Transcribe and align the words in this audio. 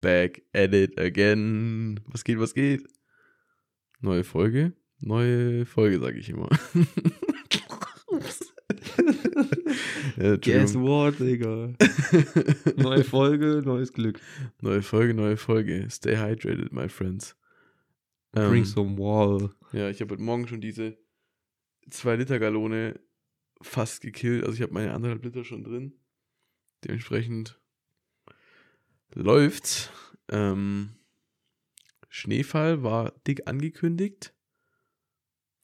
back 0.00 0.42
at 0.54 0.74
it 0.74 0.98
again. 0.98 2.00
Was 2.06 2.24
geht, 2.24 2.38
was 2.38 2.54
geht? 2.54 2.86
Neue 4.00 4.24
Folge? 4.24 4.72
Neue 5.00 5.66
Folge, 5.66 5.98
sag 5.98 6.16
ich 6.16 6.28
immer. 6.28 6.48
ja, 10.16 10.36
Guess 10.36 10.74
what, 10.76 11.18
Digga? 11.18 11.74
Neue 12.76 13.04
Folge, 13.04 13.62
neues 13.64 13.92
Glück. 13.92 14.20
Neue 14.60 14.82
Folge, 14.82 15.14
neue 15.14 15.36
Folge. 15.36 15.86
Stay 15.90 16.16
hydrated, 16.16 16.72
my 16.72 16.88
friends. 16.88 17.36
Drink 18.32 18.56
ähm, 18.56 18.64
some 18.64 18.98
water. 18.98 19.54
Ja, 19.72 19.88
ich 19.90 20.00
habe 20.00 20.12
heute 20.12 20.22
Morgen 20.22 20.46
schon 20.46 20.60
diese 20.60 20.96
2 21.90 22.16
Liter 22.16 22.38
Gallone 22.38 23.00
fast 23.62 24.00
gekillt. 24.00 24.44
Also 24.44 24.54
ich 24.54 24.62
habe 24.62 24.72
meine 24.72 24.92
anderthalb 24.94 25.24
Liter 25.24 25.44
schon 25.44 25.64
drin. 25.64 25.94
Dementsprechend 26.84 27.59
läuft's. 29.14 29.90
Ähm, 30.28 30.96
Schneefall 32.08 32.82
war 32.82 33.12
dick 33.26 33.46
angekündigt. 33.46 34.34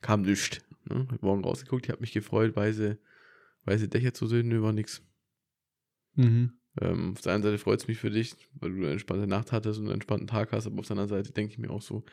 Kam 0.00 0.22
nichts. 0.22 0.60
Ne? 0.88 1.06
Hab 1.10 1.22
morgen 1.22 1.44
rausgeguckt, 1.44 1.86
ich 1.86 1.90
habe 1.90 2.00
mich 2.00 2.12
gefreut, 2.12 2.54
weiße, 2.54 2.98
weiße 3.64 3.88
Dächer 3.88 4.14
zu 4.14 4.26
sehen, 4.26 4.48
nö, 4.48 4.62
war 4.62 4.72
nix. 4.72 5.02
Mhm. 6.14 6.58
Ähm, 6.80 7.12
auf 7.12 7.22
der 7.22 7.34
einen 7.34 7.42
Seite 7.42 7.58
freut 7.58 7.80
es 7.80 7.88
mich 7.88 7.98
für 7.98 8.10
dich, 8.10 8.36
weil 8.54 8.70
du 8.70 8.76
eine 8.76 8.92
entspannte 8.92 9.26
Nacht 9.26 9.52
hattest 9.52 9.78
und 9.78 9.86
einen 9.86 9.94
entspannten 9.94 10.26
Tag 10.26 10.52
hast, 10.52 10.66
aber 10.66 10.78
auf 10.78 10.86
der 10.86 10.96
anderen 10.96 11.08
Seite 11.08 11.32
denke 11.32 11.52
ich 11.52 11.58
mir 11.58 11.70
auch 11.70 11.82
so, 11.82 12.04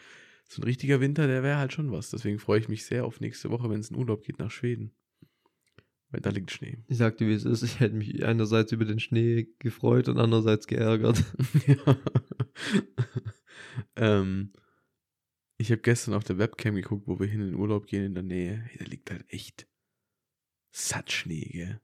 so 0.49 0.61
ein 0.61 0.63
richtiger 0.63 1.01
Winter, 1.01 1.27
der 1.27 1.43
wäre 1.43 1.57
halt 1.57 1.73
schon 1.73 1.91
was. 1.91 2.09
Deswegen 2.09 2.39
freue 2.39 2.59
ich 2.59 2.69
mich 2.69 2.85
sehr 2.85 3.05
auf 3.05 3.19
nächste 3.19 3.49
Woche, 3.49 3.69
wenn 3.69 3.79
es 3.79 3.91
in 3.91 3.97
Urlaub 3.97 4.23
geht 4.23 4.39
nach 4.39 4.51
Schweden. 4.51 4.93
Weil 6.13 6.21
da 6.21 6.29
liegt 6.29 6.51
Schnee. 6.51 6.77
Ich 6.87 6.97
sagte, 6.97 7.27
wie 7.27 7.33
es 7.33 7.43
ist. 7.43 7.63
Ich 7.63 7.79
hätte 7.79 7.95
mich 7.95 8.23
einerseits 8.23 8.71
über 8.71 8.85
den 8.85 8.99
Schnee 8.99 9.47
gefreut 9.57 10.07
und 10.07 10.19
andererseits 10.19 10.67
geärgert. 10.67 11.23
ja. 11.65 11.97
ähm, 13.95 14.53
ich 15.57 15.71
habe 15.71 15.81
gestern 15.81 16.13
auf 16.13 16.23
der 16.23 16.37
Webcam 16.37 16.75
geguckt, 16.75 17.07
wo 17.07 17.19
wir 17.19 17.25
hin 17.25 17.41
in 17.41 17.47
den 17.47 17.55
Urlaub 17.55 17.87
gehen 17.87 18.05
in 18.05 18.13
der 18.13 18.21
Nähe. 18.21 18.57
Hey, 18.57 18.77
da 18.77 18.85
liegt 18.85 19.09
halt 19.09 19.25
echt 19.29 19.67
satt 20.71 21.11
Schnee, 21.11 21.49
gell? 21.51 21.81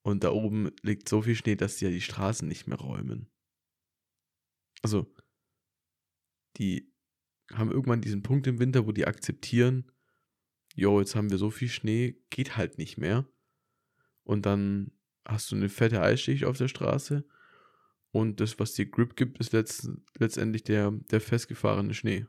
Und 0.00 0.24
da 0.24 0.30
oben 0.30 0.70
liegt 0.80 1.06
so 1.06 1.20
viel 1.20 1.34
Schnee, 1.34 1.56
dass 1.56 1.76
sie 1.76 1.84
ja 1.84 1.90
die 1.90 2.00
Straßen 2.00 2.48
nicht 2.48 2.68
mehr 2.68 2.78
räumen. 2.78 3.30
Also, 4.80 5.14
die 6.56 6.90
haben 7.52 7.70
irgendwann 7.70 8.00
diesen 8.00 8.22
Punkt 8.22 8.46
im 8.46 8.60
Winter, 8.60 8.86
wo 8.86 8.92
die 8.92 9.06
akzeptieren, 9.06 9.92
jo, 10.74 11.00
jetzt 11.00 11.14
haben 11.14 11.30
wir 11.30 11.38
so 11.38 11.50
viel 11.50 11.68
Schnee, 11.68 12.16
geht 12.30 12.56
halt 12.56 12.78
nicht 12.78 12.98
mehr. 12.98 13.26
Und 14.24 14.46
dann 14.46 14.92
hast 15.24 15.50
du 15.50 15.56
eine 15.56 15.68
fette 15.68 16.02
Eisschicht 16.02 16.44
auf 16.44 16.56
der 16.56 16.68
Straße 16.68 17.24
und 18.12 18.40
das, 18.40 18.58
was 18.58 18.72
dir 18.72 18.86
Grip 18.86 19.16
gibt, 19.16 19.38
ist 19.38 19.52
letzt, 19.52 19.88
letztendlich 20.18 20.64
der, 20.64 20.90
der 21.10 21.20
festgefahrene 21.20 21.94
Schnee. 21.94 22.26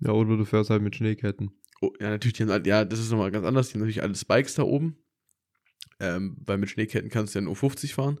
Ja, 0.00 0.12
oder 0.12 0.36
du 0.36 0.44
fährst 0.44 0.70
halt 0.70 0.82
mit 0.82 0.96
Schneeketten. 0.96 1.50
Oh, 1.80 1.92
ja, 2.00 2.10
natürlich, 2.10 2.34
die 2.34 2.44
haben 2.44 2.64
ja, 2.64 2.84
das 2.84 3.00
ist 3.00 3.10
nochmal 3.10 3.30
ganz 3.30 3.46
anders. 3.46 3.68
Die 3.68 3.74
haben 3.74 3.80
natürlich 3.80 4.02
alle 4.02 4.14
Spikes 4.14 4.54
da 4.54 4.62
oben. 4.62 4.98
Ähm, 6.00 6.36
weil 6.44 6.58
mit 6.58 6.70
Schneeketten 6.70 7.10
kannst 7.10 7.34
du 7.34 7.38
ja 7.38 7.44
nur 7.44 7.56
50 7.56 7.94
fahren. 7.94 8.20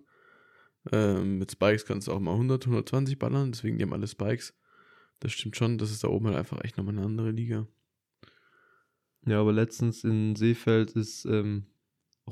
Ähm, 0.92 1.38
mit 1.38 1.50
Spikes 1.50 1.84
kannst 1.84 2.08
du 2.08 2.12
auch 2.12 2.20
mal 2.20 2.32
100, 2.32 2.66
120 2.66 3.18
ballern. 3.18 3.52
Deswegen, 3.52 3.76
die 3.76 3.84
haben 3.84 3.92
alle 3.92 4.06
Spikes. 4.06 4.54
Das 5.20 5.32
stimmt 5.32 5.56
schon, 5.56 5.78
das 5.78 5.90
ist 5.90 6.04
da 6.04 6.08
oben 6.08 6.26
halt 6.26 6.36
einfach 6.36 6.62
echt 6.62 6.76
nochmal 6.76 6.96
eine 6.96 7.06
andere 7.06 7.30
Liga. 7.30 7.66
Ja, 9.26 9.40
aber 9.40 9.52
letztens 9.52 10.04
in 10.04 10.36
Seefeld 10.36 10.92
ist 10.92 11.24
ähm, 11.24 11.66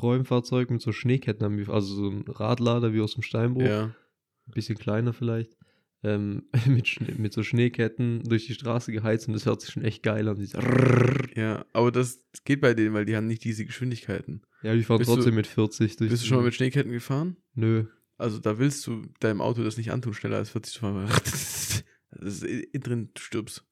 Räumfahrzeug 0.00 0.70
mit 0.70 0.82
so 0.82 0.92
Schneeketten, 0.92 1.68
also 1.68 1.94
so 1.94 2.08
ein 2.08 2.24
Radlader 2.26 2.92
wie 2.92 3.00
aus 3.00 3.14
dem 3.14 3.22
Steinbruch. 3.22 3.62
Ja. 3.62 3.84
Ein 3.84 4.52
bisschen 4.52 4.78
kleiner 4.78 5.12
vielleicht. 5.12 5.56
Ähm, 6.04 6.44
mit, 6.66 7.18
mit 7.18 7.32
so 7.32 7.42
Schneeketten 7.42 8.22
durch 8.24 8.46
die 8.46 8.54
Straße 8.54 8.92
geheizt 8.92 9.28
und 9.28 9.34
das 9.34 9.46
hört 9.46 9.60
sich 9.60 9.70
schon 9.70 9.84
echt 9.84 10.02
geil 10.02 10.28
an. 10.28 10.38
Ja, 11.34 11.64
aber 11.72 11.90
das 11.90 12.26
geht 12.44 12.60
bei 12.60 12.74
denen, 12.74 12.92
weil 12.92 13.06
die 13.06 13.16
haben 13.16 13.26
nicht 13.26 13.42
diese 13.42 13.64
Geschwindigkeiten. 13.64 14.42
Ja, 14.62 14.74
die 14.74 14.82
fahren 14.82 14.98
bist 14.98 15.08
trotzdem 15.08 15.30
du, 15.30 15.36
mit 15.36 15.46
40 15.46 15.96
durch. 15.96 16.10
Bist 16.10 16.24
du 16.24 16.26
schon 16.26 16.36
mal 16.36 16.44
mit 16.44 16.54
Schneeketten 16.54 16.92
gefahren? 16.92 17.38
Nö. 17.54 17.86
Also 18.18 18.38
da 18.38 18.58
willst 18.58 18.86
du 18.86 19.06
deinem 19.20 19.40
Auto 19.40 19.64
das 19.64 19.78
nicht 19.78 19.92
antun, 19.92 20.12
schneller 20.12 20.36
als 20.36 20.50
40 20.50 20.74
zu 20.74 20.80
fahren. 20.80 21.08
Das 22.14 22.34
ist 22.34 22.44
innen 22.44 22.82
drin, 22.82 23.10
du 23.14 23.22
stirbst. 23.22 23.64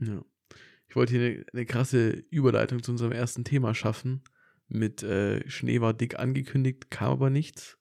Ja. 0.00 0.24
Ich 0.94 0.96
wollte 0.96 1.18
hier 1.18 1.26
eine, 1.26 1.46
eine, 1.52 1.66
krasse 1.66 2.10
Überleitung 2.30 2.80
zu 2.80 2.92
unserem 2.92 3.10
ersten 3.10 3.42
Thema 3.42 3.74
schaffen. 3.74 4.22
Mit 4.68 5.02
äh, 5.02 5.42
Schnee 5.50 5.80
war 5.80 5.92
dick 5.92 6.20
angekündigt, 6.20 6.88
kam 6.88 7.10
aber 7.10 7.30
nichts. 7.30 7.80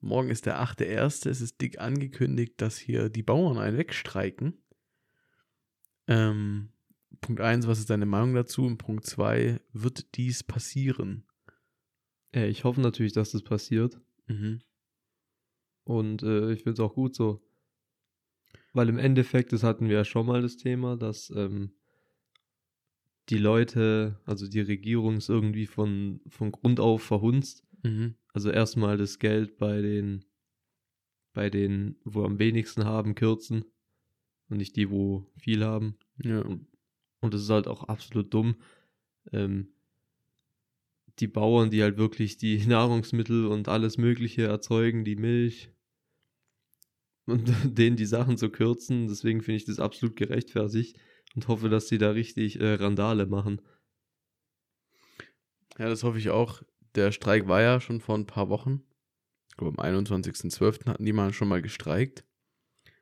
Morgen 0.00 0.30
ist 0.30 0.46
der 0.46 0.58
8.1. 0.58 1.28
Es 1.28 1.42
ist 1.42 1.60
dick 1.60 1.78
angekündigt, 1.80 2.62
dass 2.62 2.78
hier 2.78 3.10
die 3.10 3.22
Bauern 3.22 3.58
einen 3.58 3.76
wegstreiken. 3.76 4.56
Ähm, 6.06 6.70
Punkt 7.20 7.42
1, 7.42 7.66
was 7.66 7.78
ist 7.78 7.90
deine 7.90 8.06
Meinung 8.06 8.32
dazu? 8.32 8.64
Und 8.64 8.78
Punkt 8.78 9.04
2, 9.04 9.60
wird 9.74 10.16
dies 10.16 10.42
passieren? 10.42 11.26
Ja, 12.34 12.46
ich 12.46 12.64
hoffe 12.64 12.80
natürlich, 12.80 13.12
dass 13.12 13.32
das 13.32 13.42
passiert. 13.42 14.00
Mhm. 14.28 14.62
Und 15.84 16.22
äh, 16.22 16.52
ich 16.52 16.62
finde 16.62 16.72
es 16.72 16.80
auch 16.80 16.94
gut 16.94 17.14
so. 17.14 17.46
Weil 18.72 18.88
im 18.88 18.96
Endeffekt, 18.96 19.52
das 19.52 19.62
hatten 19.62 19.90
wir 19.90 19.96
ja 19.96 20.04
schon 20.06 20.24
mal 20.24 20.40
das 20.40 20.56
Thema, 20.56 20.96
dass 20.96 21.28
ähm, 21.36 21.74
die 23.28 23.38
Leute, 23.38 24.18
also 24.24 24.48
die 24.48 24.60
Regierung 24.60 25.18
ist 25.18 25.28
irgendwie 25.28 25.66
von, 25.66 26.20
von 26.28 26.52
Grund 26.52 26.80
auf 26.80 27.02
verhunzt. 27.02 27.64
Mhm. 27.82 28.14
Also 28.32 28.50
erstmal 28.50 28.96
das 28.96 29.18
Geld 29.18 29.58
bei 29.58 29.82
den, 29.82 30.24
bei 31.34 31.50
den, 31.50 31.96
wo 32.04 32.24
am 32.24 32.38
wenigsten 32.38 32.84
haben, 32.84 33.14
kürzen. 33.14 33.64
Und 34.48 34.58
nicht 34.58 34.76
die, 34.76 34.90
wo 34.90 35.26
viel 35.36 35.62
haben. 35.62 35.96
Ja. 36.24 36.40
Und, 36.40 36.66
und 37.20 37.34
das 37.34 37.42
ist 37.42 37.50
halt 37.50 37.66
auch 37.66 37.84
absolut 37.84 38.32
dumm. 38.32 38.56
Ähm, 39.32 39.68
die 41.18 41.26
Bauern, 41.26 41.70
die 41.70 41.82
halt 41.82 41.98
wirklich 41.98 42.38
die 42.38 42.58
Nahrungsmittel 42.66 43.46
und 43.46 43.68
alles 43.68 43.98
Mögliche 43.98 44.44
erzeugen, 44.44 45.04
die 45.04 45.16
Milch, 45.16 45.70
und 47.26 47.52
denen 47.78 47.96
die 47.96 48.06
Sachen 48.06 48.38
zu 48.38 48.48
kürzen. 48.48 49.06
Deswegen 49.08 49.42
finde 49.42 49.56
ich 49.56 49.64
das 49.66 49.80
absolut 49.80 50.16
gerechtfertigt 50.16 50.98
und 51.38 51.46
hoffe, 51.46 51.68
dass 51.68 51.86
sie 51.86 51.98
da 51.98 52.10
richtig 52.10 52.60
äh, 52.60 52.74
Randale 52.74 53.26
machen. 53.26 53.60
Ja, 55.78 55.88
das 55.88 56.02
hoffe 56.02 56.18
ich 56.18 56.30
auch. 56.30 56.64
Der 56.96 57.12
Streik 57.12 57.46
war 57.46 57.62
ja 57.62 57.80
schon 57.80 58.00
vor 58.00 58.16
ein 58.16 58.26
paar 58.26 58.48
Wochen. 58.48 58.82
Ich 59.48 59.56
glaube, 59.56 59.80
am 59.80 59.94
21.12. 59.94 60.86
hatten 60.86 61.04
die 61.04 61.12
mal 61.12 61.32
schon 61.32 61.46
mal 61.46 61.62
gestreikt. 61.62 62.24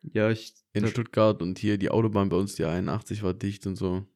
Ja, 0.03 0.31
ich. 0.31 0.53
In 0.75 0.87
Stuttgart 0.87 1.41
und 1.41 1.59
hier 1.59 1.79
die 1.79 1.89
Autobahn 1.89 2.29
bei 2.29 2.37
uns, 2.37 2.57
die 2.57 2.67
81 2.67 3.23
war 3.23 3.33
dicht 3.33 3.67
und 3.67 3.77
so. 3.77 4.07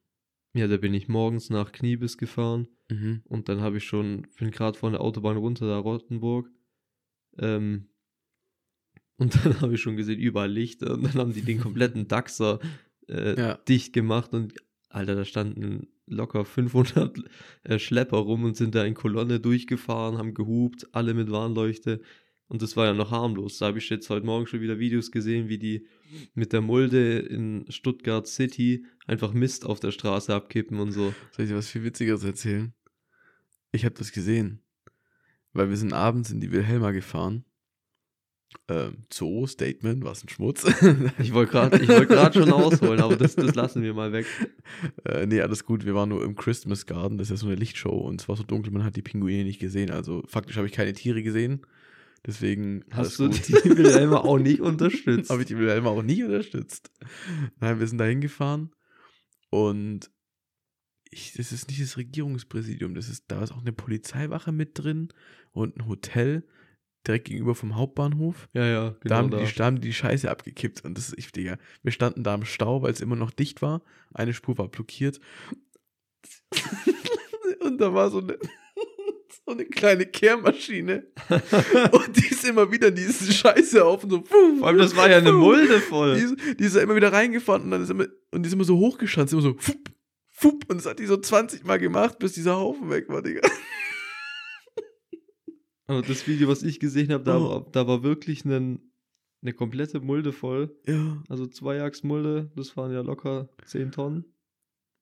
Ja, 0.53 0.67
da 0.67 0.77
bin 0.77 0.93
ich 0.93 1.07
morgens 1.07 1.49
nach 1.49 1.71
Kniebiss 1.71 2.19
gefahren 2.19 2.67
mhm. 2.91 3.23
und 3.25 3.49
dann 3.49 3.61
habe 3.61 3.77
ich 3.77 3.85
schon, 3.85 4.27
bin 4.37 4.51
gerade 4.51 4.77
von 4.77 4.91
der 4.91 5.01
Autobahn 5.01 5.37
runter, 5.37 5.65
da 5.65 5.79
Rottenburg. 5.79 6.47
Ähm, 7.39 7.89
und 9.17 9.33
dann 9.43 9.61
habe 9.61 9.73
ich 9.73 9.81
schon 9.81 9.95
gesehen, 9.95 10.19
überall 10.19 10.51
Lichter. 10.51 10.93
Und 10.93 11.05
dann 11.05 11.13
haben 11.13 11.33
die 11.33 11.41
den 11.41 11.59
kompletten 11.59 12.07
Daxer 12.07 12.59
äh, 13.11 13.39
ja. 13.39 13.53
dicht 13.67 13.93
gemacht. 13.93 14.33
Und 14.33 14.53
Alter, 14.89 15.15
da 15.15 15.25
standen 15.25 15.87
locker 16.07 16.45
500 16.45 17.17
äh, 17.63 17.79
Schlepper 17.79 18.17
rum 18.17 18.43
und 18.43 18.57
sind 18.57 18.75
da 18.75 18.83
in 18.83 18.93
Kolonne 18.93 19.39
durchgefahren, 19.39 20.17
haben 20.17 20.33
gehupt, 20.33 20.87
alle 20.93 21.13
mit 21.13 21.31
Warnleuchte. 21.31 22.01
Und 22.47 22.61
das 22.61 22.75
war 22.75 22.85
ja 22.85 22.93
noch 22.93 23.11
harmlos. 23.11 23.59
Da 23.59 23.67
habe 23.67 23.77
ich 23.77 23.89
jetzt 23.89 24.09
heute 24.09 24.25
Morgen 24.25 24.45
schon 24.45 24.59
wieder 24.59 24.77
Videos 24.77 25.11
gesehen, 25.11 25.47
wie 25.47 25.57
die 25.57 25.87
mit 26.33 26.51
der 26.51 26.59
Mulde 26.59 27.19
in 27.19 27.65
Stuttgart 27.69 28.27
City 28.27 28.85
einfach 29.07 29.31
Mist 29.31 29.65
auf 29.65 29.79
der 29.79 29.91
Straße 29.91 30.35
abkippen 30.35 30.79
und 30.79 30.91
so. 30.91 31.13
Soll 31.31 31.45
ich 31.45 31.51
dir 31.51 31.57
was 31.57 31.69
viel 31.69 31.85
Witzigeres 31.85 32.25
erzählen? 32.25 32.73
Ich 33.71 33.85
habe 33.85 33.95
das 33.95 34.11
gesehen. 34.11 34.61
Weil 35.53 35.69
wir 35.69 35.77
sind 35.77 35.93
abends 35.93 36.29
in 36.29 36.41
die 36.41 36.51
Wilhelma 36.51 36.91
gefahren 36.91 37.45
ähm, 38.67 39.05
Zoo-Statement, 39.11 40.03
was 40.03 40.23
ein 40.23 40.29
Schmutz. 40.29 40.65
ich 41.19 41.33
wollte 41.33 41.51
gerade 41.51 41.87
wollt 41.87 42.33
schon 42.33 42.51
ausholen, 42.51 43.01
aber 43.01 43.15
das, 43.15 43.35
das 43.35 43.55
lassen 43.55 43.81
wir 43.81 43.93
mal 43.93 44.11
weg. 44.11 44.25
Äh, 45.05 45.25
nee, 45.25 45.41
alles 45.41 45.65
gut. 45.65 45.85
Wir 45.85 45.95
waren 45.95 46.09
nur 46.09 46.23
im 46.23 46.35
Christmas 46.35 46.85
Garden, 46.85 47.17
das 47.17 47.27
ist 47.27 47.31
ja 47.31 47.37
so 47.37 47.47
eine 47.47 47.55
Lichtshow 47.55 47.89
und 47.89 48.21
es 48.21 48.29
war 48.29 48.35
so 48.35 48.43
dunkel, 48.43 48.71
man 48.71 48.83
hat 48.83 48.95
die 48.95 49.01
Pinguine 49.01 49.43
nicht 49.43 49.59
gesehen. 49.59 49.91
Also 49.91 50.23
faktisch 50.27 50.57
habe 50.57 50.67
ich 50.67 50.73
keine 50.73 50.93
Tiere 50.93 51.23
gesehen. 51.23 51.65
Deswegen 52.25 52.83
hast 52.91 53.19
du 53.19 53.29
gut. 53.29 53.47
die 53.47 53.77
Wilhelma 53.77 54.17
auch 54.17 54.37
nicht 54.37 54.61
unterstützt. 54.61 55.29
habe 55.29 55.41
ich 55.41 55.47
die 55.47 55.57
Wilhelma 55.57 55.89
auch 55.89 56.03
nicht 56.03 56.23
unterstützt. 56.23 56.91
Nein, 57.59 57.79
wir 57.79 57.87
sind 57.87 57.97
da 57.97 58.05
hingefahren 58.05 58.71
und 59.49 60.09
ich, 61.09 61.33
das 61.33 61.51
ist 61.51 61.67
nicht 61.67 61.81
das 61.81 61.97
Regierungspräsidium, 61.97 62.93
das 62.93 63.09
ist, 63.09 63.25
da 63.27 63.43
ist 63.43 63.51
auch 63.51 63.61
eine 63.61 63.73
Polizeiwache 63.73 64.51
mit 64.51 64.79
drin 64.79 65.09
und 65.51 65.77
ein 65.77 65.87
Hotel 65.87 66.47
direkt 67.07 67.25
gegenüber 67.25 67.55
vom 67.55 67.75
Hauptbahnhof. 67.75 68.49
Ja, 68.53 68.65
ja, 68.65 68.89
genau. 68.89 68.97
Da 69.03 69.17
haben, 69.17 69.31
da. 69.31 69.37
Die, 69.37 69.53
da 69.53 69.65
haben 69.65 69.81
die 69.81 69.93
Scheiße 69.93 70.29
abgekippt 70.29 70.83
und 70.85 70.97
das 70.97 71.09
ist 71.09 71.17
ich, 71.17 71.31
Digga. 71.31 71.57
Wir 71.83 71.91
standen 71.91 72.23
da 72.23 72.35
im 72.35 72.45
Stau, 72.45 72.81
weil 72.81 72.91
es 72.91 73.01
immer 73.01 73.15
noch 73.15 73.31
dicht 73.31 73.61
war. 73.61 73.81
Eine 74.13 74.33
Spur 74.33 74.57
war 74.57 74.67
blockiert. 74.67 75.19
und 77.61 77.79
da 77.79 77.93
war 77.93 78.09
so 78.09 78.19
eine, 78.19 78.37
so 79.45 79.51
eine 79.51 79.65
kleine 79.65 80.05
Kehrmaschine. 80.05 81.07
und 81.91 82.17
die 82.17 82.27
ist 82.27 82.45
immer 82.45 82.71
wieder 82.71 82.89
in 82.89 82.95
diese 82.95 83.31
Scheiße 83.31 83.83
auf 83.83 84.03
und 84.03 84.09
so. 84.09 84.23
Vor 84.23 84.67
allem, 84.67 84.77
das 84.77 84.95
war 84.95 85.09
ja 85.09 85.17
eine 85.17 85.33
Mulde 85.33 85.79
voll. 85.79 86.15
Die 86.15 86.23
ist, 86.23 86.59
die 86.59 86.63
ist 86.63 86.75
ja 86.75 86.81
immer 86.81 86.95
wieder 86.95 87.11
reingefahren 87.11 87.63
und 87.63 87.71
dann 87.71 87.83
ist 87.83 87.89
immer, 87.89 88.05
und 88.31 88.43
die 88.43 88.47
ist 88.47 88.53
immer 88.53 88.63
so 88.63 88.77
hochgeschanzt, 88.77 89.33
immer 89.33 89.41
so, 89.41 89.57
und 90.43 90.77
das 90.77 90.85
hat 90.85 90.99
die 90.99 91.05
so 91.05 91.17
20 91.17 91.65
Mal 91.65 91.77
gemacht, 91.77 92.17
bis 92.19 92.33
dieser 92.33 92.55
Haufen 92.55 92.89
weg 92.89 93.09
war, 93.09 93.21
Digga. 93.21 93.47
Aber 95.91 96.01
das 96.01 96.25
Video, 96.25 96.47
was 96.47 96.63
ich 96.63 96.79
gesehen 96.79 97.11
habe, 97.11 97.25
da, 97.25 97.37
oh. 97.37 97.49
war, 97.49 97.67
da 97.69 97.85
war 97.85 98.01
wirklich 98.01 98.45
ein, 98.45 98.79
eine 99.41 99.51
komplette 99.51 99.99
Mulde 99.99 100.31
voll. 100.31 100.73
Ja. 100.87 101.21
Also 101.27 101.47
Zweiachsmulde, 101.47 102.49
das 102.55 102.77
waren 102.77 102.93
ja 102.93 103.01
locker 103.01 103.49
10 103.65 103.91
Tonnen. 103.91 104.23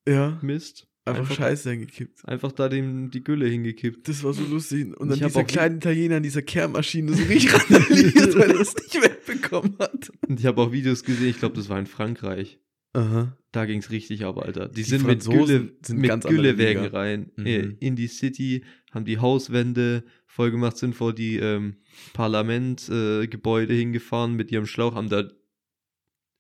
Ja. 0.08 0.40
Mist. 0.42 0.88
Einfach, 1.06 1.22
einfach 1.22 1.36
Scheiße 1.36 1.70
hingekippt. 1.70 2.28
Einfach 2.28 2.52
da 2.52 2.70
dem, 2.70 3.12
die 3.12 3.24
Gülle 3.24 3.48
hingekippt. 3.48 4.08
Das 4.08 4.24
war 4.24 4.34
so 4.34 4.44
lustig. 4.44 5.00
Und 5.00 5.10
dann 5.10 5.20
dieser 5.20 5.44
kleine 5.44 5.76
Italiener 5.76 6.16
an 6.18 6.24
dieser 6.24 6.42
Kehrmaschine 6.42 7.14
so 7.14 7.24
richtig 7.24 7.54
randaliert, 7.72 8.36
weil 8.36 8.50
er 8.50 8.60
es 8.60 8.76
nicht 8.76 8.96
wegbekommen 8.96 9.76
hat. 9.78 10.12
Und 10.28 10.40
ich 10.40 10.46
habe 10.48 10.60
auch 10.60 10.72
Videos 10.72 11.04
gesehen, 11.04 11.30
ich 11.30 11.38
glaube, 11.38 11.56
das 11.56 11.70
war 11.70 11.78
in 11.78 11.86
Frankreich. 11.86 12.60
Aha. 12.94 13.38
Da 13.52 13.66
ging 13.66 13.80
es 13.80 13.92
richtig 13.92 14.26
ab, 14.26 14.38
Alter. 14.40 14.68
Die, 14.68 14.76
die 14.76 14.84
sind 14.84 15.02
Franzosen 15.02 15.40
mit 15.40 15.48
Gülle, 15.48 15.78
sind 15.84 16.00
mit 16.00 16.24
Güllewägen 16.26 16.86
rein 16.86 17.32
mhm. 17.36 17.78
in 17.80 17.96
die 17.96 18.08
City, 18.08 18.64
haben 18.92 19.06
die 19.06 19.20
Hauswände 19.20 20.04
vollgemacht, 20.26 20.78
sind 20.78 20.96
vor 20.96 21.14
die 21.14 21.38
ähm, 21.38 21.78
Parlamentgebäude 22.14 23.74
äh, 23.74 23.78
hingefahren 23.78 24.34
mit 24.34 24.52
ihrem 24.52 24.66
Schlauch, 24.66 24.96
haben 24.96 25.10
da 25.10 25.24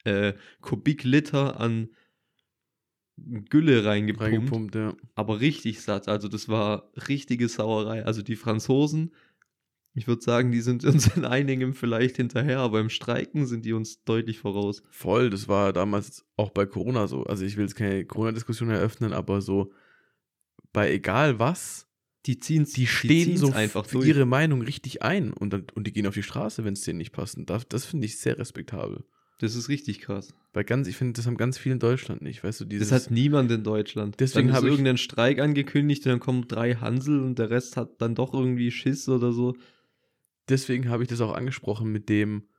äh, 0.06 0.34
Kubikliter 0.62 1.60
an 1.60 1.90
Gülle 3.50 3.84
reingepumpt. 3.84 4.34
reingepumpt 4.34 4.76
ja. 4.76 4.96
Aber 5.16 5.42
richtig 5.42 5.82
satt. 5.82 6.08
Also 6.08 6.28
das 6.28 6.48
war 6.48 6.90
richtige 7.08 7.50
Sauerei. 7.50 8.06
Also 8.06 8.22
die 8.22 8.38
Franzosen, 8.38 9.14
ich 9.94 10.08
würde 10.08 10.22
sagen, 10.22 10.52
die 10.52 10.62
sind 10.62 10.86
uns 10.86 11.16
in 11.16 11.26
einigem 11.26 11.74
vielleicht 11.74 12.18
hinterher, 12.18 12.60
aber 12.60 12.80
im 12.80 12.90
Streiken 12.90 13.46
sind 13.46 13.66
die 13.66 13.74
uns 13.74 14.04
deutlich 14.04 14.40
voraus. 14.40 14.82
Voll, 14.90 15.30
das 15.30 15.48
war 15.48 15.74
damals 15.74 16.26
auch 16.38 16.52
bei 16.52 16.66
Corona 16.66 17.08
so. 17.08 17.24
Also 17.24 17.44
ich 17.44 17.58
will 17.58 17.66
jetzt 17.66 17.76
keine 17.76 18.06
Corona-Diskussion 18.06 18.70
eröffnen, 18.70 19.12
aber 19.12 19.42
so 19.42 19.74
bei 20.72 20.92
egal 20.92 21.40
was, 21.40 21.89
die 22.26 22.40
ziehen 22.40 22.66
die 22.66 22.88
stehen 22.88 23.30
die 23.30 23.38
so 23.38 23.52
einfach 23.52 23.86
für 23.86 24.00
durch. 24.00 24.08
ihre 24.08 24.26
Meinung 24.26 24.62
richtig 24.62 25.02
ein 25.02 25.32
und, 25.32 25.54
dann, 25.54 25.68
und 25.74 25.88
die 25.88 25.94
gehen 25.94 26.06
auf 26.06 26.14
die 26.14 26.24
Straße, 26.24 26.66
wenn 26.66 26.74
es 26.74 26.82
denen 26.82 26.98
nicht 26.98 27.12
passt. 27.12 27.38
Das, 27.46 27.68
das 27.68 27.86
finde 27.86 28.06
ich 28.06 28.18
sehr 28.18 28.38
respektabel. 28.38 29.06
Das 29.40 29.56
ist 29.56 29.70
richtig 29.70 30.02
krass. 30.02 30.34
Weil 30.52 30.66
ganz, 30.66 30.88
ich 30.88 30.98
finde, 30.98 31.14
das 31.14 31.26
haben 31.26 31.38
ganz 31.38 31.58
viele 31.58 31.74
in 31.74 31.80
Deutschland 31.80 32.22
nicht, 32.22 32.44
weißt 32.44 32.60
du, 32.60 32.66
dieses. 32.66 32.90
Das 32.90 33.06
hat 33.06 33.12
niemand 33.12 33.50
in 33.52 33.64
Deutschland. 33.64 34.20
Deswegen 34.20 34.52
habe 34.52 34.68
ich 34.68 34.72
irgendeinen 34.72 34.98
Streik 34.98 35.40
angekündigt 35.40 36.06
und 36.06 36.12
dann 36.12 36.20
kommen 36.20 36.48
drei 36.48 36.76
Hansel 36.76 37.22
und 37.22 37.40
der 37.40 37.50
Rest 37.50 37.78
hat 37.78 38.02
dann 38.02 38.16
doch 38.16 38.34
irgendwie 38.34 38.70
Schiss 38.70 39.08
oder 39.08 39.32
so. 39.32 39.56
Deswegen 40.50 40.90
habe 40.90 41.04
ich 41.04 41.10
das 41.10 41.22
auch 41.22 41.34
angesprochen 41.34 41.92
mit 41.92 42.10
dem, 42.10 42.50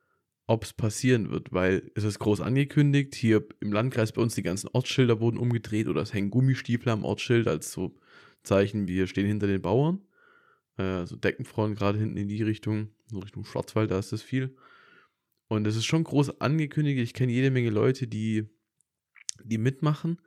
ob 0.47 0.65
es 0.65 0.73
passieren 0.73 1.31
wird, 1.31 1.53
weil 1.53 1.91
es 1.95 2.05
ist 2.05 2.19
groß 2.19 2.41
angekündigt. 2.41 3.15
Hier 3.15 3.47
im 3.61 3.73
Landkreis 3.73 4.13
bei 4.13 4.23
uns 4.23 4.35
die 4.35 4.43
ganzen 4.43 4.69
Ortsschilder 4.73 5.21
wurden 5.21 5.37
umgedreht 5.37 5.87
oder 5.87 6.01
es 6.01 6.15
hängen 6.15 6.31
Gummistiefel 6.31 6.89
am 6.91 7.05
Ortsschild 7.05 7.47
als 7.47 7.73
so 7.73 7.95
Zeichen, 8.43 8.89
wir 8.89 9.07
stehen 9.07 9.27
hinter 9.27 9.47
den 9.47 9.63
Bauern. 9.63 10.01
Äh, 10.79 10.83
also 10.83 11.17
Deckenfrauen 11.17 11.75
gerade 11.75 11.99
hinten 11.99 12.17
in 12.17 12.29
die 12.29 12.43
Richtung, 12.43 12.91
so 13.07 13.19
Richtung 13.19 13.45
Schwarzwald, 13.45 13.91
da 13.91 13.99
ist 13.99 14.13
das 14.13 14.23
viel. 14.23 14.57
Und 15.49 15.67
es 15.67 15.77
ist 15.77 15.85
schon 15.85 16.05
groß 16.05 16.41
angekündigt. 16.41 17.01
Ich 17.01 17.15
kenne 17.15 17.33
jede 17.33 17.51
Menge 17.51 17.71
Leute, 17.71 18.07
die, 18.07 18.49
die 19.43 19.59
mitmachen. 19.59 20.21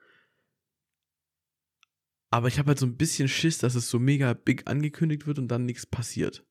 Aber 2.29 2.47
ich 2.47 2.59
habe 2.59 2.69
halt 2.69 2.79
so 2.79 2.85
ein 2.85 2.97
bisschen 2.97 3.29
Schiss, 3.29 3.59
dass 3.59 3.75
es 3.75 3.89
so 3.89 3.99
mega 3.99 4.33
big 4.33 4.67
angekündigt 4.67 5.27
wird 5.27 5.39
und 5.39 5.47
dann 5.47 5.65
nichts 5.65 5.85
passiert. 5.85 6.45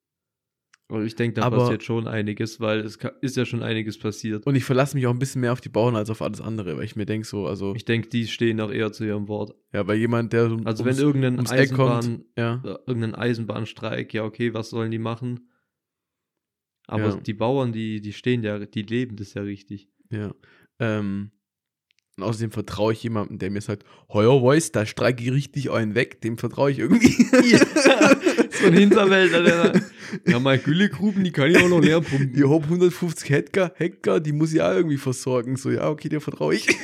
Und 0.93 1.07
ich 1.07 1.15
denke, 1.15 1.41
da 1.41 1.47
Aber, 1.47 1.57
passiert 1.57 1.83
schon 1.83 2.07
einiges, 2.07 2.61
weil 2.61 2.81
es 2.81 2.99
ist 3.23 3.37
ja 3.39 3.47
schon 3.47 3.63
einiges 3.63 3.97
passiert. 3.97 4.47
Und 4.47 4.57
ich 4.57 4.65
verlasse 4.65 4.95
mich 4.95 5.07
auch 5.07 5.11
ein 5.13 5.19
bisschen 5.19 5.41
mehr 5.41 5.55
auf 5.55 5.63
die 5.63 5.71
Bauern 5.71 5.97
als 5.97 6.11
auf 6.11 6.21
alles 6.21 6.43
andere, 6.43 6.77
weil 6.77 6.85
ich 6.85 6.97
mir 6.97 7.07
denke 7.07 7.27
so, 7.27 7.47
also. 7.47 7.75
Ich 7.75 7.87
denke, 7.87 8.11
die 8.11 8.27
stehen 8.27 8.61
auch 8.61 8.71
eher 8.71 8.93
zu 8.93 9.05
ihrem 9.05 9.27
Wort. 9.27 9.55
Ja, 9.73 9.87
weil 9.87 9.97
jemand, 9.97 10.35
der 10.35 10.51
so 10.51 10.59
Also 10.67 10.85
ums, 10.85 10.99
wenn 10.99 11.03
irgendein, 11.03 11.47
Eisenbahn, 11.47 12.01
kommt, 12.03 12.25
ja. 12.37 12.63
irgendein 12.87 13.15
Eisenbahnstreik, 13.15 14.13
ja, 14.13 14.25
okay, 14.25 14.53
was 14.53 14.69
sollen 14.69 14.91
die 14.91 14.99
machen? 14.99 15.49
Aber 16.87 17.09
ja. 17.09 17.17
die 17.17 17.33
Bauern, 17.33 17.73
die, 17.73 18.03
die 18.03 18.13
stehen 18.13 18.43
ja, 18.43 18.59
die 18.59 18.83
leben 18.83 19.17
das 19.17 19.33
ja 19.33 19.41
richtig. 19.41 19.89
Ja. 20.11 20.35
Ähm, 20.79 21.31
und 22.19 22.25
außerdem 22.25 22.51
vertraue 22.51 22.93
ich 22.93 23.03
jemandem, 23.03 23.39
der 23.39 23.51
mir 23.51 23.63
sagt, 23.63 23.85
heuer 24.13 24.43
weiß, 24.43 24.73
da 24.73 24.85
streike 24.85 25.25
ich 25.25 25.33
richtig 25.33 25.71
einen 25.71 25.95
weg, 25.95 26.21
dem 26.21 26.37
vertraue 26.37 26.71
ich 26.71 26.81
irgendwie. 26.81 27.17
Ja, 27.51 27.65
so 28.51 28.67
ein 28.67 28.75
Hinterwälder, 28.75 29.43
der 29.43 29.83
Ja, 30.27 30.39
meine 30.39 30.63
Güllegruben, 30.63 31.25
die 31.25 31.33
kann 31.33 31.51
ich 31.51 31.59
auch 31.59 31.69
noch 31.69 31.81
leer 31.81 32.01
pumpen. 32.01 32.35
Ich 32.35 32.43
habe 32.43 32.65
150 32.65 33.31
Hektar, 33.31 33.73
Hektar, 33.77 34.21
die 34.21 34.33
muss 34.33 34.53
ich 34.53 34.61
auch 34.61 34.73
irgendwie 34.73 34.97
versorgen. 34.97 35.57
So, 35.57 35.71
ja, 35.71 35.89
okay, 35.89 36.09
der 36.09 36.21
vertraue 36.21 36.55
ich. 36.55 36.67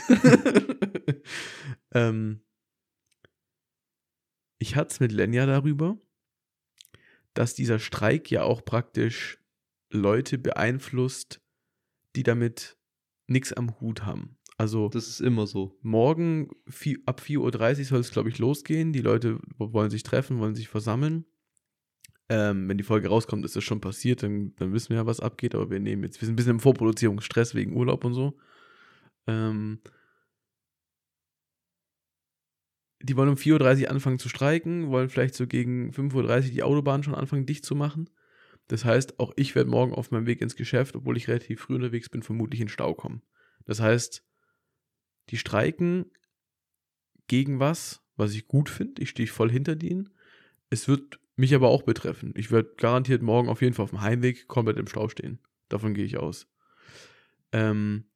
ähm, 1.94 2.40
ich 4.58 4.76
hatte 4.76 4.90
es 4.90 5.00
mit 5.00 5.12
Lenja 5.12 5.46
darüber, 5.46 5.98
dass 7.34 7.54
dieser 7.54 7.78
Streik 7.78 8.30
ja 8.30 8.42
auch 8.42 8.64
praktisch 8.64 9.38
Leute 9.90 10.38
beeinflusst, 10.38 11.40
die 12.16 12.22
damit 12.22 12.78
nichts 13.28 13.52
am 13.52 13.80
Hut 13.80 14.04
haben. 14.04 14.38
Also 14.56 14.88
das 14.88 15.06
ist 15.06 15.20
immer 15.20 15.46
so. 15.46 15.78
Morgen 15.82 16.50
ab 17.06 17.20
4.30 17.24 17.78
Uhr 17.78 17.84
soll 17.84 18.00
es, 18.00 18.10
glaube 18.10 18.28
ich, 18.28 18.38
losgehen. 18.38 18.92
Die 18.92 19.00
Leute 19.00 19.38
wollen 19.56 19.90
sich 19.90 20.02
treffen, 20.02 20.40
wollen 20.40 20.56
sich 20.56 20.68
versammeln. 20.68 21.24
Ähm, 22.30 22.68
wenn 22.68 22.78
die 22.78 22.84
Folge 22.84 23.08
rauskommt, 23.08 23.44
ist 23.44 23.56
das 23.56 23.64
schon 23.64 23.80
passiert, 23.80 24.22
dann, 24.22 24.54
dann 24.56 24.72
wissen 24.72 24.90
wir 24.90 24.96
ja, 24.96 25.06
was 25.06 25.20
abgeht, 25.20 25.54
aber 25.54 25.70
wir 25.70 25.80
nehmen 25.80 26.02
jetzt, 26.02 26.20
wir 26.20 26.26
sind 26.26 26.34
ein 26.34 26.36
bisschen 26.36 26.52
im 26.52 26.60
Vorproduzierungsstress 26.60 27.54
wegen 27.54 27.74
Urlaub 27.74 28.04
und 28.04 28.12
so. 28.12 28.38
Ähm, 29.26 29.80
die 33.00 33.16
wollen 33.16 33.30
um 33.30 33.36
4.30 33.36 33.84
Uhr 33.84 33.90
anfangen 33.90 34.18
zu 34.18 34.28
streiken, 34.28 34.88
wollen 34.88 35.08
vielleicht 35.08 35.34
so 35.34 35.46
gegen 35.46 35.90
5.30 35.92 36.14
Uhr 36.14 36.40
die 36.50 36.62
Autobahn 36.62 37.02
schon 37.02 37.14
anfangen 37.14 37.46
dicht 37.46 37.64
zu 37.64 37.74
machen. 37.74 38.10
Das 38.66 38.84
heißt, 38.84 39.18
auch 39.18 39.32
ich 39.36 39.54
werde 39.54 39.70
morgen 39.70 39.94
auf 39.94 40.10
meinem 40.10 40.26
Weg 40.26 40.42
ins 40.42 40.56
Geschäft, 40.56 40.96
obwohl 40.96 41.16
ich 41.16 41.28
relativ 41.28 41.60
früh 41.60 41.76
unterwegs 41.76 42.08
bin, 42.10 42.22
vermutlich 42.22 42.60
in 42.60 42.68
Stau 42.68 42.94
kommen. 42.94 43.22
Das 43.64 43.80
heißt, 43.80 44.24
die 45.30 45.38
streiken 45.38 46.06
gegen 47.28 47.60
was, 47.60 48.02
was 48.16 48.34
ich 48.34 48.46
gut 48.46 48.68
finde. 48.68 49.02
Ich 49.02 49.10
stehe 49.10 49.28
voll 49.28 49.50
hinter 49.50 49.76
denen. 49.76 50.10
Es 50.70 50.88
wird 50.88 51.20
mich 51.38 51.54
aber 51.54 51.68
auch 51.68 51.82
betreffen. 51.82 52.34
Ich 52.36 52.50
werde 52.50 52.74
garantiert 52.76 53.22
morgen 53.22 53.48
auf 53.48 53.62
jeden 53.62 53.74
Fall 53.74 53.84
auf 53.84 53.90
dem 53.90 54.00
Heimweg 54.00 54.48
komplett 54.48 54.78
im 54.78 54.88
Stau 54.88 55.08
stehen. 55.08 55.38
Davon 55.68 55.94
gehe 55.94 56.04
ich 56.04 56.16
aus. 56.16 56.48
Ähm, 57.52 58.10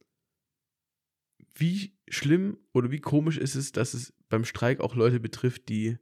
wie 1.54 1.96
schlimm 2.08 2.58
oder 2.72 2.90
wie 2.90 3.00
komisch 3.00 3.38
ist 3.38 3.54
es, 3.54 3.72
dass 3.72 3.94
es 3.94 4.12
beim 4.28 4.44
Streik 4.44 4.80
auch 4.80 4.96
Leute 4.96 5.20
betrifft, 5.20 5.68
die, 5.68 5.98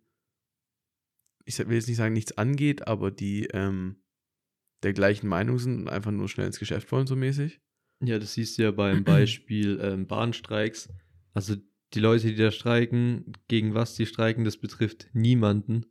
ich 1.45 1.59
will 1.59 1.75
jetzt 1.75 1.89
nicht 1.89 1.99
sagen, 1.99 2.15
nichts 2.15 2.39
angeht, 2.39 2.87
aber 2.89 3.11
die 3.11 3.47
ähm, 3.53 4.03
der 4.83 4.95
gleichen 4.95 5.29
Meinung 5.29 5.59
sind 5.59 5.81
und 5.81 5.89
einfach 5.89 6.13
nur 6.13 6.29
schnell 6.29 6.47
ins 6.47 6.59
Geschäft 6.59 6.91
wollen, 6.91 7.07
so 7.07 7.17
mäßig. 7.17 7.61
Ja, 8.03 8.19
das 8.19 8.33
siehst 8.33 8.57
du 8.57 8.63
ja 8.63 8.71
beim 8.71 9.05
Beispiel 9.05 9.79
ähm, 9.83 10.07
Bahnstreiks. 10.07 10.89
Also 11.35 11.57
die 11.93 12.01
Leute, 12.01 12.29
die 12.29 12.37
da 12.37 12.51
streiken, 12.51 13.33
gegen 13.49 13.75
was 13.75 13.95
die 13.95 14.07
streiken, 14.07 14.45
das 14.45 14.57
betrifft 14.57 15.11
niemanden. 15.13 15.85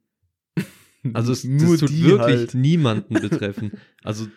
Also 1.15 1.31
es 1.31 1.43
nur 1.43 1.77
das 1.77 1.79
tut 1.81 2.03
wirklich 2.03 2.37
halt. 2.37 2.53
niemanden 2.53 3.15
betreffen. 3.15 3.71
Also 4.03 4.27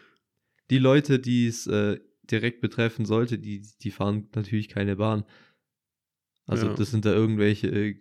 die 0.71 0.79
Leute, 0.79 1.19
die 1.19 1.47
es 1.47 1.67
äh, 1.67 1.99
direkt 2.25 2.61
betreffen 2.61 3.05
sollte, 3.05 3.39
die, 3.39 3.63
die 3.83 3.91
fahren 3.91 4.29
natürlich 4.35 4.69
keine 4.69 4.97
Bahn. 4.97 5.25
Also 6.47 6.67
ja. 6.67 6.75
das 6.75 6.91
sind 6.91 7.05
da 7.05 7.13
irgendwelche 7.13 7.69
äh, 7.69 7.97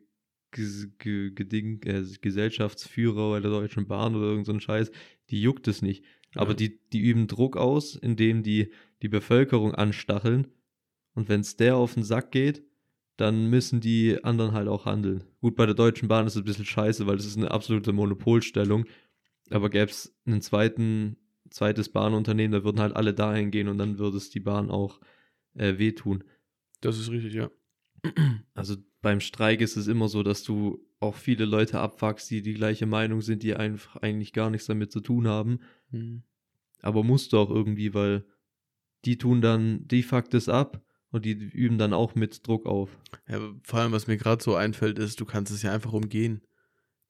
Geding, 0.51 1.81
äh, 1.83 2.03
Gesellschaftsführer 2.21 3.31
bei 3.31 3.39
der 3.39 3.51
Deutschen 3.51 3.87
Bahn 3.87 4.15
oder 4.15 4.27
irgend 4.27 4.45
so 4.45 4.53
ein 4.53 4.59
Scheiß, 4.59 4.91
die 5.29 5.41
juckt 5.41 5.67
es 5.67 5.81
nicht. 5.81 6.03
Aber 6.35 6.53
die, 6.53 6.79
die 6.91 6.99
üben 6.99 7.27
Druck 7.27 7.57
aus, 7.57 7.95
indem 7.95 8.43
die 8.43 8.71
die 9.01 9.09
Bevölkerung 9.09 9.73
anstacheln. 9.75 10.47
Und 11.13 11.29
wenn 11.29 11.41
es 11.41 11.57
der 11.57 11.75
auf 11.75 11.93
den 11.93 12.03
Sack 12.03 12.31
geht, 12.31 12.63
dann 13.21 13.49
müssen 13.49 13.79
die 13.79 14.23
anderen 14.23 14.53
halt 14.53 14.67
auch 14.67 14.85
handeln. 14.85 15.23
Gut, 15.39 15.55
bei 15.55 15.65
der 15.65 15.75
Deutschen 15.75 16.07
Bahn 16.07 16.25
ist 16.25 16.35
es 16.35 16.41
ein 16.41 16.45
bisschen 16.45 16.65
scheiße, 16.65 17.07
weil 17.07 17.17
das 17.17 17.25
ist 17.25 17.37
eine 17.37 17.51
absolute 17.51 17.93
Monopolstellung. 17.93 18.85
Aber 19.49 19.69
gäbe 19.69 19.91
es 19.91 20.15
ein 20.25 20.41
zweites 20.41 21.89
Bahnunternehmen, 21.89 22.51
da 22.51 22.63
würden 22.63 22.79
halt 22.79 22.95
alle 22.95 23.13
dahin 23.13 23.51
gehen 23.51 23.67
und 23.67 23.77
dann 23.77 23.99
würde 23.99 24.17
es 24.17 24.29
die 24.29 24.39
Bahn 24.39 24.71
auch 24.71 24.99
äh, 25.53 25.77
wehtun. 25.77 26.23
Das 26.81 26.97
ist 26.97 27.11
richtig, 27.11 27.33
ja. 27.33 27.49
Also 28.53 28.75
beim 29.01 29.19
Streik 29.19 29.61
ist 29.61 29.77
es 29.77 29.87
immer 29.87 30.07
so, 30.07 30.23
dass 30.23 30.43
du 30.43 30.85
auch 30.99 31.15
viele 31.15 31.45
Leute 31.45 31.79
abfuckst, 31.79 32.29
die 32.29 32.41
die 32.41 32.53
gleiche 32.53 32.85
Meinung 32.85 33.21
sind, 33.21 33.43
die 33.43 33.55
einfach 33.55 33.97
eigentlich 33.97 34.33
gar 34.33 34.49
nichts 34.49 34.67
damit 34.67 34.91
zu 34.91 34.99
tun 34.99 35.27
haben. 35.27 35.59
Mhm. 35.89 36.23
Aber 36.81 37.03
musst 37.03 37.33
du 37.33 37.37
auch 37.37 37.49
irgendwie, 37.49 37.93
weil 37.93 38.25
die 39.05 39.17
tun 39.17 39.41
dann, 39.41 39.87
die 39.87 40.03
fuckt 40.03 40.33
es 40.33 40.49
ab 40.49 40.83
und 41.11 41.25
die 41.25 41.31
üben 41.31 41.77
dann 41.77 41.93
auch 41.93 42.15
mit 42.15 42.47
Druck 42.47 42.65
auf. 42.65 42.89
Ja, 43.27 43.39
vor 43.63 43.79
allem, 43.79 43.91
was 43.91 44.07
mir 44.07 44.17
gerade 44.17 44.43
so 44.43 44.55
einfällt, 44.55 44.97
ist, 44.97 45.19
du 45.19 45.25
kannst 45.25 45.51
es 45.51 45.61
ja 45.61 45.71
einfach 45.71 45.93
umgehen. 45.93 46.41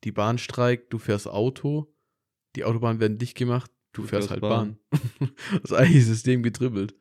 Die 0.03 0.11
Bahn 0.11 0.37
streikt, 0.37 0.91
du 0.91 0.97
fährst 0.97 1.27
Auto, 1.27 1.93
Die 2.55 2.65
Autobahnen 2.65 2.99
werden 2.99 3.17
dicht 3.17 3.37
gemacht, 3.37 3.71
du, 3.93 4.01
du 4.01 4.07
fährst 4.07 4.29
halt 4.29 4.41
Bahn. 4.41 4.77
Bahn. 4.89 4.99
das 5.51 5.71
ist 5.71 5.73
eigentlich 5.73 6.05
System 6.05 6.43
getribbelt. 6.43 6.95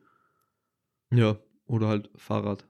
Ja, 1.11 1.39
oder 1.65 1.87
halt 1.87 2.09
Fahrrad. 2.15 2.67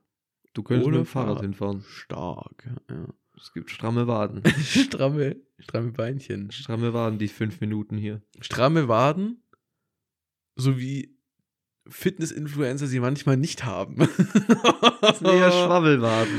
Du 0.53 0.63
könntest 0.63 0.87
oder 0.87 0.99
mit 0.99 1.07
dem 1.07 1.09
Fahrrad, 1.09 1.27
Fahrrad 1.27 1.43
hinfahren. 1.43 1.81
Stark, 1.87 2.69
ja. 2.89 3.07
Es 3.37 3.53
gibt 3.53 3.69
stramme 3.69 4.07
Waden. 4.07 4.43
stramme, 4.63 5.35
stramme 5.59 5.91
Beinchen. 5.91 6.51
Stramme 6.51 6.93
Waden, 6.93 7.19
die 7.19 7.27
fünf 7.27 7.59
Minuten 7.59 7.97
hier. 7.97 8.21
Stramme 8.39 8.87
Waden, 8.87 9.43
sowie 10.55 11.17
Fitness-Influencer 11.91 12.87
sie 12.87 12.99
manchmal 12.99 13.37
nicht 13.37 13.65
haben. 13.65 13.97
das 15.01 15.19
sind 15.19 15.27
eher 15.27 15.51
Schwabbelwaden. 15.51 16.31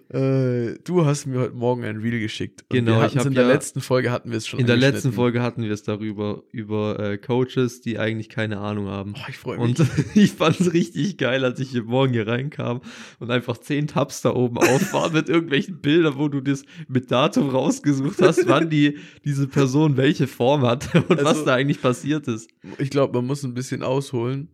Äh, 0.10 0.78
du 0.84 1.04
hast 1.04 1.26
mir 1.26 1.40
heute 1.40 1.54
Morgen 1.54 1.84
ein 1.84 1.98
Reel 1.98 2.20
geschickt. 2.20 2.64
genau, 2.68 3.04
ich 3.04 3.14
in 3.14 3.32
der 3.32 3.44
ja, 3.44 3.48
letzten 3.48 3.80
Folge 3.80 4.10
hatten 4.10 4.30
wir 4.30 4.38
es 4.38 4.46
schon. 4.46 4.58
In 4.58 4.66
der 4.66 4.76
letzten 4.76 5.12
Folge 5.12 5.42
hatten 5.42 5.62
wir 5.62 5.70
es 5.70 5.82
darüber, 5.82 6.42
über 6.50 6.98
äh, 6.98 7.18
Coaches, 7.18 7.80
die 7.80 7.98
eigentlich 7.98 8.28
keine 8.28 8.58
Ahnung 8.58 8.88
haben. 8.88 9.14
Oh, 9.16 9.26
ich 9.28 9.38
freue 9.38 9.58
mich. 9.58 9.78
Und 9.78 9.86
ich 10.14 10.32
fand 10.32 10.60
es 10.60 10.72
richtig 10.72 11.16
geil, 11.18 11.44
als 11.44 11.60
ich 11.60 11.70
hier 11.70 11.84
morgen 11.84 12.12
hier 12.12 12.26
reinkam 12.26 12.80
und 13.20 13.30
einfach 13.30 13.58
zehn 13.58 13.86
Tabs 13.86 14.22
da 14.22 14.34
oben 14.34 14.58
auf 14.58 14.92
waren 14.92 15.12
mit 15.12 15.28
irgendwelchen 15.28 15.80
Bildern, 15.80 16.16
wo 16.16 16.28
du 16.28 16.40
das 16.40 16.64
mit 16.88 17.10
Datum 17.10 17.50
rausgesucht 17.50 18.20
hast, 18.20 18.46
wann 18.48 18.68
die, 18.68 18.98
diese 19.24 19.46
Person 19.46 19.96
welche 19.96 20.26
Form 20.26 20.62
hat 20.62 20.94
und 21.08 21.10
also, 21.10 21.24
was 21.24 21.44
da 21.44 21.54
eigentlich 21.54 21.80
passiert 21.80 22.26
ist. 22.28 22.50
Ich 22.78 22.90
glaube, 22.90 23.14
man 23.14 23.26
muss 23.26 23.44
ein 23.44 23.54
bisschen 23.54 23.82
ausholen 23.82 24.48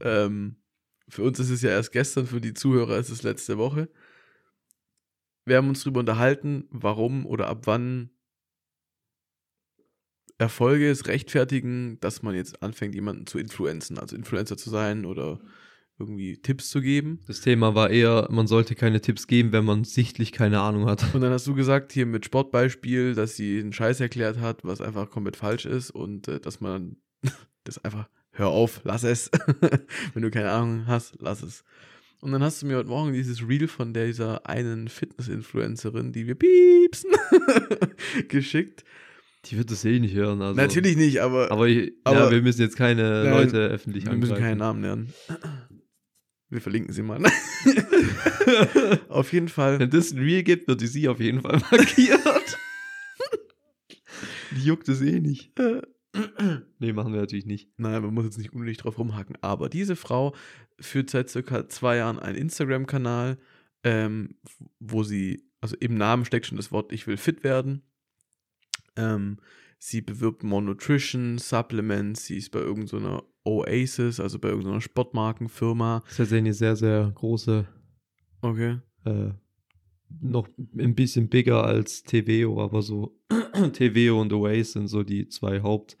ähm, 0.00 0.56
für 1.08 1.22
uns 1.22 1.38
ist 1.38 1.50
es 1.50 1.62
ja 1.62 1.70
erst 1.70 1.92
gestern, 1.92 2.26
für 2.26 2.40
die 2.40 2.54
Zuhörer 2.54 2.98
ist 2.98 3.10
es 3.10 3.22
letzte 3.22 3.58
Woche. 3.58 3.88
Wir 5.44 5.56
haben 5.56 5.68
uns 5.68 5.82
darüber 5.82 6.00
unterhalten, 6.00 6.66
warum 6.70 7.26
oder 7.26 7.48
ab 7.48 7.66
wann 7.66 8.10
Erfolge 10.38 10.90
es 10.90 11.06
rechtfertigen, 11.06 11.98
dass 12.00 12.22
man 12.22 12.34
jetzt 12.34 12.62
anfängt, 12.62 12.94
jemanden 12.94 13.26
zu 13.26 13.38
influenzen, 13.38 13.98
also 13.98 14.16
Influencer 14.16 14.56
zu 14.56 14.70
sein 14.70 15.04
oder 15.04 15.40
irgendwie 15.98 16.38
Tipps 16.38 16.70
zu 16.70 16.80
geben. 16.80 17.20
Das 17.26 17.42
Thema 17.42 17.74
war 17.74 17.90
eher, 17.90 18.26
man 18.30 18.46
sollte 18.46 18.74
keine 18.74 19.02
Tipps 19.02 19.26
geben, 19.26 19.52
wenn 19.52 19.66
man 19.66 19.84
sichtlich 19.84 20.32
keine 20.32 20.60
Ahnung 20.60 20.86
hat. 20.86 21.14
Und 21.14 21.20
dann 21.20 21.32
hast 21.32 21.46
du 21.46 21.54
gesagt, 21.54 21.92
hier 21.92 22.06
mit 22.06 22.24
Sportbeispiel, 22.24 23.14
dass 23.14 23.36
sie 23.36 23.60
einen 23.60 23.74
Scheiß 23.74 24.00
erklärt 24.00 24.38
hat, 24.38 24.64
was 24.64 24.80
einfach 24.80 25.10
komplett 25.10 25.36
falsch 25.36 25.66
ist 25.66 25.90
und 25.90 26.26
äh, 26.26 26.40
dass 26.40 26.62
man 26.62 26.96
das 27.64 27.84
einfach 27.84 28.08
hör 28.32 28.48
auf, 28.48 28.80
lass 28.84 29.02
es. 29.02 29.30
Wenn 30.14 30.22
du 30.22 30.30
keine 30.30 30.50
Ahnung 30.50 30.86
hast, 30.86 31.14
lass 31.20 31.42
es. 31.42 31.64
Und 32.20 32.32
dann 32.32 32.42
hast 32.42 32.60
du 32.60 32.66
mir 32.66 32.76
heute 32.76 32.88
Morgen 32.88 33.12
dieses 33.14 33.46
Reel 33.48 33.66
von 33.66 33.94
dieser 33.94 34.46
einen 34.46 34.88
Fitness-Influencerin, 34.88 36.12
die 36.12 36.26
wir 36.26 36.34
piepsen, 36.34 37.10
geschickt. 38.28 38.84
Die 39.46 39.56
wird 39.56 39.70
das 39.70 39.86
eh 39.86 39.98
nicht 39.98 40.14
hören. 40.14 40.42
Also. 40.42 40.54
Natürlich 40.60 40.96
nicht, 40.96 41.22
aber. 41.22 41.50
Aber, 41.50 41.66
ich, 41.66 41.94
aber 42.04 42.24
ja, 42.24 42.30
wir 42.30 42.42
müssen 42.42 42.60
jetzt 42.60 42.76
keine 42.76 43.24
nein, 43.24 43.32
Leute 43.32 43.68
öffentlich 43.68 44.04
Wir 44.04 44.12
angreifen. 44.12 44.32
müssen 44.32 44.42
keinen 44.42 44.58
Namen 44.58 44.82
lernen. 44.82 45.14
Wir 46.50 46.60
verlinken 46.60 46.92
sie 46.92 47.02
mal. 47.02 47.22
auf 49.08 49.32
jeden 49.32 49.48
Fall. 49.48 49.78
Wenn 49.78 49.88
es 49.90 50.12
ein 50.12 50.18
Reel 50.18 50.42
gibt, 50.42 50.68
wird 50.68 50.82
die 50.82 50.88
sie 50.88 51.08
auf 51.08 51.20
jeden 51.20 51.40
Fall 51.40 51.58
markiert. 51.70 52.58
die 54.50 54.64
juckt 54.64 54.88
es 54.90 55.00
eh 55.00 55.20
nicht. 55.20 55.52
nee, 56.78 56.92
machen 56.92 57.12
wir 57.12 57.20
natürlich 57.20 57.46
nicht. 57.46 57.70
Nein, 57.78 58.02
man 58.02 58.14
muss 58.14 58.24
jetzt 58.24 58.38
nicht 58.38 58.52
unnötig 58.52 58.78
drauf 58.78 58.98
rumhacken. 58.98 59.36
Aber 59.40 59.68
diese 59.68 59.96
Frau 59.96 60.34
führt 60.80 61.10
seit 61.10 61.30
circa 61.30 61.68
zwei 61.68 61.96
Jahren 61.96 62.18
einen 62.18 62.36
Instagram-Kanal, 62.36 63.38
ähm, 63.84 64.36
wo 64.78 65.02
sie, 65.02 65.44
also 65.60 65.76
im 65.78 65.96
Namen 65.96 66.24
steckt 66.24 66.46
schon 66.46 66.56
das 66.56 66.72
Wort, 66.72 66.92
ich 66.92 67.06
will 67.06 67.16
fit 67.16 67.44
werden. 67.44 67.82
Ähm, 68.96 69.38
sie 69.78 70.00
bewirbt 70.00 70.42
More 70.42 70.62
Nutrition, 70.62 71.38
Supplements, 71.38 72.26
sie 72.26 72.36
ist 72.36 72.50
bei 72.50 72.60
irgendeiner 72.60 73.22
Oasis, 73.44 74.20
also 74.20 74.38
bei 74.38 74.48
irgendeiner 74.48 74.80
Sportmarkenfirma. 74.80 76.02
Das 76.08 76.18
ist 76.18 76.32
ja 76.32 76.38
eine 76.38 76.52
sehr, 76.52 76.76
sehr 76.76 77.12
große. 77.14 77.66
Okay. 78.42 78.78
Äh, 79.04 79.30
noch 80.20 80.48
ein 80.76 80.94
bisschen 80.94 81.28
bigger 81.28 81.64
als 81.64 82.02
TVO, 82.02 82.62
aber 82.62 82.82
so 82.82 83.16
TVO 83.72 84.20
und 84.20 84.32
Oasis 84.32 84.72
sind 84.72 84.88
so 84.88 85.02
die 85.02 85.28
zwei 85.28 85.62
Haupt 85.62 85.96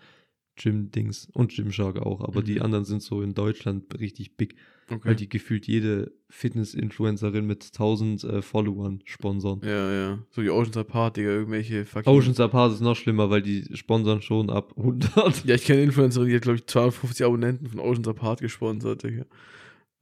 Gym-Dings 0.56 1.28
und 1.32 1.52
Gymshark 1.52 1.98
auch, 1.98 2.20
aber 2.20 2.40
mhm. 2.40 2.44
die 2.44 2.60
anderen 2.60 2.84
sind 2.84 3.02
so 3.02 3.22
in 3.22 3.34
Deutschland 3.34 3.98
richtig 3.98 4.36
big, 4.36 4.56
okay. 4.90 5.00
weil 5.02 5.14
die 5.14 5.28
gefühlt 5.28 5.66
jede 5.66 6.12
Fitness-Influencerin 6.28 7.46
mit 7.46 7.64
1000 7.64 8.24
äh, 8.24 8.42
Followern 8.42 9.00
sponsern. 9.04 9.60
Ja, 9.64 9.90
ja. 9.90 10.18
So 10.30 10.42
wie 10.42 10.50
Oceans 10.50 10.76
Apart, 10.76 11.16
Digga, 11.16 11.30
irgendwelche 11.30 11.86
fucking... 11.86 12.12
Oceans 12.12 12.40
Apart 12.40 12.74
ist 12.74 12.80
noch 12.80 12.96
schlimmer, 12.96 13.30
weil 13.30 13.42
die 13.42 13.64
sponsern 13.74 14.20
schon 14.20 14.50
ab 14.50 14.74
100. 14.76 15.44
Ja, 15.46 15.54
ich 15.54 15.64
kenne 15.64 15.82
Influencerin, 15.82 16.28
die 16.28 16.34
hat, 16.34 16.42
glaube 16.42 16.58
ich, 16.58 16.66
250 16.66 17.24
Abonnenten 17.24 17.66
von 17.66 17.80
Oceans 17.80 18.08
Apart 18.08 18.40
gesponsert, 18.40 19.02
Digga. 19.02 19.24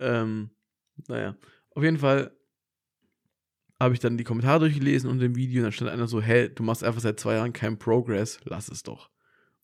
Ähm, 0.01 0.51
naja. 1.07 1.37
Auf 1.71 1.85
jeden 1.85 1.99
Fall 1.99 2.33
habe 3.81 3.95
ich 3.95 4.01
dann 4.01 4.19
die 4.19 4.25
Kommentare 4.25 4.61
durchgelesen 4.61 5.09
und 5.09 5.23
im 5.23 5.37
Video 5.37 5.61
und 5.61 5.65
dann 5.65 5.73
stand 5.73 5.91
einer 5.91 6.09
so, 6.09 6.21
hey, 6.21 6.53
du 6.53 6.63
machst 6.63 6.83
einfach 6.83 7.01
seit 7.01 7.21
zwei 7.21 7.35
Jahren 7.35 7.53
keinen 7.53 7.79
Progress, 7.79 8.41
lass 8.45 8.69
es 8.69 8.83
doch. 8.83 9.11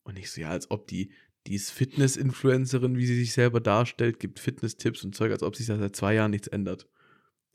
Und 0.03 0.17
ich 0.17 0.31
so, 0.31 0.41
ja, 0.41 0.49
als 0.49 0.71
ob 0.71 0.87
die, 0.87 1.11
die 1.47 1.55
ist 1.55 1.71
Fitness-Influencerin, 1.71 2.97
wie 2.97 3.05
sie 3.05 3.15
sich 3.15 3.33
selber 3.33 3.59
darstellt, 3.59 4.19
gibt 4.19 4.39
Fitness-Tipps 4.39 5.03
und 5.03 5.15
Zeug, 5.15 5.31
als 5.31 5.43
ob 5.43 5.55
sich 5.55 5.67
da 5.67 5.77
seit 5.77 5.95
zwei 5.95 6.13
Jahren 6.13 6.31
nichts 6.31 6.47
ändert. 6.47 6.87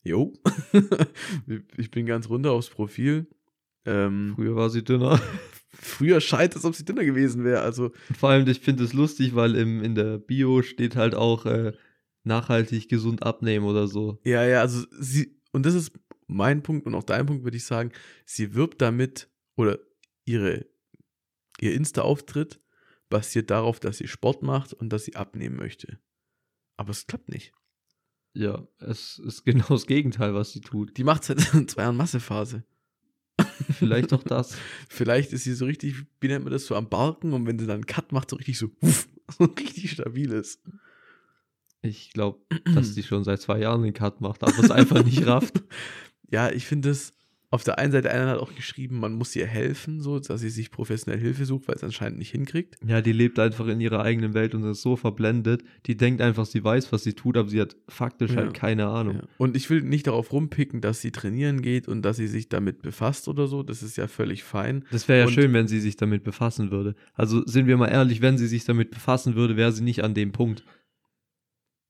Jo. 0.03 0.33
ich 1.77 1.91
bin 1.91 2.07
ganz 2.07 2.29
runter 2.29 2.53
aufs 2.53 2.71
Profil. 2.71 3.27
Ähm, 3.85 4.33
früher 4.35 4.57
war 4.57 4.71
sie 4.71 4.85
dünner. 4.85 5.21
früher 5.73 6.21
scheint 6.21 6.53
es, 6.53 6.57
als 6.57 6.65
ob 6.65 6.75
sie 6.75 6.85
dünner 6.85 7.05
gewesen 7.05 7.45
wäre. 7.45 7.61
Also, 7.63 7.93
vor 8.19 8.31
allem, 8.31 8.47
ich 8.49 8.61
finde 8.61 8.85
es 8.85 8.93
lustig, 8.93 9.35
weil 9.35 9.55
im, 9.57 9.83
in 9.83 9.95
der 9.95 10.19
Bio 10.19 10.63
steht 10.63 10.97
halt 10.97 11.15
auch 11.15 11.47
äh, 11.47 11.73
nachhaltig 12.25 12.89
gesund 12.89 13.23
abnehmen 13.23 13.67
oder 13.67 13.89
so. 13.89 14.21
Ja, 14.25 14.45
ja, 14.45 14.61
also 14.61 14.85
sie, 14.99 15.41
und 15.53 15.67
das 15.67 15.75
ist 15.75 15.93
mein 16.31 16.63
Punkt 16.63 16.87
und 16.87 16.95
auch 16.95 17.03
dein 17.03 17.27
Punkt, 17.27 17.45
würde 17.45 17.57
ich 17.57 17.65
sagen, 17.65 17.93
sie 18.25 18.55
wirbt 18.55 18.81
damit 18.81 19.29
oder 19.57 19.79
ihre, 20.25 20.67
ihr 21.61 21.75
Insta-Auftritt 21.75 22.61
basiert 23.09 23.51
darauf, 23.51 23.81
dass 23.81 23.99
sie 23.99 24.09
Sport 24.09 24.43
macht 24.43 24.73
und 24.73 24.91
dass 24.91 25.05
sie 25.05 25.17
abnehmen 25.17 25.57
möchte. 25.57 25.99
Aber 26.77 26.91
es 26.91 27.07
klappt 27.07 27.29
nicht. 27.29 27.53
Ja, 28.33 28.67
es 28.79 29.19
ist 29.19 29.45
genau 29.45 29.67
das 29.69 29.87
Gegenteil, 29.87 30.35
was 30.35 30.53
sie 30.53 30.61
tut. 30.61 30.97
Die 30.97 31.05
macht 31.05 31.25
seit 31.25 31.41
zwei 31.41 31.83
Jahren 31.83 31.97
Massephase. 31.97 32.65
Vielleicht 33.73 34.13
auch 34.13 34.23
das. 34.23 34.57
Vielleicht 34.89 35.33
ist 35.33 35.45
sie 35.45 35.55
so 35.55 35.65
richtig, 35.65 35.95
wie 36.21 36.29
nennt 36.29 36.45
man 36.45 36.53
das, 36.53 36.67
so 36.67 36.75
am 36.75 36.89
Balken 36.89 37.33
und 37.33 37.47
wenn 37.47 37.59
sie 37.59 37.67
dann 37.67 37.77
einen 37.77 37.87
Cut 37.87 38.13
macht, 38.13 38.31
so 38.31 38.37
richtig 38.37 38.59
so, 38.59 38.71
uff, 38.81 39.09
so 39.39 39.45
richtig 39.45 39.91
stabil 39.91 40.31
ist. 40.33 40.63
Ich 41.83 42.13
glaube, 42.13 42.41
dass 42.75 42.95
sie 42.95 43.03
schon 43.03 43.25
seit 43.25 43.41
zwei 43.41 43.61
Jahren 43.61 43.83
den 43.83 43.95
Cut 43.95 44.21
macht, 44.21 44.43
aber 44.43 44.59
es 44.59 44.71
einfach 44.71 45.03
nicht 45.03 45.27
rafft. 45.27 45.63
Ja, 46.31 46.51
ich 46.51 46.67
finde 46.67 46.91
es 46.91 47.13
auf 47.53 47.65
der 47.65 47.81
einen 47.81 47.91
Seite, 47.91 48.13
einer 48.13 48.29
hat 48.31 48.39
auch 48.39 48.55
geschrieben, 48.55 49.01
man 49.01 49.13
muss 49.13 49.35
ihr 49.35 49.47
helfen, 49.47 50.01
so, 50.01 50.21
dass 50.21 50.41
sie 50.41 50.51
sich 50.51 50.71
professionell 50.71 51.19
Hilfe 51.19 51.45
sucht, 51.45 51.67
weil 51.67 51.75
es 51.75 51.83
anscheinend 51.83 52.19
nicht 52.19 52.31
hinkriegt. 52.31 52.77
Ja, 52.87 53.01
die 53.01 53.11
lebt 53.11 53.41
einfach 53.41 53.67
in 53.67 53.81
ihrer 53.81 54.03
eigenen 54.03 54.35
Welt 54.35 54.55
und 54.55 54.63
ist 54.63 54.83
so 54.83 54.95
verblendet. 54.95 55.65
Die 55.87 55.97
denkt 55.97 56.21
einfach, 56.21 56.47
sie 56.47 56.63
weiß, 56.63 56.93
was 56.93 57.03
sie 57.03 57.15
tut, 57.15 57.37
aber 57.37 57.49
sie 57.49 57.61
hat 57.61 57.75
faktisch 57.89 58.31
halt 58.31 58.39
ja. 58.39 58.45
halt 58.45 58.55
keine 58.55 58.87
Ahnung. 58.87 59.17
Ja. 59.17 59.23
Und 59.37 59.57
ich 59.57 59.69
will 59.69 59.83
nicht 59.83 60.07
darauf 60.07 60.33
rumpicken, 60.33 60.81
dass 60.81 61.01
sie 61.01 61.11
trainieren 61.11 61.61
geht 61.61 61.89
und 61.89 62.03
dass 62.03 62.19
sie 62.19 62.29
sich 62.29 62.49
damit 62.49 62.83
befasst 62.83 63.27
oder 63.27 63.49
so. 63.49 63.65
Das 63.65 63.83
ist 63.83 63.97
ja 63.97 64.07
völlig 64.07 64.45
fein. 64.45 64.85
Das 64.93 65.09
wäre 65.09 65.19
ja 65.19 65.27
und 65.27 65.33
schön, 65.33 65.53
wenn 65.53 65.67
sie 65.67 65.81
sich 65.81 65.97
damit 65.97 66.23
befassen 66.23 66.71
würde. 66.71 66.95
Also 67.15 67.45
sind 67.47 67.67
wir 67.67 67.77
mal 67.77 67.89
ehrlich, 67.89 68.23
wenn 68.23 68.39
sie 68.39 68.47
sich 68.47 68.65
damit 68.65 68.93
befassen 68.93 69.35
würde, 69.35 69.57
wäre 69.57 69.73
sie 69.73 69.83
nicht 69.83 70.05
an 70.05 70.15
dem 70.15 70.31
Punkt. 70.31 70.63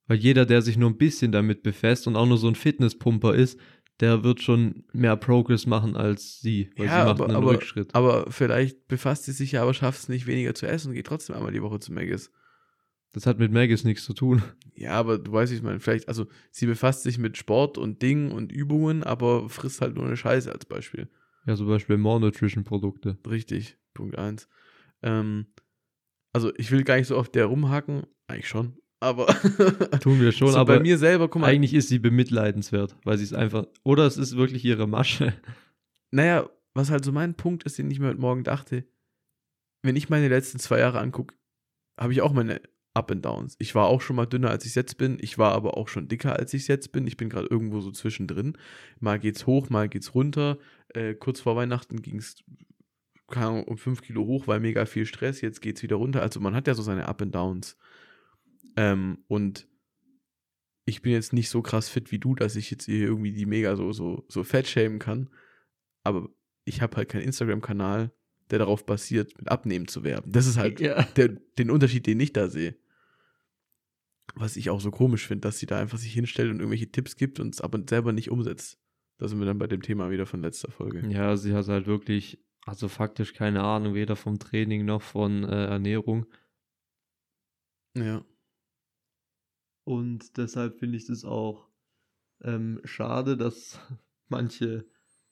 Weil 0.07 0.17
jeder, 0.17 0.47
der 0.47 0.63
sich 0.63 0.75
nur 0.75 0.89
ein 0.89 0.97
bisschen 0.97 1.31
damit 1.31 1.61
befasst 1.61 2.07
und 2.07 2.15
auch 2.15 2.25
nur 2.25 2.37
so 2.37 2.47
ein 2.47 2.55
Fitnesspumper 2.55 3.35
ist, 3.35 3.59
der 4.01 4.23
wird 4.23 4.41
schon 4.41 4.83
mehr 4.91 5.15
Progress 5.15 5.67
machen 5.67 5.95
als 5.95 6.41
sie, 6.41 6.71
weil 6.75 6.87
ja, 6.87 7.01
sie 7.01 7.05
macht 7.07 7.21
aber, 7.21 7.25
einen 7.25 7.35
aber, 7.35 7.51
Rückschritt. 7.51 7.93
Aber 7.93 8.29
vielleicht 8.31 8.87
befasst 8.87 9.25
sie 9.25 9.31
sich 9.31 9.53
ja, 9.53 9.61
aber 9.61 9.73
schafft 9.73 9.99
es 9.99 10.09
nicht 10.09 10.27
weniger 10.27 10.55
zu 10.55 10.67
essen 10.67 10.89
und 10.89 10.95
geht 10.95 11.07
trotzdem 11.07 11.35
einmal 11.35 11.51
die 11.51 11.61
Woche 11.61 11.79
zu 11.79 11.93
Maggis. 11.93 12.31
Das 13.13 13.25
hat 13.25 13.39
mit 13.39 13.51
Maggis 13.51 13.83
nichts 13.83 14.03
zu 14.03 14.13
tun. 14.13 14.41
Ja, 14.73 14.93
aber 14.93 15.19
du 15.19 15.31
weißt, 15.31 15.51
wie 15.51 15.57
ich 15.57 15.61
meine, 15.61 15.79
vielleicht, 15.79 16.07
also 16.07 16.25
sie 16.49 16.65
befasst 16.65 17.03
sich 17.03 17.19
mit 17.19 17.37
Sport 17.37 17.77
und 17.77 18.01
Dingen 18.01 18.31
und 18.31 18.51
Übungen, 18.51 19.03
aber 19.03 19.47
frisst 19.47 19.79
halt 19.79 19.93
nur 19.93 20.05
eine 20.05 20.17
Scheiße 20.17 20.51
als 20.51 20.65
Beispiel. 20.65 21.07
Ja, 21.45 21.55
zum 21.55 21.67
Beispiel 21.67 21.97
More 21.97 22.19
Nutrition 22.19 22.63
Produkte. 22.63 23.19
Richtig, 23.29 23.77
Punkt 23.93 24.17
1. 24.17 24.47
Ähm, 25.03 25.45
also 26.33 26.51
ich 26.57 26.71
will 26.71 26.83
gar 26.83 26.95
nicht 26.95 27.05
so 27.05 27.17
auf 27.17 27.29
der 27.29 27.45
rumhacken, 27.45 28.07
eigentlich 28.25 28.47
schon, 28.47 28.77
aber 29.01 29.25
tun 29.99 30.21
wir 30.21 30.31
schon. 30.31 30.51
so 30.51 30.57
aber 30.57 30.77
bei 30.77 30.79
mir 30.81 30.97
selber, 30.97 31.27
guck 31.27 31.41
mal. 31.41 31.47
Eigentlich 31.47 31.73
ist 31.73 31.89
sie 31.89 31.99
bemitleidenswert, 31.99 32.95
weil 33.03 33.17
sie 33.17 33.25
es 33.25 33.33
einfach. 33.33 33.65
Oder 33.83 34.05
es 34.05 34.17
ist 34.17 34.37
wirklich 34.37 34.63
ihre 34.63 34.87
Masche. 34.87 35.33
Naja, 36.11 36.49
was 36.73 36.91
halt 36.91 37.03
so 37.03 37.11
mein 37.11 37.35
Punkt 37.35 37.63
ist, 37.63 37.77
den 37.77 37.89
ich 37.91 37.99
mir 37.99 38.07
heute 38.07 38.21
Morgen 38.21 38.43
dachte, 38.43 38.85
wenn 39.81 39.95
ich 39.95 40.09
meine 40.09 40.27
letzten 40.27 40.59
zwei 40.59 40.79
Jahre 40.79 40.99
angucke, 40.99 41.35
habe 41.99 42.13
ich 42.13 42.21
auch 42.21 42.31
meine 42.31 42.61
Up 42.93 43.11
and 43.11 43.25
Downs. 43.25 43.55
Ich 43.59 43.73
war 43.73 43.87
auch 43.87 44.01
schon 44.01 44.15
mal 44.15 44.25
dünner, 44.25 44.49
als 44.49 44.65
ich 44.65 44.75
jetzt 44.75 44.97
bin. 44.97 45.17
Ich 45.21 45.37
war 45.37 45.53
aber 45.53 45.77
auch 45.77 45.87
schon 45.87 46.07
dicker, 46.07 46.37
als 46.37 46.53
ich 46.53 46.67
jetzt 46.67 46.91
bin. 46.91 47.07
Ich 47.07 47.17
bin 47.17 47.29
gerade 47.29 47.47
irgendwo 47.47 47.79
so 47.79 47.91
zwischendrin. 47.91 48.57
Mal 48.99 49.17
geht's 49.17 49.47
hoch, 49.47 49.69
mal 49.69 49.89
geht's 49.89 50.13
runter. 50.13 50.57
Äh, 50.89 51.15
kurz 51.15 51.39
vor 51.39 51.55
Weihnachten 51.55 52.01
ging 52.01 52.17
es 52.17 52.43
kam 53.31 53.63
um 53.63 53.77
5 53.77 54.01
Kilo 54.01 54.25
hoch, 54.25 54.47
weil 54.47 54.59
mega 54.59 54.85
viel 54.85 55.05
Stress, 55.05 55.41
jetzt 55.41 55.61
geht 55.61 55.77
es 55.77 55.83
wieder 55.83 55.95
runter. 55.95 56.21
Also 56.21 56.39
man 56.39 56.53
hat 56.53 56.67
ja 56.67 56.75
so 56.75 56.83
seine 56.83 57.07
Up 57.07 57.21
and 57.21 57.33
Downs. 57.33 57.77
Ähm, 58.75 59.23
und 59.27 59.67
ich 60.85 61.01
bin 61.01 61.11
jetzt 61.11 61.33
nicht 61.33 61.49
so 61.49 61.61
krass 61.61 61.89
fit 61.89 62.11
wie 62.11 62.19
du, 62.19 62.35
dass 62.35 62.55
ich 62.55 62.71
jetzt 62.71 62.85
hier 62.85 63.05
irgendwie 63.05 63.31
die 63.31 63.45
mega 63.45 63.75
so, 63.75 63.91
so, 63.91 64.25
so 64.27 64.43
fett 64.43 64.67
schämen 64.67 64.99
kann. 64.99 65.29
Aber 66.03 66.29
ich 66.65 66.81
habe 66.81 66.97
halt 66.97 67.09
keinen 67.09 67.23
Instagram-Kanal, 67.23 68.11
der 68.49 68.59
darauf 68.59 68.85
basiert, 68.85 69.37
mit 69.37 69.49
Abnehmen 69.49 69.87
zu 69.87 70.03
werben. 70.03 70.31
Das 70.31 70.47
ist 70.47 70.57
halt 70.57 70.79
ja. 70.79 71.03
der, 71.15 71.29
den 71.29 71.71
Unterschied, 71.71 72.07
den 72.07 72.19
ich 72.19 72.33
da 72.33 72.49
sehe. 72.49 72.75
Was 74.35 74.55
ich 74.55 74.69
auch 74.69 74.79
so 74.79 74.91
komisch 74.91 75.27
finde, 75.27 75.41
dass 75.41 75.59
sie 75.59 75.65
da 75.65 75.77
einfach 75.77 75.97
sich 75.97 76.13
hinstellt 76.13 76.49
und 76.49 76.59
irgendwelche 76.59 76.91
Tipps 76.91 77.15
gibt 77.15 77.39
und 77.39 77.53
es 77.53 77.61
aber 77.61 77.81
selber 77.87 78.13
nicht 78.13 78.31
umsetzt. 78.31 78.79
Da 79.17 79.27
sind 79.27 79.39
wir 79.39 79.45
dann 79.45 79.59
bei 79.59 79.67
dem 79.67 79.81
Thema 79.81 80.09
wieder 80.09 80.25
von 80.25 80.41
letzter 80.41 80.71
Folge. 80.71 81.05
Ja, 81.09 81.37
sie 81.37 81.53
hat 81.53 81.67
halt 81.67 81.85
wirklich, 81.85 82.43
also 82.65 82.87
faktisch 82.87 83.33
keine 83.33 83.61
Ahnung, 83.61 83.93
weder 83.93 84.15
vom 84.15 84.39
Training 84.39 84.85
noch 84.85 85.01
von 85.01 85.43
äh, 85.43 85.65
Ernährung. 85.65 86.25
Ja. 87.95 88.23
Und 89.91 90.37
deshalb 90.37 90.79
finde 90.79 90.95
ich 90.95 91.05
das 91.05 91.25
auch 91.25 91.67
ähm, 92.45 92.79
schade, 92.85 93.35
dass 93.35 93.77
manche 94.29 94.85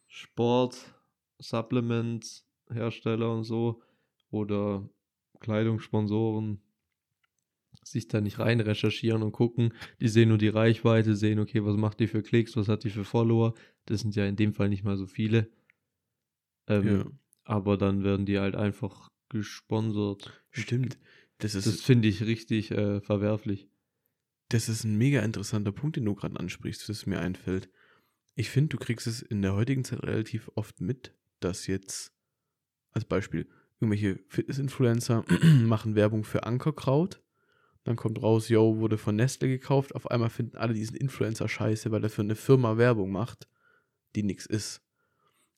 Sport, 0.05 1.01
Supplements, 1.37 2.45
Hersteller 2.69 3.31
und 3.31 3.45
so 3.45 3.81
oder 4.31 4.89
Kleidungssponsoren 5.39 6.61
sich 7.85 8.09
da 8.09 8.19
nicht 8.19 8.39
rein 8.39 8.59
recherchieren 8.59 9.23
und 9.23 9.31
gucken. 9.31 9.73
Die 10.01 10.09
sehen 10.09 10.27
nur 10.27 10.37
die 10.37 10.49
Reichweite, 10.49 11.15
sehen, 11.15 11.39
okay, 11.39 11.63
was 11.63 11.77
macht 11.77 12.01
die 12.01 12.07
für 12.07 12.21
Klicks, 12.21 12.57
was 12.57 12.67
hat 12.67 12.83
die 12.83 12.89
für 12.89 13.05
Follower. 13.05 13.53
Das 13.85 14.01
sind 14.01 14.17
ja 14.17 14.25
in 14.25 14.35
dem 14.35 14.53
Fall 14.53 14.67
nicht 14.67 14.83
mal 14.83 14.97
so 14.97 15.07
viele. 15.07 15.49
Ähm, 16.67 16.85
ja. 16.85 17.05
Aber 17.45 17.77
dann 17.77 18.03
werden 18.03 18.25
die 18.25 18.39
halt 18.39 18.57
einfach 18.57 19.07
gesponsert. 19.29 20.43
Stimmt. 20.51 20.99
Das, 21.37 21.53
das 21.53 21.79
finde 21.79 22.09
ich 22.09 22.25
richtig 22.25 22.71
äh, 22.71 22.99
verwerflich. 22.99 23.68
Das 24.49 24.67
ist 24.67 24.83
ein 24.83 24.97
mega 24.97 25.21
interessanter 25.21 25.71
Punkt, 25.71 25.95
den 25.95 26.05
du 26.05 26.15
gerade 26.15 26.39
ansprichst, 26.39 26.89
was 26.89 27.05
mir 27.05 27.19
einfällt. 27.19 27.69
Ich 28.35 28.49
finde, 28.49 28.69
du 28.69 28.77
kriegst 28.77 29.05
es 29.05 29.21
in 29.21 29.41
der 29.41 29.53
heutigen 29.53 29.83
Zeit 29.83 30.01
relativ 30.03 30.49
oft 30.55 30.81
mit, 30.81 31.15
dass 31.39 31.67
jetzt, 31.67 32.13
als 32.91 33.05
Beispiel, 33.05 33.47
irgendwelche 33.79 34.19
Fitness-Influencer 34.27 35.23
machen 35.43 35.95
Werbung 35.95 36.23
für 36.23 36.43
Ankerkraut. 36.43 37.21
Dann 37.83 37.95
kommt 37.95 38.21
raus, 38.21 38.49
yo, 38.49 38.77
wurde 38.77 38.97
von 38.97 39.15
Nestle 39.15 39.47
gekauft. 39.47 39.93
Auf 39.95 40.09
einmal 40.09 40.29
finden 40.29 40.57
alle 40.57 40.73
diesen 40.73 40.97
Influencer 40.97 41.47
scheiße, 41.47 41.91
weil 41.91 42.03
er 42.03 42.09
für 42.09 42.23
eine 42.23 42.35
Firma 42.35 42.77
Werbung 42.77 43.11
macht, 43.11 43.47
die 44.15 44.23
nichts 44.23 44.45
ist. 44.45 44.81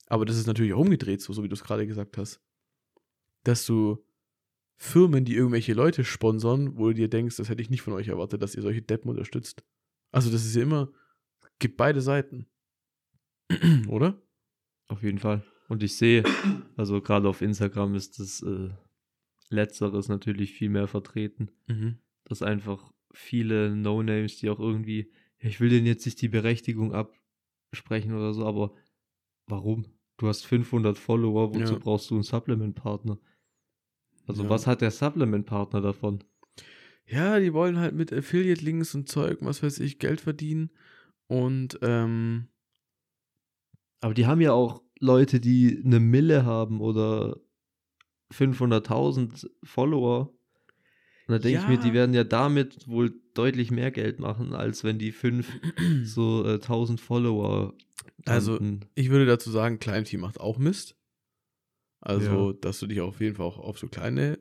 Aber 0.07 0.25
das 0.25 0.37
ist 0.37 0.47
natürlich 0.47 0.73
auch 0.73 0.79
umgedreht, 0.79 1.21
so, 1.21 1.31
so 1.31 1.43
wie 1.43 1.49
du 1.49 1.55
es 1.55 1.63
gerade 1.63 1.87
gesagt 1.87 2.17
hast. 2.17 2.41
Dass 3.43 3.65
du 3.65 4.05
Firmen, 4.83 5.25
die 5.25 5.35
irgendwelche 5.35 5.75
Leute 5.75 6.03
sponsern, 6.03 6.75
wo 6.75 6.87
du 6.87 6.95
dir 6.95 7.07
denkst, 7.07 7.35
das 7.35 7.49
hätte 7.49 7.61
ich 7.61 7.69
nicht 7.69 7.83
von 7.83 7.93
euch 7.93 8.07
erwartet, 8.07 8.41
dass 8.41 8.55
ihr 8.55 8.63
solche 8.63 8.81
Deppen 8.81 9.11
unterstützt. 9.11 9.63
Also 10.11 10.31
das 10.31 10.43
ist 10.43 10.55
ja 10.55 10.63
immer, 10.63 10.91
gibt 11.59 11.77
beide 11.77 12.01
Seiten. 12.01 12.47
Oder? 13.87 14.19
Auf 14.87 15.03
jeden 15.03 15.19
Fall. 15.19 15.43
Und 15.69 15.83
ich 15.83 15.95
sehe, 15.95 16.23
also 16.77 16.99
gerade 16.99 17.29
auf 17.29 17.43
Instagram 17.43 17.93
ist 17.93 18.17
das 18.17 18.41
äh, 18.41 18.69
Letzteres 19.49 20.07
natürlich 20.07 20.53
viel 20.53 20.69
mehr 20.69 20.87
vertreten. 20.87 21.51
Mhm. 21.67 21.99
Dass 22.23 22.41
einfach 22.41 22.91
viele 23.13 23.75
No-Names, 23.75 24.37
die 24.37 24.49
auch 24.49 24.59
irgendwie, 24.59 25.11
ja, 25.39 25.49
ich 25.49 25.59
will 25.59 25.69
denen 25.69 25.85
jetzt 25.85 26.07
nicht 26.07 26.19
die 26.23 26.27
Berechtigung 26.27 26.91
absprechen 26.91 28.15
oder 28.15 28.33
so, 28.33 28.47
aber 28.47 28.73
warum? 29.45 29.85
Du 30.17 30.27
hast 30.27 30.43
500 30.47 30.97
Follower, 30.97 31.53
wozu 31.53 31.73
ja. 31.73 31.79
brauchst 31.79 32.09
du 32.09 32.15
einen 32.15 32.23
Supplement-Partner? 32.23 33.19
Also 34.27 34.43
ja. 34.43 34.49
was 34.49 34.67
hat 34.67 34.81
der 34.81 34.91
Supplement-Partner 34.91 35.81
davon? 35.81 36.23
Ja, 37.05 37.39
die 37.39 37.53
wollen 37.53 37.77
halt 37.77 37.93
mit 37.93 38.13
Affiliate-Links 38.13 38.95
und 38.95 39.09
Zeug, 39.09 39.39
was 39.41 39.61
weiß 39.61 39.79
ich, 39.79 39.99
Geld 39.99 40.21
verdienen. 40.21 40.71
Und, 41.27 41.79
ähm. 41.81 42.47
Aber 43.99 44.13
die 44.13 44.25
haben 44.25 44.41
ja 44.41 44.53
auch 44.53 44.81
Leute, 44.99 45.39
die 45.39 45.81
eine 45.83 45.99
Mille 45.99 46.45
haben 46.45 46.79
oder 46.79 47.37
500.000 48.31 49.49
Follower. 49.63 50.33
Und 51.27 51.33
da 51.33 51.39
denke 51.39 51.59
ja. 51.59 51.63
ich 51.63 51.67
mir, 51.67 51.77
die 51.77 51.93
werden 51.93 52.13
ja 52.13 52.23
damit 52.23 52.87
wohl 52.87 53.13
deutlich 53.33 53.71
mehr 53.71 53.91
Geld 53.91 54.19
machen, 54.19 54.53
als 54.53 54.83
wenn 54.83 54.99
die 54.99 55.11
fünf 55.11 55.51
so 56.03 56.45
äh, 56.45 56.55
1000 56.55 56.99
Follower. 56.99 57.73
Also, 58.25 58.59
ich 58.95 59.09
würde 59.09 59.25
dazu 59.25 59.51
sagen, 59.51 59.79
Kleinteam 59.79 60.21
macht 60.21 60.39
auch 60.39 60.57
Mist. 60.57 60.95
Also, 62.01 62.51
ja. 62.51 62.57
dass 62.59 62.79
du 62.79 62.87
dich 62.87 62.99
auf 62.99 63.21
jeden 63.21 63.35
Fall 63.35 63.45
auch 63.45 63.59
auf 63.59 63.77
so 63.77 63.87
kleine 63.87 64.39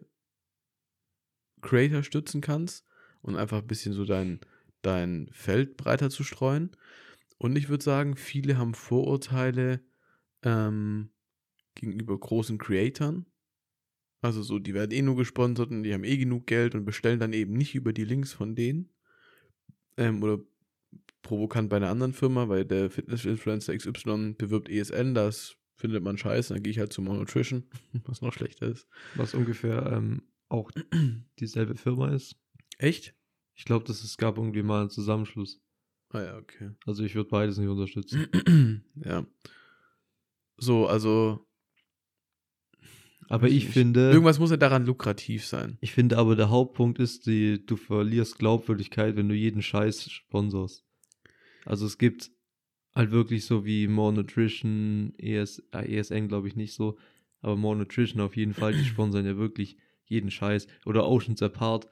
Creator 1.60 2.02
stützen 2.02 2.40
kannst 2.40 2.86
und 3.20 3.36
einfach 3.36 3.58
ein 3.58 3.66
bisschen 3.66 3.92
so 3.92 4.04
dein, 4.04 4.40
dein 4.82 5.28
Feld 5.30 5.76
breiter 5.76 6.08
zu 6.08 6.24
streuen. 6.24 6.70
Und 7.36 7.56
ich 7.56 7.68
würde 7.68 7.84
sagen, 7.84 8.16
viele 8.16 8.56
haben 8.56 8.74
Vorurteile 8.74 9.80
ähm, 10.42 11.10
gegenüber 11.74 12.18
großen 12.18 12.58
Creatoren. 12.58 13.26
Also 14.22 14.42
so, 14.42 14.58
die 14.58 14.74
werden 14.74 14.92
eh 14.92 15.02
nur 15.02 15.16
gesponsert 15.16 15.70
und 15.70 15.82
die 15.82 15.94
haben 15.94 16.04
eh 16.04 16.16
genug 16.16 16.46
Geld 16.46 16.74
und 16.74 16.84
bestellen 16.84 17.20
dann 17.20 17.32
eben 17.32 17.54
nicht 17.54 17.74
über 17.74 17.92
die 17.92 18.04
Links 18.04 18.32
von 18.32 18.54
denen. 18.54 18.90
Ähm, 19.96 20.22
oder 20.22 20.40
provokant 21.22 21.68
bei 21.68 21.76
einer 21.76 21.90
anderen 21.90 22.12
Firma, 22.12 22.48
weil 22.48 22.64
der 22.64 22.90
Fitness-Influencer 22.90 23.76
XY 23.76 24.34
bewirbt 24.36 24.68
ESN, 24.68 25.14
das 25.14 25.56
findet 25.80 26.04
man 26.04 26.18
scheiße, 26.18 26.54
dann 26.54 26.62
gehe 26.62 26.70
ich 26.70 26.78
halt 26.78 26.92
zu 26.92 27.02
Monotrition, 27.02 27.64
was 28.04 28.20
noch 28.20 28.32
schlechter 28.32 28.66
ist. 28.66 28.86
Was 29.16 29.34
ungefähr 29.34 29.90
ähm, 29.92 30.22
auch 30.48 30.70
dieselbe 31.40 31.76
Firma 31.76 32.10
ist. 32.10 32.36
Echt? 32.78 33.14
Ich 33.54 33.64
glaube, 33.64 33.90
es 33.90 34.16
gab 34.16 34.36
irgendwie 34.38 34.62
mal 34.62 34.82
einen 34.82 34.90
Zusammenschluss. 34.90 35.60
Ah 36.10 36.22
ja, 36.22 36.36
okay. 36.38 36.70
Also 36.86 37.04
ich 37.04 37.14
würde 37.14 37.30
beides 37.30 37.58
nicht 37.58 37.68
unterstützen. 37.68 38.84
ja. 39.04 39.26
So, 40.56 40.86
also. 40.86 41.46
Aber 43.28 43.48
ich, 43.48 43.64
ich 43.64 43.66
finde. 43.68 44.10
Irgendwas 44.10 44.38
muss 44.38 44.50
ja 44.50 44.56
daran 44.56 44.84
lukrativ 44.86 45.46
sein. 45.46 45.78
Ich 45.80 45.92
finde 45.92 46.18
aber 46.18 46.36
der 46.36 46.50
Hauptpunkt 46.50 46.98
ist, 46.98 47.26
die, 47.26 47.64
du 47.64 47.76
verlierst 47.76 48.38
Glaubwürdigkeit, 48.38 49.16
wenn 49.16 49.28
du 49.28 49.34
jeden 49.34 49.62
Scheiß 49.62 50.10
sponsorst. 50.10 50.84
Also 51.64 51.86
es 51.86 51.96
gibt 51.96 52.30
halt 52.94 53.10
wirklich 53.10 53.44
so 53.44 53.64
wie 53.64 53.86
More 53.86 54.12
Nutrition, 54.12 55.14
ES, 55.18 55.62
äh, 55.72 55.98
ESN 55.98 56.28
glaube 56.28 56.48
ich 56.48 56.56
nicht 56.56 56.74
so, 56.74 56.98
aber 57.40 57.56
More 57.56 57.76
Nutrition 57.76 58.20
auf 58.20 58.36
jeden 58.36 58.54
Fall, 58.54 58.72
die 58.74 58.84
sponsern 58.84 59.26
ja 59.26 59.36
wirklich 59.36 59.76
jeden 60.06 60.30
Scheiß. 60.30 60.66
Oder 60.84 61.08
Oceans 61.08 61.42
Apart, 61.42 61.88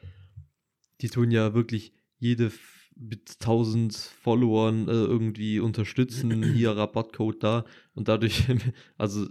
die 1.01 1.09
tun 1.09 1.31
ja 1.31 1.55
wirklich 1.55 1.93
jede 2.19 2.51
mit 2.97 3.37
1000 3.41 3.95
Followern 3.95 4.89
äh, 4.89 4.93
irgendwie 4.93 5.61
unterstützen, 5.61 6.43
hier 6.55 6.73
Rabattcode 6.73 7.43
da 7.43 7.65
und 7.95 8.09
dadurch, 8.09 8.45
also 8.99 9.29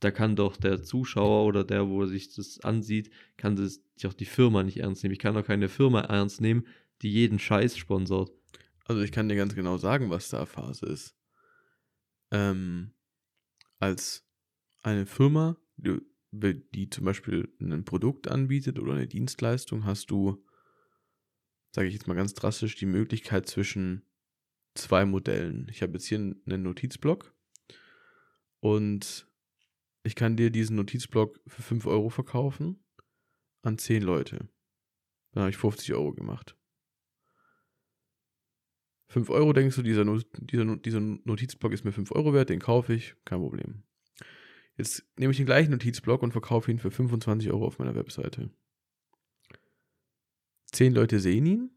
da 0.00 0.10
kann 0.10 0.36
doch 0.36 0.56
der 0.56 0.82
Zuschauer 0.82 1.46
oder 1.46 1.64
der, 1.64 1.88
wo 1.88 2.04
sich 2.06 2.34
das 2.34 2.60
ansieht, 2.60 3.10
kann 3.36 3.56
das 3.56 3.82
auch 4.04 4.12
die 4.12 4.24
Firma 4.24 4.62
nicht 4.64 4.78
ernst 4.78 5.02
nehmen. 5.04 5.12
Ich 5.12 5.20
kann 5.20 5.34
doch 5.34 5.46
keine 5.46 5.68
Firma 5.68 6.00
ernst 6.00 6.40
nehmen, 6.40 6.66
die 7.02 7.10
jeden 7.12 7.38
Scheiß 7.38 7.76
sponsort. 7.76 8.32
Also 8.84 9.02
ich 9.02 9.12
kann 9.12 9.28
dir 9.28 9.36
ganz 9.36 9.54
genau 9.54 9.76
sagen, 9.76 10.10
was 10.10 10.28
da 10.28 10.46
Phase 10.46 10.86
ist. 10.86 11.16
Ähm, 12.30 12.94
als 13.78 14.26
eine 14.82 15.06
Firma, 15.06 15.56
die, 15.76 16.00
die 16.32 16.90
zum 16.90 17.04
Beispiel 17.04 17.54
ein 17.60 17.84
Produkt 17.84 18.28
anbietet 18.28 18.78
oder 18.78 18.94
eine 18.94 19.06
Dienstleistung, 19.06 19.84
hast 19.84 20.10
du, 20.10 20.44
sage 21.72 21.88
ich 21.88 21.94
jetzt 21.94 22.06
mal 22.06 22.14
ganz 22.14 22.34
drastisch, 22.34 22.76
die 22.76 22.86
Möglichkeit 22.86 23.48
zwischen 23.48 24.06
zwei 24.74 25.04
Modellen. 25.04 25.68
Ich 25.70 25.82
habe 25.82 25.94
jetzt 25.94 26.06
hier 26.06 26.18
einen 26.18 26.62
Notizblock 26.62 27.34
und 28.60 29.28
ich 30.04 30.16
kann 30.16 30.36
dir 30.36 30.50
diesen 30.50 30.76
Notizblock 30.76 31.40
für 31.46 31.62
5 31.62 31.86
Euro 31.86 32.08
verkaufen 32.08 32.84
an 33.62 33.78
10 33.78 34.02
Leute. 34.02 34.48
Dann 35.32 35.42
habe 35.42 35.50
ich 35.50 35.56
50 35.56 35.92
Euro 35.94 36.12
gemacht. 36.12 36.56
5 39.12 39.28
Euro 39.28 39.52
denkst 39.52 39.76
du, 39.76 39.82
dieser, 39.82 40.04
dieser, 40.40 40.76
dieser 40.76 41.00
Notizblock 41.00 41.72
ist 41.72 41.84
mir 41.84 41.92
5 41.92 42.12
Euro 42.12 42.32
wert, 42.32 42.48
den 42.48 42.60
kaufe 42.60 42.94
ich, 42.94 43.14
kein 43.26 43.40
Problem. 43.40 43.82
Jetzt 44.78 45.04
nehme 45.18 45.32
ich 45.32 45.36
den 45.36 45.44
gleichen 45.44 45.70
Notizblock 45.70 46.22
und 46.22 46.32
verkaufe 46.32 46.70
ihn 46.70 46.78
für 46.78 46.90
25 46.90 47.50
Euro 47.50 47.66
auf 47.66 47.78
meiner 47.78 47.94
Webseite. 47.94 48.50
Zehn 50.72 50.94
Leute 50.94 51.20
sehen 51.20 51.44
ihn 51.44 51.70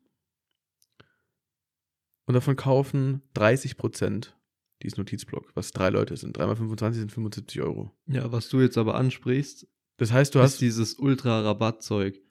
und 2.26 2.36
davon 2.36 2.56
kaufen 2.56 3.22
30 3.34 3.76
Prozent 3.76 4.40
dieses 4.82 4.98
Notizblock, 4.98 5.52
was 5.56 5.72
drei 5.72 5.90
Leute 5.90 6.16
sind. 6.16 6.38
3 6.38 6.46
mal 6.46 6.56
25 6.56 7.00
sind 7.00 7.12
75 7.12 7.62
Euro. 7.62 7.92
Ja, 8.08 8.32
was 8.32 8.48
du 8.48 8.62
jetzt 8.62 8.78
aber 8.78 8.96
ansprichst, 8.96 9.68
das 9.98 10.14
heißt, 10.14 10.34
du 10.36 10.40
hast 10.40 10.62
dieses 10.62 10.94
Ultra-Rabattzeug. 10.94 12.22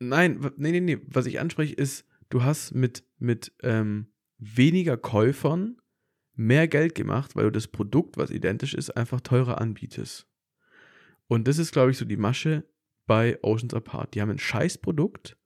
Nein, 0.00 0.50
nee, 0.56 0.72
nee, 0.72 0.80
nee. 0.80 0.98
Was 1.06 1.26
ich 1.26 1.38
anspreche, 1.38 1.74
ist, 1.74 2.06
du 2.28 2.42
hast 2.42 2.74
mit, 2.74 3.04
mit 3.18 3.52
ähm, 3.62 4.08
weniger 4.38 4.96
Käufern 4.96 5.76
mehr 6.34 6.68
Geld 6.68 6.94
gemacht, 6.94 7.34
weil 7.34 7.44
du 7.44 7.52
das 7.52 7.66
Produkt, 7.66 8.16
was 8.16 8.30
identisch 8.30 8.74
ist, 8.74 8.96
einfach 8.96 9.20
teurer 9.20 9.60
anbietest. 9.60 10.26
Und 11.26 11.48
das 11.48 11.58
ist, 11.58 11.72
glaube 11.72 11.90
ich, 11.90 11.98
so 11.98 12.04
die 12.04 12.16
Masche 12.16 12.64
bei 13.06 13.38
Oceans 13.42 13.74
Apart. 13.74 14.14
Die 14.14 14.22
haben 14.22 14.30
ein 14.30 14.38
Scheißprodukt 14.38 15.36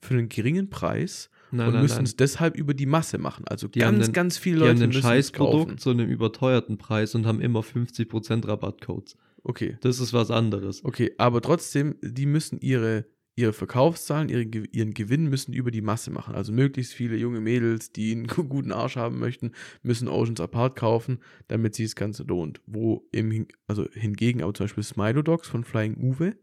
für 0.00 0.14
einen 0.14 0.28
geringen 0.28 0.70
Preis 0.70 1.30
nein, 1.50 1.66
und 1.66 1.74
nein, 1.74 1.82
müssen 1.82 1.96
nein. 1.96 2.04
es 2.04 2.16
deshalb 2.16 2.56
über 2.56 2.74
die 2.74 2.86
Masse 2.86 3.18
machen. 3.18 3.44
Also 3.48 3.66
die 3.66 3.80
ganz, 3.80 4.04
einen, 4.04 4.12
ganz 4.12 4.38
viele 4.38 4.60
Leute 4.60 4.74
die 4.76 4.82
haben 4.82 4.90
ein 4.90 4.92
Scheißprodukt 4.92 5.80
zu 5.80 5.90
einem 5.90 6.08
überteuerten 6.08 6.78
Preis 6.78 7.14
und 7.14 7.26
haben 7.26 7.40
immer 7.40 7.60
50% 7.60 8.46
Rabattcodes. 8.46 9.16
Okay. 9.42 9.78
Das 9.80 10.00
ist 10.00 10.12
was 10.12 10.30
anderes. 10.30 10.84
Okay, 10.84 11.12
aber 11.18 11.40
trotzdem, 11.40 11.96
die 12.02 12.26
müssen 12.26 12.58
ihre 12.60 13.06
ihre 13.36 13.52
Verkaufszahlen, 13.52 14.30
ihre, 14.30 14.44
ihren 14.44 14.94
Gewinn 14.94 15.28
müssen 15.28 15.52
über 15.52 15.70
die 15.70 15.82
Masse 15.82 16.10
machen. 16.10 16.34
Also 16.34 16.52
möglichst 16.52 16.94
viele 16.94 17.16
junge 17.16 17.40
Mädels, 17.40 17.92
die 17.92 18.12
einen 18.12 18.26
guten 18.48 18.72
Arsch 18.72 18.96
haben 18.96 19.18
möchten, 19.18 19.52
müssen 19.82 20.08
Oceans 20.08 20.40
Apart 20.40 20.74
kaufen, 20.74 21.18
damit 21.48 21.74
sich 21.74 21.86
das 21.86 21.96
Ganze 21.96 22.24
lohnt. 22.24 22.62
Wo 22.66 23.06
im, 23.12 23.46
also 23.66 23.86
hingegen 23.92 24.42
aber 24.42 24.54
zum 24.54 24.64
Beispiel 24.64 24.82
Smilo 24.82 25.22
Dogs 25.22 25.48
von 25.48 25.64
Flying 25.64 25.96
Uwe, 25.98 26.36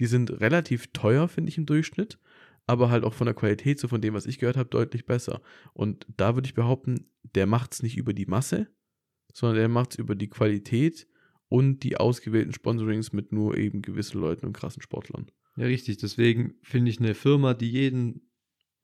die 0.00 0.06
sind 0.06 0.40
relativ 0.40 0.88
teuer, 0.88 1.28
finde 1.28 1.48
ich, 1.48 1.58
im 1.58 1.66
Durchschnitt, 1.66 2.18
aber 2.66 2.90
halt 2.90 3.04
auch 3.04 3.14
von 3.14 3.26
der 3.26 3.34
Qualität, 3.34 3.78
so 3.78 3.86
von 3.86 4.00
dem, 4.00 4.12
was 4.12 4.26
ich 4.26 4.40
gehört 4.40 4.56
habe, 4.56 4.68
deutlich 4.68 5.06
besser. 5.06 5.40
Und 5.72 6.06
da 6.16 6.34
würde 6.34 6.48
ich 6.48 6.54
behaupten, 6.54 7.08
der 7.22 7.46
macht 7.46 7.72
es 7.72 7.82
nicht 7.84 7.96
über 7.96 8.12
die 8.12 8.26
Masse, 8.26 8.66
sondern 9.32 9.58
der 9.58 9.68
macht 9.68 9.92
es 9.92 9.98
über 9.98 10.16
die 10.16 10.28
Qualität 10.28 11.06
und 11.48 11.84
die 11.84 11.96
ausgewählten 11.96 12.52
Sponsorings 12.52 13.12
mit 13.12 13.30
nur 13.30 13.56
eben 13.56 13.80
gewissen 13.80 14.20
Leuten 14.20 14.46
und 14.46 14.52
krassen 14.54 14.82
Sportlern. 14.82 15.30
Ja, 15.56 15.64
richtig. 15.66 15.98
Deswegen 15.98 16.54
finde 16.62 16.90
ich 16.90 17.00
eine 17.00 17.14
Firma, 17.14 17.54
die 17.54 17.70
jeden 17.70 18.30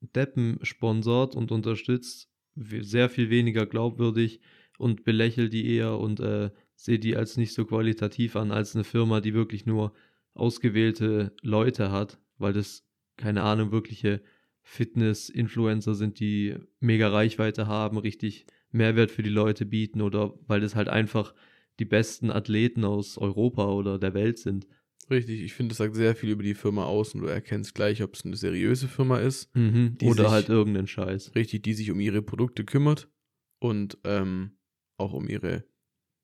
Deppen 0.01 0.59
sponsort 0.63 1.35
und 1.35 1.51
unterstützt, 1.51 2.29
sehr 2.55 3.09
viel 3.09 3.29
weniger 3.29 3.65
glaubwürdig 3.65 4.41
und 4.77 5.03
belächelt 5.03 5.53
die 5.53 5.75
eher 5.75 5.97
und 5.99 6.19
äh, 6.19 6.51
sehe 6.75 6.99
die 6.99 7.15
als 7.15 7.37
nicht 7.37 7.53
so 7.53 7.65
qualitativ 7.65 8.35
an, 8.35 8.51
als 8.51 8.75
eine 8.75 8.83
Firma, 8.83 9.21
die 9.21 9.33
wirklich 9.33 9.65
nur 9.65 9.93
ausgewählte 10.33 11.35
Leute 11.41 11.91
hat, 11.91 12.19
weil 12.37 12.53
das, 12.53 12.85
keine 13.17 13.43
Ahnung, 13.43 13.71
wirkliche 13.71 14.21
Fitness-Influencer 14.63 15.95
sind, 15.95 16.19
die 16.19 16.55
mega 16.79 17.09
Reichweite 17.09 17.67
haben, 17.67 17.97
richtig 17.97 18.45
Mehrwert 18.71 19.11
für 19.11 19.23
die 19.23 19.29
Leute 19.29 19.65
bieten 19.65 20.01
oder 20.01 20.33
weil 20.47 20.61
das 20.61 20.75
halt 20.75 20.89
einfach 20.89 21.33
die 21.79 21.85
besten 21.85 22.31
Athleten 22.31 22.83
aus 22.83 23.17
Europa 23.17 23.67
oder 23.71 23.99
der 23.99 24.13
Welt 24.13 24.39
sind. 24.39 24.67
Richtig, 25.09 25.41
ich 25.41 25.53
finde, 25.53 25.69
das 25.69 25.77
sagt 25.77 25.95
sehr 25.95 26.15
viel 26.15 26.29
über 26.29 26.43
die 26.43 26.53
Firma 26.53 26.85
aus 26.85 27.13
und 27.13 27.21
du 27.21 27.27
erkennst 27.27 27.75
gleich, 27.75 28.03
ob 28.03 28.15
es 28.15 28.25
eine 28.25 28.35
seriöse 28.35 28.87
Firma 28.87 29.19
ist. 29.19 29.53
Mhm, 29.55 29.97
oder 30.03 30.23
sich, 30.23 30.31
halt 30.31 30.49
irgendeinen 30.49 30.87
Scheiß. 30.87 31.35
Richtig, 31.35 31.63
die 31.63 31.73
sich 31.73 31.91
um 31.91 31.99
ihre 31.99 32.21
Produkte 32.21 32.63
kümmert 32.63 33.09
und 33.59 33.97
ähm, 34.03 34.57
auch 34.97 35.13
um 35.13 35.27
ihre 35.27 35.65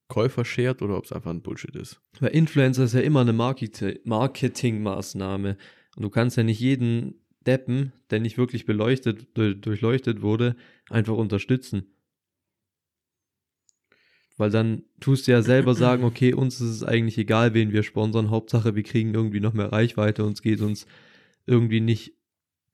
Käufer 0.09 0.43
schert 0.43 0.81
oder 0.81 0.97
ob 0.97 1.05
es 1.05 1.11
einfach 1.11 1.31
ein 1.31 1.41
Bullshit 1.41 1.75
ist. 1.75 2.01
Weil 2.19 2.31
Influencer 2.31 2.85
ist 2.85 2.93
ja 2.93 3.01
immer 3.01 3.21
eine 3.21 3.33
Marketingmaßnahme. 3.33 5.57
Und 5.95 6.03
du 6.03 6.09
kannst 6.09 6.37
ja 6.37 6.43
nicht 6.43 6.59
jeden 6.59 7.25
Deppen, 7.45 7.93
der 8.09 8.19
nicht 8.19 8.37
wirklich 8.37 8.65
beleuchtet, 8.65 9.37
durchleuchtet 9.37 10.21
wurde, 10.21 10.57
einfach 10.89 11.15
unterstützen. 11.15 11.93
Weil 14.39 14.51
dann 14.51 14.83
tust 15.01 15.27
du 15.27 15.31
ja 15.31 15.41
selber 15.41 15.75
sagen, 15.75 16.03
okay, 16.05 16.33
uns 16.33 16.61
ist 16.61 16.69
es 16.69 16.83
eigentlich 16.83 17.17
egal, 17.17 17.53
wen 17.53 17.73
wir 17.73 17.83
sponsern. 17.83 18.29
Hauptsache, 18.29 18.73
wir 18.73 18.83
kriegen 18.83 19.13
irgendwie 19.13 19.41
noch 19.41 19.53
mehr 19.53 19.71
Reichweite 19.71 20.23
und 20.23 20.33
es 20.33 20.41
geht 20.41 20.61
uns 20.61 20.87
irgendwie 21.45 21.81
nicht 21.81 22.13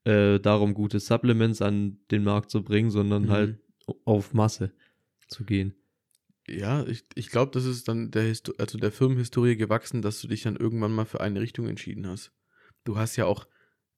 äh, 0.04 0.38
darum, 0.38 0.74
gute 0.74 1.00
Supplements 1.00 1.60
an 1.60 1.98
den 2.12 2.22
Markt 2.22 2.52
zu 2.52 2.62
bringen, 2.62 2.90
sondern 2.90 3.24
mhm. 3.24 3.30
halt 3.30 3.58
auf 4.04 4.32
Masse 4.32 4.72
zu 5.26 5.44
gehen. 5.44 5.74
Ja, 6.46 6.86
ich, 6.86 7.04
ich 7.16 7.30
glaube, 7.30 7.50
das 7.50 7.64
ist 7.64 7.88
dann 7.88 8.12
der, 8.12 8.22
Histo 8.22 8.52
also 8.58 8.78
der 8.78 8.92
Firmenhistorie 8.92 9.56
gewachsen, 9.56 10.02
dass 10.02 10.20
du 10.20 10.28
dich 10.28 10.42
dann 10.42 10.54
irgendwann 10.54 10.92
mal 10.92 11.04
für 11.04 11.20
eine 11.20 11.40
Richtung 11.40 11.66
entschieden 11.66 12.06
hast. 12.06 12.32
Du 12.84 12.96
hast 12.96 13.16
ja 13.16 13.26
auch, 13.26 13.48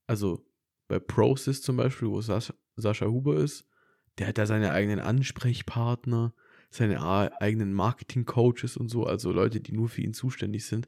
also 0.07 0.47
bei 0.89 0.99
ProSys 0.99 1.61
zum 1.61 1.77
Beispiel, 1.77 2.09
wo 2.09 2.23
Sascha, 2.23 2.55
Sascha 2.77 3.07
Huber 3.07 3.37
ist, 3.37 3.67
der 4.17 4.29
hat 4.29 4.39
da 4.39 4.47
seine 4.47 4.73
eigenen 4.73 5.01
Ansprechpartner 5.01 6.33
seine 6.71 7.03
eigenen 7.41 7.73
Marketing-Coaches 7.73 8.77
und 8.77 8.89
so, 8.89 9.05
also 9.05 9.33
Leute, 9.33 9.61
die 9.61 9.73
nur 9.73 9.89
für 9.89 10.03
ihn 10.03 10.13
zuständig 10.13 10.67
sind. 10.67 10.87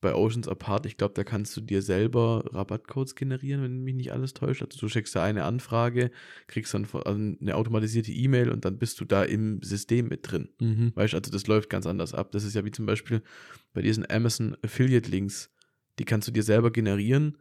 Bei 0.00 0.14
Oceans 0.14 0.48
Apart, 0.48 0.84
ich 0.84 0.98
glaube, 0.98 1.14
da 1.14 1.24
kannst 1.24 1.56
du 1.56 1.62
dir 1.62 1.80
selber 1.80 2.44
Rabattcodes 2.52 3.14
generieren, 3.14 3.62
wenn 3.62 3.84
mich 3.84 3.94
nicht 3.94 4.12
alles 4.12 4.34
täuscht. 4.34 4.62
Also 4.62 4.78
du 4.78 4.88
schickst 4.88 5.16
da 5.16 5.24
eine 5.24 5.44
Anfrage, 5.44 6.10
kriegst 6.46 6.74
dann 6.74 6.86
also 6.92 7.18
eine 7.18 7.54
automatisierte 7.54 8.12
E-Mail 8.12 8.50
und 8.50 8.66
dann 8.66 8.78
bist 8.78 9.00
du 9.00 9.06
da 9.06 9.22
im 9.22 9.62
System 9.62 10.08
mit 10.08 10.30
drin. 10.30 10.50
Mhm. 10.60 10.92
Weißt 10.94 11.14
du, 11.14 11.16
also 11.16 11.30
das 11.30 11.46
läuft 11.46 11.70
ganz 11.70 11.86
anders 11.86 12.12
ab. 12.12 12.32
Das 12.32 12.44
ist 12.44 12.54
ja 12.54 12.66
wie 12.66 12.70
zum 12.70 12.84
Beispiel 12.84 13.22
bei 13.72 13.80
diesen 13.80 14.04
Amazon 14.10 14.58
Affiliate 14.62 15.10
Links. 15.10 15.50
Die 15.98 16.04
kannst 16.04 16.28
du 16.28 16.32
dir 16.32 16.42
selber 16.42 16.70
generieren 16.70 17.38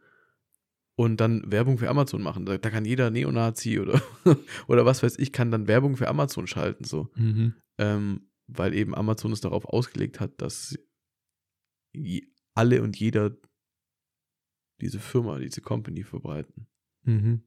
und 0.96 1.20
dann 1.20 1.52
Werbung 1.52 1.78
für 1.78 1.90
Amazon 1.90 2.22
machen. 2.22 2.46
Da, 2.46 2.58
da 2.58 2.70
kann 2.70 2.86
jeder 2.86 3.10
Neonazi 3.10 3.80
oder, 3.80 4.02
oder 4.68 4.86
was 4.86 5.04
weiß 5.04 5.18
ich, 5.20 5.32
kann 5.32 5.52
dann 5.52 5.68
Werbung 5.68 5.98
für 5.98 6.08
Amazon 6.08 6.48
schalten, 6.48 6.84
so. 6.84 7.10
Mhm 7.16 7.56
ähm, 7.78 8.30
weil 8.48 8.74
eben 8.74 8.96
Amazon 8.96 9.32
es 9.32 9.42
darauf 9.42 9.66
ausgelegt 9.66 10.20
hat, 10.20 10.42
dass 10.42 10.78
alle 12.56 12.82
und 12.82 13.00
jeder 13.00 13.36
diese 14.82 15.00
Firma, 15.00 15.40
diese 15.40 15.62
Company 15.62 16.04
verbreiten. 16.04 16.68
Mhm. 17.04 17.44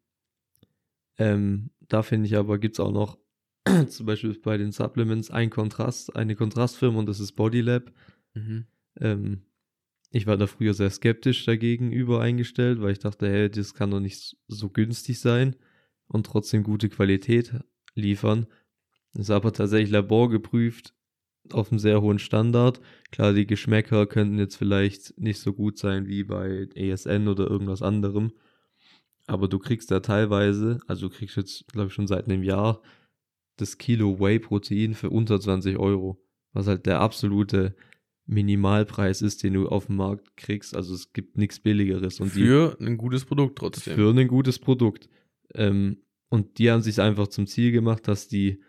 Ähm, 1.18 1.70
da 1.80 2.02
finde 2.02 2.26
ich 2.26 2.36
aber, 2.36 2.58
gibt 2.58 2.76
es 2.76 2.80
auch 2.80 2.92
noch 2.92 3.18
zum 3.88 4.06
Beispiel 4.06 4.38
bei 4.40 4.56
den 4.56 4.72
Supplements 4.72 5.30
ein 5.30 5.50
Kontrast, 5.50 6.14
eine 6.16 6.36
Kontrastfirma 6.36 6.98
und 6.98 7.06
das 7.06 7.20
ist 7.20 7.32
Bodylab. 7.32 7.92
Mhm. 8.34 8.66
Ähm, 9.00 9.45
ich 10.16 10.26
war 10.26 10.36
da 10.38 10.46
früher 10.46 10.72
sehr 10.72 10.90
skeptisch 10.90 11.44
dagegen 11.44 11.92
über 11.92 12.22
eingestellt, 12.22 12.80
weil 12.80 12.92
ich 12.92 12.98
dachte, 12.98 13.28
hey, 13.28 13.50
das 13.50 13.74
kann 13.74 13.90
doch 13.90 14.00
nicht 14.00 14.36
so 14.48 14.70
günstig 14.70 15.20
sein 15.20 15.56
und 16.08 16.24
trotzdem 16.24 16.62
gute 16.62 16.88
Qualität 16.88 17.52
liefern. 17.94 18.46
Ist 19.14 19.30
aber 19.30 19.52
tatsächlich 19.52 19.90
laborgeprüft 19.90 20.94
auf 21.52 21.70
einem 21.70 21.78
sehr 21.78 22.00
hohen 22.00 22.18
Standard. 22.18 22.80
Klar, 23.12 23.34
die 23.34 23.46
Geschmäcker 23.46 24.06
könnten 24.06 24.38
jetzt 24.38 24.56
vielleicht 24.56 25.18
nicht 25.18 25.38
so 25.38 25.52
gut 25.52 25.78
sein 25.78 26.06
wie 26.06 26.24
bei 26.24 26.68
ASN 26.76 27.28
oder 27.28 27.48
irgendwas 27.48 27.82
anderem. 27.82 28.32
Aber 29.26 29.48
du 29.48 29.58
kriegst 29.58 29.90
da 29.90 30.00
teilweise, 30.00 30.80
also 30.86 31.08
du 31.08 31.14
kriegst 31.14 31.36
jetzt, 31.36 31.66
glaube 31.68 31.88
ich, 31.88 31.92
schon 31.92 32.06
seit 32.06 32.26
einem 32.26 32.42
Jahr 32.42 32.80
das 33.56 33.76
Kilo 33.76 34.18
Whey-Protein 34.18 34.94
für 34.94 35.10
unter 35.10 35.40
20 35.40 35.78
Euro. 35.78 36.22
Was 36.52 36.66
halt 36.68 36.86
der 36.86 37.00
absolute 37.00 37.76
Minimalpreis 38.26 39.22
ist, 39.22 39.42
den 39.42 39.54
du 39.54 39.68
auf 39.68 39.86
dem 39.86 39.96
Markt 39.96 40.36
kriegst. 40.36 40.74
Also 40.74 40.94
es 40.94 41.12
gibt 41.12 41.38
nichts 41.38 41.60
Billigeres. 41.60 42.20
Und 42.20 42.30
für 42.30 42.76
die, 42.78 42.84
ein 42.84 42.96
gutes 42.98 43.24
Produkt 43.24 43.58
trotzdem. 43.58 43.94
Für 43.94 44.10
ein 44.10 44.28
gutes 44.28 44.58
Produkt. 44.58 45.08
Ähm, 45.54 45.98
und 46.28 46.58
die 46.58 46.70
haben 46.70 46.82
sich 46.82 47.00
einfach 47.00 47.28
zum 47.28 47.46
Ziel 47.46 47.70
gemacht, 47.70 48.08
dass 48.08 48.26
die 48.26 48.60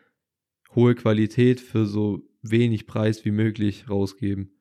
hohe 0.75 0.93
Qualität 0.93 1.59
für 1.59 1.85
so 1.85 2.27
wenig 2.43 2.85
Preis 2.85 3.25
wie 3.25 3.31
möglich 3.31 3.89
rausgeben. 3.89 4.51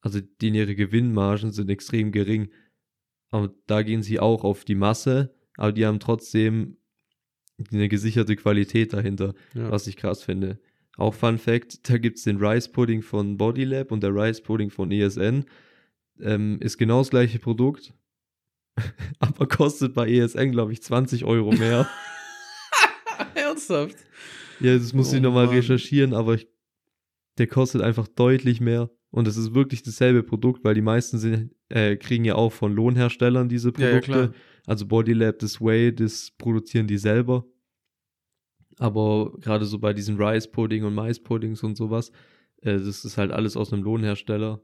Also 0.00 0.20
die, 0.20 0.50
ihre 0.50 0.74
Gewinnmargen 0.74 1.50
sind 1.50 1.70
extrem 1.70 2.12
gering. 2.12 2.50
Aber 3.30 3.54
da 3.66 3.82
gehen 3.82 4.02
sie 4.02 4.20
auch 4.20 4.44
auf 4.44 4.64
die 4.64 4.74
Masse, 4.74 5.34
aber 5.56 5.72
die 5.72 5.86
haben 5.86 5.98
trotzdem 5.98 6.76
eine 7.72 7.88
gesicherte 7.88 8.36
Qualität 8.36 8.92
dahinter, 8.92 9.34
ja. 9.54 9.70
was 9.70 9.86
ich 9.86 9.96
krass 9.96 10.22
finde. 10.22 10.60
Auch 10.96 11.14
Fun 11.14 11.38
Fact, 11.38 11.88
da 11.88 11.98
gibt 11.98 12.18
es 12.18 12.24
den 12.24 12.38
Rice 12.38 12.68
Pudding 12.68 13.02
von 13.02 13.36
Bodylab 13.36 13.92
und 13.92 14.02
der 14.02 14.14
Rice 14.14 14.40
Pudding 14.40 14.70
von 14.70 14.90
ESN. 14.90 15.44
Ähm, 16.20 16.58
ist 16.60 16.78
genau 16.78 17.00
das 17.00 17.10
gleiche 17.10 17.38
Produkt, 17.38 17.92
aber 19.18 19.46
kostet 19.46 19.94
bei 19.94 20.08
ESN, 20.08 20.52
glaube 20.52 20.72
ich, 20.72 20.82
20 20.82 21.24
Euro 21.24 21.52
mehr. 21.52 21.86
Ernsthaft? 23.34 23.96
Ja, 24.60 24.74
das 24.76 24.94
muss 24.94 25.12
oh, 25.12 25.16
ich 25.16 25.22
nochmal 25.22 25.46
recherchieren, 25.46 26.14
aber 26.14 26.34
ich, 26.34 26.48
der 27.36 27.46
kostet 27.46 27.82
einfach 27.82 28.08
deutlich 28.08 28.60
mehr. 28.62 28.90
Und 29.10 29.28
es 29.28 29.36
ist 29.36 29.54
wirklich 29.54 29.82
dasselbe 29.82 30.22
Produkt, 30.22 30.64
weil 30.64 30.74
die 30.74 30.82
meisten 30.82 31.18
sind, 31.18 31.54
äh, 31.68 31.96
kriegen 31.96 32.24
ja 32.24 32.34
auch 32.34 32.52
von 32.52 32.74
Lohnherstellern 32.74 33.48
diese 33.48 33.72
Produkte. 33.72 34.10
Ja, 34.10 34.22
ja, 34.24 34.32
also 34.66 34.86
Bodylab, 34.86 35.38
das 35.38 35.60
Way, 35.60 35.94
das 35.94 36.32
produzieren 36.36 36.86
die 36.86 36.98
selber. 36.98 37.46
Aber 38.78 39.32
gerade 39.40 39.64
so 39.64 39.78
bei 39.78 39.92
diesen 39.92 40.20
Rice-Pudding 40.20 40.84
und 40.84 40.94
Mais-Puddings 40.94 41.62
und 41.62 41.76
sowas, 41.76 42.10
äh, 42.60 42.72
das 42.78 43.04
ist 43.04 43.16
halt 43.16 43.32
alles 43.32 43.56
aus 43.56 43.72
einem 43.72 43.82
Lohnhersteller. 43.82 44.62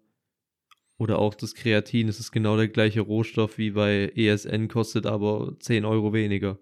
Oder 0.99 1.19
auch 1.19 1.35
das 1.35 1.55
Kreatin, 1.55 2.07
das 2.07 2.21
ist 2.21 2.31
genau 2.31 2.57
der 2.57 2.69
gleiche 2.69 3.01
Rohstoff 3.01 3.59
wie 3.59 3.71
bei 3.73 4.13
ESN, 4.15 4.69
kostet 4.69 5.07
aber 5.07 5.57
10 5.59 5.85
Euro 5.85 6.13
weniger. 6.13 6.59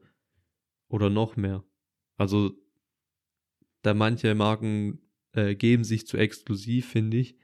Oder 0.88 1.10
noch 1.10 1.36
mehr. 1.36 1.64
Also 2.16 2.52
da 3.82 3.94
manche 3.94 4.34
Marken 4.34 5.00
äh, 5.32 5.54
geben 5.54 5.84
sich 5.84 6.06
zu 6.06 6.16
exklusiv, 6.16 6.88
finde 6.88 7.18
ich. 7.18 7.36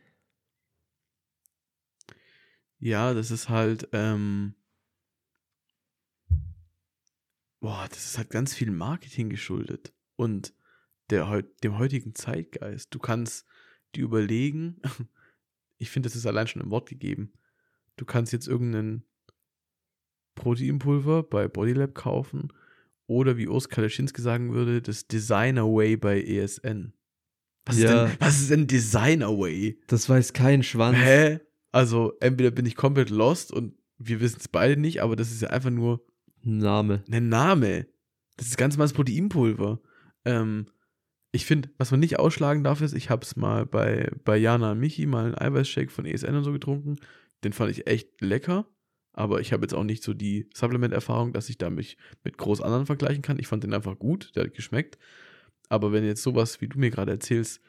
Ja, 2.78 3.14
das 3.14 3.30
ist 3.30 3.48
halt, 3.48 3.88
ähm, 3.92 4.54
boah, 7.60 7.86
das 7.88 8.06
ist 8.06 8.18
halt 8.18 8.30
ganz 8.30 8.54
viel 8.54 8.70
Marketing 8.70 9.30
geschuldet 9.30 9.95
und 10.16 10.55
der, 11.11 11.42
dem 11.62 11.79
heutigen 11.79 12.14
Zeitgeist. 12.14 12.94
Du 12.94 12.98
kannst 12.98 13.46
dir 13.94 14.05
überlegen, 14.05 14.81
ich 15.79 15.90
finde, 15.90 16.09
das 16.09 16.16
ist 16.16 16.26
allein 16.26 16.46
schon 16.46 16.62
im 16.62 16.70
Wort 16.70 16.88
gegeben, 16.88 17.33
du 17.96 18.05
kannst 18.05 18.33
jetzt 18.33 18.48
irgendeinen 18.48 19.05
Proteinpulver 20.35 21.22
bei 21.22 21.48
Bodylab 21.48 21.94
kaufen 21.94 22.52
oder 23.07 23.37
wie 23.37 23.48
Urs 23.48 23.68
Kaleschinski 23.68 24.20
sagen 24.20 24.52
würde, 24.52 24.83
das 24.83 25.07
Designer 25.07 25.64
Way 25.64 25.96
bei 25.96 26.22
ESN. 26.22 26.92
Was, 27.64 27.79
ja. 27.79 28.05
ist 28.05 28.12
denn, 28.12 28.20
was 28.20 28.40
ist 28.40 28.50
denn 28.50 28.66
Designer 28.66 29.31
Way? 29.31 29.81
Das 29.87 30.09
weiß 30.09 30.33
kein 30.33 30.62
Schwanz. 30.62 30.98
Hä? 30.98 31.40
Also, 31.72 32.12
entweder 32.20 32.50
bin 32.50 32.66
ich 32.66 32.76
komplett 32.76 33.11
lost 33.11 33.52
und 33.52 33.74
wir 33.98 34.20
wissen 34.20 34.38
es 34.40 34.48
beide 34.48 34.81
nicht, 34.81 35.02
aber 35.02 35.16
das 35.16 35.31
ist 35.33 35.42
ja 35.42 35.50
einfach 35.50 35.70
nur 35.70 36.05
Name. 36.42 37.02
Ein 37.11 37.29
Name. 37.29 37.87
Das 38.37 38.46
ist 38.48 38.57
ganz 38.57 38.74
normales 38.74 38.92
Proteinpulver. 38.92 39.81
Ähm, 40.26 40.66
ich 41.32 41.46
finde, 41.46 41.70
was 41.78 41.90
man 41.90 42.00
nicht 42.00 42.18
ausschlagen 42.18 42.64
darf, 42.64 42.80
ist, 42.80 42.94
ich 42.94 43.10
habe 43.10 43.22
es 43.22 43.36
mal 43.36 43.64
bei, 43.64 44.10
bei 44.24 44.36
Jana 44.36 44.72
und 44.72 44.80
Michi 44.80 45.06
mal 45.06 45.24
einen 45.24 45.38
Eiweißshake 45.38 45.90
von 45.90 46.04
ESN 46.04 46.34
und 46.34 46.44
so 46.44 46.52
getrunken. 46.52 46.96
Den 47.44 47.52
fand 47.52 47.70
ich 47.70 47.86
echt 47.86 48.20
lecker. 48.20 48.66
Aber 49.12 49.40
ich 49.40 49.54
habe 49.54 49.62
jetzt 49.62 49.72
auch 49.72 49.84
nicht 49.84 50.02
so 50.02 50.12
die 50.12 50.48
Supplement-Erfahrung, 50.52 51.32
dass 51.32 51.48
ich 51.48 51.56
da 51.56 51.70
mich 51.70 51.96
mit 52.22 52.36
groß 52.36 52.60
anderen 52.60 52.84
vergleichen 52.84 53.22
kann. 53.22 53.38
Ich 53.38 53.46
fand 53.46 53.64
den 53.64 53.72
einfach 53.72 53.98
gut, 53.98 54.32
der 54.36 54.44
hat 54.44 54.54
geschmeckt. 54.54 54.98
Aber 55.70 55.90
wenn 55.90 56.04
jetzt 56.04 56.22
sowas, 56.22 56.60
wie 56.60 56.68
du 56.68 56.78
mir 56.78 56.90
gerade 56.90 57.12
erzählst, 57.12 57.62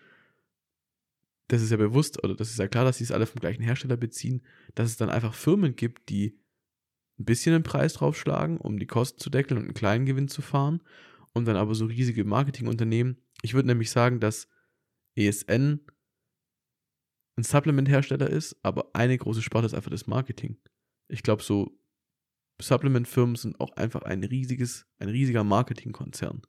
das 1.48 1.62
ist 1.62 1.72
ja 1.72 1.78
bewusst, 1.78 2.22
oder 2.24 2.36
das 2.36 2.50
ist 2.50 2.60
ja 2.60 2.68
klar, 2.68 2.84
dass 2.84 2.98
sie 2.98 3.06
es 3.06 3.14
alle 3.14 3.26
vom 3.26 3.40
gleichen 3.40 3.64
Hersteller 3.64 3.96
beziehen, 3.96 4.44
dass 4.76 4.90
es 4.90 4.98
dann 4.98 5.10
einfach 5.10 5.34
Firmen 5.34 5.78
gibt, 5.78 6.10
die 6.10 6.38
ein 7.18 7.26
bisschen 7.26 7.54
den 7.54 7.64
Preis 7.64 7.94
draufschlagen, 7.94 8.58
um 8.58 8.78
die 8.78 8.86
Kosten 8.86 9.20
zu 9.20 9.30
deckeln 9.30 9.58
und 9.58 9.64
einen 9.64 9.74
kleinen 9.74 10.06
Gewinn 10.06 10.28
zu 10.28 10.42
fahren. 10.42 10.82
Und 11.34 11.46
dann 11.46 11.56
aber 11.56 11.76
so 11.76 11.86
riesige 11.86 12.24
Marketingunternehmen. 12.24 13.18
Ich 13.42 13.54
würde 13.54 13.68
nämlich 13.68 13.92
sagen, 13.92 14.20
dass 14.20 14.48
ESN 15.16 15.82
ein 17.36 17.44
Supplement-Hersteller 17.44 18.30
ist, 18.30 18.56
aber 18.64 18.90
eine 18.94 19.18
große 19.18 19.42
Sparte 19.42 19.68
ist 19.68 19.74
einfach 19.74 19.92
das 19.92 20.08
Marketing. 20.08 20.58
Ich 21.08 21.22
glaube, 21.24 21.44
so 21.44 21.80
Supplement-Firmen 22.60 23.36
sind 23.36 23.60
auch 23.60 23.72
einfach 23.74 24.02
ein 24.02 24.24
riesiges, 24.24 24.88
ein 24.98 25.10
riesiger 25.10 25.44
Marketingkonzern. 25.44 26.42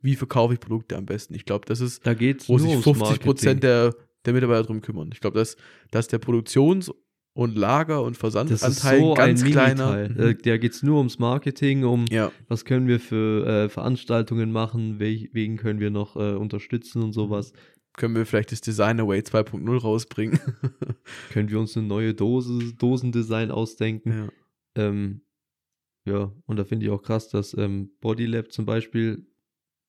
Wie 0.00 0.14
verkaufe 0.16 0.54
ich 0.54 0.60
Produkte 0.60 0.96
am 0.96 1.06
besten? 1.06 1.34
Ich 1.34 1.44
glaube, 1.44 1.66
das 1.66 1.80
ist, 1.80 2.06
da 2.06 2.14
geht's 2.14 2.48
wo 2.48 2.58
sich 2.58 2.76
50 2.78 3.20
Prozent 3.20 3.62
der, 3.62 3.94
der 4.24 4.32
Mitarbeiter 4.32 4.64
drum 4.64 4.80
kümmern. 4.80 5.10
Ich 5.12 5.20
glaube, 5.20 5.38
dass, 5.38 5.56
dass 5.90 6.08
der 6.08 6.18
Produktions- 6.18 6.92
und 7.40 7.56
Lager- 7.56 8.02
und 8.02 8.18
Versandanteil 8.18 9.00
so 9.00 9.14
ganz 9.14 9.42
ein 9.42 9.50
kleiner. 9.50 10.10
Mhm. 10.10 10.36
Da 10.42 10.58
geht 10.58 10.72
es 10.72 10.82
nur 10.82 10.98
ums 10.98 11.18
Marketing, 11.18 11.84
um 11.84 12.04
ja. 12.10 12.30
was 12.48 12.66
können 12.66 12.86
wir 12.86 13.00
für 13.00 13.46
äh, 13.46 13.68
Veranstaltungen 13.70 14.52
machen, 14.52 14.98
wen 14.98 15.56
können 15.56 15.80
wir 15.80 15.88
noch 15.88 16.16
äh, 16.16 16.34
unterstützen 16.34 17.02
und 17.02 17.14
sowas. 17.14 17.54
Können 17.94 18.14
wir 18.14 18.26
vielleicht 18.26 18.52
das 18.52 18.60
Designerway 18.60 19.20
2.0 19.20 19.80
rausbringen? 19.80 20.38
können 21.30 21.48
wir 21.48 21.58
uns 21.58 21.74
eine 21.78 21.86
neue 21.86 22.12
Dose, 22.12 22.74
Dosendesign 22.74 23.50
ausdenken? 23.50 24.28
Ja. 24.76 24.88
Ähm, 24.88 25.22
ja, 26.04 26.34
und 26.44 26.58
da 26.58 26.64
finde 26.64 26.84
ich 26.84 26.92
auch 26.92 27.00
krass, 27.00 27.30
dass 27.30 27.56
ähm, 27.56 27.90
Bodylab 28.02 28.52
zum 28.52 28.66
Beispiel, 28.66 29.26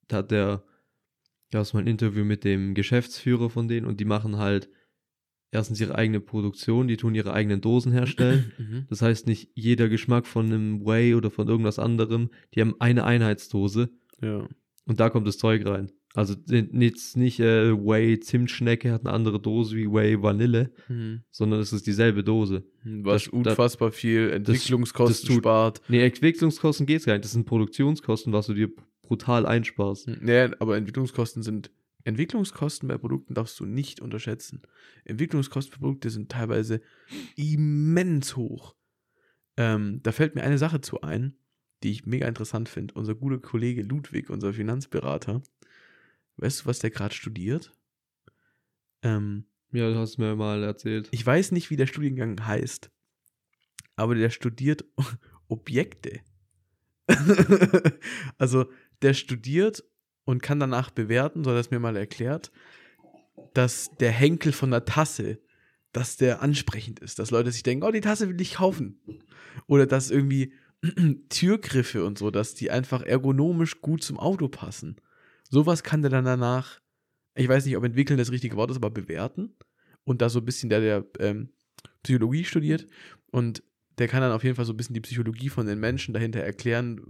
da 0.07 0.17
hat 0.17 0.31
der, 0.31 0.63
da 1.49 1.59
ist 1.59 1.73
mal 1.73 1.81
ein 1.81 1.87
Interview 1.87 2.23
mit 2.23 2.45
dem 2.45 2.75
Geschäftsführer 2.75 3.49
von 3.49 3.67
denen 3.67 3.87
und 3.87 3.99
die 3.99 4.05
machen 4.05 4.37
halt 4.37 4.69
erstens 5.51 5.79
ihre 5.79 5.95
eigene 5.95 6.19
Produktion, 6.19 6.87
die 6.87 6.97
tun 6.97 7.13
ihre 7.13 7.33
eigenen 7.33 7.61
Dosen 7.61 7.91
herstellen. 7.91 8.51
Mhm. 8.61 8.85
Das 8.89 9.01
heißt, 9.01 9.27
nicht 9.27 9.49
jeder 9.53 9.89
Geschmack 9.89 10.27
von 10.27 10.45
einem 10.45 10.85
Whey 10.85 11.15
oder 11.15 11.31
von 11.31 11.47
irgendwas 11.47 11.79
anderem, 11.79 12.29
die 12.53 12.61
haben 12.61 12.75
eine 12.79 13.05
Einheitsdose. 13.05 13.89
Ja. 14.21 14.47
Und 14.85 14.99
da 14.99 15.09
kommt 15.09 15.27
das 15.27 15.37
Zeug 15.37 15.65
rein. 15.65 15.91
Also 16.13 16.35
jetzt 16.47 17.15
nicht 17.15 17.39
äh, 17.39 17.71
Whey 17.73 18.19
Zimtschnecke 18.19 18.91
hat 18.91 19.05
eine 19.05 19.13
andere 19.13 19.39
Dose 19.39 19.75
wie 19.77 19.87
Whey 19.87 20.21
Vanille, 20.21 20.71
mhm. 20.89 21.21
sondern 21.31 21.61
es 21.61 21.71
ist 21.71 21.87
dieselbe 21.87 22.23
Dose. 22.23 22.65
Mhm, 22.83 23.05
was 23.05 23.23
das, 23.23 23.33
unfassbar 23.33 23.89
das, 23.89 23.97
viel 23.97 24.29
Entwicklungskosten 24.29 25.13
das, 25.13 25.21
das 25.21 25.29
tut, 25.29 25.43
spart. 25.43 25.81
Nee, 25.87 26.03
Entwicklungskosten 26.03 26.85
geht's 26.85 27.05
gar 27.05 27.13
nicht. 27.13 27.23
Das 27.23 27.31
sind 27.31 27.45
Produktionskosten, 27.45 28.33
was 28.33 28.47
du 28.47 28.53
dir 28.53 28.69
brutal 29.01 29.45
einsparst. 29.45 30.09
Nee, 30.21 30.49
aber 30.59 30.75
Entwicklungskosten 30.77 31.43
sind 31.43 31.71
Entwicklungskosten 32.03 32.87
bei 32.87 32.97
Produkten 32.97 33.33
darfst 33.33 33.59
du 33.59 33.65
nicht 33.65 34.01
unterschätzen. 34.01 34.61
Entwicklungskosten 35.05 35.73
für 35.73 35.79
Produkte 35.79 36.09
sind 36.09 36.31
teilweise 36.31 36.81
immens 37.35 38.35
hoch. 38.35 38.75
Ähm, 39.57 40.01
da 40.03 40.11
fällt 40.11 40.35
mir 40.35 40.43
eine 40.43 40.57
Sache 40.57 40.81
zu 40.81 41.01
ein, 41.01 41.35
die 41.83 41.91
ich 41.91 42.05
mega 42.05 42.27
interessant 42.27 42.69
finde. 42.69 42.93
Unser 42.93 43.15
guter 43.15 43.39
Kollege 43.39 43.81
Ludwig, 43.81 44.29
unser 44.29 44.53
Finanzberater, 44.53 45.41
weißt 46.37 46.61
du, 46.61 46.65
was 46.65 46.79
der 46.79 46.89
gerade 46.89 47.13
studiert? 47.13 47.71
Ähm, 49.03 49.45
ja, 49.71 49.89
du 49.89 49.97
hast 49.97 50.17
mir 50.17 50.35
mal 50.35 50.63
erzählt. 50.63 51.07
Ich 51.11 51.25
weiß 51.25 51.51
nicht, 51.51 51.69
wie 51.69 51.77
der 51.77 51.87
Studiengang 51.87 52.45
heißt, 52.45 52.91
aber 53.95 54.15
der 54.15 54.29
studiert 54.29 54.85
Objekte. 55.47 56.21
also 58.37 58.71
der 59.01 59.13
studiert 59.13 59.83
und 60.25 60.43
kann 60.43 60.59
danach 60.59 60.91
bewerten, 60.91 61.43
so 61.43 61.51
hat 61.51 61.57
er 61.57 61.61
es 61.61 61.71
mir 61.71 61.79
mal 61.79 61.95
erklärt, 61.95 62.51
dass 63.53 63.89
der 63.99 64.11
Henkel 64.11 64.51
von 64.51 64.71
der 64.71 64.85
Tasse, 64.85 65.39
dass 65.91 66.17
der 66.17 66.41
ansprechend 66.41 66.99
ist, 66.99 67.19
dass 67.19 67.31
Leute 67.31 67.51
sich 67.51 67.63
denken, 67.63 67.85
oh, 67.85 67.91
die 67.91 68.01
Tasse 68.01 68.29
will 68.29 68.39
ich 68.39 68.55
kaufen. 68.55 68.99
Oder 69.67 69.85
dass 69.85 70.11
irgendwie 70.11 70.53
Türgriffe 71.29 72.05
und 72.05 72.17
so, 72.17 72.31
dass 72.31 72.53
die 72.53 72.71
einfach 72.71 73.01
ergonomisch 73.01 73.81
gut 73.81 74.03
zum 74.03 74.19
Auto 74.19 74.47
passen. 74.47 74.95
Sowas 75.49 75.83
kann 75.83 76.01
der 76.01 76.11
dann 76.11 76.25
danach, 76.25 76.79
ich 77.35 77.47
weiß 77.47 77.65
nicht, 77.65 77.75
ob 77.77 77.83
entwickeln 77.83 78.17
das 78.17 78.31
richtige 78.31 78.55
Wort 78.55 78.71
ist, 78.71 78.77
aber 78.77 78.89
bewerten. 78.89 79.55
Und 80.03 80.21
da 80.21 80.29
so 80.29 80.39
ein 80.39 80.45
bisschen 80.45 80.69
der, 80.69 80.79
der 80.79 81.05
ähm, 81.19 81.49
Psychologie 82.03 82.45
studiert. 82.45 82.87
Und 83.31 83.63
der 83.97 84.07
kann 84.07 84.21
dann 84.21 84.31
auf 84.31 84.43
jeden 84.43 84.55
Fall 84.55 84.65
so 84.65 84.73
ein 84.73 84.77
bisschen 84.77 84.93
die 84.93 85.01
Psychologie 85.01 85.49
von 85.49 85.67
den 85.67 85.79
Menschen 85.79 86.13
dahinter 86.13 86.39
erklären, 86.39 87.01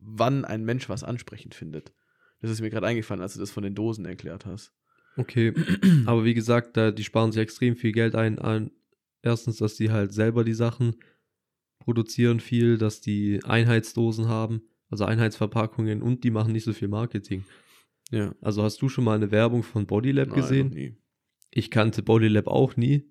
wann 0.00 0.44
ein 0.44 0.64
Mensch 0.64 0.88
was 0.88 1.04
ansprechend 1.04 1.54
findet. 1.54 1.92
Das 2.40 2.50
ist 2.50 2.60
mir 2.60 2.70
gerade 2.70 2.86
eingefallen, 2.86 3.22
als 3.22 3.34
du 3.34 3.40
das 3.40 3.50
von 3.50 3.62
den 3.62 3.74
Dosen 3.74 4.04
erklärt 4.04 4.46
hast. 4.46 4.72
Okay, 5.16 5.52
aber 6.06 6.24
wie 6.24 6.34
gesagt, 6.34 6.76
da, 6.76 6.90
die 6.92 7.04
sparen 7.04 7.32
sich 7.32 7.42
extrem 7.42 7.76
viel 7.76 7.92
Geld 7.92 8.14
ein. 8.14 8.38
ein. 8.38 8.70
Erstens, 9.22 9.56
dass 9.56 9.74
die 9.74 9.90
halt 9.90 10.12
selber 10.12 10.44
die 10.44 10.54
Sachen 10.54 10.96
produzieren 11.80 12.38
viel, 12.38 12.78
dass 12.78 13.00
die 13.00 13.42
Einheitsdosen 13.44 14.28
haben, 14.28 14.62
also 14.90 15.04
Einheitsverpackungen 15.04 16.02
und 16.02 16.22
die 16.22 16.30
machen 16.30 16.52
nicht 16.52 16.64
so 16.64 16.72
viel 16.72 16.88
Marketing. 16.88 17.44
Ja. 18.10 18.34
Also 18.40 18.62
hast 18.62 18.80
du 18.80 18.88
schon 18.88 19.04
mal 19.04 19.16
eine 19.16 19.30
Werbung 19.30 19.62
von 19.62 19.86
Bodylab 19.86 20.28
Nein, 20.28 20.36
gesehen? 20.36 20.68
Nie. 20.68 20.96
Ich 21.50 21.70
kannte 21.70 22.02
Bodylab 22.02 22.46
auch 22.46 22.76
nie. 22.76 23.10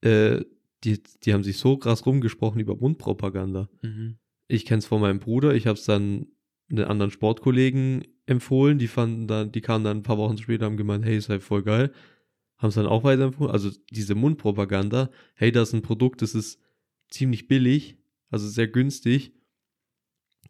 Äh, 0.00 0.44
die, 0.84 1.02
die 1.22 1.32
haben 1.32 1.44
sich 1.44 1.58
so 1.58 1.76
krass 1.76 2.06
rumgesprochen 2.06 2.60
über 2.60 2.76
Mundpropaganda. 2.76 3.68
Mhm. 3.82 4.18
Ich 4.48 4.64
kenne 4.64 4.78
es 4.78 4.86
von 4.86 5.00
meinem 5.00 5.18
Bruder, 5.18 5.54
ich 5.54 5.66
habe 5.66 5.78
es 5.78 5.84
dann 5.84 6.28
einen 6.70 6.84
anderen 6.84 7.10
Sportkollegen 7.10 8.04
empfohlen, 8.26 8.78
die 8.78 8.88
fanden 8.88 9.26
dann, 9.28 9.52
die 9.52 9.60
kamen 9.60 9.84
dann 9.84 9.98
ein 9.98 10.02
paar 10.02 10.18
Wochen 10.18 10.38
später, 10.38 10.64
haben 10.64 10.76
gemeint, 10.76 11.04
hey, 11.04 11.16
ist 11.16 11.28
halt 11.28 11.42
voll 11.42 11.62
geil. 11.62 11.92
Haben 12.58 12.70
es 12.70 12.74
dann 12.74 12.86
auch 12.86 13.04
weiterempfohlen. 13.04 13.52
Also 13.52 13.70
diese 13.90 14.14
Mundpropaganda, 14.14 15.10
hey, 15.34 15.52
das 15.52 15.68
ist 15.68 15.74
ein 15.74 15.82
Produkt, 15.82 16.22
das 16.22 16.34
ist 16.34 16.60
ziemlich 17.08 17.48
billig, 17.48 17.98
also 18.30 18.48
sehr 18.48 18.66
günstig 18.66 19.32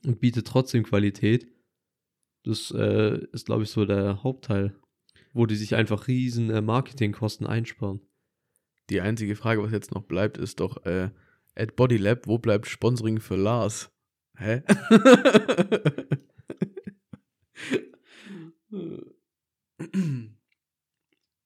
und 0.04 0.20
bietet 0.20 0.46
trotzdem 0.46 0.84
Qualität. 0.84 1.48
Das 2.44 2.70
äh, 2.70 3.18
ist, 3.32 3.46
glaube 3.46 3.64
ich, 3.64 3.70
so 3.70 3.84
der 3.84 4.22
Hauptteil, 4.22 4.74
wo 5.32 5.46
die 5.46 5.56
sich 5.56 5.74
einfach 5.74 6.06
riesen 6.06 6.48
äh, 6.50 6.62
Marketingkosten 6.62 7.46
einsparen. 7.46 8.00
Die 8.88 9.00
einzige 9.00 9.34
Frage, 9.34 9.62
was 9.62 9.72
jetzt 9.72 9.92
noch 9.92 10.04
bleibt, 10.04 10.38
ist 10.38 10.60
doch, 10.60 10.84
äh, 10.86 11.10
at 11.56 11.74
Bodylab, 11.74 12.26
wo 12.26 12.38
bleibt 12.38 12.68
Sponsoring 12.68 13.18
für 13.20 13.36
Lars? 13.36 13.90
Hä? 14.38 14.62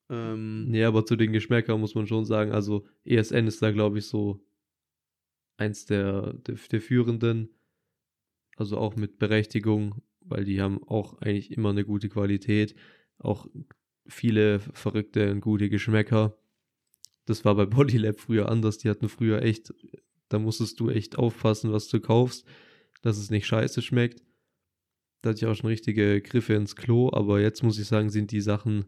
ähm, 0.09 0.75
ja, 0.75 0.89
aber 0.89 1.07
zu 1.07 1.17
den 1.17 1.33
Geschmäckern 1.33 1.81
muss 1.81 1.95
man 1.95 2.07
schon 2.07 2.25
sagen, 2.25 2.53
also 2.53 2.87
ESN 3.05 3.47
ist 3.47 3.63
da, 3.63 3.71
glaube 3.71 3.99
ich, 3.99 4.07
so 4.07 4.45
eins 5.57 5.87
der, 5.87 6.33
der, 6.33 6.57
der 6.57 6.81
führenden, 6.81 7.51
also 8.57 8.77
auch 8.79 8.97
mit 8.97 9.19
Berechtigung, 9.19 10.03
weil 10.21 10.45
die 10.45 10.61
haben 10.61 10.83
auch 10.85 11.21
eigentlich 11.21 11.53
immer 11.53 11.71
eine 11.71 11.85
gute 11.85 12.09
Qualität, 12.09 12.75
auch 13.19 13.47
viele 14.07 14.61
verrückte 14.61 15.31
und 15.31 15.41
gute 15.41 15.69
Geschmäcker. 15.69 16.37
Das 17.27 17.45
war 17.45 17.55
bei 17.55 17.67
Bodylab 17.67 18.19
früher 18.19 18.49
anders, 18.49 18.79
die 18.79 18.89
hatten 18.89 19.09
früher 19.09 19.43
echt, 19.43 19.73
da 20.29 20.39
musstest 20.39 20.81
du 20.81 20.91
echt 20.91 21.19
aufpassen, 21.19 21.73
was 21.73 21.89
du 21.89 22.01
kaufst, 22.01 22.47
dass 23.03 23.19
es 23.19 23.31
nicht 23.31 23.47
scheiße 23.47 23.83
schmeckt. 23.83 24.23
Da 25.23 25.31
hatte 25.31 25.39
ich 25.39 25.47
auch 25.47 25.55
schon 25.55 25.69
richtige 25.69 26.21
Griffe 26.21 26.55
ins 26.55 26.77
Klo, 26.77 27.11
aber 27.13 27.41
jetzt 27.41 27.63
muss 27.63 27.79
ich 27.79 27.87
sagen, 27.87 28.11
sind 28.11 28.31
die 28.33 28.41
Sachen 28.41 28.87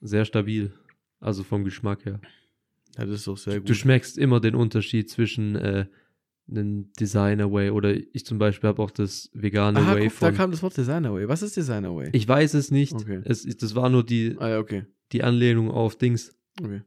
sehr 0.00 0.24
stabil. 0.24 0.72
Also 1.18 1.42
vom 1.42 1.64
Geschmack 1.64 2.04
her. 2.04 2.20
Ja, 2.96 3.06
das 3.06 3.20
ist 3.20 3.28
auch 3.28 3.38
sehr 3.38 3.60
gut. 3.60 3.68
Du 3.68 3.74
schmeckst 3.74 4.18
immer 4.18 4.40
den 4.40 4.54
Unterschied 4.54 5.10
zwischen 5.10 5.56
äh, 5.56 5.86
einem 6.48 6.92
Designer 6.92 7.50
Way 7.52 7.70
oder 7.70 7.94
ich 7.94 8.24
zum 8.24 8.38
Beispiel 8.38 8.68
habe 8.68 8.82
auch 8.82 8.90
das 8.90 9.30
vegane 9.32 9.80
Aha, 9.80 9.94
Way 9.94 10.04
guck, 10.04 10.12
von. 10.12 10.30
Da 10.30 10.36
kam 10.36 10.50
das 10.50 10.62
Wort 10.62 10.76
Designer 10.76 11.12
Way. 11.12 11.28
Was 11.28 11.42
ist 11.42 11.56
Designer 11.56 11.94
Way? 11.94 12.10
Ich 12.12 12.26
weiß 12.28 12.54
es 12.54 12.70
nicht. 12.70 12.94
Okay. 12.94 13.20
Es, 13.24 13.44
das 13.44 13.74
war 13.74 13.88
nur 13.88 14.04
die, 14.04 14.36
ah, 14.38 14.50
ja, 14.50 14.58
okay. 14.58 14.84
die 15.12 15.22
Anlehnung 15.22 15.70
auf 15.70 15.96
Dings. 15.96 16.36
Okay. 16.62 16.82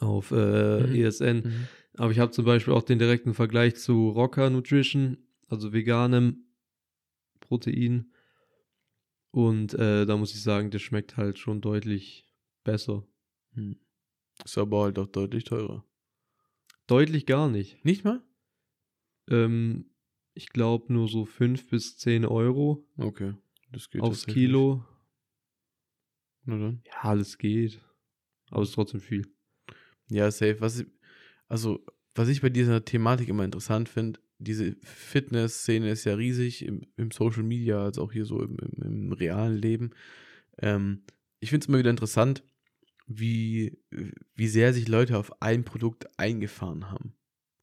Auf 0.00 0.30
äh, 0.30 0.86
mhm. 0.86 0.94
ESN. 0.94 1.36
Mhm. 1.36 1.52
Aber 1.96 2.10
ich 2.10 2.18
habe 2.18 2.32
zum 2.32 2.44
Beispiel 2.44 2.72
auch 2.72 2.82
den 2.82 2.98
direkten 2.98 3.34
Vergleich 3.34 3.76
zu 3.76 4.08
Rocker 4.10 4.48
Nutrition, 4.50 5.18
also 5.52 5.72
veganem 5.72 6.46
Protein. 7.40 8.10
Und 9.30 9.74
äh, 9.74 10.06
da 10.06 10.16
muss 10.16 10.34
ich 10.34 10.42
sagen, 10.42 10.70
das 10.70 10.80
schmeckt 10.80 11.18
halt 11.18 11.38
schon 11.38 11.60
deutlich 11.60 12.26
besser. 12.64 13.06
Hm. 13.52 13.78
Ist 14.44 14.56
aber 14.56 14.84
halt 14.84 14.98
auch 14.98 15.06
deutlich 15.06 15.44
teurer. 15.44 15.84
Deutlich 16.86 17.26
gar 17.26 17.50
nicht. 17.50 17.84
Nicht 17.84 18.02
mal? 18.02 18.22
Ähm, 19.28 19.90
ich 20.32 20.48
glaube 20.48 20.90
nur 20.92 21.08
so 21.08 21.26
5 21.26 21.68
bis 21.68 21.98
10 21.98 22.24
Euro. 22.24 22.88
Okay. 22.96 23.34
Das 23.70 23.90
geht 23.90 24.00
aufs 24.00 24.26
Kilo. 24.26 24.84
Na 26.44 26.58
dann. 26.58 26.82
Ja, 26.86 27.10
alles 27.10 27.36
geht. 27.36 27.80
Aber 28.50 28.62
es 28.62 28.70
ist 28.70 28.74
trotzdem 28.74 29.00
viel. 29.00 29.26
Ja, 30.08 30.30
safe. 30.30 30.60
Was 30.60 30.80
ich, 30.80 30.86
also, 31.46 31.84
was 32.14 32.28
ich 32.28 32.40
bei 32.40 32.48
dieser 32.48 32.84
Thematik 32.84 33.28
immer 33.28 33.44
interessant 33.44 33.90
finde, 33.90 34.18
diese 34.42 34.76
Fitness-Szene 34.82 35.90
ist 35.90 36.04
ja 36.04 36.14
riesig 36.14 36.64
im, 36.64 36.82
im, 36.96 37.10
Social 37.10 37.42
Media, 37.42 37.82
als 37.82 37.98
auch 37.98 38.12
hier 38.12 38.24
so 38.24 38.42
im, 38.42 38.56
im, 38.58 38.82
im 38.82 39.12
realen 39.12 39.56
Leben. 39.56 39.90
Ähm, 40.58 41.02
ich 41.40 41.50
finde 41.50 41.64
es 41.64 41.68
immer 41.68 41.78
wieder 41.78 41.90
interessant, 41.90 42.44
wie, 43.06 43.78
wie 44.34 44.48
sehr 44.48 44.72
sich 44.72 44.88
Leute 44.88 45.18
auf 45.18 45.42
ein 45.42 45.64
Produkt 45.64 46.06
eingefahren 46.18 46.90
haben. 46.90 47.14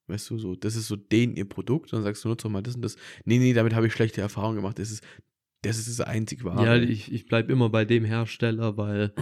Weißt 0.07 0.29
du, 0.31 0.39
so, 0.39 0.55
das 0.55 0.75
ist 0.75 0.87
so 0.87 0.95
den 0.95 1.35
ihr 1.35 1.47
Produkt, 1.47 1.93
und 1.93 1.97
dann 1.97 2.03
sagst 2.03 2.23
du, 2.23 2.29
nutze 2.29 2.43
doch 2.43 2.51
mal 2.51 2.63
das 2.63 2.75
und 2.75 2.81
das. 2.81 2.97
Nee, 3.25 3.37
nee, 3.37 3.53
damit 3.53 3.73
habe 3.73 3.87
ich 3.87 3.93
schlechte 3.93 4.21
Erfahrungen 4.21 4.55
gemacht. 4.55 4.79
Das 4.79 4.89
ist, 4.89 5.03
das 5.61 5.77
ist 5.77 5.87
das 5.87 6.01
einzig 6.01 6.43
wahre. 6.43 6.65
Ja, 6.65 6.75
ich, 6.75 7.11
ich 7.11 7.25
bleibe 7.27 7.51
immer 7.51 7.69
bei 7.69 7.85
dem 7.85 8.05
Hersteller, 8.05 8.75
weil 8.77 9.13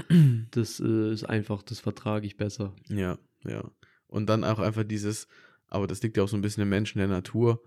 das 0.51 0.79
äh, 0.79 1.11
ist 1.11 1.25
einfach, 1.25 1.61
das 1.61 1.79
vertrage 1.79 2.25
ich 2.25 2.37
besser. 2.37 2.73
Ja, 2.87 3.19
ja. 3.43 3.69
Und 4.07 4.27
dann 4.27 4.45
auch 4.45 4.59
einfach 4.59 4.85
dieses, 4.85 5.27
aber 5.67 5.87
das 5.87 6.01
liegt 6.01 6.17
ja 6.17 6.23
auch 6.23 6.29
so 6.29 6.37
ein 6.37 6.41
bisschen 6.41 6.63
im 6.63 6.69
Menschen 6.69 6.99
der 6.99 7.07
Natur. 7.07 7.63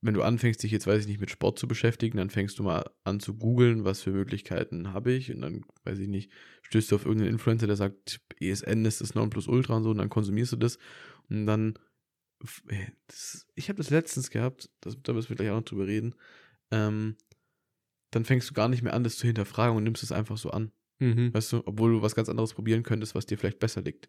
Wenn 0.00 0.14
du 0.14 0.22
anfängst, 0.22 0.62
dich 0.62 0.70
jetzt, 0.70 0.86
weiß 0.86 1.02
ich 1.02 1.08
nicht, 1.08 1.20
mit 1.20 1.30
Sport 1.30 1.58
zu 1.58 1.66
beschäftigen, 1.66 2.18
dann 2.18 2.30
fängst 2.30 2.58
du 2.58 2.62
mal 2.62 2.88
an 3.02 3.18
zu 3.18 3.34
googeln, 3.34 3.84
was 3.84 4.00
für 4.00 4.12
Möglichkeiten 4.12 4.92
habe 4.92 5.12
ich. 5.12 5.32
Und 5.32 5.40
dann, 5.40 5.64
weiß 5.84 5.98
ich 5.98 6.08
nicht, 6.08 6.30
stößt 6.62 6.90
du 6.90 6.96
auf 6.96 7.04
irgendeinen 7.04 7.32
Influencer, 7.32 7.66
der 7.66 7.76
sagt, 7.76 8.20
ESN 8.38 8.84
ist 8.84 9.00
das 9.00 9.14
Nonplusultra 9.14 9.76
und 9.76 9.82
so, 9.82 9.90
und 9.90 9.98
dann 9.98 10.08
konsumierst 10.08 10.52
du 10.52 10.56
das. 10.56 10.78
Und 11.28 11.46
dann, 11.46 11.74
das, 13.08 13.46
ich 13.56 13.68
habe 13.68 13.78
das 13.78 13.90
letztens 13.90 14.30
gehabt, 14.30 14.70
das, 14.80 14.96
da 15.02 15.12
müssen 15.12 15.30
wir 15.30 15.36
gleich 15.36 15.50
auch 15.50 15.56
noch 15.56 15.64
drüber 15.64 15.88
reden. 15.88 16.14
Ähm, 16.70 17.16
dann 18.10 18.24
fängst 18.24 18.48
du 18.48 18.54
gar 18.54 18.68
nicht 18.68 18.82
mehr 18.82 18.94
an, 18.94 19.04
das 19.04 19.16
zu 19.16 19.26
hinterfragen 19.26 19.76
und 19.76 19.82
nimmst 19.82 20.02
es 20.02 20.12
einfach 20.12 20.38
so 20.38 20.50
an. 20.50 20.70
Mhm. 21.00 21.32
Weißt 21.34 21.52
du, 21.52 21.62
obwohl 21.66 21.92
du 21.92 22.02
was 22.02 22.14
ganz 22.14 22.28
anderes 22.28 22.54
probieren 22.54 22.82
könntest, 22.82 23.14
was 23.14 23.26
dir 23.26 23.38
vielleicht 23.38 23.58
besser 23.58 23.82
liegt. 23.82 24.08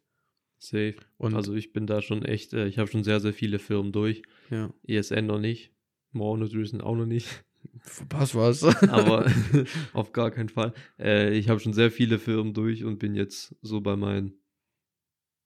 Safe. 0.60 0.96
Und 1.18 1.36
also 1.36 1.56
ich 1.56 1.72
bin 1.72 1.88
da 1.88 2.02
schon 2.02 2.24
echt, 2.24 2.54
äh, 2.54 2.68
ich 2.68 2.78
habe 2.78 2.92
schon 2.92 3.04
sehr, 3.04 3.20
sehr 3.20 3.34
viele 3.34 3.60
Firmen 3.60 3.92
durch. 3.92 4.22
Ja. 4.52 4.74
ESN 4.86 5.26
noch 5.26 5.40
nicht. 5.40 5.72
Monodrüsen 6.12 6.82
auch 6.82 6.96
noch 6.96 7.06
nicht. 7.06 7.46
Verpasst 7.80 8.36
was. 8.36 8.64
Aber 8.90 9.32
auf 9.94 10.12
gar 10.12 10.32
keinen 10.32 10.50
Fall. 10.50 10.74
Äh, 11.00 11.38
ich 11.38 11.50
habe 11.50 11.60
schon 11.60 11.74
sehr 11.74 11.92
viele 11.92 12.20
Firmen 12.20 12.54
durch 12.54 12.84
und 12.84 13.00
bin 13.00 13.16
jetzt 13.16 13.56
so 13.62 13.80
bei 13.80 13.96
meinen, 13.96 14.34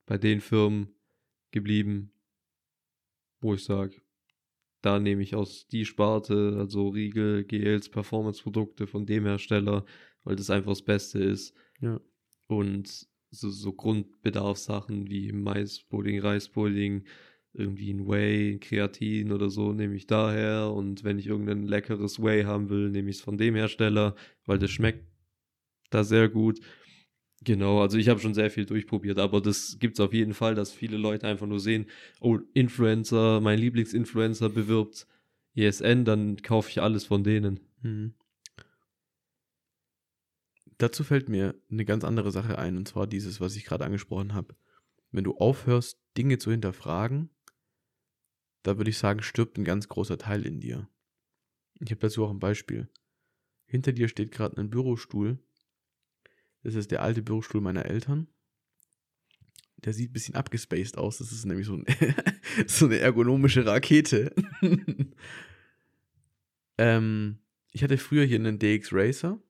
bei 0.05 0.17
den 0.17 0.41
Firmen 0.41 0.89
geblieben, 1.51 2.11
wo 3.39 3.53
ich 3.53 3.63
sage, 3.63 4.01
da 4.81 4.99
nehme 4.99 5.21
ich 5.21 5.35
aus 5.35 5.67
die 5.67 5.85
Sparte, 5.85 6.55
also 6.57 6.89
Riegel, 6.89 7.45
Gels, 7.45 7.89
Performance-Produkte 7.89 8.87
von 8.87 9.05
dem 9.05 9.25
Hersteller, 9.25 9.85
weil 10.23 10.35
das 10.35 10.49
einfach 10.49 10.71
das 10.71 10.81
Beste 10.81 11.19
ist. 11.19 11.55
Ja. 11.79 12.01
Und 12.47 13.07
so, 13.33 13.49
so 13.49 13.73
Grundbedarfssachen 13.73 15.09
wie 15.09 15.31
Maispudding, 15.31 16.19
Reispudding, 16.19 17.03
irgendwie 17.53 17.91
ein 17.93 18.07
Whey, 18.07 18.53
ein 18.53 18.59
Kreatin 18.59 19.31
oder 19.31 19.49
so, 19.49 19.73
nehme 19.73 19.95
ich 19.95 20.07
daher. 20.07 20.71
Und 20.71 21.03
wenn 21.03 21.19
ich 21.19 21.27
irgendein 21.27 21.63
leckeres 21.63 22.21
Whey 22.21 22.43
haben 22.43 22.69
will, 22.69 22.89
nehme 22.89 23.09
ich 23.09 23.17
es 23.17 23.21
von 23.21 23.37
dem 23.37 23.55
Hersteller, 23.55 24.15
weil 24.45 24.59
das 24.59 24.71
schmeckt 24.71 25.05
da 25.89 26.03
sehr 26.03 26.29
gut. 26.29 26.59
Genau, 27.43 27.81
also 27.81 27.97
ich 27.97 28.07
habe 28.07 28.21
schon 28.21 28.33
sehr 28.33 28.49
viel 28.49 28.65
durchprobiert, 28.65 29.19
aber 29.19 29.41
das 29.41 29.77
gibt 29.79 29.95
es 29.95 29.99
auf 29.99 30.13
jeden 30.13 30.33
Fall, 30.33 30.55
dass 30.55 30.71
viele 30.71 30.97
Leute 30.97 31.27
einfach 31.27 31.45
nur 31.45 31.59
sehen, 31.59 31.87
oh, 32.21 32.39
Influencer, 32.53 33.41
mein 33.41 33.59
Lieblingsinfluencer 33.59 34.49
bewirbt 34.49 35.07
ESN, 35.55 36.05
dann 36.05 36.37
kaufe 36.37 36.69
ich 36.69 36.81
alles 36.81 37.05
von 37.05 37.23
denen. 37.23 37.59
Mhm. 37.81 38.13
Dazu 40.83 41.05
fällt 41.05 41.29
mir 41.29 41.55
eine 41.71 41.85
ganz 41.85 42.03
andere 42.03 42.33
Sache 42.33 42.59
ein, 42.59 42.75
und 42.75 42.89
zwar 42.89 43.07
dieses, 43.07 43.39
was 43.39 43.55
ich 43.55 43.63
gerade 43.63 43.85
angesprochen 43.85 44.33
habe. 44.33 44.53
Wenn 45.13 45.23
du 45.23 45.37
aufhörst, 45.37 45.97
Dinge 46.17 46.39
zu 46.39 46.51
hinterfragen, 46.51 47.29
da 48.63 48.75
würde 48.75 48.89
ich 48.89 48.97
sagen, 48.97 49.21
stirbt 49.21 49.57
ein 49.57 49.63
ganz 49.63 49.87
großer 49.87 50.17
Teil 50.17 50.45
in 50.45 50.59
dir. 50.59 50.89
Ich 51.79 51.89
habe 51.91 52.01
dazu 52.01 52.25
auch 52.25 52.31
ein 52.31 52.39
Beispiel. 52.39 52.89
Hinter 53.65 53.93
dir 53.93 54.09
steht 54.09 54.33
gerade 54.33 54.57
ein 54.57 54.69
Bürostuhl, 54.69 55.39
das 56.63 56.75
ist 56.75 56.91
der 56.91 57.01
alte 57.01 57.21
Bürostuhl 57.21 57.61
meiner 57.61 57.85
Eltern. 57.85 58.27
Der 59.77 59.93
sieht 59.93 60.09
ein 60.09 60.13
bisschen 60.13 60.35
abgespaced 60.35 60.97
aus. 60.97 61.19
Das 61.19 61.31
ist 61.31 61.45
nämlich 61.45 61.67
so, 61.67 61.77
ein, 61.77 61.85
so 62.67 62.87
eine 62.87 62.99
ergonomische 62.99 63.65
Rakete. 63.65 64.35
ähm, 66.77 67.39
ich 67.71 67.83
hatte 67.85 67.97
früher 67.97 68.25
hier 68.25 68.39
einen 68.39 68.59
DX 68.59 68.91
Racer 68.91 69.41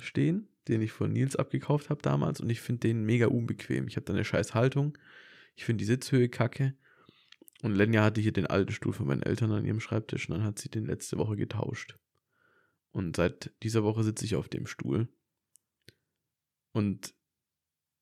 stehen, 0.00 0.48
den 0.68 0.82
ich 0.82 0.92
von 0.92 1.12
Nils 1.12 1.36
abgekauft 1.36 1.90
habe 1.90 2.02
damals 2.02 2.40
und 2.40 2.50
ich 2.50 2.60
finde 2.60 2.88
den 2.88 3.04
mega 3.04 3.26
unbequem. 3.26 3.88
Ich 3.88 3.96
habe 3.96 4.06
da 4.06 4.12
eine 4.12 4.24
scheiß 4.24 4.54
Haltung. 4.54 4.96
Ich 5.56 5.64
finde 5.64 5.78
die 5.78 5.86
Sitzhöhe 5.86 6.28
kacke. 6.28 6.74
Und 7.62 7.74
Lenja 7.74 8.02
hatte 8.04 8.20
hier 8.20 8.32
den 8.32 8.46
alten 8.46 8.72
Stuhl 8.72 8.92
von 8.92 9.06
meinen 9.06 9.22
Eltern 9.22 9.50
an 9.52 9.64
ihrem 9.64 9.80
Schreibtisch 9.80 10.28
und 10.28 10.36
dann 10.36 10.44
hat 10.44 10.58
sie 10.58 10.68
den 10.68 10.84
letzte 10.84 11.16
Woche 11.16 11.36
getauscht. 11.36 11.96
Und 12.92 13.16
seit 13.16 13.52
dieser 13.62 13.82
Woche 13.84 14.04
sitze 14.04 14.24
ich 14.24 14.36
auf 14.36 14.48
dem 14.48 14.66
Stuhl. 14.66 15.08
Und 16.72 17.14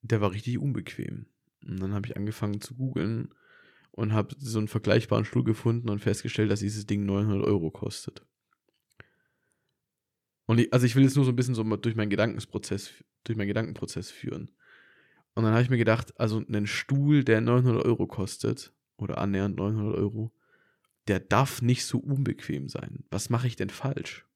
der 0.00 0.20
war 0.20 0.32
richtig 0.32 0.58
unbequem. 0.58 1.26
Und 1.64 1.80
dann 1.80 1.94
habe 1.94 2.06
ich 2.06 2.16
angefangen 2.16 2.60
zu 2.60 2.74
googeln 2.74 3.32
und 3.92 4.12
habe 4.12 4.34
so 4.38 4.58
einen 4.58 4.68
vergleichbaren 4.68 5.24
Stuhl 5.24 5.44
gefunden 5.44 5.90
und 5.90 6.00
festgestellt, 6.00 6.50
dass 6.50 6.60
dieses 6.60 6.86
Ding 6.86 7.06
900 7.06 7.46
Euro 7.46 7.70
kostet. 7.70 8.26
Und 10.46 10.58
ich, 10.58 10.72
also 10.72 10.86
ich 10.86 10.96
will 10.96 11.04
jetzt 11.04 11.16
nur 11.16 11.24
so 11.24 11.32
ein 11.32 11.36
bisschen 11.36 11.54
so 11.54 11.62
durch 11.62 11.94
meinen 11.94 12.10
Gedankenprozess, 12.10 12.92
durch 13.24 13.36
meinen 13.36 13.48
Gedankenprozess 13.48 14.10
führen. 14.10 14.50
Und 15.34 15.44
dann 15.44 15.52
habe 15.52 15.62
ich 15.62 15.70
mir 15.70 15.78
gedacht, 15.78 16.18
also 16.20 16.42
einen 16.46 16.66
Stuhl, 16.66 17.24
der 17.24 17.40
900 17.40 17.84
Euro 17.84 18.06
kostet, 18.06 18.72
oder 18.96 19.18
annähernd 19.18 19.56
900 19.56 19.96
Euro, 19.96 20.32
der 21.08 21.20
darf 21.20 21.62
nicht 21.62 21.84
so 21.84 21.98
unbequem 21.98 22.68
sein. 22.68 23.04
Was 23.10 23.30
mache 23.30 23.46
ich 23.46 23.56
denn 23.56 23.70
falsch? 23.70 24.26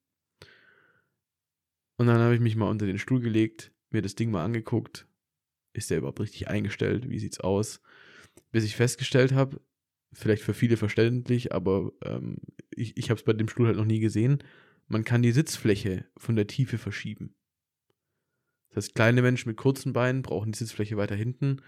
Und 1.97 2.07
dann 2.07 2.19
habe 2.19 2.35
ich 2.35 2.41
mich 2.41 2.55
mal 2.55 2.69
unter 2.69 2.85
den 2.85 2.99
Stuhl 2.99 3.21
gelegt, 3.21 3.71
mir 3.89 4.01
das 4.01 4.15
Ding 4.15 4.29
mal 4.31 4.43
angeguckt. 4.43 5.07
Ist 5.73 5.89
der 5.89 5.99
überhaupt 5.99 6.19
richtig 6.19 6.47
eingestellt? 6.47 7.09
Wie 7.09 7.19
sieht's 7.19 7.39
aus? 7.39 7.81
Bis 8.51 8.63
ich 8.63 8.75
festgestellt 8.75 9.31
habe, 9.31 9.61
vielleicht 10.13 10.43
für 10.43 10.53
viele 10.53 10.77
verständlich, 10.77 11.53
aber 11.53 11.91
ähm, 12.03 12.37
ich, 12.69 12.97
ich 12.97 13.09
habe 13.09 13.19
es 13.19 13.23
bei 13.23 13.33
dem 13.33 13.47
Stuhl 13.47 13.67
halt 13.67 13.77
noch 13.77 13.85
nie 13.85 13.99
gesehen, 13.99 14.43
man 14.87 15.03
kann 15.03 15.21
die 15.21 15.31
Sitzfläche 15.31 16.05
von 16.17 16.35
der 16.35 16.47
Tiefe 16.47 16.77
verschieben. 16.77 17.35
Das 18.69 18.85
heißt, 18.85 18.95
kleine 18.95 19.21
Menschen 19.21 19.49
mit 19.49 19.57
kurzen 19.57 19.93
Beinen 19.93 20.21
brauchen 20.21 20.51
die 20.51 20.57
Sitzfläche 20.57 20.97
weiter 20.97 21.15
hinten. 21.15 21.61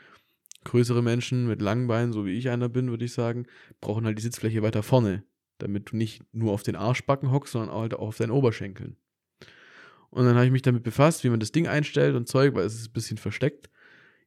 Größere 0.63 1.01
Menschen 1.01 1.47
mit 1.47 1.61
langen 1.61 1.87
Beinen, 1.87 2.13
so 2.13 2.25
wie 2.25 2.37
ich 2.37 2.49
einer 2.49 2.69
bin, 2.69 2.89
würde 2.89 3.05
ich 3.05 3.13
sagen, 3.13 3.47
brauchen 3.81 4.05
halt 4.05 4.17
die 4.17 4.23
Sitzfläche 4.23 4.61
weiter 4.61 4.83
vorne, 4.83 5.23
damit 5.57 5.91
du 5.91 5.97
nicht 5.97 6.23
nur 6.33 6.51
auf 6.51 6.63
den 6.63 6.75
Arschbacken 6.75 7.31
hockst, 7.31 7.53
sondern 7.53 7.69
auch 7.69 7.81
halt 7.81 7.93
auch 7.93 8.09
auf 8.09 8.17
deinen 8.17 8.31
Oberschenkeln. 8.31 8.97
Und 10.09 10.25
dann 10.25 10.35
habe 10.35 10.45
ich 10.45 10.51
mich 10.51 10.61
damit 10.61 10.83
befasst, 10.83 11.23
wie 11.23 11.29
man 11.29 11.39
das 11.39 11.51
Ding 11.51 11.67
einstellt 11.67 12.15
und 12.15 12.27
Zeug, 12.27 12.55
weil 12.55 12.65
es 12.65 12.75
ist 12.75 12.89
ein 12.89 12.93
bisschen 12.93 13.17
versteckt. 13.17 13.69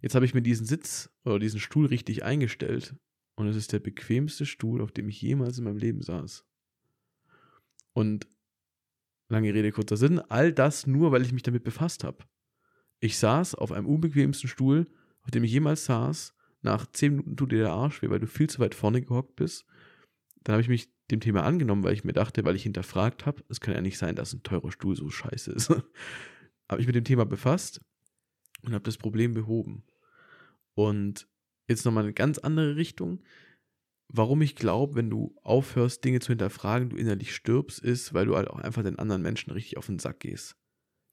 Jetzt 0.00 0.14
habe 0.14 0.24
ich 0.24 0.34
mir 0.34 0.42
diesen 0.42 0.66
Sitz 0.66 1.10
oder 1.24 1.38
diesen 1.38 1.60
Stuhl 1.60 1.86
richtig 1.86 2.24
eingestellt. 2.24 2.94
Und 3.34 3.46
es 3.46 3.56
ist 3.56 3.72
der 3.72 3.80
bequemste 3.80 4.46
Stuhl, 4.46 4.80
auf 4.80 4.92
dem 4.92 5.08
ich 5.08 5.20
jemals 5.20 5.58
in 5.58 5.64
meinem 5.64 5.78
Leben 5.78 6.02
saß. 6.02 6.44
Und 7.92 8.26
lange 9.32 9.52
Rede, 9.52 9.72
kurzer 9.72 9.96
Sinn, 9.96 10.20
all 10.28 10.52
das 10.52 10.86
nur, 10.86 11.10
weil 11.12 11.22
ich 11.22 11.32
mich 11.32 11.42
damit 11.42 11.64
befasst 11.64 12.04
habe. 12.04 12.18
Ich 13.00 13.18
saß 13.18 13.54
auf 13.56 13.72
einem 13.72 13.86
unbequemsten 13.86 14.48
Stuhl, 14.48 14.86
auf 15.22 15.30
dem 15.30 15.44
ich 15.44 15.52
jemals 15.52 15.84
saß. 15.86 16.34
Nach 16.62 16.86
zehn 16.86 17.12
Minuten 17.12 17.36
tut 17.36 17.50
dir 17.50 17.58
der 17.58 17.72
Arsch 17.72 18.02
weh, 18.02 18.10
weil 18.10 18.20
du 18.20 18.28
viel 18.28 18.48
zu 18.48 18.60
weit 18.60 18.74
vorne 18.74 19.02
gehockt 19.02 19.34
bist. 19.34 19.66
Dann 20.44 20.54
habe 20.54 20.62
ich 20.62 20.68
mich 20.68 20.92
dem 21.10 21.20
Thema 21.20 21.42
angenommen, 21.42 21.82
weil 21.82 21.94
ich 21.94 22.04
mir 22.04 22.12
dachte, 22.12 22.44
weil 22.44 22.54
ich 22.54 22.62
hinterfragt 22.62 23.26
habe, 23.26 23.42
es 23.48 23.60
kann 23.60 23.74
ja 23.74 23.80
nicht 23.80 23.98
sein, 23.98 24.14
dass 24.14 24.32
ein 24.32 24.42
teurer 24.42 24.70
Stuhl 24.70 24.94
so 24.94 25.10
scheiße 25.10 25.50
ist. 25.50 25.70
habe 26.68 26.80
ich 26.80 26.86
mit 26.86 26.94
dem 26.94 27.04
Thema 27.04 27.26
befasst 27.26 27.80
und 28.62 28.72
habe 28.72 28.84
das 28.84 28.96
Problem 28.96 29.34
behoben. 29.34 29.84
Und 30.74 31.28
jetzt 31.68 31.84
nochmal 31.84 32.04
eine 32.04 32.14
ganz 32.14 32.38
andere 32.38 32.76
Richtung. 32.76 33.22
Warum 34.14 34.42
ich 34.42 34.56
glaube, 34.56 34.94
wenn 34.94 35.10
du 35.10 35.34
aufhörst, 35.42 36.04
Dinge 36.04 36.20
zu 36.20 36.28
hinterfragen, 36.28 36.90
du 36.90 36.96
innerlich 36.96 37.34
stirbst, 37.34 37.78
ist, 37.78 38.12
weil 38.12 38.26
du 38.26 38.36
halt 38.36 38.48
auch 38.48 38.58
einfach 38.58 38.82
den 38.82 38.98
anderen 38.98 39.22
Menschen 39.22 39.52
richtig 39.52 39.78
auf 39.78 39.86
den 39.86 39.98
Sack 39.98 40.20
gehst. 40.20 40.56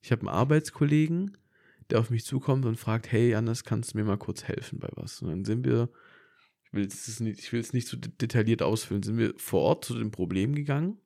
Ich 0.02 0.12
habe 0.12 0.22
einen 0.22 0.30
Arbeitskollegen, 0.30 1.38
der 1.90 2.00
auf 2.00 2.10
mich 2.10 2.26
zukommt 2.26 2.66
und 2.66 2.76
fragt, 2.76 3.12
hey 3.12 3.30
Janis, 3.32 3.64
kannst 3.64 3.94
du 3.94 3.98
mir 3.98 4.04
mal 4.04 4.18
kurz 4.18 4.44
helfen 4.44 4.80
bei 4.80 4.90
was? 4.96 5.22
Und 5.22 5.30
dann 5.30 5.46
sind 5.46 5.66
wir 5.66 5.90
ich 6.72 6.74
will 6.74 6.86
es 6.86 7.20
nicht, 7.20 7.74
nicht 7.74 7.88
so 7.88 7.98
detailliert 7.98 8.62
ausfüllen, 8.62 9.02
sind 9.02 9.18
wir 9.18 9.34
vor 9.38 9.62
Ort 9.62 9.86
zu 9.86 9.98
dem 9.98 10.12
Problem 10.12 10.54
gegangen 10.54 11.00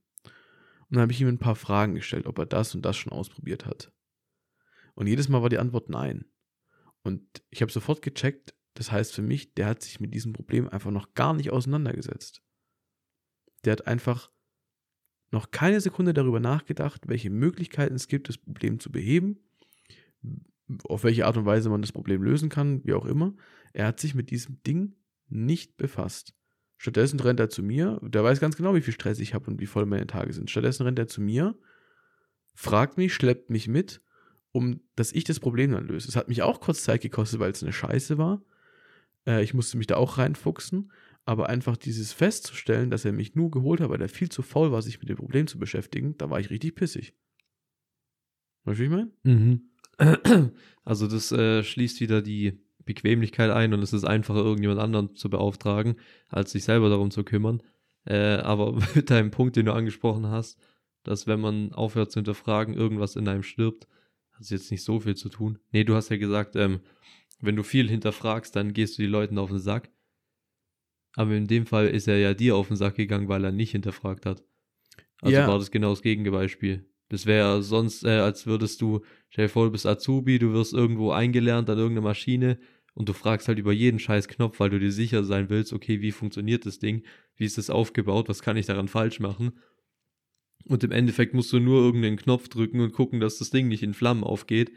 und 0.93 0.97
dann 0.97 1.01
habe 1.01 1.11
ich 1.11 1.21
ihm 1.21 1.27
ein 1.27 1.39
paar 1.39 1.55
Fragen 1.55 1.95
gestellt, 1.95 2.27
ob 2.27 2.37
er 2.37 2.45
das 2.45 2.75
und 2.75 2.83
das 2.83 2.97
schon 2.97 3.13
ausprobiert 3.13 3.65
hat. 3.65 3.91
Und 4.93 5.07
jedes 5.07 5.29
Mal 5.29 5.41
war 5.41 5.49
die 5.49 5.57
Antwort 5.57 5.89
nein. 5.89 6.25
Und 7.01 7.23
ich 7.49 7.61
habe 7.61 7.71
sofort 7.71 8.01
gecheckt, 8.01 8.53
das 8.73 8.91
heißt 8.91 9.13
für 9.13 9.21
mich, 9.21 9.53
der 9.53 9.67
hat 9.67 9.81
sich 9.81 9.99
mit 9.99 10.13
diesem 10.13 10.33
Problem 10.33 10.67
einfach 10.67 10.91
noch 10.91 11.13
gar 11.13 11.33
nicht 11.33 11.51
auseinandergesetzt. 11.51 12.41
Der 13.65 13.73
hat 13.73 13.87
einfach 13.87 14.31
noch 15.31 15.51
keine 15.51 15.81
Sekunde 15.81 16.13
darüber 16.13 16.39
nachgedacht, 16.39 17.07
welche 17.07 17.29
Möglichkeiten 17.29 17.95
es 17.95 18.07
gibt, 18.07 18.29
das 18.29 18.37
Problem 18.37 18.79
zu 18.79 18.91
beheben, 18.91 19.39
auf 20.85 21.03
welche 21.03 21.25
Art 21.25 21.37
und 21.37 21.45
Weise 21.45 21.69
man 21.69 21.81
das 21.81 21.91
Problem 21.91 22.21
lösen 22.21 22.49
kann, 22.49 22.83
wie 22.85 22.93
auch 22.93 23.05
immer. 23.05 23.35
Er 23.73 23.87
hat 23.87 23.99
sich 23.99 24.15
mit 24.15 24.29
diesem 24.29 24.61
Ding 24.63 24.95
nicht 25.27 25.77
befasst. 25.77 26.35
Stattdessen 26.77 27.19
rennt 27.19 27.39
er 27.39 27.49
zu 27.49 27.63
mir, 27.63 27.99
der 28.03 28.23
weiß 28.23 28.39
ganz 28.39 28.57
genau, 28.57 28.75
wie 28.75 28.81
viel 28.81 28.93
Stress 28.93 29.19
ich 29.19 29.33
habe 29.33 29.49
und 29.49 29.59
wie 29.59 29.65
voll 29.65 29.85
meine 29.85 30.07
Tage 30.07 30.33
sind. 30.33 30.49
Stattdessen 30.49 30.83
rennt 30.83 30.99
er 30.99 31.07
zu 31.07 31.21
mir, 31.21 31.57
fragt 32.53 32.97
mich, 32.97 33.13
schleppt 33.13 33.49
mich 33.49 33.67
mit, 33.67 34.01
um 34.51 34.81
dass 34.95 35.13
ich 35.13 35.23
das 35.23 35.39
Problem 35.39 35.71
dann 35.71 35.87
löse. 35.87 36.09
Es 36.09 36.15
hat 36.15 36.27
mich 36.27 36.41
auch 36.41 36.59
kurz 36.59 36.83
Zeit 36.83 37.01
gekostet, 37.01 37.39
weil 37.39 37.51
es 37.51 37.63
eine 37.63 37.73
Scheiße 37.73 38.17
war. 38.17 38.43
Äh, 39.27 39.43
ich 39.43 39.53
musste 39.53 39.77
mich 39.77 39.87
da 39.87 39.95
auch 39.95 40.17
reinfuchsen. 40.17 40.91
Aber 41.25 41.47
einfach 41.47 41.77
dieses 41.77 42.11
festzustellen, 42.11 42.89
dass 42.89 43.05
er 43.05 43.13
mich 43.13 43.33
nur 43.33 43.49
geholt 43.49 43.79
hat, 43.79 43.89
weil 43.89 44.01
er 44.01 44.09
viel 44.09 44.29
zu 44.29 44.41
faul 44.41 44.71
war, 44.71 44.81
sich 44.81 44.99
mit 44.99 45.07
dem 45.07 45.17
Problem 45.17 45.47
zu 45.47 45.57
beschäftigen, 45.57 46.17
da 46.17 46.29
war 46.29 46.39
ich 46.39 46.49
richtig 46.49 46.75
pissig. 46.75 47.13
Weißt 48.65 48.79
du, 48.79 48.81
wie 48.81 48.85
ich 48.85 48.91
meine? 48.91 49.11
Mhm. 49.23 49.69
Also 50.85 51.07
das 51.07 51.31
äh, 51.31 51.63
schließt 51.63 52.01
wieder 52.01 52.21
die 52.21 52.59
Bequemlichkeit 52.83 53.51
ein 53.51 53.73
und 53.73 53.81
es 53.81 53.93
ist 53.93 54.03
einfacher, 54.03 54.39
irgendjemand 54.39 54.81
anderen 54.81 55.15
zu 55.15 55.29
beauftragen, 55.29 55.95
als 56.27 56.51
sich 56.51 56.65
selber 56.65 56.89
darum 56.89 57.09
zu 57.09 57.23
kümmern. 57.23 57.63
Äh, 58.05 58.35
aber 58.37 58.73
mit 58.95 59.09
deinem 59.09 59.31
Punkt, 59.31 59.55
den 59.55 59.67
du 59.67 59.73
angesprochen 59.73 60.27
hast, 60.27 60.59
dass 61.03 61.27
wenn 61.27 61.39
man 61.39 61.71
aufhört 61.71 62.11
zu 62.11 62.19
hinterfragen, 62.19 62.73
irgendwas 62.73 63.15
in 63.15 63.29
einem 63.29 63.43
stirbt, 63.43 63.87
hat 64.31 64.41
es 64.41 64.49
jetzt 64.49 64.71
nicht 64.71 64.83
so 64.83 64.99
viel 64.99 65.15
zu 65.15 65.29
tun. 65.29 65.59
Nee, 65.71 65.83
du 65.83 65.95
hast 65.95 66.09
ja 66.09 66.17
gesagt, 66.17 66.55
ähm, 66.55 66.81
wenn 67.43 67.55
du 67.55 67.63
viel 67.63 67.89
hinterfragst, 67.89 68.55
dann 68.55 68.73
gehst 68.73 68.97
du 68.97 69.01
die 69.01 69.07
Leuten 69.07 69.37
auf 69.37 69.49
den 69.49 69.59
Sack. 69.59 69.91
Aber 71.15 71.33
in 71.33 71.47
dem 71.47 71.65
Fall 71.65 71.87
ist 71.87 72.07
er 72.07 72.17
ja 72.17 72.33
dir 72.33 72.55
auf 72.55 72.69
den 72.69 72.77
Sack 72.77 72.95
gegangen, 72.95 73.27
weil 73.27 73.43
er 73.43 73.51
nicht 73.51 73.71
hinterfragt 73.71 74.25
hat. 74.25 74.43
Also 75.21 75.35
ja. 75.35 75.47
war 75.47 75.59
das 75.59 75.71
genau 75.71 75.91
das 75.91 76.01
Gegenbeispiel. 76.01 76.85
Das 77.09 77.25
wäre 77.25 77.61
sonst, 77.61 78.03
äh, 78.03 78.19
als 78.19 78.47
würdest 78.47 78.81
du, 78.81 79.01
stell 79.29 79.45
dir 79.45 79.49
vor, 79.49 79.65
du 79.65 79.71
bist 79.71 79.85
Azubi, 79.85 80.39
du 80.39 80.53
wirst 80.53 80.73
irgendwo 80.73 81.11
eingelernt 81.11 81.69
an 81.69 81.77
irgendeiner 81.77 82.07
Maschine 82.07 82.57
und 82.95 83.09
du 83.09 83.13
fragst 83.13 83.47
halt 83.47 83.59
über 83.59 83.71
jeden 83.71 83.99
scheiß 83.99 84.27
Knopf, 84.27 84.59
weil 84.59 84.69
du 84.69 84.79
dir 84.79 84.91
sicher 84.91 85.23
sein 85.23 85.49
willst, 85.49 85.73
okay, 85.73 86.01
wie 86.01 86.11
funktioniert 86.11 86.65
das 86.65 86.79
Ding? 86.79 87.03
Wie 87.35 87.45
ist 87.45 87.57
das 87.57 87.69
aufgebaut? 87.69 88.29
Was 88.29 88.41
kann 88.41 88.57
ich 88.57 88.65
daran 88.65 88.87
falsch 88.87 89.19
machen? 89.19 89.53
Und 90.65 90.83
im 90.83 90.91
Endeffekt 90.91 91.33
musst 91.33 91.51
du 91.51 91.59
nur 91.59 91.81
irgendeinen 91.81 92.17
Knopf 92.17 92.47
drücken 92.47 92.79
und 92.79 92.93
gucken, 92.93 93.19
dass 93.19 93.37
das 93.37 93.49
Ding 93.49 93.67
nicht 93.67 93.83
in 93.83 93.93
Flammen 93.93 94.23
aufgeht. 94.23 94.71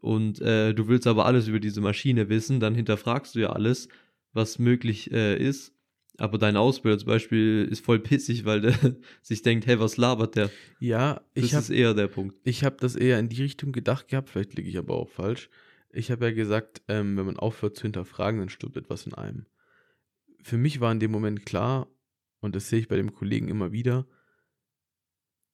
Und 0.00 0.40
äh, 0.40 0.74
du 0.74 0.88
willst 0.88 1.06
aber 1.06 1.26
alles 1.26 1.46
über 1.48 1.60
diese 1.60 1.80
Maschine 1.80 2.28
wissen, 2.28 2.60
dann 2.60 2.74
hinterfragst 2.74 3.34
du 3.34 3.40
ja 3.40 3.50
alles 3.50 3.88
was 4.32 4.58
möglich 4.58 5.10
äh, 5.12 5.36
ist. 5.36 5.74
Aber 6.18 6.36
dein 6.36 6.56
Ausbilder 6.56 6.98
zum 6.98 7.08
Beispiel 7.08 7.66
ist 7.70 7.84
voll 7.84 7.98
pissig, 7.98 8.44
weil 8.44 8.60
der 8.60 8.74
sich 9.22 9.42
denkt, 9.42 9.66
hey, 9.66 9.80
was 9.80 9.96
labert 9.96 10.36
der? 10.36 10.50
Ja, 10.78 11.22
ich 11.34 11.50
das 11.50 11.64
ist 11.64 11.70
eher 11.70 11.94
der 11.94 12.08
Punkt. 12.08 12.36
Ich 12.44 12.62
habe 12.64 12.76
das 12.78 12.94
eher 12.94 13.18
in 13.18 13.28
die 13.28 13.42
Richtung 13.42 13.72
gedacht 13.72 14.08
gehabt, 14.08 14.28
vielleicht 14.28 14.54
liege 14.54 14.68
ich 14.68 14.78
aber 14.78 14.94
auch 14.94 15.08
falsch. 15.08 15.48
Ich 15.92 16.10
habe 16.10 16.26
ja 16.26 16.32
gesagt, 16.32 16.82
ähm, 16.88 17.16
wenn 17.16 17.26
man 17.26 17.38
aufhört 17.38 17.76
zu 17.76 17.82
hinterfragen, 17.82 18.38
dann 18.38 18.48
stirbt 18.48 18.76
etwas 18.76 19.06
in 19.06 19.14
einem. 19.14 19.46
Für 20.42 20.58
mich 20.58 20.80
war 20.80 20.92
in 20.92 21.00
dem 21.00 21.10
Moment 21.10 21.46
klar, 21.46 21.88
und 22.40 22.54
das 22.54 22.68
sehe 22.68 22.80
ich 22.80 22.88
bei 22.88 22.96
dem 22.96 23.12
Kollegen 23.12 23.48
immer 23.48 23.72
wieder, 23.72 24.06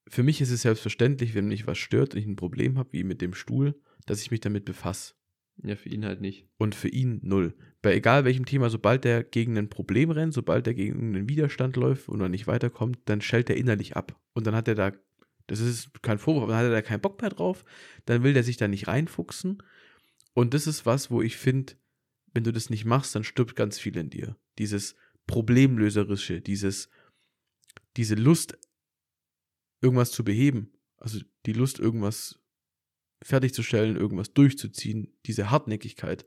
für 0.08 0.22
mich 0.22 0.40
ist 0.40 0.50
es 0.50 0.62
selbstverständlich, 0.62 1.34
wenn 1.34 1.48
mich 1.48 1.66
was 1.66 1.78
stört 1.78 2.14
und 2.14 2.20
ich 2.20 2.26
ein 2.26 2.36
Problem 2.36 2.78
habe, 2.78 2.92
wie 2.92 3.04
mit 3.04 3.20
dem 3.20 3.34
Stuhl, 3.34 3.74
dass 4.06 4.22
ich 4.22 4.30
mich 4.30 4.40
damit 4.40 4.64
befasse. 4.64 5.14
Ja, 5.62 5.76
für 5.76 5.88
ihn 5.88 6.04
halt 6.04 6.20
nicht. 6.20 6.48
Und 6.58 6.74
für 6.74 6.88
ihn 6.88 7.20
null. 7.22 7.54
Bei 7.82 7.94
egal 7.94 8.24
welchem 8.24 8.44
Thema, 8.44 8.68
sobald 8.68 9.04
der 9.04 9.24
gegen 9.24 9.56
ein 9.56 9.70
Problem 9.70 10.10
rennt, 10.10 10.34
sobald 10.34 10.66
der 10.66 10.74
gegen 10.74 11.14
einen 11.14 11.28
Widerstand 11.28 11.76
läuft 11.76 12.08
und 12.08 12.20
er 12.20 12.28
nicht 12.28 12.46
weiterkommt, 12.46 12.98
dann 13.06 13.20
stellt 13.20 13.48
er 13.48 13.56
innerlich 13.56 13.96
ab. 13.96 14.20
Und 14.34 14.46
dann 14.46 14.54
hat 14.54 14.68
er 14.68 14.74
da, 14.74 14.92
das 15.46 15.60
ist 15.60 16.02
kein 16.02 16.18
Vorwurf, 16.18 16.44
aber 16.44 16.52
dann 16.52 16.60
hat 16.60 16.66
er 16.66 16.72
da 16.72 16.82
keinen 16.82 17.00
Bock 17.00 17.20
mehr 17.20 17.30
drauf, 17.30 17.64
dann 18.04 18.22
will 18.22 18.34
der 18.34 18.42
sich 18.42 18.56
da 18.56 18.68
nicht 18.68 18.88
reinfuchsen. 18.88 19.62
Und 20.34 20.52
das 20.52 20.66
ist 20.66 20.84
was, 20.84 21.10
wo 21.10 21.22
ich 21.22 21.36
finde, 21.36 21.74
wenn 22.34 22.44
du 22.44 22.52
das 22.52 22.68
nicht 22.68 22.84
machst, 22.84 23.14
dann 23.14 23.24
stirbt 23.24 23.56
ganz 23.56 23.78
viel 23.78 23.96
in 23.96 24.10
dir. 24.10 24.36
Dieses 24.58 24.94
Problemlöserische, 25.26 26.42
dieses, 26.42 26.90
diese 27.96 28.14
Lust, 28.14 28.58
irgendwas 29.80 30.10
zu 30.10 30.22
beheben. 30.22 30.72
Also 30.98 31.20
die 31.46 31.52
Lust, 31.52 31.78
irgendwas 31.78 32.38
fertigzustellen, 33.26 33.96
irgendwas 33.96 34.32
durchzuziehen, 34.32 35.12
diese 35.26 35.50
Hartnäckigkeit. 35.50 36.26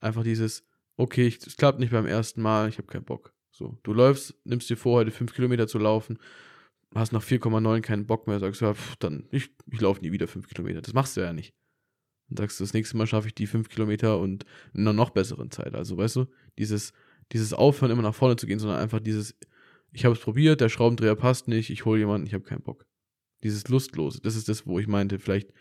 Einfach 0.00 0.24
dieses, 0.24 0.64
okay, 0.96 1.26
es 1.26 1.56
klappt 1.56 1.78
nicht 1.78 1.92
beim 1.92 2.06
ersten 2.06 2.42
Mal, 2.42 2.68
ich 2.68 2.78
habe 2.78 2.88
keinen 2.88 3.04
Bock. 3.04 3.32
So, 3.50 3.78
du 3.82 3.92
läufst, 3.92 4.34
nimmst 4.44 4.70
dir 4.70 4.76
vor, 4.76 5.00
heute 5.00 5.10
fünf 5.10 5.34
Kilometer 5.34 5.68
zu 5.68 5.78
laufen, 5.78 6.18
hast 6.94 7.12
nach 7.12 7.22
4,9 7.22 7.80
keinen 7.80 8.06
Bock 8.06 8.26
mehr, 8.26 8.40
sagst 8.40 8.60
ja, 8.60 8.74
pff, 8.74 8.96
dann, 8.96 9.28
ich, 9.30 9.50
ich 9.70 9.80
laufe 9.80 10.00
nie 10.00 10.12
wieder 10.12 10.28
fünf 10.28 10.48
Kilometer. 10.48 10.82
Das 10.82 10.94
machst 10.94 11.16
du 11.16 11.20
ja 11.20 11.32
nicht. 11.32 11.54
Dann 12.28 12.36
sagst 12.36 12.58
du, 12.58 12.64
das 12.64 12.72
nächste 12.72 12.96
Mal 12.96 13.06
schaffe 13.06 13.28
ich 13.28 13.34
die 13.34 13.46
fünf 13.46 13.68
Kilometer 13.68 14.18
und 14.18 14.44
in 14.74 14.80
einer 14.80 14.92
noch 14.92 15.10
besseren 15.10 15.50
Zeit. 15.50 15.74
Also, 15.74 15.96
weißt 15.96 16.16
du, 16.16 16.26
dieses, 16.58 16.92
dieses 17.32 17.52
Aufhören, 17.52 17.90
immer 17.90 18.02
nach 18.02 18.14
vorne 18.14 18.36
zu 18.36 18.46
gehen, 18.46 18.58
sondern 18.58 18.78
einfach 18.78 19.00
dieses, 19.00 19.36
ich 19.92 20.04
habe 20.04 20.14
es 20.14 20.20
probiert, 20.20 20.60
der 20.60 20.68
Schraubendreher 20.68 21.14
passt 21.14 21.48
nicht, 21.48 21.70
ich 21.70 21.84
hole 21.84 21.98
jemanden, 21.98 22.26
ich 22.26 22.34
habe 22.34 22.44
keinen 22.44 22.62
Bock. 22.62 22.86
Dieses 23.42 23.68
Lustlose, 23.68 24.20
das 24.22 24.36
ist 24.36 24.48
das, 24.48 24.66
wo 24.66 24.78
ich 24.78 24.86
meinte, 24.86 25.18
vielleicht 25.18 25.52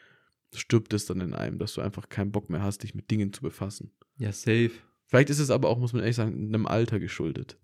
stirbt 0.53 0.93
es 0.93 1.05
dann 1.05 1.21
in 1.21 1.33
einem, 1.33 1.59
dass 1.59 1.73
du 1.73 1.81
einfach 1.81 2.09
keinen 2.09 2.31
Bock 2.31 2.49
mehr 2.49 2.61
hast, 2.61 2.83
dich 2.83 2.95
mit 2.95 3.09
Dingen 3.11 3.33
zu 3.33 3.41
befassen. 3.41 3.91
Ja, 4.17 4.31
safe. 4.31 4.71
Vielleicht 5.07 5.29
ist 5.29 5.39
es 5.39 5.49
aber 5.49 5.69
auch, 5.69 5.77
muss 5.77 5.93
man 5.93 6.01
ehrlich 6.01 6.15
sagen, 6.15 6.47
einem 6.47 6.65
Alter 6.65 6.99
geschuldet. 6.99 7.57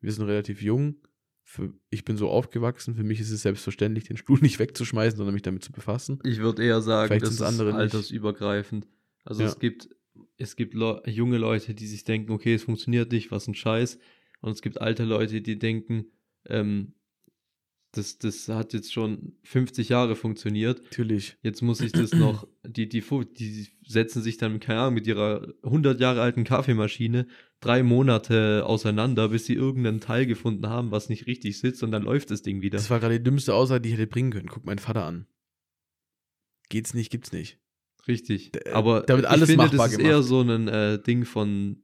Wir 0.00 0.12
sind 0.12 0.24
relativ 0.26 0.62
jung. 0.62 0.96
Für, 1.44 1.72
ich 1.90 2.04
bin 2.04 2.16
so 2.16 2.28
aufgewachsen, 2.28 2.94
für 2.94 3.02
mich 3.02 3.20
ist 3.20 3.30
es 3.30 3.42
selbstverständlich, 3.42 4.04
den 4.04 4.16
Stuhl 4.16 4.38
nicht 4.42 4.58
wegzuschmeißen, 4.58 5.16
sondern 5.16 5.34
mich 5.34 5.42
damit 5.42 5.64
zu 5.64 5.72
befassen. 5.72 6.20
Ich 6.24 6.38
würde 6.38 6.64
eher 6.64 6.80
sagen, 6.80 7.08
Vielleicht 7.08 7.26
das 7.26 7.34
ist 7.34 7.42
andere 7.42 7.74
altersübergreifend. 7.74 8.86
Also 9.24 9.42
ja. 9.42 9.48
es 9.48 9.58
gibt, 9.58 9.88
es 10.38 10.56
gibt 10.56 10.74
Le 10.74 11.02
junge 11.06 11.38
Leute, 11.38 11.74
die 11.74 11.86
sich 11.86 12.04
denken, 12.04 12.32
okay, 12.32 12.54
es 12.54 12.64
funktioniert 12.64 13.12
nicht, 13.12 13.30
was 13.30 13.46
ein 13.46 13.54
Scheiß. 13.54 13.98
Und 14.40 14.52
es 14.52 14.62
gibt 14.62 14.80
alte 14.80 15.04
Leute, 15.04 15.40
die 15.40 15.58
denken, 15.58 16.06
ähm, 16.46 16.94
das, 17.92 18.18
das 18.18 18.48
hat 18.48 18.72
jetzt 18.72 18.92
schon 18.92 19.34
50 19.44 19.90
Jahre 19.90 20.16
funktioniert. 20.16 20.82
Natürlich. 20.84 21.36
Jetzt 21.42 21.60
muss 21.60 21.80
ich 21.80 21.92
das 21.92 22.12
noch, 22.12 22.48
die, 22.66 22.88
die, 22.88 23.04
die 23.38 23.68
setzen 23.86 24.22
sich 24.22 24.38
dann, 24.38 24.60
keine 24.60 24.80
Ahnung, 24.80 24.94
mit 24.94 25.06
ihrer 25.06 25.46
100 25.62 26.00
Jahre 26.00 26.22
alten 26.22 26.44
Kaffeemaschine 26.44 27.26
drei 27.60 27.82
Monate 27.82 28.64
auseinander, 28.66 29.28
bis 29.28 29.46
sie 29.46 29.54
irgendeinen 29.54 30.00
Teil 30.00 30.26
gefunden 30.26 30.68
haben, 30.68 30.90
was 30.90 31.10
nicht 31.10 31.26
richtig 31.26 31.58
sitzt 31.58 31.82
und 31.82 31.92
dann 31.92 32.02
läuft 32.02 32.30
das 32.30 32.42
Ding 32.42 32.62
wieder. 32.62 32.78
Das 32.78 32.90
war 32.90 32.98
gerade 32.98 33.18
die 33.18 33.24
dümmste 33.24 33.54
Aussage, 33.54 33.82
die 33.82 33.90
ich 33.90 33.94
hätte 33.94 34.06
bringen 34.06 34.32
können. 34.32 34.48
Guck 34.48 34.64
meinen 34.64 34.78
Vater 34.78 35.04
an. 35.04 35.26
Geht's 36.70 36.94
nicht, 36.94 37.10
gibt's 37.10 37.32
nicht. 37.32 37.58
Richtig. 38.08 38.52
Aber 38.74 39.02
damit 39.02 39.26
alles 39.26 39.48
ich 39.48 39.56
finde, 39.56 39.76
das 39.76 39.92
ist 39.92 39.98
gemacht. 39.98 40.10
eher 40.10 40.22
so 40.22 40.40
ein 40.40 40.66
äh, 40.66 41.00
Ding 41.00 41.24
von 41.24 41.82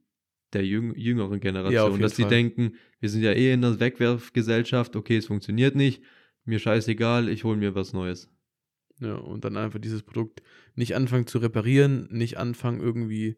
der 0.53 0.65
jüng 0.65 0.95
jüngeren 0.95 1.39
Generation, 1.39 1.93
ja, 1.93 1.97
dass 1.97 2.15
sie 2.15 2.25
denken, 2.25 2.73
wir 2.99 3.09
sind 3.09 3.21
ja 3.21 3.31
eh 3.31 3.53
in 3.53 3.61
der 3.61 3.79
Wegwerfgesellschaft, 3.79 4.95
okay, 4.95 5.17
es 5.17 5.27
funktioniert 5.27 5.75
nicht, 5.75 6.01
mir 6.45 6.59
scheißegal, 6.59 7.29
ich 7.29 7.43
hole 7.43 7.57
mir 7.57 7.75
was 7.75 7.93
Neues. 7.93 8.29
Ja, 8.99 9.15
und 9.15 9.45
dann 9.45 9.55
einfach 9.55 9.79
dieses 9.79 10.03
Produkt 10.03 10.41
nicht 10.75 10.95
anfangen 10.95 11.27
zu 11.27 11.37
reparieren, 11.37 12.07
nicht 12.11 12.37
anfangen 12.37 12.81
irgendwie 12.81 13.37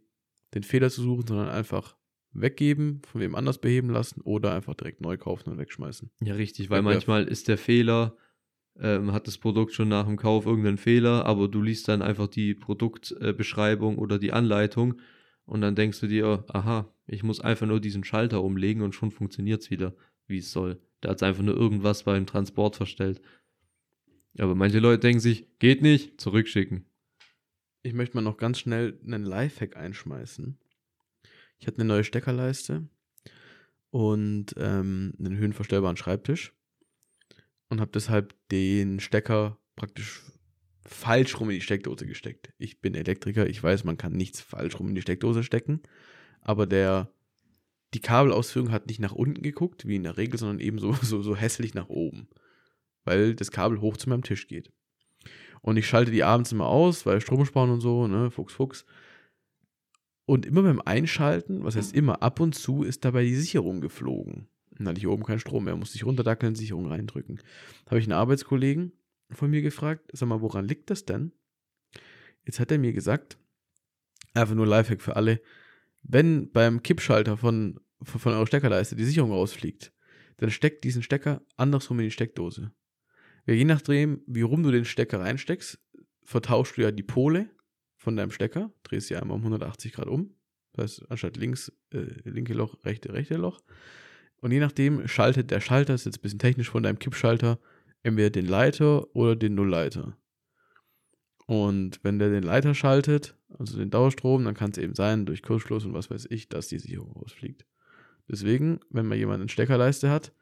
den 0.54 0.64
Fehler 0.64 0.90
zu 0.90 1.02
suchen, 1.02 1.28
sondern 1.28 1.50
einfach 1.50 1.96
weggeben, 2.34 3.02
von 3.06 3.22
wem 3.22 3.36
anders 3.36 3.60
beheben 3.60 3.90
lassen 3.90 4.22
oder 4.22 4.54
einfach 4.54 4.74
direkt 4.76 5.02
neu 5.02 5.18
kaufen 5.18 5.50
und 5.50 5.58
wegschmeißen. 5.58 6.10
Ja, 6.22 6.34
richtig, 6.36 6.70
weil 6.70 6.80
Wegwerf. 6.80 6.96
manchmal 6.96 7.24
ist 7.26 7.48
der 7.48 7.58
Fehler, 7.58 8.16
ähm, 8.80 9.12
hat 9.12 9.28
das 9.28 9.38
Produkt 9.38 9.74
schon 9.74 9.90
nach 9.90 10.08
dem 10.08 10.18
Kauf 10.18 10.46
irgendeinen 10.46 10.78
Fehler, 10.78 11.26
aber 11.26 11.48
du 11.48 11.62
liest 11.62 11.88
dann 11.88 12.02
einfach 12.02 12.28
die 12.28 12.56
Produktbeschreibung 12.56 13.98
äh, 13.98 14.00
oder 14.00 14.18
die 14.18 14.32
Anleitung 14.32 14.96
und 15.46 15.62
dann 15.62 15.76
denkst 15.76 16.00
du 16.00 16.08
dir, 16.08 16.46
aha, 16.48 16.94
ich 17.08 17.24
muss 17.24 17.42
einfach 17.42 17.68
nur 17.68 17.80
diesen 17.80 18.04
Schalter 18.04 18.44
umlegen 18.44 18.82
und 18.82 18.96
schon 18.96 19.12
funktioniert 19.12 19.62
es 19.62 19.72
wieder, 19.72 19.94
wie 20.28 20.38
es 20.38 20.52
soll. 20.52 20.82
Der 21.04 21.12
hat 21.12 21.24
einfach 21.24 21.44
nur 21.44 21.56
irgendwas 21.56 22.04
beim 22.04 22.26
Transport 22.26 22.76
verstellt. 22.76 23.22
Aber 24.38 24.56
manche 24.56 24.80
Leute 24.80 25.00
denken 25.00 25.20
sich, 25.20 25.48
geht 25.60 25.82
nicht, 25.82 26.22
zurückschicken. 26.22 26.86
Ich 27.84 27.94
möchte 27.94 28.16
mal 28.16 28.22
noch 28.22 28.38
ganz 28.38 28.60
schnell 28.60 29.00
einen 29.04 29.24
Lifehack 29.24 29.76
einschmeißen. 29.76 30.58
Ich 31.60 31.68
hatte 31.68 31.78
eine 31.78 31.88
neue 31.88 32.04
Steckerleiste 32.04 32.88
und 33.90 34.54
ähm, 34.58 35.14
einen 35.20 35.38
höhenverstellbaren 35.38 35.98
Schreibtisch 35.98 36.54
und 37.70 37.82
habe 37.82 37.92
deshalb 37.92 38.36
den 38.50 39.00
Stecker 39.00 39.58
praktisch 39.76 40.22
falsch 40.86 41.40
rum 41.40 41.50
in 41.50 41.56
die 41.56 41.62
Steckdose 41.62 42.06
gesteckt. 42.06 42.54
Ich 42.58 42.82
bin 42.82 42.96
Elektriker, 42.96 43.48
ich 43.48 43.62
weiß, 43.62 43.84
man 43.84 43.98
kann 43.98 44.14
nichts 44.14 44.42
falsch 44.42 44.80
rum 44.80 44.90
in 44.90 44.96
die 44.96 45.02
Steckdose 45.02 45.44
stecken, 45.44 45.82
aber 46.42 46.66
der 46.66 47.12
die 47.94 48.00
Kabelausführung 48.00 48.72
hat 48.72 48.88
nicht 48.88 49.00
nach 49.00 49.12
unten 49.12 49.42
geguckt, 49.42 49.86
wie 49.86 49.98
in 49.98 50.04
der 50.04 50.18
Regel, 50.18 50.40
sondern 50.40 50.60
eben 50.60 50.80
so, 50.80 50.94
so, 51.02 51.22
so 51.22 51.36
hässlich 51.36 51.74
nach 51.74 51.90
oben. 51.90 52.28
Weil 53.04 53.36
das 53.36 53.52
Kabel 53.52 53.82
hoch 53.82 53.98
zu 53.98 54.10
meinem 54.10 54.24
Tisch 54.24 54.48
geht. 54.48 54.72
Und 55.62 55.78
ich 55.78 55.88
schalte 55.88 56.12
die 56.12 56.24
abends 56.24 56.52
immer 56.52 56.68
aus, 56.68 57.06
weil 57.06 57.22
Strom 57.22 57.46
sparen 57.46 57.70
und 57.70 57.82
so, 57.82 58.08
ne, 58.08 58.32
Fuchs, 58.32 58.54
Fuchs. 58.54 58.86
Und 60.26 60.46
immer 60.46 60.64
beim 60.64 60.82
Einschalten, 60.82 61.64
was 61.64 61.76
heißt 61.76 61.94
immer, 61.94 62.24
ab 62.24 62.40
und 62.40 62.56
zu 62.56 62.84
ist 62.84 63.04
dabei 63.06 63.24
die 63.24 63.36
Sicherung 63.36 63.82
geflogen. 63.82 64.48
Dann 64.72 64.88
hatte 64.88 65.00
ich 65.00 65.08
oben 65.08 65.24
keinen 65.24 65.40
Strom 65.40 65.66
mehr, 65.66 65.76
musste 65.76 65.98
ich 65.98 66.06
runterdackeln, 66.06 66.56
Sicherung 66.56 66.88
reindrücken. 66.88 67.40
Habe 67.88 68.00
ich 68.00 68.06
einen 68.06 68.14
Arbeitskollegen 68.14 68.94
von 69.34 69.50
mir 69.50 69.62
gefragt, 69.62 70.10
sag 70.14 70.28
mal, 70.28 70.42
woran 70.42 70.68
liegt 70.68 70.90
das 70.90 71.06
denn? 71.06 71.32
Jetzt 72.46 72.60
hat 72.60 72.72
er 72.72 72.80
mir 72.80 72.94
gesagt, 72.94 73.38
einfach 74.34 74.56
nur 74.56 74.68
Lifehack 74.68 75.02
für 75.02 75.16
alle, 75.16 75.42
wenn 76.04 76.52
beim 76.52 76.82
Kippschalter 76.82 77.38
von, 77.38 77.80
von, 78.02 78.20
von 78.20 78.34
eurer 78.34 78.48
Steckerleiste 78.48 78.96
die 78.96 79.06
Sicherung 79.06 79.32
rausfliegt, 79.32 79.94
dann 80.38 80.50
steckt 80.50 80.84
diesen 80.84 81.04
Stecker 81.04 81.42
andersrum 81.58 82.00
in 82.00 82.06
die 82.06 82.12
Steckdose. 82.12 82.72
Ja, 83.46 83.54
je 83.54 83.66
nachdem, 83.66 84.24
wie 84.28 84.42
rum 84.42 84.64
du 84.64 84.72
den 84.72 84.86
Stecker 84.86 85.20
reinsteckst, 85.20 85.80
vertauschst 86.24 86.78
du 86.78 86.82
ja 86.82 86.92
die 86.92 87.04
Pole 87.04 87.50
von 87.98 88.16
deinem 88.16 88.32
Stecker, 88.32 88.74
drehst 88.84 89.08
sie 89.08 89.16
einmal 89.16 89.36
um 89.36 89.42
180 89.42 89.94
Grad 89.94 90.08
um. 90.08 90.36
Das 90.74 91.00
heißt, 91.00 91.12
anstatt 91.12 91.38
links, 91.38 91.72
äh, 91.92 92.08
linke 92.24 92.54
Loch, 92.54 92.84
rechte, 92.86 93.14
rechte 93.14 93.36
Loch. 93.36 93.62
Und 94.38 94.52
je 94.52 94.60
nachdem 94.60 95.08
schaltet 95.08 95.52
der 95.52 95.60
Schalter, 95.60 95.94
das 95.94 96.02
ist 96.02 96.06
jetzt 96.06 96.20
ein 96.20 96.22
bisschen 96.22 96.40
technisch 96.40 96.70
von 96.70 96.82
deinem 96.82 96.98
Kippschalter, 96.98 97.60
entweder 98.04 98.30
den 98.30 98.46
Leiter 98.46 99.16
oder 99.16 99.36
den 99.36 99.56
Nullleiter. 99.56 100.18
Und 101.48 102.00
wenn 102.04 102.20
der 102.20 102.30
den 102.30 102.44
Leiter 102.44 102.74
schaltet, 102.74 103.36
also 103.58 103.78
den 103.78 103.90
Dauerstrom, 103.90 104.46
dann 104.46 104.54
kann 104.54 104.72
es 104.72 104.78
eben 104.78 104.96
sein, 104.96 105.26
durch 105.26 105.42
Kurzschluss 105.42 105.86
und 105.86 105.94
was 105.94 106.10
weiß 106.10 106.28
ich, 106.30 106.50
dass 106.50 106.68
die 106.68 106.80
Sicherung 106.80 107.12
rausfliegt. 107.12 107.66
Deswegen, 108.30 108.80
wenn 108.90 109.06
man 109.06 109.18
jemand 109.18 109.42
eine 109.42 109.50
Steckerleiste 109.50 110.10
hat, 110.10 110.34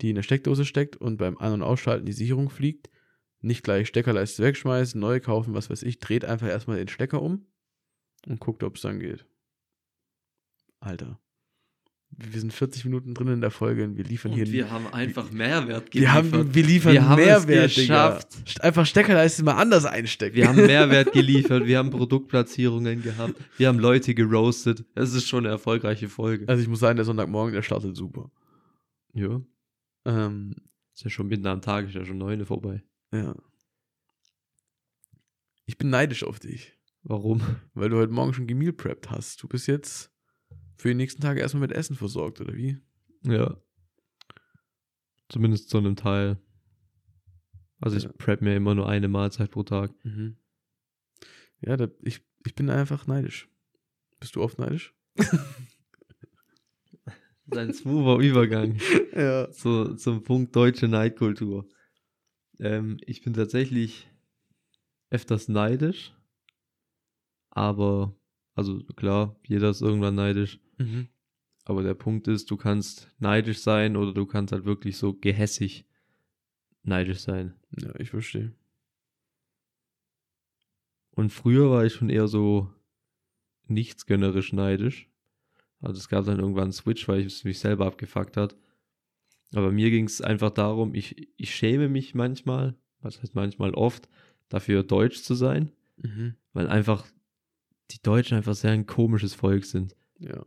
die 0.00 0.10
in 0.10 0.14
der 0.14 0.22
Steckdose 0.22 0.64
steckt 0.64 0.96
und 0.96 1.16
beim 1.16 1.38
An- 1.38 1.54
und 1.54 1.62
Ausschalten 1.62 2.06
die 2.06 2.12
Sicherung 2.12 2.50
fliegt, 2.50 2.90
nicht 3.40 3.64
gleich 3.64 3.88
Steckerleiste 3.88 4.42
wegschmeißen, 4.42 5.00
neu 5.00 5.20
kaufen, 5.20 5.54
was 5.54 5.70
weiß 5.70 5.82
ich, 5.82 5.98
dreht 5.98 6.24
einfach 6.24 6.48
erstmal 6.48 6.76
den 6.76 6.88
Stecker 6.88 7.22
um 7.22 7.46
und 8.26 8.40
guckt, 8.40 8.62
ob 8.62 8.76
es 8.76 8.82
dann 8.82 9.00
geht. 9.00 9.26
Alter 10.80 11.18
wir 12.18 12.40
sind 12.40 12.52
40 12.52 12.84
Minuten 12.86 13.12
drin 13.12 13.28
in 13.28 13.40
der 13.42 13.50
Folge 13.50 13.84
und 13.84 13.96
wir 13.96 14.04
liefern 14.04 14.32
und 14.32 14.38
hier. 14.38 14.50
Wir 14.50 14.70
haben 14.70 14.86
einfach 14.86 15.30
Mehrwert 15.30 15.90
geliefert. 15.90 16.32
Wir, 16.32 16.38
haben, 16.38 16.54
wir 16.54 16.62
liefern 16.64 16.92
wir 16.94 17.08
haben 17.08 17.22
Mehrwert, 17.22 17.70
es 17.70 17.74
geschafft. 17.76 18.48
Digga. 18.48 18.62
Einfach 18.62 18.86
Steckerleiste 18.86 19.42
mal 19.42 19.56
anders 19.56 19.84
einstecken. 19.84 20.36
Wir 20.36 20.48
haben 20.48 20.56
Mehrwert 20.66 21.12
geliefert, 21.12 21.66
wir 21.66 21.76
haben 21.78 21.90
Produktplatzierungen 21.90 23.02
gehabt, 23.02 23.34
wir 23.58 23.68
haben 23.68 23.78
Leute 23.78 24.14
geroastet. 24.14 24.84
Es 24.94 25.12
ist 25.12 25.28
schon 25.28 25.44
eine 25.44 25.50
erfolgreiche 25.50 26.08
Folge. 26.08 26.48
Also 26.48 26.62
ich 26.62 26.68
muss 26.68 26.80
sagen, 26.80 26.96
der 26.96 27.04
Sonntagmorgen, 27.04 27.52
der 27.52 27.62
startet 27.62 27.94
super. 27.96 28.30
Ja. 29.12 29.40
Ähm, 30.06 30.54
ist 30.94 31.04
ja 31.04 31.10
schon 31.10 31.26
mitten 31.28 31.46
am 31.46 31.60
Tag, 31.60 31.86
ist 31.86 31.94
ja 31.94 32.04
schon 32.06 32.18
neune 32.18 32.46
vorbei. 32.46 32.82
Ja. 33.12 33.34
Ich 35.66 35.76
bin 35.76 35.90
neidisch 35.90 36.24
auf 36.24 36.38
dich. 36.38 36.72
Warum? 37.02 37.42
Weil 37.74 37.90
du 37.90 37.98
heute 37.98 38.12
Morgen 38.12 38.32
schon 38.32 38.46
gemeal 38.46 38.72
prepped 38.72 39.10
hast. 39.10 39.42
Du 39.42 39.48
bist 39.48 39.66
jetzt 39.66 40.10
für 40.76 40.88
die 40.88 40.94
nächsten 40.94 41.22
Tage 41.22 41.40
erstmal 41.40 41.62
mit 41.62 41.72
Essen 41.72 41.96
versorgt, 41.96 42.40
oder 42.40 42.54
wie? 42.54 42.78
Ja. 43.22 43.56
Zumindest 45.28 45.70
zu 45.70 45.78
einem 45.78 45.96
Teil. 45.96 46.38
Also 47.80 47.96
ich 47.96 48.08
prep 48.16 48.42
mir 48.42 48.56
immer 48.56 48.74
nur 48.74 48.88
eine 48.88 49.08
Mahlzeit 49.08 49.50
pro 49.50 49.62
Tag. 49.62 49.92
Mhm. 50.04 50.36
Ja, 51.60 51.76
da, 51.76 51.88
ich, 52.02 52.22
ich 52.44 52.54
bin 52.54 52.70
einfach 52.70 53.06
neidisch. 53.06 53.48
Bist 54.20 54.36
du 54.36 54.42
oft 54.42 54.58
neidisch? 54.58 54.94
Ein 57.50 57.72
smoother 57.72 58.18
Übergang. 58.24 58.78
ja. 59.14 59.50
So, 59.52 59.94
zum 59.94 60.22
Punkt 60.22 60.54
deutsche 60.56 60.88
Neidkultur. 60.88 61.68
Ähm, 62.58 62.98
ich 63.06 63.22
bin 63.22 63.34
tatsächlich 63.34 64.08
öfters 65.10 65.48
neidisch, 65.48 66.12
aber, 67.50 68.18
also 68.54 68.82
klar, 68.96 69.38
jeder 69.46 69.70
ist 69.70 69.82
irgendwann 69.82 70.16
neidisch. 70.16 70.58
Mhm. 70.78 71.08
Aber 71.64 71.82
der 71.82 71.94
Punkt 71.94 72.28
ist, 72.28 72.50
du 72.50 72.56
kannst 72.56 73.10
neidisch 73.18 73.58
sein 73.58 73.96
oder 73.96 74.12
du 74.12 74.24
kannst 74.26 74.52
halt 74.52 74.64
wirklich 74.64 74.96
so 74.96 75.14
gehässig 75.14 75.84
neidisch 76.82 77.20
sein. 77.20 77.54
Ja, 77.76 77.94
ich 77.98 78.10
verstehe. 78.10 78.52
Und 81.10 81.30
früher 81.30 81.70
war 81.70 81.84
ich 81.84 81.94
schon 81.94 82.10
eher 82.10 82.28
so 82.28 82.70
nichtsgönnerisch 83.66 84.52
neidisch. 84.52 85.08
Also 85.80 85.98
es 85.98 86.08
gab 86.08 86.24
dann 86.24 86.38
irgendwann 86.38 86.64
einen 86.64 86.72
Switch, 86.72 87.08
weil 87.08 87.24
es 87.26 87.44
mich 87.44 87.58
selber 87.58 87.86
abgefuckt 87.86 88.36
hat. 88.36 88.56
Aber 89.54 89.72
mir 89.72 89.90
ging 89.90 90.04
es 90.04 90.20
einfach 90.20 90.50
darum, 90.50 90.94
ich, 90.94 91.28
ich 91.36 91.54
schäme 91.54 91.88
mich 91.88 92.14
manchmal, 92.14 92.74
was 93.00 93.20
heißt 93.20 93.34
manchmal 93.34 93.74
oft, 93.74 94.08
dafür 94.48 94.82
deutsch 94.82 95.22
zu 95.22 95.34
sein. 95.34 95.72
Mhm. 95.96 96.34
Weil 96.52 96.68
einfach 96.68 97.06
die 97.90 98.02
Deutschen 98.02 98.36
einfach 98.36 98.54
sehr 98.54 98.72
ein 98.72 98.86
komisches 98.86 99.34
Volk 99.34 99.64
sind. 99.64 99.96
Ja. 100.18 100.44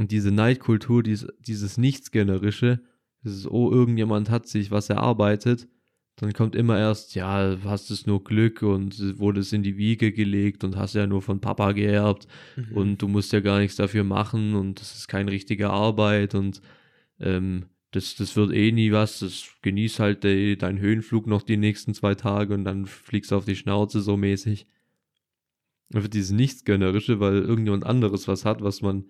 Und 0.00 0.12
diese 0.12 0.30
Neidkultur, 0.30 1.02
dieses, 1.02 1.28
dieses 1.40 1.76
Nichtsgenerische, 1.76 2.80
dieses, 3.22 3.46
oh, 3.46 3.70
irgendjemand 3.70 4.30
hat 4.30 4.48
sich 4.48 4.70
was 4.70 4.88
erarbeitet, 4.88 5.68
dann 6.16 6.32
kommt 6.32 6.56
immer 6.56 6.78
erst, 6.78 7.14
ja, 7.14 7.58
hast 7.64 7.90
es 7.90 8.06
nur 8.06 8.24
Glück 8.24 8.62
und 8.62 9.18
wurde 9.18 9.40
es 9.40 9.52
in 9.52 9.62
die 9.62 9.76
Wiege 9.76 10.10
gelegt 10.10 10.64
und 10.64 10.76
hast 10.76 10.94
ja 10.94 11.06
nur 11.06 11.20
von 11.20 11.42
Papa 11.42 11.72
geerbt 11.72 12.26
mhm. 12.56 12.76
und 12.78 13.02
du 13.02 13.08
musst 13.08 13.34
ja 13.34 13.40
gar 13.40 13.58
nichts 13.58 13.76
dafür 13.76 14.02
machen 14.02 14.54
und 14.54 14.80
das 14.80 14.96
ist 14.96 15.06
keine 15.06 15.32
richtige 15.32 15.68
Arbeit 15.68 16.34
und 16.34 16.62
ähm, 17.18 17.66
das, 17.90 18.14
das 18.14 18.36
wird 18.36 18.52
eh 18.54 18.72
nie 18.72 18.92
was, 18.92 19.18
das 19.18 19.50
genieß 19.60 19.98
halt 19.98 20.24
de, 20.24 20.56
deinen 20.56 20.78
Höhenflug 20.78 21.26
noch 21.26 21.42
die 21.42 21.58
nächsten 21.58 21.92
zwei 21.92 22.14
Tage 22.14 22.54
und 22.54 22.64
dann 22.64 22.86
fliegst 22.86 23.32
du 23.32 23.36
auf 23.36 23.44
die 23.44 23.56
Schnauze 23.56 24.00
so 24.00 24.16
mäßig. 24.16 24.66
Einfach 25.92 26.08
dieses 26.08 26.30
Nichtsgönnerische, 26.30 27.20
weil 27.20 27.42
irgendjemand 27.42 27.84
anderes 27.84 28.28
was 28.28 28.46
hat, 28.46 28.62
was 28.62 28.80
man 28.80 29.04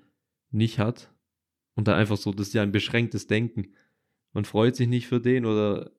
nicht 0.51 0.79
hat. 0.79 1.13
Und 1.75 1.89
dann 1.89 1.97
einfach 1.97 2.17
so, 2.17 2.33
das 2.33 2.49
ist 2.49 2.55
ja 2.55 2.63
ein 2.63 2.73
beschränktes 2.73 3.27
Denken. 3.27 3.75
Man 4.33 4.45
freut 4.45 4.77
sich 4.77 4.89
nicht 4.89 5.07
für 5.07 5.21
den 5.21 5.47
oder 5.47 5.93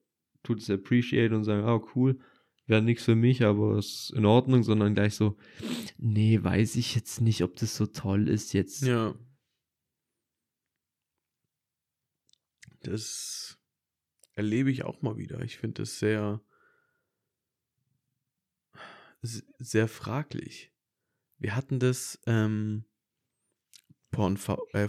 tut 0.44 0.60
es 0.60 0.70
appreciate 0.70 1.36
und 1.36 1.44
sagt, 1.44 1.66
oh 1.66 1.90
cool, 1.96 2.20
wäre 2.66 2.82
nichts 2.82 3.04
für 3.04 3.16
mich, 3.16 3.44
aber 3.44 3.78
ist 3.78 4.12
in 4.12 4.26
Ordnung, 4.26 4.64
sondern 4.64 4.94
gleich 4.94 5.16
so, 5.16 5.38
nee, 5.98 6.42
weiß 6.42 6.76
ich 6.76 6.96
jetzt 6.96 7.22
nicht, 7.22 7.44
ob 7.44 7.56
das 7.56 7.76
so 7.76 7.86
toll 7.86 8.28
ist 8.28 8.54
jetzt. 8.54 8.84
Ja. 8.84 9.16
Das 12.84 13.60
erlebe 14.34 14.72
ich 14.72 14.84
auch 14.84 15.02
mal 15.02 15.18
wieder. 15.18 15.42
Ich 15.42 15.58
finde 15.58 15.84
das 15.84 16.00
sehr, 16.00 16.42
sehr 19.22 19.88
fraglich. 19.88 20.72
Wir 21.38 21.56
hatten 21.56 21.80
das, 21.80 22.20
ähm, 22.26 22.86
Porn, 24.12 24.38
äh, 24.74 24.88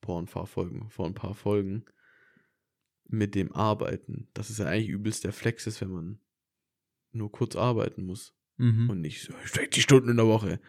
Pornfahrfolgen, 0.00 0.90
vor 0.90 1.06
ein 1.06 1.14
paar 1.14 1.34
Folgen 1.34 1.84
mit 3.04 3.34
dem 3.34 3.52
Arbeiten, 3.52 4.28
dass 4.34 4.50
es 4.50 4.58
ja 4.58 4.66
eigentlich 4.66 4.88
übelst 4.88 5.24
der 5.24 5.32
Flex 5.32 5.66
ist, 5.66 5.80
wenn 5.80 5.90
man 5.90 6.20
nur 7.12 7.32
kurz 7.32 7.56
arbeiten 7.56 8.04
muss 8.04 8.34
mhm. 8.56 8.88
und 8.88 9.00
nicht 9.00 9.22
so 9.22 9.32
60 9.44 9.82
Stunden 9.82 10.10
in 10.10 10.16
der 10.16 10.26
Woche. 10.26 10.60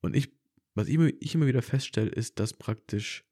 Und 0.00 0.14
ich, 0.14 0.32
was 0.74 0.88
ich 0.88 0.94
immer, 0.94 1.10
ich 1.20 1.34
immer 1.34 1.46
wieder 1.46 1.62
feststelle, 1.62 2.10
ist, 2.10 2.38
dass 2.38 2.52
praktisch 2.52 3.24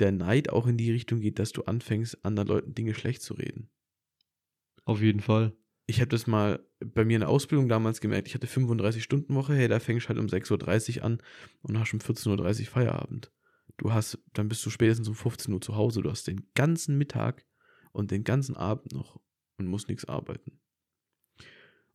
der 0.00 0.12
Neid 0.12 0.48
auch 0.48 0.66
in 0.66 0.78
die 0.78 0.90
Richtung 0.90 1.20
geht, 1.20 1.38
dass 1.38 1.52
du 1.52 1.62
anfängst, 1.62 2.24
anderen 2.24 2.48
Leuten 2.48 2.74
Dinge 2.74 2.94
schlecht 2.94 3.22
zu 3.22 3.34
reden. 3.34 3.70
Auf 4.84 5.00
jeden 5.00 5.20
Fall 5.20 5.54
ich 5.90 6.00
habe 6.00 6.08
das 6.08 6.26
mal 6.26 6.64
bei 6.80 7.04
mir 7.04 7.16
in 7.16 7.20
der 7.20 7.28
Ausbildung 7.28 7.68
damals 7.68 8.00
gemerkt, 8.00 8.28
ich 8.28 8.34
hatte 8.34 8.46
35-Stunden-Woche, 8.46 9.54
hey, 9.54 9.68
da 9.68 9.80
fängst 9.80 10.06
du 10.06 10.08
halt 10.08 10.18
um 10.18 10.26
6.30 10.26 10.98
Uhr 10.98 11.04
an 11.04 11.18
und 11.62 11.78
hast 11.78 11.92
um 11.92 11.98
14.30 11.98 12.60
Uhr 12.60 12.66
Feierabend. 12.66 13.32
Du 13.76 13.92
hast, 13.92 14.18
dann 14.32 14.48
bist 14.48 14.64
du 14.64 14.70
spätestens 14.70 15.08
um 15.08 15.14
15 15.14 15.52
Uhr 15.52 15.60
zu 15.60 15.76
Hause, 15.76 16.02
du 16.02 16.10
hast 16.10 16.26
den 16.26 16.46
ganzen 16.54 16.96
Mittag 16.96 17.44
und 17.92 18.10
den 18.10 18.24
ganzen 18.24 18.56
Abend 18.56 18.92
noch 18.92 19.20
und 19.58 19.66
musst 19.66 19.88
nichts 19.88 20.04
arbeiten. 20.04 20.60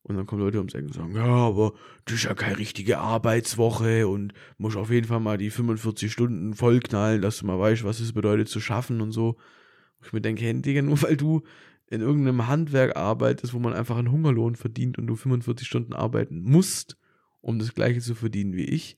Und 0.04 0.18
dann 0.18 0.28
kommen 0.28 0.42
Leute 0.42 0.60
ums 0.60 0.76
Eck 0.76 0.84
und 0.84 0.94
sagen, 0.94 1.16
ja, 1.16 1.26
aber 1.26 1.74
das 2.06 2.16
ist 2.16 2.24
ja 2.26 2.36
keine 2.36 2.60
richtige 2.60 3.00
Arbeitswoche 3.00 4.08
und 4.08 4.34
musst 4.60 4.78
auf 4.78 4.92
jeden 4.92 5.08
Fall 5.08 5.20
mal 5.20 5.40
die 5.40 5.50
45 5.50 6.12
Stunden 6.12 6.54
vollknallen, 6.54 7.24
dass 7.24 7.40
du 7.40 7.48
mal 7.48 7.58
weißt, 7.58 7.84
was 7.84 8.00
es 8.02 8.14
bedeutet 8.14 8.48
zu 8.48 8.60
schaffen 8.60 9.02
und 9.02 9.12
so. 9.12 9.30
Und 9.98 10.06
ich 10.06 10.14
mir 10.14 10.22
denke, 10.22 10.44
hey, 10.44 10.62
Digga, 10.62 10.84
nur 10.84 11.02
weil 11.02 11.18
du 11.18 11.42
in 11.88 12.02
irgendeinem 12.02 12.48
Handwerk 12.48 12.96
arbeitest, 12.96 13.54
wo 13.54 13.60
man 13.60 13.74
einfach 13.74 13.98
einen 13.98 14.12
Hungerlohn 14.12 14.56
verdient 14.56 14.98
und 14.98 15.08
du 15.08 15.16
45 15.16 15.68
Stunden 15.68 15.94
arbeiten 15.94 16.42
musst, 16.42 16.98
um 17.42 17.60
das 17.60 17.74
gleiche 17.74 18.00
zu 18.00 18.16
verdienen 18.16 18.54
wie 18.54 18.66
ich, 18.66 18.98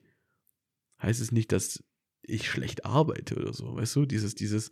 heißt 1.01 1.21
es 1.21 1.31
nicht, 1.31 1.51
dass 1.51 1.83
ich 2.21 2.49
schlecht 2.49 2.85
arbeite 2.85 3.35
oder 3.35 3.53
so. 3.53 3.75
Weißt 3.75 3.95
du, 3.95 4.05
dieses, 4.05 4.35
dieses, 4.35 4.71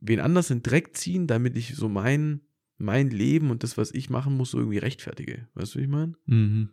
wen 0.00 0.20
anders 0.20 0.50
in 0.50 0.62
Dreck 0.62 0.96
ziehen, 0.96 1.26
damit 1.26 1.56
ich 1.56 1.74
so 1.76 1.88
mein, 1.88 2.40
mein 2.78 3.10
Leben 3.10 3.50
und 3.50 3.62
das, 3.62 3.76
was 3.76 3.92
ich 3.92 4.10
machen 4.10 4.36
muss, 4.36 4.50
so 4.50 4.58
irgendwie 4.58 4.78
rechtfertige. 4.78 5.48
Weißt 5.54 5.74
du, 5.74 5.78
wie 5.78 5.84
ich 5.84 5.88
meine? 5.88 6.16
Mhm. 6.26 6.70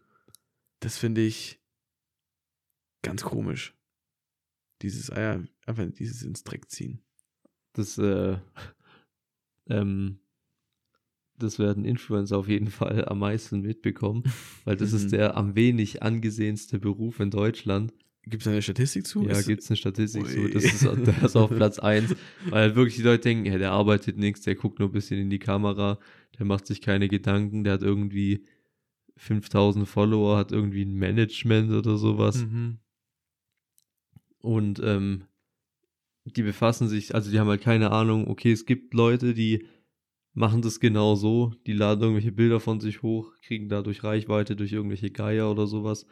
Das 0.79 0.97
finde 0.97 1.21
ich 1.21 1.61
ganz 3.03 3.23
komisch. 3.23 3.75
Dieses 4.81 5.11
Eier, 5.11 5.43
einfach 5.67 5.85
dieses 5.91 6.23
ins 6.23 6.43
Dreck 6.43 6.69
ziehen. 6.71 7.03
Das, 7.73 7.99
äh, 7.99 8.39
ähm, 9.69 10.20
das 11.41 11.59
werden 11.59 11.85
Influencer 11.85 12.37
auf 12.37 12.47
jeden 12.47 12.69
Fall 12.69 13.05
am 13.05 13.19
meisten 13.19 13.61
mitbekommen, 13.61 14.23
weil 14.65 14.75
das 14.75 14.93
ist 14.93 15.05
mhm. 15.05 15.09
der 15.11 15.37
am 15.37 15.55
wenig 15.55 16.03
angesehenste 16.03 16.79
Beruf 16.79 17.19
in 17.19 17.31
Deutschland. 17.31 17.93
Gibt 18.23 18.43
es 18.43 18.47
eine 18.47 18.61
Statistik 18.61 19.07
zu? 19.07 19.27
Ja, 19.27 19.41
gibt 19.41 19.63
es 19.63 19.69
eine 19.69 19.77
Statistik 19.77 20.25
Ui. 20.25 20.29
zu. 20.29 20.47
Das 20.49 20.63
ist, 20.63 20.85
das 20.85 21.23
ist 21.23 21.35
auf 21.35 21.49
Platz 21.49 21.79
1. 21.79 22.15
Weil 22.49 22.75
wirklich 22.75 22.95
die 22.95 23.01
Leute 23.01 23.23
denken, 23.23 23.45
ja, 23.45 23.57
der 23.57 23.71
arbeitet 23.71 24.17
nichts, 24.17 24.41
der 24.41 24.53
guckt 24.55 24.77
nur 24.77 24.89
ein 24.89 24.91
bisschen 24.91 25.19
in 25.19 25.31
die 25.31 25.39
Kamera, 25.39 25.97
der 26.37 26.45
macht 26.45 26.67
sich 26.67 26.81
keine 26.81 27.07
Gedanken, 27.07 27.63
der 27.63 27.73
hat 27.73 27.81
irgendwie 27.81 28.45
5000 29.17 29.87
Follower, 29.87 30.37
hat 30.37 30.51
irgendwie 30.51 30.83
ein 30.83 30.95
Management 30.95 31.71
oder 31.71 31.97
sowas. 31.97 32.45
Mhm. 32.45 32.77
Und 34.39 34.79
ähm, 34.83 35.23
die 36.25 36.43
befassen 36.43 36.87
sich, 36.87 37.15
also 37.15 37.31
die 37.31 37.39
haben 37.39 37.49
halt 37.49 37.61
keine 37.61 37.91
Ahnung, 37.91 38.27
okay, 38.27 38.51
es 38.51 38.65
gibt 38.65 38.93
Leute, 38.93 39.33
die 39.33 39.65
machen 40.33 40.61
das 40.61 40.79
genau 40.79 41.15
so, 41.15 41.53
die 41.67 41.73
laden 41.73 42.03
irgendwelche 42.03 42.31
Bilder 42.31 42.59
von 42.59 42.79
sich 42.79 43.01
hoch, 43.01 43.33
kriegen 43.41 43.69
dadurch 43.69 44.03
Reichweite 44.03 44.55
durch 44.55 44.71
irgendwelche 44.71 45.11
Geier 45.11 45.51
oder 45.51 45.67
sowas. 45.67 46.05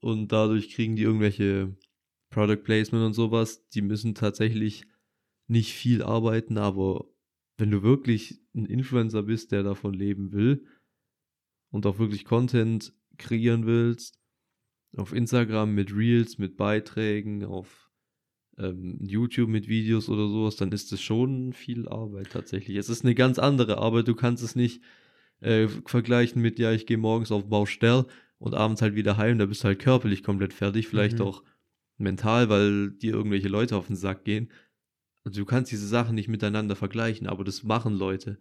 Und 0.00 0.32
dadurch 0.32 0.70
kriegen 0.70 0.96
die 0.96 1.02
irgendwelche 1.02 1.76
Product 2.30 2.62
Placement 2.64 3.04
und 3.04 3.12
sowas, 3.12 3.68
die 3.68 3.82
müssen 3.82 4.14
tatsächlich 4.14 4.86
nicht 5.46 5.72
viel 5.72 6.02
arbeiten, 6.02 6.58
aber 6.58 7.06
wenn 7.56 7.70
du 7.70 7.82
wirklich 7.82 8.40
ein 8.54 8.66
Influencer 8.66 9.22
bist, 9.22 9.52
der 9.52 9.62
davon 9.62 9.94
leben 9.94 10.32
will 10.32 10.66
und 11.70 11.86
auch 11.86 11.98
wirklich 11.98 12.24
Content 12.24 12.92
kreieren 13.18 13.66
willst, 13.66 14.18
auf 14.96 15.12
Instagram 15.12 15.74
mit 15.74 15.94
Reels, 15.94 16.38
mit 16.38 16.56
Beiträgen, 16.56 17.44
auf 17.44 17.83
ähm, 18.58 18.98
YouTube 19.00 19.48
mit 19.48 19.68
Videos 19.68 20.08
oder 20.08 20.28
sowas, 20.28 20.56
dann 20.56 20.72
ist 20.72 20.92
es 20.92 21.00
schon 21.00 21.52
viel 21.52 21.88
Arbeit 21.88 22.30
tatsächlich. 22.30 22.76
Es 22.76 22.88
ist 22.88 23.04
eine 23.04 23.14
ganz 23.14 23.38
andere 23.38 23.78
Arbeit. 23.78 24.08
Du 24.08 24.14
kannst 24.14 24.42
es 24.42 24.56
nicht 24.56 24.82
äh, 25.40 25.68
vergleichen 25.86 26.40
mit, 26.40 26.58
ja, 26.58 26.72
ich 26.72 26.86
gehe 26.86 26.98
morgens 26.98 27.32
auf 27.32 27.48
Baustelle 27.48 28.06
und 28.38 28.54
abends 28.54 28.82
halt 28.82 28.94
wieder 28.94 29.16
heim. 29.16 29.38
Da 29.38 29.46
bist 29.46 29.64
du 29.64 29.68
halt 29.68 29.78
körperlich 29.78 30.22
komplett 30.22 30.52
fertig, 30.52 30.88
vielleicht 30.88 31.18
mhm. 31.18 31.24
auch 31.24 31.42
mental, 31.98 32.48
weil 32.48 32.90
dir 32.90 33.14
irgendwelche 33.14 33.48
Leute 33.48 33.76
auf 33.76 33.86
den 33.86 33.96
Sack 33.96 34.24
gehen. 34.24 34.50
Also 35.24 35.40
du 35.40 35.46
kannst 35.46 35.72
diese 35.72 35.86
Sachen 35.86 36.14
nicht 36.14 36.28
miteinander 36.28 36.76
vergleichen, 36.76 37.26
aber 37.26 37.44
das 37.44 37.62
machen 37.62 37.94
Leute. 37.94 38.38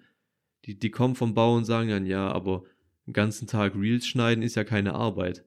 Die, 0.65 0.77
die 0.77 0.91
kommen 0.91 1.15
vom 1.15 1.33
Bau 1.33 1.55
und 1.55 1.65
sagen 1.65 1.89
dann, 1.89 2.05
ja, 2.05 2.31
aber 2.31 2.63
den 3.05 3.13
ganzen 3.13 3.47
Tag 3.47 3.75
Reels 3.75 4.07
schneiden 4.07 4.43
ist 4.43 4.55
ja 4.55 4.63
keine 4.63 4.93
Arbeit 4.93 5.45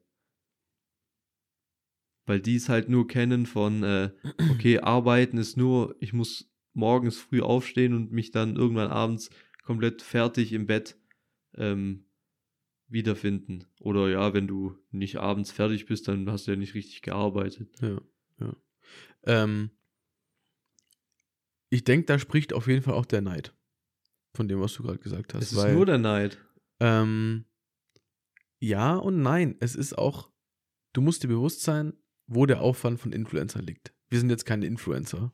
weil 2.26 2.40
die 2.40 2.56
es 2.56 2.68
halt 2.68 2.88
nur 2.88 3.06
kennen 3.06 3.46
von, 3.46 3.82
äh, 3.82 4.10
okay, 4.50 4.78
arbeiten 4.80 5.38
ist 5.38 5.56
nur, 5.56 5.96
ich 6.00 6.12
muss 6.12 6.50
morgens 6.74 7.18
früh 7.18 7.40
aufstehen 7.40 7.94
und 7.94 8.12
mich 8.12 8.32
dann 8.32 8.56
irgendwann 8.56 8.90
abends 8.90 9.30
komplett 9.62 10.02
fertig 10.02 10.52
im 10.52 10.66
Bett 10.66 10.98
ähm, 11.54 12.04
wiederfinden. 12.88 13.64
Oder 13.80 14.08
ja, 14.08 14.34
wenn 14.34 14.46
du 14.46 14.76
nicht 14.90 15.16
abends 15.16 15.50
fertig 15.50 15.86
bist, 15.86 16.08
dann 16.08 16.30
hast 16.30 16.46
du 16.46 16.52
ja 16.52 16.56
nicht 16.56 16.74
richtig 16.74 17.02
gearbeitet. 17.02 17.70
Ja, 17.80 18.00
ja. 18.40 18.56
Ähm, 19.24 19.70
ich 21.68 21.84
denke, 21.84 22.06
da 22.06 22.18
spricht 22.18 22.52
auf 22.52 22.68
jeden 22.68 22.82
Fall 22.82 22.94
auch 22.94 23.06
der 23.06 23.22
Neid. 23.22 23.54
Von 24.34 24.48
dem, 24.48 24.60
was 24.60 24.74
du 24.74 24.82
gerade 24.82 24.98
gesagt 24.98 25.34
hast. 25.34 25.44
Es 25.44 25.52
ist 25.52 25.58
weil, 25.58 25.74
nur 25.74 25.86
der 25.86 25.98
Neid. 25.98 26.38
Ähm, 26.78 27.46
ja 28.58 28.96
und 28.96 29.22
nein. 29.22 29.56
Es 29.60 29.74
ist 29.74 29.96
auch, 29.96 30.30
du 30.92 31.00
musst 31.00 31.22
dir 31.22 31.28
bewusst 31.28 31.62
sein, 31.62 31.94
wo 32.26 32.46
der 32.46 32.60
Aufwand 32.60 33.00
von 33.00 33.12
Influencer 33.12 33.62
liegt. 33.62 33.92
Wir 34.08 34.18
sind 34.18 34.30
jetzt 34.30 34.46
keine 34.46 34.66
Influencer. 34.66 35.32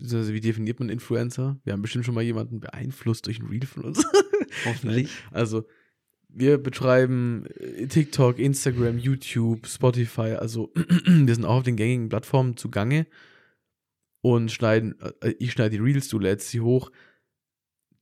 Also 0.00 0.32
wie 0.32 0.40
definiert 0.40 0.78
man 0.78 0.88
Influencer? 0.88 1.58
Wir 1.64 1.72
haben 1.72 1.82
bestimmt 1.82 2.04
schon 2.04 2.14
mal 2.14 2.22
jemanden 2.22 2.60
beeinflusst 2.60 3.26
durch 3.26 3.40
ein 3.40 3.46
Reel 3.46 3.66
von 3.66 3.84
uns. 3.84 4.04
Hoffentlich. 4.64 5.10
also, 5.30 5.66
wir 6.28 6.58
betreiben 6.58 7.46
äh, 7.56 7.86
TikTok, 7.86 8.38
Instagram, 8.38 8.98
YouTube, 8.98 9.66
Spotify. 9.66 10.36
Also, 10.38 10.72
wir 10.74 11.34
sind 11.34 11.44
auch 11.44 11.56
auf 11.56 11.62
den 11.64 11.76
gängigen 11.76 12.08
Plattformen 12.08 12.56
zugange 12.56 13.06
und 14.20 14.52
schneiden, 14.52 14.94
äh, 15.20 15.34
ich 15.38 15.52
schneide 15.52 15.70
die 15.70 15.82
Reels, 15.82 16.08
du 16.08 16.18
lädst 16.18 16.48
sie 16.50 16.60
hoch. 16.60 16.90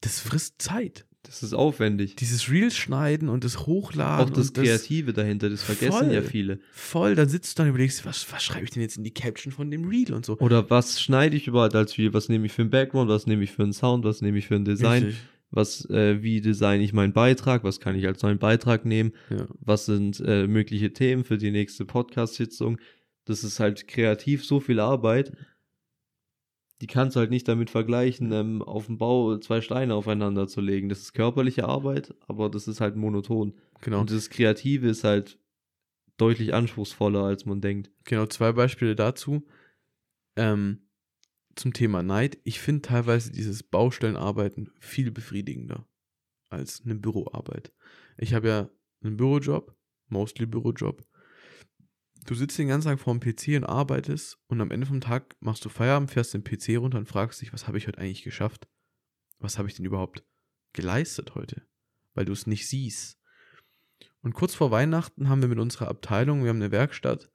Das 0.00 0.20
frisst 0.20 0.60
Zeit. 0.60 1.06
Das 1.27 1.43
ist 1.43 1.53
aufwendig. 1.53 2.16
Dieses 2.16 2.51
Reels 2.51 2.77
schneiden 2.77 3.29
und 3.29 3.45
das 3.45 3.66
Hochladen. 3.66 4.27
Auch 4.27 4.31
das 4.31 4.53
Kreative 4.53 5.12
das 5.12 5.22
dahinter, 5.22 5.51
das 5.51 5.62
vergessen 5.62 6.07
voll, 6.07 6.12
ja 6.12 6.22
viele. 6.22 6.61
Voll, 6.72 7.14
dann 7.14 7.29
sitzt 7.29 7.59
du 7.59 7.62
dann 7.62 7.66
und 7.66 7.70
überlegst, 7.70 8.07
was, 8.07 8.31
was 8.33 8.43
schreibe 8.43 8.64
ich 8.64 8.70
denn 8.70 8.83
jetzt 8.83 8.97
in 8.97 9.05
die 9.05 9.12
Caption 9.12 9.53
von 9.53 9.70
dem 9.70 9.89
Reel 9.89 10.12
und 10.14 10.24
so. 10.24 10.39
Oder 10.39 10.70
was 10.70 11.01
schneide 11.01 11.37
ich 11.37 11.49
überhaupt 11.49 11.74
als 11.74 11.99
Reel? 11.99 12.14
Was 12.14 12.29
nehme 12.29 12.47
ich 12.47 12.53
für 12.53 12.62
einen 12.62 12.70
Background? 12.70 13.11
Was 13.11 13.27
nehme 13.27 13.43
ich 13.43 13.53
für 13.53 13.64
einen 13.64 13.72
Sound? 13.72 14.05
Was 14.05 14.22
nehme 14.22 14.39
ich 14.39 14.47
für 14.47 14.55
ein 14.55 14.64
Design? 14.64 15.05
Richtig. 15.05 15.22
Was, 15.51 15.89
äh, 15.91 16.22
wie 16.22 16.41
design 16.41 16.81
ich 16.81 16.93
meinen 16.93 17.12
Beitrag? 17.12 17.64
Was 17.64 17.81
kann 17.81 17.97
ich 17.97 18.07
als 18.07 18.22
neuen 18.22 18.39
Beitrag 18.39 18.85
nehmen? 18.85 19.12
Ja. 19.31 19.47
Was 19.61 19.87
sind 19.87 20.20
äh, 20.20 20.47
mögliche 20.47 20.93
Themen 20.93 21.24
für 21.24 21.39
die 21.39 21.51
nächste 21.51 21.85
Podcast-Sitzung? 21.85 22.79
Das 23.24 23.45
ist 23.45 23.61
halt 23.61 23.89
kreativ 23.89 24.45
so 24.45 24.61
viel 24.61 24.81
Arbeit 24.81 25.33
die 26.81 26.87
kannst 26.87 27.16
du 27.16 27.20
halt 27.20 27.31
nicht 27.31 27.49
damit 27.49 27.70
vergleichen, 27.70 28.33
ähm, 28.33 28.62
auf 28.62 28.87
dem 28.87 28.99
Bau 28.99 29.39
zwei 29.39 29.61
Steine 29.61 29.95
aufeinander 29.95 30.47
zu 30.47 30.61
legen. 30.61 30.89
Das 30.89 31.01
ist 31.01 31.14
körperliche 31.14 31.64
Arbeit, 31.64 32.14
aber 32.27 32.51
das 32.51 32.68
ist 32.68 32.81
halt 32.81 32.97
monoton. 32.97 33.55
Genau. 33.81 34.01
Und 34.01 34.11
das 34.11 34.29
Kreative 34.31 34.89
ist 34.89 35.05
halt 35.05 35.39
deutlich 36.18 36.55
anspruchsvoller, 36.55 37.24
als 37.24 37.47
man 37.47 37.61
denkt. 37.61 37.91
Genau, 38.05 38.27
zwei 38.27 38.53
Beispiele 38.53 38.95
dazu. 38.95 39.47
Ähm, 40.37 40.87
zum 41.55 41.72
Thema 41.72 42.03
Neid. 42.03 42.39
Ich 42.45 42.61
finde 42.61 42.83
teilweise 42.83 43.33
dieses 43.33 43.62
Baustellenarbeiten 43.62 44.70
viel 44.79 45.11
befriedigender 45.11 45.87
als 46.51 46.83
eine 46.85 46.95
Büroarbeit. 46.95 47.72
Ich 48.18 48.35
habe 48.35 48.49
ja 48.49 48.70
einen 49.03 49.16
Bürojob, 49.16 49.74
mostly 50.09 50.47
Bürojob. 50.47 51.05
Du 52.27 52.35
sitzt 52.35 52.59
den 52.59 52.66
ganzen 52.66 52.89
Tag 52.89 52.99
vor 52.99 53.16
dem 53.16 53.20
PC 53.20 53.57
und 53.57 53.64
arbeitest 53.64 54.37
und 54.49 54.61
am 54.61 54.72
Ende 54.72 54.87
vom 54.87 55.01
Tag 55.01 55.37
machst 55.39 55.64
du 55.64 55.68
Feierabend, 55.68 56.11
fährst 56.11 56.35
den 56.35 56.43
PC 56.43 56.77
runter 56.77 56.99
und 56.99 57.07
fragst 57.07 57.41
dich, 57.41 57.53
was 57.53 57.68
habe 57.68 57.79
ich 57.79 57.87
heute 57.87 57.99
eigentlich 57.99 58.24
geschafft? 58.24 58.66
Was 59.39 59.59
habe 59.59 59.68
ich 59.68 59.77
denn 59.77 59.85
überhaupt 59.85 60.24
geleistet 60.72 61.37
heute? 61.37 61.62
Weil 62.14 62.24
du 62.24 62.33
es 62.33 62.49
nicht 62.49 62.68
siehst. 62.68 63.20
Und 64.22 64.35
kurz 64.35 64.57
vor 64.57 64.72
Weihnachten 64.72 65.29
haben 65.29 65.41
wir 65.41 65.49
mit 65.49 65.61
unserer 65.61 65.87
Abteilung, 65.87 66.43
wir 66.43 66.49
haben 66.49 66.57
eine 66.57 66.72
Werkstatt, 66.72 67.31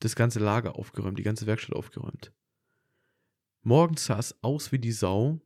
das 0.00 0.16
ganze 0.16 0.40
Lager 0.40 0.74
aufgeräumt, 0.74 1.16
die 1.16 1.22
ganze 1.22 1.46
Werkstatt 1.46 1.76
aufgeräumt. 1.76 2.32
Morgens 3.62 4.06
sah 4.06 4.18
es 4.18 4.42
aus 4.42 4.72
wie 4.72 4.80
die 4.80 4.92
Sau. 4.92 5.40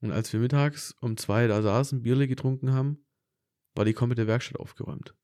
Und 0.00 0.12
als 0.12 0.32
wir 0.32 0.38
mittags 0.38 0.94
um 1.00 1.16
zwei 1.16 1.48
da 1.48 1.62
saßen, 1.62 2.02
Bierle 2.02 2.28
getrunken 2.28 2.72
haben, 2.72 3.04
war 3.74 3.84
die 3.84 3.94
komplette 3.94 4.28
Werkstatt 4.28 4.60
aufgeräumt. 4.60 5.16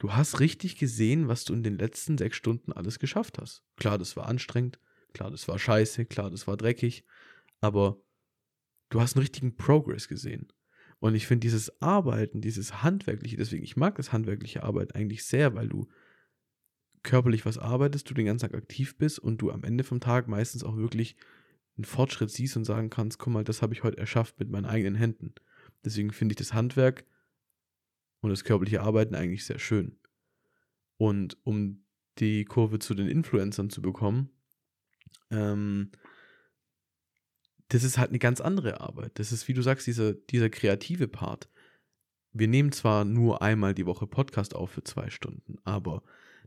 Du 0.00 0.14
hast 0.14 0.40
richtig 0.40 0.76
gesehen, 0.76 1.28
was 1.28 1.44
du 1.44 1.52
in 1.52 1.62
den 1.62 1.76
letzten 1.76 2.16
sechs 2.16 2.38
Stunden 2.38 2.72
alles 2.72 2.98
geschafft 2.98 3.38
hast. 3.38 3.62
Klar, 3.76 3.98
das 3.98 4.16
war 4.16 4.26
anstrengend, 4.26 4.80
klar, 5.12 5.30
das 5.30 5.46
war 5.46 5.58
scheiße, 5.58 6.06
klar, 6.06 6.30
das 6.30 6.46
war 6.46 6.56
dreckig, 6.56 7.04
aber 7.60 8.00
du 8.88 9.02
hast 9.02 9.14
einen 9.14 9.22
richtigen 9.22 9.56
Progress 9.56 10.08
gesehen. 10.08 10.50
Und 11.00 11.14
ich 11.14 11.26
finde 11.26 11.40
dieses 11.40 11.82
Arbeiten, 11.82 12.40
dieses 12.40 12.82
handwerkliche, 12.82 13.36
deswegen, 13.36 13.62
ich 13.62 13.76
mag 13.76 13.94
das 13.96 14.10
handwerkliche 14.10 14.62
Arbeit 14.62 14.94
eigentlich 14.94 15.24
sehr, 15.24 15.54
weil 15.54 15.68
du 15.68 15.86
körperlich 17.02 17.44
was 17.44 17.58
arbeitest, 17.58 18.08
du 18.08 18.14
den 18.14 18.24
ganzen 18.26 18.50
Tag 18.50 18.54
aktiv 18.54 18.96
bist 18.96 19.18
und 19.18 19.42
du 19.42 19.50
am 19.50 19.64
Ende 19.64 19.84
vom 19.84 20.00
Tag 20.00 20.28
meistens 20.28 20.64
auch 20.64 20.78
wirklich 20.78 21.16
einen 21.76 21.84
Fortschritt 21.84 22.30
siehst 22.30 22.56
und 22.56 22.64
sagen 22.64 22.88
kannst, 22.88 23.18
guck 23.18 23.34
mal, 23.34 23.44
das 23.44 23.60
habe 23.60 23.74
ich 23.74 23.82
heute 23.82 23.98
erschafft 23.98 24.40
mit 24.40 24.48
meinen 24.48 24.66
eigenen 24.66 24.94
Händen. 24.94 25.34
Deswegen 25.84 26.10
finde 26.10 26.32
ich 26.32 26.38
das 26.38 26.54
Handwerk 26.54 27.04
und 28.20 28.30
das 28.30 28.44
körperliche 28.44 28.82
Arbeiten 28.82 29.14
eigentlich 29.14 29.44
sehr 29.44 29.58
schön. 29.58 29.98
Und 30.96 31.38
um 31.44 31.84
die 32.18 32.44
Kurve 32.44 32.78
zu 32.78 32.94
den 32.94 33.08
Influencern 33.08 33.70
zu 33.70 33.80
bekommen, 33.80 34.30
ähm, 35.30 35.90
das 37.68 37.84
ist 37.84 37.98
halt 37.98 38.10
eine 38.10 38.18
ganz 38.18 38.40
andere 38.40 38.80
Arbeit. 38.80 39.18
Das 39.18 39.32
ist, 39.32 39.48
wie 39.48 39.54
du 39.54 39.62
sagst, 39.62 39.86
dieser, 39.86 40.12
dieser 40.12 40.50
kreative 40.50 41.08
Part. 41.08 41.48
Wir 42.32 42.48
nehmen 42.48 42.72
zwar 42.72 43.04
nur 43.04 43.42
einmal 43.42 43.74
die 43.74 43.86
Woche 43.86 44.06
Podcast 44.06 44.54
auf 44.54 44.70
für 44.70 44.84
zwei 44.84 45.10
Stunden, 45.10 45.56
aber 45.64 46.02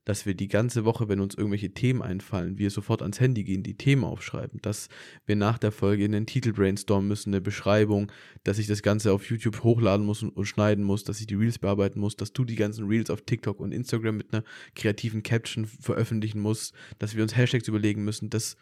dass 0.06 0.26
wir 0.26 0.34
die 0.34 0.47
ganze 0.47 0.84
Woche, 0.86 1.08
wenn 1.08 1.20
uns 1.20 1.36
irgendwelche 1.36 1.74
Themen 1.74 2.01
einfallen, 2.01 2.58
wir 2.58 2.70
sofort 2.70 3.01
ans 3.01 3.20
Handy 3.20 3.43
gehen, 3.43 3.64
die 3.64 3.76
Themen 3.76 4.04
aufschreiben, 4.04 4.60
dass 4.62 4.89
wir 5.26 5.36
nach 5.36 5.58
der 5.58 5.72
Folge 5.72 6.04
in 6.04 6.12
den 6.12 6.26
Titel 6.26 6.51
brainstormen 6.51 7.08
müssen, 7.08 7.30
eine 7.30 7.41
Beschreibung, 7.41 8.12
dass 8.43 8.60
ich 8.60 8.68
das 8.68 8.84
Ganze 8.84 9.14
auf 9.14 9.30
YouTube 9.30 9.64
hochladen 9.64 10.06
muss 10.06 10.22
und, 10.22 10.30
und, 10.30 10.45
schneiden 10.45 10.84
muss, 10.84 11.04
dass 11.04 11.22
ich 11.22 11.28
die 11.28 11.36
Reels 11.36 11.60
bearbeiten 11.60 11.99
muss, 11.99 12.18
dass 12.18 12.34
du 12.34 12.43
die 12.43 12.56
ganzen 12.56 12.88
Reels 12.88 13.10
auf 13.10 13.22
TikTok 13.22 13.60
und 13.60 13.72
Instagram 13.72 14.18
mit 14.18 14.34
einer 14.34 14.43
kreativen 14.76 15.24
Caption 15.24 15.66
veröffentlichen 15.66 16.39
musst, 16.39 16.74
dass 16.99 17.16
wir 17.16 17.24
uns 17.24 17.36
Hashtags 17.36 17.68
überlegen 17.68 18.04
müssen, 18.04 18.30
das 18.30 18.58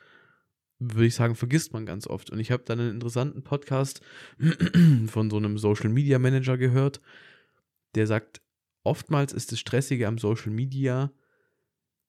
würde 0.82 1.06
ich 1.06 1.16
sagen, 1.16 1.36
vergisst 1.36 1.74
man 1.74 1.86
ganz 1.86 2.08
oft. 2.08 2.32
Und 2.32 2.40
ich 2.40 2.52
habe 2.52 2.64
dann 2.66 2.80
einen 2.80 2.92
interessanten 2.92 3.44
Podcast 3.44 4.02
von 5.08 5.30
so 5.30 5.38
einem 5.38 5.58
Social 5.58 5.90
Media 5.90 6.18
Manager 6.18 6.58
gehört, 6.58 7.02
der 7.94 8.08
sagt, 8.08 8.42
oftmals 8.84 9.32
ist 9.32 9.52
das 9.52 9.60
Stressige 9.60 10.08
am 10.08 10.18
Social 10.18 10.52
Media, 10.52 11.12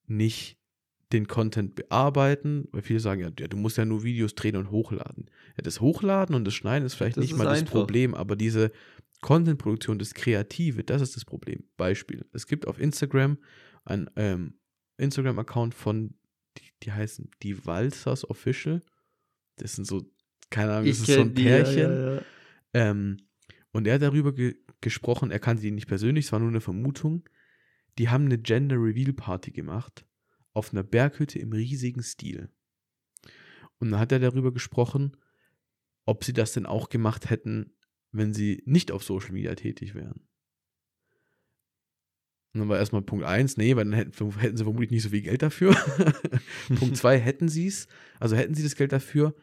nicht 0.06 0.58
den 1.12 1.28
Content 1.28 1.74
bearbeiten, 1.74 2.68
weil 2.72 2.82
viele 2.82 3.00
sagen 3.00 3.20
ja, 3.20 3.30
du 3.30 3.56
musst 3.56 3.76
ja 3.76 3.84
nur 3.84 4.02
Videos 4.02 4.34
drehen 4.34 4.56
und 4.56 4.70
hochladen. 4.70 5.26
Ja, 5.56 5.62
das 5.62 5.80
Hochladen 5.80 6.34
und 6.34 6.44
das 6.44 6.54
Schneiden 6.54 6.86
ist 6.86 6.94
vielleicht 6.94 7.16
das 7.16 7.22
nicht 7.22 7.32
ist 7.32 7.38
mal 7.38 7.44
das 7.44 7.64
Problem, 7.64 8.14
aber 8.14 8.34
diese 8.34 8.72
Content-Produktion, 9.20 9.98
das 9.98 10.14
Kreative, 10.14 10.84
das 10.84 11.02
ist 11.02 11.16
das 11.16 11.24
Problem. 11.24 11.64
Beispiel: 11.76 12.24
Es 12.32 12.46
gibt 12.46 12.66
auf 12.66 12.80
Instagram 12.80 13.38
ein 13.84 14.10
ähm, 14.16 14.54
Instagram-Account 14.96 15.74
von, 15.74 16.14
die, 16.58 16.64
die 16.82 16.92
heißen 16.92 17.30
die 17.42 17.64
Walzers 17.66 18.28
Official. 18.28 18.80
Das 19.56 19.74
sind 19.74 19.86
so, 19.86 20.02
keine 20.50 20.72
Ahnung, 20.72 20.86
das 20.86 21.02
ich 21.02 21.08
ist 21.08 21.14
so 21.14 21.20
ein 21.20 21.34
Pärchen. 21.34 21.74
Die, 21.74 21.80
ja, 21.80 22.14
ja. 22.14 22.22
Ähm, 22.74 23.18
und 23.72 23.86
er 23.86 23.94
hat 23.94 24.02
darüber 24.02 24.32
ge 24.32 24.56
gesprochen, 24.80 25.30
er 25.30 25.38
kannte 25.38 25.62
die 25.62 25.70
nicht 25.70 25.86
persönlich, 25.86 26.24
es 26.24 26.32
war 26.32 26.40
nur 26.40 26.48
eine 26.48 26.60
Vermutung. 26.60 27.22
Die 27.98 28.08
haben 28.08 28.26
eine 28.26 28.38
Gender 28.38 28.76
Reveal 28.76 29.12
Party 29.12 29.50
gemacht 29.50 30.06
auf 30.52 30.72
einer 30.72 30.82
Berghütte 30.82 31.38
im 31.38 31.52
riesigen 31.52 32.02
Stil. 32.02 32.50
Und 33.78 33.90
dann 33.90 34.00
hat 34.00 34.12
er 34.12 34.18
darüber 34.18 34.52
gesprochen, 34.52 35.16
ob 36.04 36.24
sie 36.24 36.32
das 36.32 36.52
denn 36.52 36.66
auch 36.66 36.88
gemacht 36.88 37.30
hätten, 37.30 37.72
wenn 38.12 38.34
sie 38.34 38.62
nicht 38.66 38.92
auf 38.92 39.02
Social 39.02 39.32
Media 39.32 39.54
tätig 39.54 39.94
wären. 39.94 40.26
Und 42.54 42.60
dann 42.60 42.68
war 42.68 42.78
erstmal 42.78 43.02
Punkt 43.02 43.24
1, 43.24 43.56
nee, 43.56 43.74
weil 43.76 43.84
dann 43.84 43.94
hätten, 43.94 44.30
hätten, 44.38 44.56
sie 44.56 44.64
vermutlich 44.64 44.90
nicht 44.90 45.02
so 45.02 45.08
viel 45.08 45.22
Geld 45.22 45.40
dafür. 45.40 45.74
Punkt 46.78 46.96
2, 46.96 47.18
hätten 47.18 47.48
sie 47.48 47.66
es, 47.66 47.88
also 48.20 48.36
hätten 48.36 48.54
sie 48.54 48.62
das 48.62 48.76
Geld 48.76 48.92
dafür, 48.92 49.34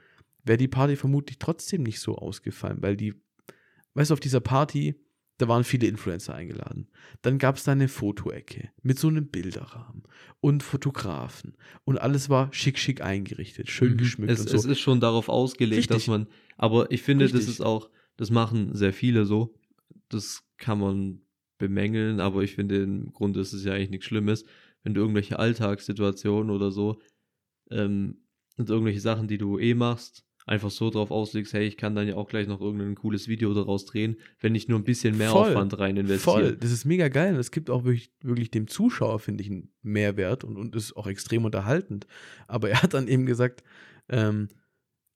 wäre 0.43 0.59
die 0.59 0.67
Party 0.67 0.95
vermutlich 0.95 1.39
trotzdem 1.39 1.81
nicht 1.81 1.99
so 1.99 2.17
ausgefallen, 2.17 2.81
weil 2.81 2.95
die 2.95 3.15
weißt 3.93 4.11
du, 4.11 4.13
auf 4.13 4.19
dieser 4.19 4.39
Party, 4.39 4.95
da 5.39 5.47
waren 5.47 5.63
viele 5.63 5.87
Influencer 5.87 6.35
eingeladen. 6.35 6.89
Dann 7.21 7.39
gab 7.39 7.55
es 7.55 7.63
da 7.63 7.71
eine 7.71 7.87
Fotoecke 7.87 8.69
mit 8.83 8.99
so 8.99 9.07
einem 9.07 9.27
Bilderrahmen 9.27 10.03
und 10.41 10.63
Fotografen 10.63 11.55
und 11.85 11.97
alles 11.97 12.29
war 12.29 12.53
schick, 12.53 12.77
schick 12.77 13.01
eingerichtet, 13.01 13.69
schön 13.69 13.93
mhm. 13.93 13.97
geschmückt 13.97 14.33
es, 14.33 14.41
und 14.41 14.49
so. 14.49 14.57
Es 14.57 14.65
ist 14.65 14.79
schon 14.79 14.99
darauf 14.99 15.29
ausgelegt, 15.29 15.79
Richtig. 15.79 15.95
dass 15.95 16.07
man, 16.07 16.27
aber 16.57 16.91
ich 16.91 17.01
finde, 17.01 17.25
Richtig. 17.25 17.41
das 17.41 17.49
ist 17.49 17.61
auch, 17.61 17.89
das 18.17 18.31
machen 18.31 18.75
sehr 18.75 18.91
viele 18.91 19.25
so. 19.25 19.55
Das 20.09 20.43
kann 20.57 20.79
man 20.79 21.21
bemängeln, 21.57 22.19
aber 22.19 22.43
ich 22.43 22.55
finde, 22.55 22.83
im 22.83 23.13
Grunde 23.13 23.39
ist 23.39 23.53
es 23.53 23.63
ja 23.63 23.73
eigentlich 23.73 23.91
nichts 23.91 24.07
Schlimmes, 24.07 24.43
wenn 24.83 24.93
du 24.93 24.99
irgendwelche 24.99 25.39
Alltagssituationen 25.39 26.49
oder 26.49 26.69
so 26.69 27.01
ähm, 27.71 28.17
und 28.57 28.69
irgendwelche 28.69 28.99
Sachen, 28.99 29.29
die 29.29 29.37
du 29.37 29.57
eh 29.57 29.73
machst, 29.73 30.25
einfach 30.49 30.71
so 30.71 30.89
drauf 30.89 31.11
auslegst, 31.11 31.53
hey, 31.53 31.65
ich 31.65 31.77
kann 31.77 31.95
dann 31.95 32.07
ja 32.07 32.15
auch 32.15 32.27
gleich 32.27 32.47
noch 32.47 32.59
irgendein 32.59 32.95
cooles 32.95 33.27
Video 33.27 33.53
daraus 33.53 33.85
drehen, 33.85 34.17
wenn 34.39 34.55
ich 34.55 34.67
nur 34.67 34.79
ein 34.79 34.83
bisschen 34.83 35.17
mehr 35.17 35.29
voll, 35.29 35.51
Aufwand 35.51 35.77
rein 35.77 35.95
investiere. 35.95 36.35
Voll, 36.35 36.57
das 36.57 36.71
ist 36.71 36.85
mega 36.85 37.07
geil. 37.07 37.35
Es 37.35 37.51
gibt 37.51 37.69
auch 37.69 37.83
wirklich, 37.83 38.11
wirklich 38.21 38.49
dem 38.49 38.67
Zuschauer, 38.67 39.19
finde 39.19 39.43
ich, 39.43 39.51
einen 39.51 39.71
Mehrwert 39.83 40.43
und, 40.43 40.57
und 40.57 40.75
ist 40.75 40.97
auch 40.97 41.07
extrem 41.07 41.45
unterhaltend. 41.45 42.07
Aber 42.47 42.69
er 42.69 42.81
hat 42.81 42.95
dann 42.95 43.07
eben 43.07 43.27
gesagt, 43.27 43.63
ähm, 44.09 44.49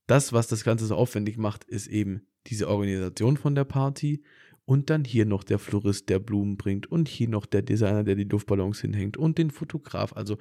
das, 0.05 0.34
was 0.34 0.47
das 0.47 0.63
Ganze 0.63 0.86
so 0.86 0.95
aufwendig 0.95 1.38
macht, 1.38 1.63
ist 1.63 1.88
eben 1.88 2.27
diese 2.47 2.69
Organisation 2.69 3.36
von 3.36 3.55
der 3.55 3.63
Party 3.63 4.23
und 4.65 4.91
dann 4.91 5.03
hier 5.03 5.25
noch 5.25 5.43
der 5.43 5.57
Florist, 5.57 6.09
der 6.09 6.19
Blumen 6.19 6.57
bringt 6.57 6.86
und 6.91 7.07
hier 7.07 7.27
noch 7.27 7.47
der 7.47 7.63
Designer, 7.63 8.03
der 8.03 8.15
die 8.15 8.25
Luftballons 8.25 8.81
hinhängt 8.81 9.17
und 9.17 9.39
den 9.39 9.49
Fotograf. 9.49 10.13
Also 10.15 10.38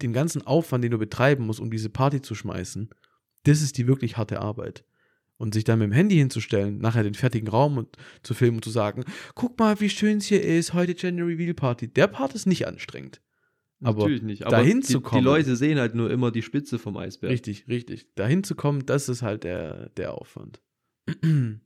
den 0.00 0.14
ganzen 0.14 0.42
Aufwand, 0.46 0.84
den 0.84 0.90
du 0.92 0.98
betreiben 0.98 1.46
musst, 1.46 1.60
um 1.60 1.70
diese 1.70 1.90
Party 1.90 2.22
zu 2.22 2.34
schmeißen 2.34 2.88
das 3.44 3.62
ist 3.62 3.78
die 3.78 3.86
wirklich 3.86 4.16
harte 4.16 4.40
Arbeit. 4.40 4.84
Und 5.36 5.52
sich 5.52 5.64
dann 5.64 5.80
mit 5.80 5.86
dem 5.86 5.92
Handy 5.92 6.16
hinzustellen, 6.16 6.78
nachher 6.78 7.02
den 7.02 7.14
fertigen 7.14 7.48
Raum 7.48 7.76
und 7.76 7.96
zu 8.22 8.34
filmen 8.34 8.58
und 8.58 8.64
zu 8.64 8.70
sagen, 8.70 9.04
guck 9.34 9.58
mal, 9.58 9.80
wie 9.80 9.90
schön 9.90 10.18
es 10.18 10.26
hier 10.26 10.42
ist, 10.42 10.74
heute 10.74 10.94
Gender 10.94 11.26
Reveal 11.26 11.54
Party. 11.54 11.88
Der 11.88 12.06
Part 12.06 12.34
ist 12.34 12.46
nicht 12.46 12.68
anstrengend. 12.68 13.20
Aber 13.82 14.02
Natürlich 14.02 14.22
nicht. 14.22 14.46
Aber 14.46 14.56
dahin 14.56 14.80
die, 14.80 14.86
zu 14.86 15.00
kommen. 15.00 15.20
Die 15.20 15.24
Leute 15.24 15.56
sehen 15.56 15.78
halt 15.78 15.94
nur 15.94 16.10
immer 16.10 16.30
die 16.30 16.42
Spitze 16.42 16.78
vom 16.78 16.96
Eisberg. 16.96 17.32
Richtig, 17.32 17.66
richtig. 17.68 18.06
Dahin 18.14 18.44
zu 18.44 18.54
kommen, 18.54 18.86
das 18.86 19.08
ist 19.08 19.22
halt 19.22 19.44
der, 19.44 19.90
der 19.90 20.14
Aufwand. 20.14 20.62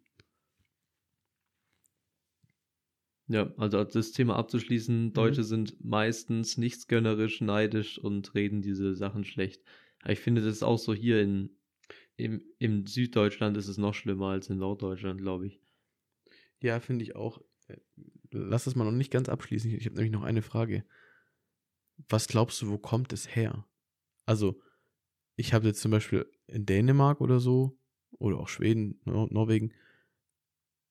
Ja, 3.31 3.53
also 3.59 3.85
das 3.85 4.13
Thema 4.13 4.37
abzuschließen, 4.37 5.05
mhm. 5.05 5.13
Deutsche 5.13 5.43
mhm. 5.43 5.47
sind 5.47 5.85
meistens 5.85 6.57
nichtsgönnerisch, 6.57 7.43
neidisch 7.43 7.99
und 7.99 8.35
reden 8.35 8.63
diese 8.63 8.95
Sachen 8.95 9.25
schlecht. 9.25 9.63
ich 10.09 10.21
finde, 10.21 10.41
das 10.41 10.57
ist 10.57 10.63
auch 10.63 10.79
so 10.79 10.95
hier 10.95 11.21
in, 11.21 11.51
im, 12.19 12.43
im 12.59 12.87
Süddeutschland 12.87 13.57
ist 13.57 13.69
es 13.69 13.79
noch 13.79 13.95
schlimmer 13.95 14.29
als 14.29 14.51
in 14.51 14.59
Norddeutschland, 14.59 15.21
glaube 15.21 15.47
ich. 15.47 15.61
Ja, 16.61 16.81
finde 16.81 17.05
ich 17.05 17.17
auch. 17.17 17.41
Äh, 17.69 17.79
lass 18.33 18.65
das 18.65 18.75
mal 18.75 18.85
noch 18.85 18.93
nicht 18.93 19.11
ganz 19.11 19.29
abschließen. 19.29 19.71
Ich 19.73 19.87
habe 19.87 19.95
nämlich 19.95 20.13
noch 20.13 20.25
eine 20.25 20.43
Frage. 20.43 20.85
Was 22.09 22.29
glaubst 22.29 22.61
du, 22.61 22.69
wo 22.69 22.79
kommt 22.79 23.13
es 23.13 23.35
her? 23.35 23.67
Also, 24.27 24.61
ich 25.37 25.55
habe 25.55 25.69
jetzt 25.69 25.81
zum 25.81 25.93
Beispiel 25.93 26.31
in 26.49 26.67
Dänemark 26.67 27.21
oder 27.21 27.41
so, 27.41 27.79
oder 28.19 28.39
auch 28.39 28.49
Schweden, 28.49 29.01
Nor 29.05 29.33
Norwegen 29.33 29.73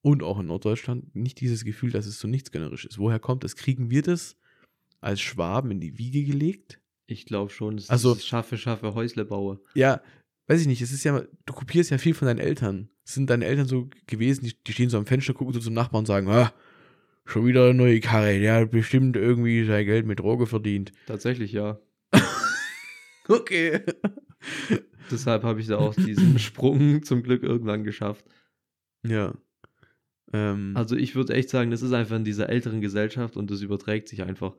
und 0.02 0.24
auch 0.24 0.40
in 0.40 0.48
Norddeutschland 0.48 1.14
nicht 1.16 1.42
dieses 1.42 1.66
Gefühl, 1.66 1.92
dass 1.92 2.06
es 2.06 2.20
so 2.20 2.28
nichtsgönnerisch 2.28 2.86
ist. 2.86 2.98
Woher 2.98 3.20
kommt 3.20 3.44
es? 3.44 3.56
Kriegen 3.56 3.90
wir 3.90 4.02
das 4.02 4.38
als 5.02 5.20
Schwaben 5.20 5.72
in 5.72 5.82
die 5.82 5.98
Wiege 5.98 6.24
gelegt? 6.24 6.80
Ich 7.08 7.26
glaube 7.26 7.52
schon, 7.52 7.78
dass 7.78 7.90
also, 7.90 8.14
ist 8.14 8.26
schaffe, 8.26 8.58
schaffe 8.58 8.94
Häusle 8.94 9.26
baue. 9.26 9.62
Ja, 9.74 10.02
weiß 10.48 10.62
ich 10.62 10.68
nicht, 10.68 10.82
es 10.82 10.92
ist 10.92 11.04
ja, 11.04 11.24
du 11.46 11.54
kopierst 11.54 11.92
ja 11.92 11.98
viel 11.98 12.14
von 12.14 12.28
deinen 12.28 12.40
Eltern. 12.40 12.90
Sind 13.04 13.30
deine 13.30 13.46
Eltern 13.46 13.68
so 13.68 13.90
gewesen, 14.08 14.46
die, 14.46 14.54
die 14.66 14.74
stehen 14.74 14.90
so 14.90 14.98
am 14.98 15.06
Fenster, 15.06 15.34
gucken 15.34 15.54
so 15.54 15.60
zum 15.60 15.74
Nachbarn 15.74 16.02
und 16.02 16.08
sagen, 16.08 16.28
ah, 16.30 16.54
schon 17.26 17.46
wieder 17.46 17.66
eine 17.66 17.74
neue 17.74 18.00
Karre, 18.00 18.40
der 18.40 18.56
hat 18.56 18.72
bestimmt 18.72 19.16
irgendwie 19.16 19.66
sein 19.66 19.86
Geld 19.86 20.06
mit 20.06 20.20
Droge 20.20 20.48
verdient. 20.48 20.92
Tatsächlich, 21.06 21.52
ja. 21.52 21.80
okay. 23.28 23.82
Deshalb 25.12 25.44
habe 25.44 25.60
ich 25.60 25.68
da 25.68 25.78
auch 25.78 25.96
diesen 25.96 26.40
Sprung 26.40 27.04
zum 27.04 27.24
Glück 27.24 27.44
irgendwann 27.44 27.84
geschafft. 27.84 28.26
Ja. 29.06 29.34
Ähm, 30.34 30.74
also 30.76 30.96
ich 30.96 31.16
würde 31.16 31.34
echt 31.34 31.50
sagen, 31.50 31.72
das 31.72 31.82
ist 31.82 31.94
einfach 31.94 32.16
in 32.16 32.26
dieser 32.26 32.50
älteren 32.50 32.82
Gesellschaft 32.82 33.38
und 33.38 33.52
das 33.52 33.62
überträgt 33.62 34.10
sich 34.10 34.24
einfach. 34.24 34.56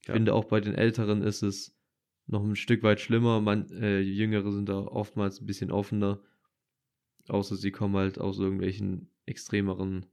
Ich 0.00 0.08
ja. 0.08 0.14
finde 0.14 0.34
auch 0.34 0.44
bei 0.44 0.60
den 0.60 0.74
Älteren 0.74 1.22
ist 1.22 1.42
es 1.42 1.76
noch 2.32 2.42
ein 2.42 2.56
Stück 2.56 2.82
weit 2.82 3.00
schlimmer. 3.00 3.40
Man, 3.40 3.70
äh, 3.70 4.00
Jüngere 4.00 4.50
sind 4.50 4.68
da 4.68 4.78
oftmals 4.78 5.40
ein 5.40 5.46
bisschen 5.46 5.70
offener. 5.70 6.20
Außer 7.28 7.54
sie 7.54 7.70
kommen 7.70 7.94
halt 7.94 8.18
aus 8.18 8.38
irgendwelchen 8.38 9.10
extremeren 9.26 10.06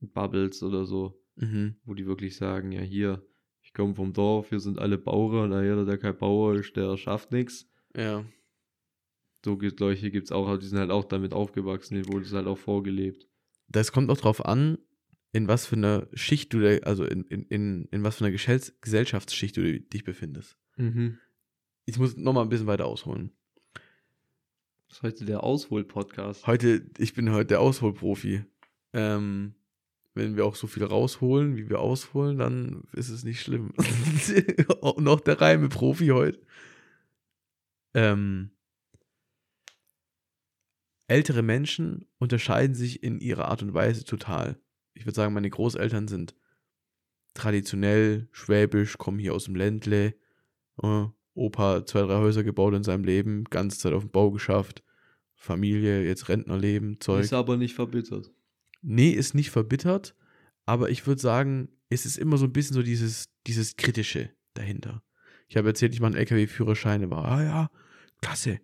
Bubbles 0.00 0.62
oder 0.62 0.84
so, 0.84 1.18
mhm. 1.36 1.76
wo 1.84 1.94
die 1.94 2.06
wirklich 2.06 2.36
sagen, 2.36 2.72
ja 2.72 2.82
hier, 2.82 3.26
ich 3.62 3.72
komme 3.72 3.94
vom 3.94 4.12
Dorf, 4.12 4.50
wir 4.50 4.60
sind 4.60 4.78
alle 4.78 4.98
Bauern, 4.98 5.50
na 5.50 5.62
jeder, 5.62 5.86
der 5.86 5.96
kein 5.96 6.16
Bauer 6.16 6.54
ist, 6.56 6.76
der 6.76 6.96
schafft 6.98 7.32
nichts. 7.32 7.66
Ja. 7.96 8.24
So 9.42 9.58
Leute 9.58 10.10
gibt 10.10 10.26
es 10.26 10.32
auch, 10.32 10.58
die 10.58 10.66
sind 10.66 10.78
halt 10.78 10.90
auch 10.90 11.04
damit 11.04 11.32
aufgewachsen, 11.32 11.94
denen 11.94 12.12
wurde 12.12 12.26
es 12.26 12.32
halt 12.32 12.46
auch 12.46 12.58
vorgelebt. 12.58 13.26
Das 13.68 13.92
kommt 13.92 14.10
auch 14.10 14.18
drauf 14.18 14.44
an, 14.44 14.76
in 15.32 15.48
was 15.48 15.66
für 15.66 15.76
einer 15.76 16.08
Schicht 16.12 16.52
du, 16.52 16.82
also 16.84 17.04
in, 17.04 17.24
in, 17.24 17.42
in, 17.44 17.84
in 17.86 18.02
was 18.02 18.16
für 18.16 18.26
einer 18.26 18.36
Gesellschaftsschicht 18.36 19.56
du 19.56 19.80
dich 19.80 20.04
befindest. 20.04 20.58
Mhm 20.76 21.18
ich 21.86 21.98
muss 21.98 22.16
noch 22.16 22.32
mal 22.32 22.42
ein 22.42 22.48
bisschen 22.48 22.66
weiter 22.66 22.86
ausholen. 22.86 23.32
Das 24.88 24.98
ist 24.98 25.02
heute 25.02 25.24
der 25.24 25.42
Aushol-Podcast. 25.42 26.46
Heute, 26.46 26.90
ich 26.98 27.14
bin 27.14 27.32
heute 27.32 27.46
der 27.46 27.60
Ausholprofi. 27.60 28.44
Ähm, 28.92 29.54
wenn 30.14 30.36
wir 30.36 30.46
auch 30.46 30.56
so 30.56 30.66
viel 30.66 30.84
rausholen, 30.84 31.56
wie 31.56 31.68
wir 31.68 31.80
ausholen, 31.80 32.38
dann 32.38 32.84
ist 32.92 33.08
es 33.08 33.24
nicht 33.24 33.40
schlimm. 33.40 33.72
auch 34.80 34.98
noch 34.98 35.20
der 35.20 35.40
Reime-Profi 35.40 36.08
heute. 36.08 36.40
Ähm, 37.94 38.50
ältere 41.08 41.42
Menschen 41.42 42.06
unterscheiden 42.18 42.74
sich 42.74 43.02
in 43.02 43.20
ihrer 43.20 43.46
Art 43.46 43.62
und 43.62 43.74
Weise 43.74 44.04
total. 44.04 44.60
Ich 44.94 45.04
würde 45.04 45.14
sagen, 45.14 45.34
meine 45.34 45.50
Großeltern 45.50 46.08
sind 46.08 46.34
traditionell 47.34 48.28
schwäbisch, 48.32 48.98
kommen 48.98 49.18
hier 49.18 49.34
aus 49.34 49.44
dem 49.44 49.54
Ländle, 49.54 50.14
äh, 50.82 51.06
Opa 51.36 51.84
zwei, 51.84 52.02
drei 52.02 52.16
Häuser 52.16 52.42
gebaut 52.42 52.74
in 52.74 52.82
seinem 52.82 53.04
Leben, 53.04 53.44
ganze 53.44 53.78
Zeit 53.78 53.92
auf 53.92 54.02
dem 54.02 54.10
Bau 54.10 54.30
geschafft, 54.30 54.82
Familie, 55.34 56.04
jetzt 56.04 56.28
Rentnerleben, 56.28 57.00
Zeug. 57.00 57.24
Ist 57.24 57.32
aber 57.32 57.56
nicht 57.56 57.74
verbittert. 57.74 58.32
Nee, 58.82 59.10
ist 59.10 59.34
nicht 59.34 59.50
verbittert, 59.50 60.14
aber 60.64 60.90
ich 60.90 61.06
würde 61.06 61.20
sagen, 61.20 61.68
es 61.88 62.06
ist 62.06 62.18
immer 62.18 62.38
so 62.38 62.46
ein 62.46 62.52
bisschen 62.52 62.74
so 62.74 62.82
dieses, 62.82 63.28
dieses 63.46 63.76
Kritische 63.76 64.30
dahinter. 64.54 65.02
Ich 65.48 65.56
habe 65.56 65.68
erzählt, 65.68 65.94
ich 65.94 66.00
mache 66.00 66.12
einen 66.12 66.18
LKW-Führerschein, 66.18 67.08
war, 67.10 67.24
ah 67.26 67.42
ja, 67.42 67.70
klasse, 68.20 68.58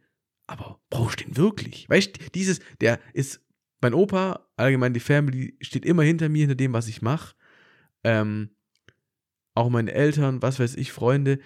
aber 0.47 0.81
brauchst 0.91 1.21
du 1.21 1.25
den 1.25 1.37
wirklich? 1.37 1.89
Weißt 1.89 2.17
du, 2.17 2.31
dieses, 2.35 2.61
der 2.81 2.99
ist, 3.13 3.41
mein 3.81 3.95
Opa, 3.95 4.47
allgemein 4.57 4.95
die 4.95 5.01
Family, 5.01 5.57
steht 5.61 5.85
immer 5.85 6.03
hinter 6.03 6.29
mir, 6.29 6.41
hinter 6.41 6.55
dem, 6.55 6.73
was 6.73 6.89
ich 6.89 7.03
mache. 7.03 7.35
Ähm, 8.05 8.51
auch 9.55 9.69
meine 9.69 9.93
Eltern, 9.93 10.41
was 10.41 10.59
weiß 10.59 10.77
ich, 10.77 10.93
Freunde, 10.93 11.39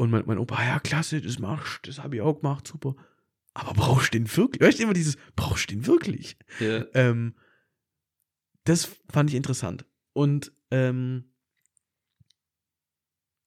und 0.00 0.10
mein, 0.10 0.24
mein 0.24 0.38
Opa, 0.38 0.64
ja, 0.64 0.80
klasse, 0.80 1.20
das 1.20 1.38
machst 1.38 1.86
das 1.86 1.98
habe 1.98 2.16
ich 2.16 2.22
auch 2.22 2.40
gemacht, 2.40 2.66
super. 2.66 2.96
Aber 3.52 3.74
brauchst 3.74 4.14
du 4.14 4.18
den 4.18 4.34
wirklich? 4.34 4.66
Weißt 4.66 4.78
du 4.78 4.84
immer 4.84 4.94
dieses, 4.94 5.18
brauchst 5.36 5.70
du 5.70 5.74
den 5.74 5.86
wirklich? 5.86 6.38
Ja. 6.58 6.86
Ähm, 6.94 7.34
das 8.64 8.96
fand 9.12 9.28
ich 9.28 9.36
interessant. 9.36 9.84
Und 10.14 10.52
ähm, 10.70 11.34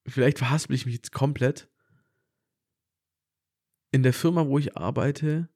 vielleicht 0.05 0.37
verhaspel 0.37 0.75
ich 0.75 0.85
mich 0.85 0.93
jetzt 0.93 1.11
komplett, 1.11 1.71
in 3.89 4.03
der 4.03 4.13
Firma, 4.13 4.45
wo 4.45 4.59
ich 4.59 4.77
arbeite, 4.77 5.49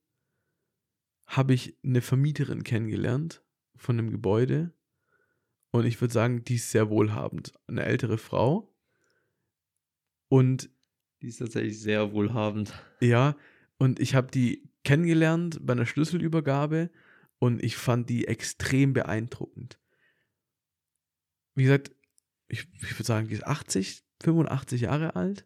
habe 1.28 1.54
ich 1.54 1.78
eine 1.84 2.02
Vermieterin 2.02 2.64
kennengelernt 2.64 3.44
von 3.76 4.00
einem 4.00 4.10
Gebäude. 4.10 4.74
Und 5.70 5.86
ich 5.86 6.02
würde 6.02 6.14
sagen, 6.16 6.44
die 6.44 6.56
ist 6.56 6.72
sehr 6.72 6.90
wohlhabend. 6.90 7.54
Eine 7.68 7.86
ältere 7.86 8.18
Frau. 8.18 8.76
Und 10.30 10.72
die 11.22 11.28
ist 11.28 11.38
tatsächlich 11.38 11.80
sehr 11.80 12.12
wohlhabend. 12.12 12.74
Ja, 13.00 13.36
und 13.78 14.00
ich 14.00 14.16
habe 14.16 14.32
die 14.32 14.70
kennengelernt 14.84 15.60
bei 15.62 15.74
einer 15.74 15.86
Schlüsselübergabe 15.86 16.90
und 17.40 17.64
ich 17.64 17.78
fand 17.78 18.10
die 18.10 18.28
extrem 18.28 18.94
beeindruckend. 18.94 19.80
Wie 21.56 21.64
gesagt, 21.64 21.92
ich, 22.48 22.68
ich 22.82 22.94
würde 22.94 23.04
sagen, 23.04 23.28
die 23.28 23.34
ist 23.34 23.46
80, 23.46 24.04
85 24.24 24.82
Jahre 24.82 25.16
alt, 25.16 25.46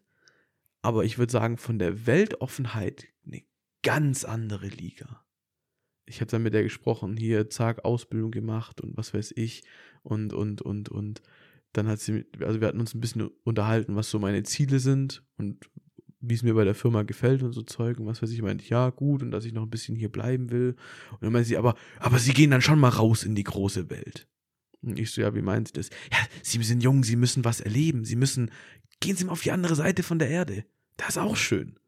aber 0.82 1.04
ich 1.04 1.18
würde 1.18 1.32
sagen, 1.32 1.56
von 1.56 1.78
der 1.78 2.06
Weltoffenheit 2.06 3.06
eine 3.26 3.42
ganz 3.82 4.24
andere 4.24 4.68
Liga. 4.68 5.24
Ich 6.04 6.20
habe 6.20 6.30
dann 6.30 6.42
mit 6.42 6.54
der 6.54 6.62
gesprochen, 6.62 7.16
hier, 7.16 7.48
zack, 7.48 7.84
Ausbildung 7.84 8.30
gemacht 8.30 8.80
und 8.80 8.96
was 8.96 9.14
weiß 9.14 9.32
ich 9.36 9.64
und, 10.02 10.32
und, 10.32 10.60
und, 10.60 10.88
und 10.88 11.22
dann 11.72 11.88
hat 11.88 12.00
sie, 12.00 12.26
also 12.40 12.60
wir 12.60 12.68
hatten 12.68 12.80
uns 12.80 12.94
ein 12.94 13.00
bisschen 13.00 13.30
unterhalten, 13.44 13.96
was 13.96 14.10
so 14.10 14.18
meine 14.18 14.42
Ziele 14.42 14.78
sind 14.78 15.22
und 15.36 15.68
wie 16.20 16.34
es 16.34 16.42
mir 16.42 16.54
bei 16.54 16.64
der 16.64 16.74
Firma 16.74 17.02
gefällt 17.02 17.42
und 17.42 17.52
so 17.52 17.62
Zeug 17.62 17.98
und 17.98 18.06
was 18.06 18.22
weiß 18.22 18.30
ich, 18.30 18.42
meinte 18.42 18.62
ich, 18.62 18.70
ja, 18.70 18.90
gut, 18.90 19.22
und 19.22 19.32
dass 19.32 19.44
ich 19.44 19.52
noch 19.52 19.64
ein 19.64 19.70
bisschen 19.70 19.96
hier 19.96 20.10
bleiben 20.10 20.50
will. 20.50 20.76
Und 21.10 21.22
dann 21.22 21.32
meinte 21.32 21.48
sie, 21.48 21.56
aber, 21.56 21.74
aber 21.98 22.18
sie 22.18 22.32
gehen 22.32 22.50
dann 22.50 22.62
schon 22.62 22.78
mal 22.78 22.90
raus 22.90 23.24
in 23.24 23.34
die 23.34 23.42
große 23.42 23.90
Welt. 23.90 24.28
Und 24.82 24.98
ich 24.98 25.10
so, 25.10 25.20
ja, 25.20 25.34
wie 25.34 25.42
meint 25.42 25.68
sie 25.68 25.74
das? 25.74 25.90
Ja, 26.12 26.18
sie 26.42 26.62
sind 26.62 26.82
jung, 26.82 27.02
sie 27.02 27.16
müssen 27.16 27.44
was 27.44 27.60
erleben, 27.60 28.04
sie 28.04 28.16
müssen, 28.16 28.50
gehen 29.00 29.16
sie 29.16 29.24
mal 29.24 29.32
auf 29.32 29.42
die 29.42 29.50
andere 29.50 29.74
Seite 29.74 30.02
von 30.02 30.18
der 30.18 30.28
Erde. 30.28 30.64
Das 30.96 31.10
ist 31.10 31.18
auch 31.18 31.36
schön. 31.36 31.78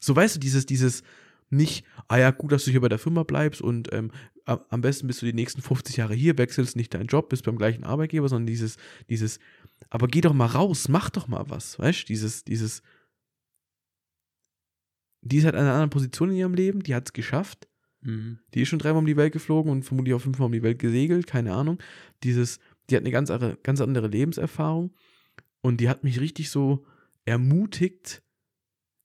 So 0.00 0.16
weißt 0.16 0.36
du, 0.36 0.40
dieses, 0.40 0.66
dieses, 0.66 1.02
nicht, 1.50 1.84
ah 2.08 2.18
ja, 2.18 2.30
gut, 2.30 2.52
dass 2.52 2.64
du 2.64 2.70
hier 2.70 2.80
bei 2.80 2.88
der 2.88 2.98
Firma 2.98 3.22
bleibst 3.22 3.62
und 3.62 3.92
ähm, 3.92 4.10
am 4.44 4.80
besten 4.80 5.06
bist 5.06 5.22
du 5.22 5.26
die 5.26 5.32
nächsten 5.32 5.60
50 5.60 5.96
Jahre 5.96 6.14
hier, 6.14 6.38
wechselst 6.38 6.76
nicht 6.76 6.94
deinen 6.94 7.06
Job, 7.06 7.28
bist 7.28 7.44
beim 7.44 7.58
gleichen 7.58 7.84
Arbeitgeber, 7.84 8.28
sondern 8.28 8.46
dieses, 8.46 8.76
dieses, 9.08 9.40
aber 9.90 10.06
geh 10.06 10.20
doch 10.20 10.32
mal 10.32 10.46
raus, 10.46 10.88
mach 10.88 11.10
doch 11.10 11.26
mal 11.26 11.44
was, 11.48 11.78
weißt 11.78 12.02
du, 12.02 12.06
dieses, 12.06 12.44
dieses, 12.44 12.82
die 15.22 15.38
ist 15.38 15.44
halt 15.44 15.54
in 15.54 15.62
einer 15.62 15.72
anderen 15.72 15.90
Position 15.90 16.30
in 16.30 16.36
ihrem 16.36 16.54
Leben, 16.54 16.82
die 16.82 16.94
hat 16.94 17.06
es 17.06 17.12
geschafft, 17.12 17.68
mhm. 18.02 18.38
die 18.54 18.62
ist 18.62 18.68
schon 18.68 18.78
dreimal 18.78 19.00
um 19.00 19.06
die 19.06 19.16
Welt 19.16 19.32
geflogen 19.32 19.72
und 19.72 19.82
vermutlich 19.82 20.14
auch 20.14 20.20
fünfmal 20.20 20.46
um 20.46 20.52
die 20.52 20.62
Welt 20.62 20.78
gesegelt, 20.78 21.26
keine 21.26 21.52
Ahnung, 21.52 21.82
dieses, 22.22 22.60
die 22.88 22.96
hat 22.96 23.02
eine 23.02 23.10
ganz, 23.10 23.32
ganz 23.62 23.80
andere 23.80 24.06
Lebenserfahrung 24.06 24.94
und 25.60 25.80
die 25.80 25.88
hat 25.88 26.04
mich 26.04 26.20
richtig 26.20 26.50
so 26.50 26.86
ermutigt, 27.24 28.22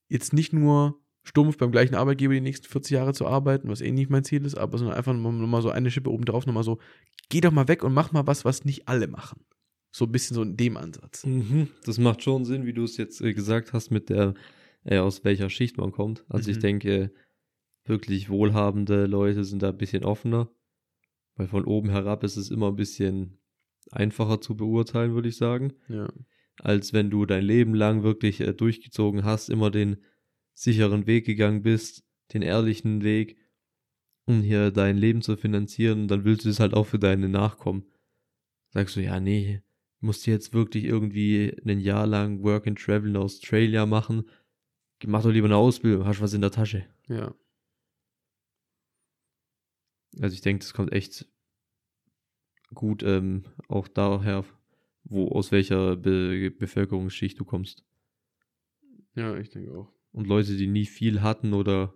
jetzt 0.08 0.34
nicht 0.34 0.54
nur 0.54 1.01
stumpf 1.24 1.58
beim 1.58 1.72
gleichen 1.72 1.96
Arbeitgeber 1.96 2.34
die 2.34 2.42
nächsten 2.42 2.68
40 2.68 2.92
Jahre 2.92 3.14
zu 3.14 3.28
arbeiten, 3.28 3.70
was 3.70 3.82
eh 3.82 3.92
nicht 3.92 4.10
mein 4.10 4.24
Ziel 4.24 4.46
ist, 4.46 4.56
aber 4.56 4.78
sondern 4.78 4.98
einfach 4.98 5.14
nochmal 5.14 5.62
so 5.62 5.70
eine 5.70 5.92
Schippe 5.92 6.12
oben 6.12 6.26
drauf, 6.26 6.46
nochmal 6.46 6.64
so, 6.64 6.80
geh 7.30 7.42
doch 7.42 7.52
mal 7.52 7.68
weg 7.68 7.84
und 7.84 7.94
mach 7.94 8.12
mal 8.12 8.26
was, 8.28 8.46
was 8.46 8.66
nicht 8.66 8.88
alle 8.88 9.08
machen. 9.08 9.46
So 9.92 10.06
ein 10.06 10.12
bisschen 10.12 10.36
so 10.36 10.42
in 10.42 10.58
dem 10.58 10.78
Ansatz. 10.78 11.26
Mhm, 11.26 11.68
das 11.86 11.98
macht 11.98 12.24
schon 12.24 12.46
Sinn, 12.46 12.66
wie 12.66 12.74
du 12.74 12.84
es 12.84 12.98
jetzt 12.98 13.22
äh, 13.22 13.34
gesagt 13.34 13.74
hast, 13.74 13.92
mit 13.92 14.10
der, 14.10 14.34
äh, 14.84 14.98
aus 14.98 15.24
welcher 15.24 15.50
Schicht 15.50 15.78
man 15.78 15.92
kommt. 15.92 16.26
Also 16.30 16.50
mhm. 16.50 16.56
ich 16.56 16.60
denke, 16.60 17.12
wirklich 17.86 18.30
wohlhabende 18.30 19.06
Leute 19.06 19.44
sind 19.44 19.62
da 19.62 19.70
ein 19.70 19.78
bisschen 19.78 20.06
offener, 20.06 20.50
weil 21.36 21.48
von 21.48 21.66
oben 21.66 21.90
herab 21.90 22.24
ist 22.24 22.38
es 22.38 22.50
immer 22.50 22.70
ein 22.70 22.76
bisschen 22.76 23.40
einfacher 23.92 24.42
zu 24.42 24.56
beurteilen, 24.56 25.14
würde 25.14 25.30
ich 25.30 25.38
sagen. 25.38 25.74
Ja. 25.88 26.08
Als 26.58 26.94
wenn 26.94 27.10
du 27.10 27.26
dein 27.26 27.44
Leben 27.44 27.74
lang 27.74 28.04
wirklich 28.04 28.40
äh, 28.40 28.54
durchgezogen 28.54 29.24
hast, 29.24 29.50
immer 29.50 29.72
den 29.72 29.98
sicheren 30.54 31.08
Weg 31.08 31.26
gegangen 31.26 31.62
bist, 31.62 32.04
den 32.34 32.42
ehrlichen 32.42 33.04
Weg, 33.04 33.38
um 34.26 34.42
hier 34.42 34.72
dein 34.72 34.98
Leben 34.98 35.22
zu 35.22 35.36
finanzieren, 35.36 36.08
dann 36.08 36.24
willst 36.24 36.46
du 36.46 36.50
es 36.50 36.60
halt 36.60 36.74
auch 36.74 36.86
für 36.86 37.00
deine 37.00 37.30
Nachkommen. 37.30 37.86
Sagst 38.70 38.96
du, 38.96 39.02
ja, 39.02 39.20
nee, 39.20 39.62
musst 40.00 40.26
du 40.26 40.32
jetzt 40.32 40.54
wirklich 40.54 40.86
irgendwie 40.86 41.56
ein 41.66 41.80
Jahr 41.80 42.08
lang 42.08 42.44
Work 42.44 42.68
and 42.68 42.80
Travel 42.80 43.10
in 43.10 43.18
Australia 43.18 43.86
machen. 43.86 44.30
Mach 45.06 45.24
doch 45.24 45.32
lieber 45.32 45.48
eine 45.48 45.58
Ausbildung, 45.58 46.06
hast 46.06 46.22
was 46.22 46.34
in 46.34 46.42
der 46.42 46.52
Tasche. 46.52 46.86
Ja. 47.08 47.34
Also 50.20 50.34
ich 50.34 50.42
denke, 50.42 50.64
das 50.64 50.74
kommt 50.74 50.94
echt 50.94 51.28
gut 52.74 53.04
ähm, 53.04 53.46
auch 53.68 53.88
daher, 53.88 54.46
wo 55.04 55.30
aus 55.30 55.52
welcher 55.52 55.96
Be 55.96 56.52
Bevölkerungsschicht 56.52 57.40
du 57.40 57.46
kommst. 57.46 57.84
Ja, 59.16 59.36
ich 59.38 59.50
denke 59.50 59.74
auch 59.74 59.92
und 60.12 60.28
Leute, 60.28 60.56
die 60.56 60.68
nie 60.68 60.86
viel 60.86 61.22
hatten 61.22 61.54
oder 61.54 61.94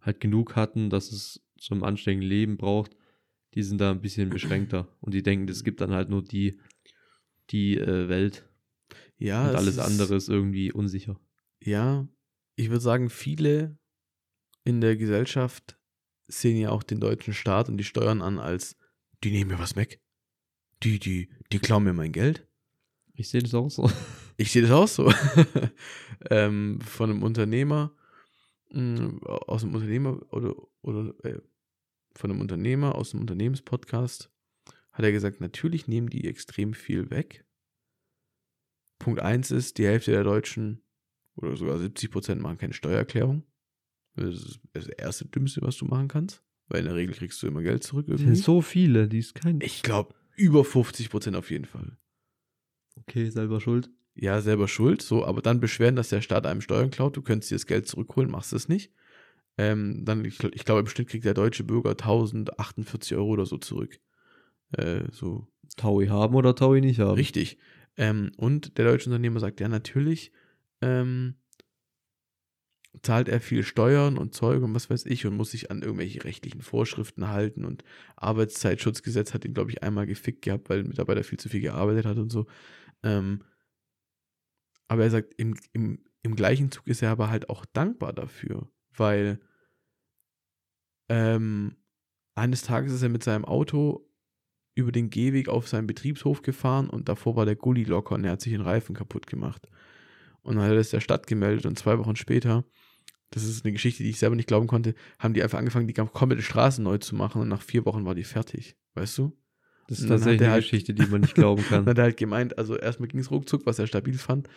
halt 0.00 0.20
genug 0.20 0.56
hatten, 0.56 0.90
dass 0.90 1.12
es 1.12 1.44
zum 1.58 1.82
anständigen 1.82 2.28
Leben 2.28 2.56
braucht, 2.56 2.96
die 3.54 3.62
sind 3.62 3.80
da 3.80 3.90
ein 3.90 4.00
bisschen 4.00 4.30
beschränkter 4.30 4.88
und 5.00 5.14
die 5.14 5.22
denken, 5.22 5.48
es 5.48 5.64
gibt 5.64 5.80
dann 5.80 5.92
halt 5.92 6.08
nur 6.08 6.22
die, 6.22 6.60
die 7.50 7.76
äh, 7.76 8.08
Welt. 8.08 8.48
Ja. 9.18 9.48
Und 9.48 9.56
alles 9.56 9.76
ist, 9.76 9.78
andere 9.80 10.14
ist 10.14 10.28
irgendwie 10.28 10.72
unsicher. 10.72 11.18
Ja, 11.62 12.06
ich 12.54 12.68
würde 12.68 12.82
sagen, 12.82 13.10
viele 13.10 13.78
in 14.64 14.80
der 14.80 14.96
Gesellschaft 14.96 15.78
sehen 16.28 16.58
ja 16.58 16.70
auch 16.70 16.82
den 16.82 17.00
deutschen 17.00 17.34
Staat 17.34 17.68
und 17.68 17.78
die 17.78 17.84
Steuern 17.84 18.20
an 18.20 18.38
als, 18.38 18.76
die 19.24 19.30
nehmen 19.30 19.50
mir 19.50 19.58
was 19.58 19.76
weg. 19.76 20.00
Die, 20.82 20.98
die, 20.98 21.30
die 21.52 21.58
klauen 21.58 21.84
mir 21.84 21.92
mein 21.92 22.12
Geld. 22.12 22.46
Ich 23.14 23.28
sehe 23.30 23.42
das 23.42 23.54
auch 23.54 23.70
so. 23.70 23.90
Ich 24.36 24.52
sehe 24.52 24.62
das 24.62 24.70
auch 24.70 24.88
so. 24.88 25.12
ähm, 26.30 26.80
von 26.80 27.10
einem 27.10 27.22
Unternehmer, 27.22 27.92
mh, 28.70 28.80
mm, 28.82 29.22
aus 29.24 29.62
einem 29.62 29.74
Unternehmer 29.74 30.20
oder, 30.32 30.54
oder 30.82 31.14
äh, 31.24 31.40
von 32.14 32.30
einem 32.30 32.40
Unternehmer 32.40 32.94
aus 32.94 33.12
einem 33.12 33.22
Unternehmenspodcast 33.22 34.30
hat 34.92 35.04
er 35.04 35.12
gesagt, 35.12 35.40
natürlich 35.40 35.88
nehmen 35.88 36.08
die 36.08 36.26
extrem 36.26 36.72
viel 36.72 37.10
weg. 37.10 37.44
Punkt 38.98 39.20
1 39.20 39.50
ist, 39.50 39.76
die 39.76 39.86
Hälfte 39.86 40.10
der 40.10 40.24
Deutschen 40.24 40.82
oder 41.34 41.54
sogar 41.56 41.78
70 41.78 42.10
Prozent 42.10 42.40
machen 42.40 42.56
keine 42.56 42.72
Steuererklärung. 42.72 43.44
Das 44.14 44.34
ist 44.34 44.60
das 44.72 44.86
erste 44.86 45.26
Dümmste, 45.26 45.60
was 45.60 45.76
du 45.76 45.84
machen 45.84 46.08
kannst. 46.08 46.42
Weil 46.68 46.80
in 46.80 46.86
der 46.86 46.94
Regel 46.94 47.14
kriegst 47.14 47.42
du 47.42 47.46
immer 47.46 47.62
Geld 47.62 47.84
zurück. 47.84 48.08
Irgendwie. 48.08 48.34
sind 48.34 48.42
so 48.42 48.62
viele, 48.62 49.06
die 49.06 49.18
ist 49.18 49.34
kein. 49.34 49.60
Ich 49.60 49.82
glaube, 49.82 50.14
über 50.34 50.64
50 50.64 51.10
Prozent 51.10 51.36
auf 51.36 51.50
jeden 51.50 51.66
Fall. 51.66 51.98
Okay, 52.96 53.28
selber 53.28 53.60
schuld 53.60 53.90
ja, 54.16 54.40
selber 54.40 54.66
schuld, 54.66 55.02
so, 55.02 55.24
aber 55.24 55.42
dann 55.42 55.60
beschweren, 55.60 55.96
dass 55.96 56.08
der 56.08 56.22
Staat 56.22 56.46
einem 56.46 56.62
Steuern 56.62 56.90
klaut, 56.90 57.16
du 57.16 57.22
könntest 57.22 57.50
dir 57.50 57.56
das 57.56 57.66
Geld 57.66 57.86
zurückholen, 57.86 58.30
machst 58.30 58.52
es 58.52 58.68
nicht. 58.68 58.92
Ähm, 59.58 60.04
dann, 60.04 60.24
ich, 60.24 60.42
ich 60.42 60.64
glaube, 60.64 60.80
im 60.80 60.86
Schnitt 60.86 61.08
kriegt 61.08 61.24
der 61.24 61.34
deutsche 61.34 61.64
Bürger 61.64 61.90
1048 61.90 63.16
Euro 63.16 63.28
oder 63.28 63.46
so 63.46 63.58
zurück. 63.58 63.98
Äh, 64.72 65.04
so. 65.12 65.46
Taui 65.76 66.08
haben 66.08 66.34
oder 66.34 66.54
Taui 66.54 66.80
nicht 66.80 67.00
haben. 67.00 67.14
Richtig. 67.14 67.58
Ähm, 67.96 68.32
und 68.36 68.78
der 68.78 68.86
deutsche 68.86 69.10
Unternehmer 69.10 69.40
sagt, 69.40 69.60
ja, 69.60 69.68
natürlich 69.68 70.32
ähm, 70.80 71.36
zahlt 73.02 73.28
er 73.28 73.40
viel 73.40 73.62
Steuern 73.62 74.16
und 74.18 74.34
Zeug 74.34 74.62
und 74.62 74.74
was 74.74 74.90
weiß 74.90 75.06
ich 75.06 75.26
und 75.26 75.36
muss 75.36 75.50
sich 75.50 75.70
an 75.70 75.82
irgendwelche 75.82 76.24
rechtlichen 76.24 76.62
Vorschriften 76.62 77.28
halten 77.28 77.64
und 77.64 77.84
Arbeitszeitschutzgesetz 78.16 79.34
hat 79.34 79.44
ihn, 79.44 79.54
glaube 79.54 79.70
ich, 79.70 79.82
einmal 79.82 80.06
gefickt 80.06 80.42
gehabt, 80.42 80.68
weil 80.70 80.80
ein 80.80 80.88
Mitarbeiter 80.88 81.24
viel 81.24 81.38
zu 81.38 81.48
viel 81.48 81.60
gearbeitet 81.60 82.06
hat 82.06 82.18
und 82.18 82.30
so. 82.30 82.46
Ähm, 83.02 83.42
aber 84.88 85.04
er 85.04 85.10
sagt, 85.10 85.34
im, 85.36 85.56
im, 85.72 86.04
im 86.22 86.36
gleichen 86.36 86.70
Zug 86.70 86.86
ist 86.86 87.02
er 87.02 87.10
aber 87.10 87.30
halt 87.30 87.48
auch 87.50 87.64
dankbar 87.66 88.12
dafür, 88.12 88.68
weil 88.94 89.40
ähm, 91.08 91.76
eines 92.34 92.62
Tages 92.62 92.92
ist 92.92 93.02
er 93.02 93.08
mit 93.08 93.22
seinem 93.22 93.44
Auto 93.44 94.08
über 94.74 94.92
den 94.92 95.10
Gehweg 95.10 95.48
auf 95.48 95.68
seinen 95.68 95.86
Betriebshof 95.86 96.42
gefahren 96.42 96.90
und 96.90 97.08
davor 97.08 97.36
war 97.36 97.46
der 97.46 97.56
Gully 97.56 97.84
locker 97.84 98.14
und 98.14 98.24
er 98.24 98.32
hat 98.32 98.42
sich 98.42 98.52
den 98.52 98.60
Reifen 98.60 98.94
kaputt 98.94 99.26
gemacht. 99.26 99.68
Und 100.42 100.56
dann 100.56 100.64
hat 100.64 100.70
er 100.70 100.76
das 100.76 100.90
der 100.90 101.00
Stadt 101.00 101.26
gemeldet 101.26 101.66
und 101.66 101.78
zwei 101.78 101.98
Wochen 101.98 102.14
später, 102.14 102.64
das 103.30 103.44
ist 103.44 103.64
eine 103.64 103.72
Geschichte, 103.72 104.02
die 104.02 104.10
ich 104.10 104.18
selber 104.18 104.36
nicht 104.36 104.46
glauben 104.46 104.66
konnte, 104.66 104.94
haben 105.18 105.34
die 105.34 105.42
einfach 105.42 105.58
angefangen, 105.58 105.88
die 105.88 105.94
komplette 105.94 106.42
Straße 106.42 106.82
neu 106.82 106.98
zu 106.98 107.16
machen 107.16 107.40
und 107.40 107.48
nach 107.48 107.62
vier 107.62 107.84
Wochen 107.86 108.04
war 108.04 108.14
die 108.14 108.24
fertig. 108.24 108.76
Weißt 108.94 109.16
du? 109.18 109.36
Das 109.88 110.00
ist 110.00 110.08
tatsächlich 110.08 110.42
eine 110.42 110.52
halt, 110.52 110.64
Geschichte, 110.64 110.94
die 110.94 111.06
man 111.06 111.20
nicht 111.22 111.34
glauben 111.34 111.62
kann. 111.68 111.84
dann 111.84 111.92
hat 111.92 111.98
er 111.98 112.04
halt 112.04 112.16
gemeint, 112.16 112.58
also 112.58 112.76
erstmal 112.76 113.08
ging 113.08 113.20
es 113.20 113.30
ruckzuck, 113.30 113.66
was 113.66 113.78
er 113.78 113.86
stabil 113.86 114.18
fand. 114.18 114.48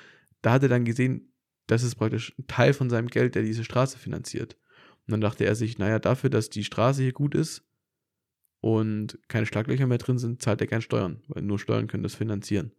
Da 0.41 0.53
hat 0.53 0.63
er 0.63 0.69
dann 0.69 0.85
gesehen, 0.85 1.33
das 1.67 1.83
ist 1.83 1.95
praktisch 1.95 2.33
ein 2.37 2.47
Teil 2.47 2.73
von 2.73 2.89
seinem 2.89 3.07
Geld, 3.07 3.35
der 3.35 3.43
diese 3.43 3.63
Straße 3.63 3.97
finanziert. 3.97 4.57
Und 5.05 5.11
dann 5.11 5.21
dachte 5.21 5.45
er 5.45 5.55
sich, 5.55 5.77
naja, 5.77 5.99
dafür, 5.99 6.29
dass 6.29 6.49
die 6.49 6.63
Straße 6.63 7.03
hier 7.03 7.13
gut 7.13 7.35
ist 7.35 7.63
und 8.61 9.19
keine 9.27 9.45
Schlaglöcher 9.45 9.87
mehr 9.87 9.97
drin 9.97 10.17
sind, 10.17 10.41
zahlt 10.41 10.61
er 10.61 10.67
kein 10.67 10.81
Steuern, 10.81 11.21
weil 11.27 11.43
nur 11.43 11.59
Steuern 11.59 11.87
können 11.87 12.03
das 12.03 12.15
finanzieren. 12.15 12.71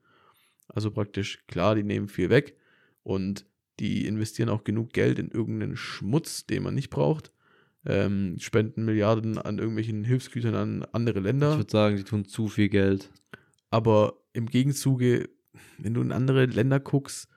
Also 0.68 0.90
praktisch, 0.90 1.44
klar, 1.46 1.74
die 1.74 1.82
nehmen 1.82 2.08
viel 2.08 2.30
weg 2.30 2.56
und 3.02 3.46
die 3.80 4.06
investieren 4.06 4.48
auch 4.48 4.64
genug 4.64 4.92
Geld 4.92 5.18
in 5.18 5.30
irgendeinen 5.30 5.76
Schmutz, 5.76 6.46
den 6.46 6.62
man 6.62 6.74
nicht 6.74 6.90
braucht 6.90 7.32
ähm, 7.86 8.36
spenden 8.38 8.84
Milliarden 8.84 9.38
an 9.38 9.58
irgendwelchen 9.58 10.04
Hilfsgütern 10.04 10.54
an 10.54 10.86
andere 10.92 11.20
Länder. 11.20 11.52
Ich 11.52 11.58
würde 11.58 11.70
sagen, 11.70 11.96
die 11.96 12.04
tun 12.04 12.24
zu 12.24 12.48
viel 12.48 12.68
Geld. 12.68 13.10
Aber 13.70 14.14
im 14.32 14.46
Gegenzuge, 14.46 15.28
wenn 15.78 15.94
du 15.94 16.00
in 16.02 16.12
andere 16.12 16.46
Länder 16.46 16.80
guckst, 16.80 17.28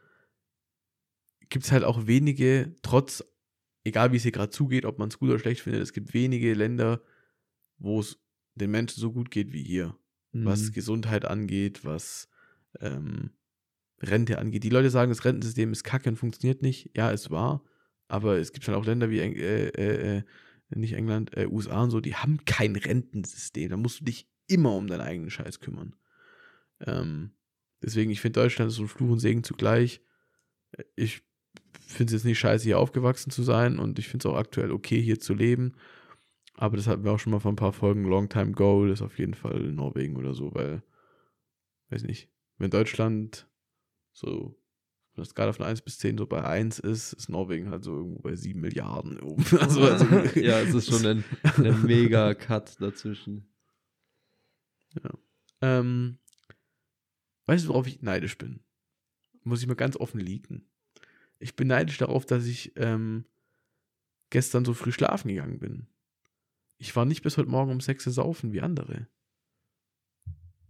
gibt 1.54 1.66
es 1.66 1.72
halt 1.72 1.84
auch 1.84 2.08
wenige, 2.08 2.76
trotz 2.82 3.24
egal 3.84 4.12
wie 4.12 4.18
es 4.18 4.24
hier 4.24 4.32
gerade 4.32 4.49
zugeht, 4.49 4.86
ob 4.86 4.97
man 4.97 5.10
es 5.10 5.20
gut 5.20 5.30
oder 5.30 5.38
schlecht 5.38 5.62
findet, 5.62 5.84
es 5.84 5.93
gibt 5.93 6.14
wenige 6.14 6.54
Länder, 6.56 7.01
wo 7.78 7.99
es 7.99 8.20
den 8.56 8.72
Menschen 8.72 8.99
so 8.99 9.12
gut 9.12 9.30
geht 9.30 9.54
wie 9.54 9.64
hier. 9.64 9.95
Mhm. 10.32 10.45
Was 10.45 10.72
Gesundheit 10.72 11.26
angeht, 11.26 11.86
was 11.86 12.28
ähm, 12.80 13.30
Rente 14.01 14.39
angeht. 14.39 14.64
Die 14.64 14.70
Leute 14.70 14.89
sagen, 14.89 15.12
das 15.12 15.26
Rentensystem 15.26 15.72
ist 15.72 15.84
kacke 15.84 16.10
und 16.10 16.18
funktioniert 16.18 16.64
nicht. 16.64 16.89
Ja, 16.97 17.12
es 17.12 17.30
war. 17.30 17.64
Aber 18.08 18.38
es 18.38 18.51
gibt 18.51 18.66
schon 18.66 18.74
auch 18.74 18.86
Länder 18.86 19.12
wie 19.12 19.20
äh, 19.20 19.70
äh, 19.70 20.18
äh, 20.18 20.24
nicht 20.70 20.93
England, 20.93 21.38
äh, 21.38 21.45
USA 21.45 21.84
und 21.84 21.91
so, 21.91 21.99
die 21.99 22.16
haben 22.16 22.45
kein 22.45 22.76
Rentensystem. 22.76 23.70
Da 23.70 23.78
musst 23.78 23.99
du 23.99 24.06
dich 24.06 24.28
immer 24.47 24.76
um 24.76 24.88
deinen 24.88 25.01
eigenen 25.01 25.30
Scheiß 25.30 25.60
kümmern. 25.60 25.95
Ähm, 26.80 27.32
deswegen, 27.84 28.10
ich 28.10 28.22
finde 28.22 28.41
Deutschland 28.41 28.72
ist 28.72 28.78
so 28.78 28.84
ein 28.84 28.88
Fluch 28.88 29.12
und 29.12 29.20
Segen 29.20 29.43
zugleich. 29.43 30.01
Ich 30.95 31.22
finde 31.88 32.12
es 32.12 32.22
jetzt 32.22 32.26
nicht 32.26 32.39
scheiße, 32.39 32.64
hier 32.64 32.80
aufgewachsen 32.80 33.30
zu 33.30 33.43
sein 33.43 33.80
und 33.80 33.99
ich 33.99 34.08
finde 34.08 34.28
es 34.28 34.34
auch 34.34 34.38
aktuell 34.38 34.72
okay, 34.72 35.01
hier 35.01 35.20
zu 35.20 35.34
leben. 35.34 35.74
Aber 36.56 36.78
das 36.78 36.88
hatten 36.88 37.04
wir 37.04 37.12
auch 37.12 37.20
schon 37.20 37.32
mal 37.32 37.39
vor 37.39 37.51
ein 37.51 37.58
paar 37.58 37.74
Folgen. 37.74 38.06
Long 38.06 38.30
Time 38.30 38.51
Goal 38.51 38.91
ist 38.91 39.01
auf 39.01 39.18
jeden 39.18 39.34
Fall 39.34 39.60
Norwegen 39.72 40.16
oder 40.18 40.34
so, 40.34 40.54
weil, 40.54 40.84
weiß 41.89 42.04
nicht, 42.04 42.30
wenn 42.58 42.70
Deutschland 42.70 43.47
so 44.12 44.56
wenn 45.16 45.22
das 45.22 45.30
Skala 45.30 45.54
von 45.54 45.66
1 45.66 45.82
bis 45.82 45.99
10 45.99 46.18
so 46.18 46.26
bei 46.26 46.43
1 46.43 46.80
ist, 46.80 47.14
ist 47.14 47.30
Norwegen 47.30 47.70
halt 47.70 47.84
so 47.84 47.95
irgendwo 47.97 48.20
bei 48.20 48.36
7 48.36 48.60
Milliarden 48.60 49.20
oben. 49.20 49.45
Also, 49.60 49.84
also 49.84 50.06
ja, 50.39 50.60
es 50.60 50.74
ist 50.74 50.89
schon 50.89 51.06
ein, 51.06 51.24
ein 51.43 51.82
mega 51.86 52.34
Cut 52.34 52.82
dazwischen. 52.82 53.47
Ja. 55.04 55.12
Ähm, 55.62 56.18
weißt 57.45 57.66
du, 57.66 57.70
worauf 57.70 57.88
ich 57.88 58.01
neidisch 58.01 58.38
bin? 58.38 58.62
Muss 59.43 59.62
ich 59.62 59.68
mal 59.68 59.76
ganz 59.76 59.97
offen 59.97 60.20
liegen. 60.20 60.66
Ich 61.44 61.56
bin 61.56 61.68
neidisch 61.68 61.98
darauf, 61.98 62.26
dass 62.26 62.46
ich 62.46 62.74
ähm, 62.76 63.26
gestern 64.30 64.66
so 64.66 64.74
früh 64.74 64.91
schlafen 64.91 65.28
gegangen 65.28 65.60
bin. 65.60 65.88
Ich 66.78 66.96
war 66.96 67.06
nicht 67.06 67.22
bis 67.22 67.38
heute 67.38 67.50
Morgen 67.50 67.72
um 67.72 67.82
6 67.82 68.08
Uhr 68.08 68.14
saufen 68.14 68.52
wie 68.54 68.62
andere 68.62 69.08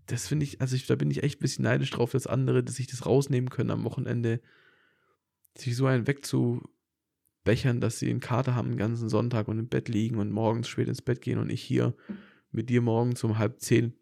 das 0.07 0.28
finde 0.28 0.43
ich, 0.43 0.59
also 0.61 0.76
ich, 0.76 0.86
da 0.86 0.95
bin 0.95 1.11
ich 1.11 1.24
echt 1.24 1.39
ein 1.39 1.41
bisschen 1.41 1.63
neidisch 1.63 1.91
drauf, 1.91 2.11
dass 2.11 2.28
andere, 2.28 2.63
dass 2.63 2.76
sich 2.76 2.88
das 2.88 3.05
rausnehmen 3.05 3.49
können 3.49 3.71
am 3.71 3.84
Wochenende, 3.84 4.41
sich 5.57 5.76
so 5.76 5.86
einen 5.86 6.07
wegzubechern, 6.07 7.80
dass 7.80 7.99
sie 7.99 8.09
einen 8.09 8.19
Kater 8.19 8.55
haben 8.55 8.69
den 8.69 8.78
ganzen 8.78 9.09
Sonntag 9.09 9.47
und 9.47 9.59
im 9.59 9.69
Bett 9.69 9.88
liegen 9.88 10.17
und 10.17 10.32
morgens 10.32 10.67
spät 10.67 10.88
ins 10.88 11.01
Bett 11.01 11.21
gehen 11.21 11.39
und 11.39 11.49
ich 11.49 11.61
hier 11.61 11.95
mit 12.51 12.69
dir 12.69 12.82
morgens 12.82 13.24
um 13.24 13.38
halb 13.38 13.59
zehn 13.61 13.93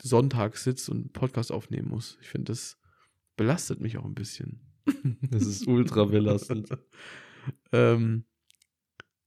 Sonntag 0.00 0.56
sitze 0.56 0.90
und 0.92 0.98
einen 0.98 1.12
Podcast 1.12 1.52
aufnehmen 1.52 1.88
muss. 1.88 2.16
Ich 2.22 2.28
finde, 2.28 2.52
das 2.52 2.78
belastet 3.36 3.80
mich 3.80 3.98
auch 3.98 4.04
ein 4.04 4.14
bisschen. 4.14 4.60
Das 5.30 5.46
ist 5.46 5.66
ultra 5.66 6.04
belastend. 6.04 6.70
ähm, 7.72 8.24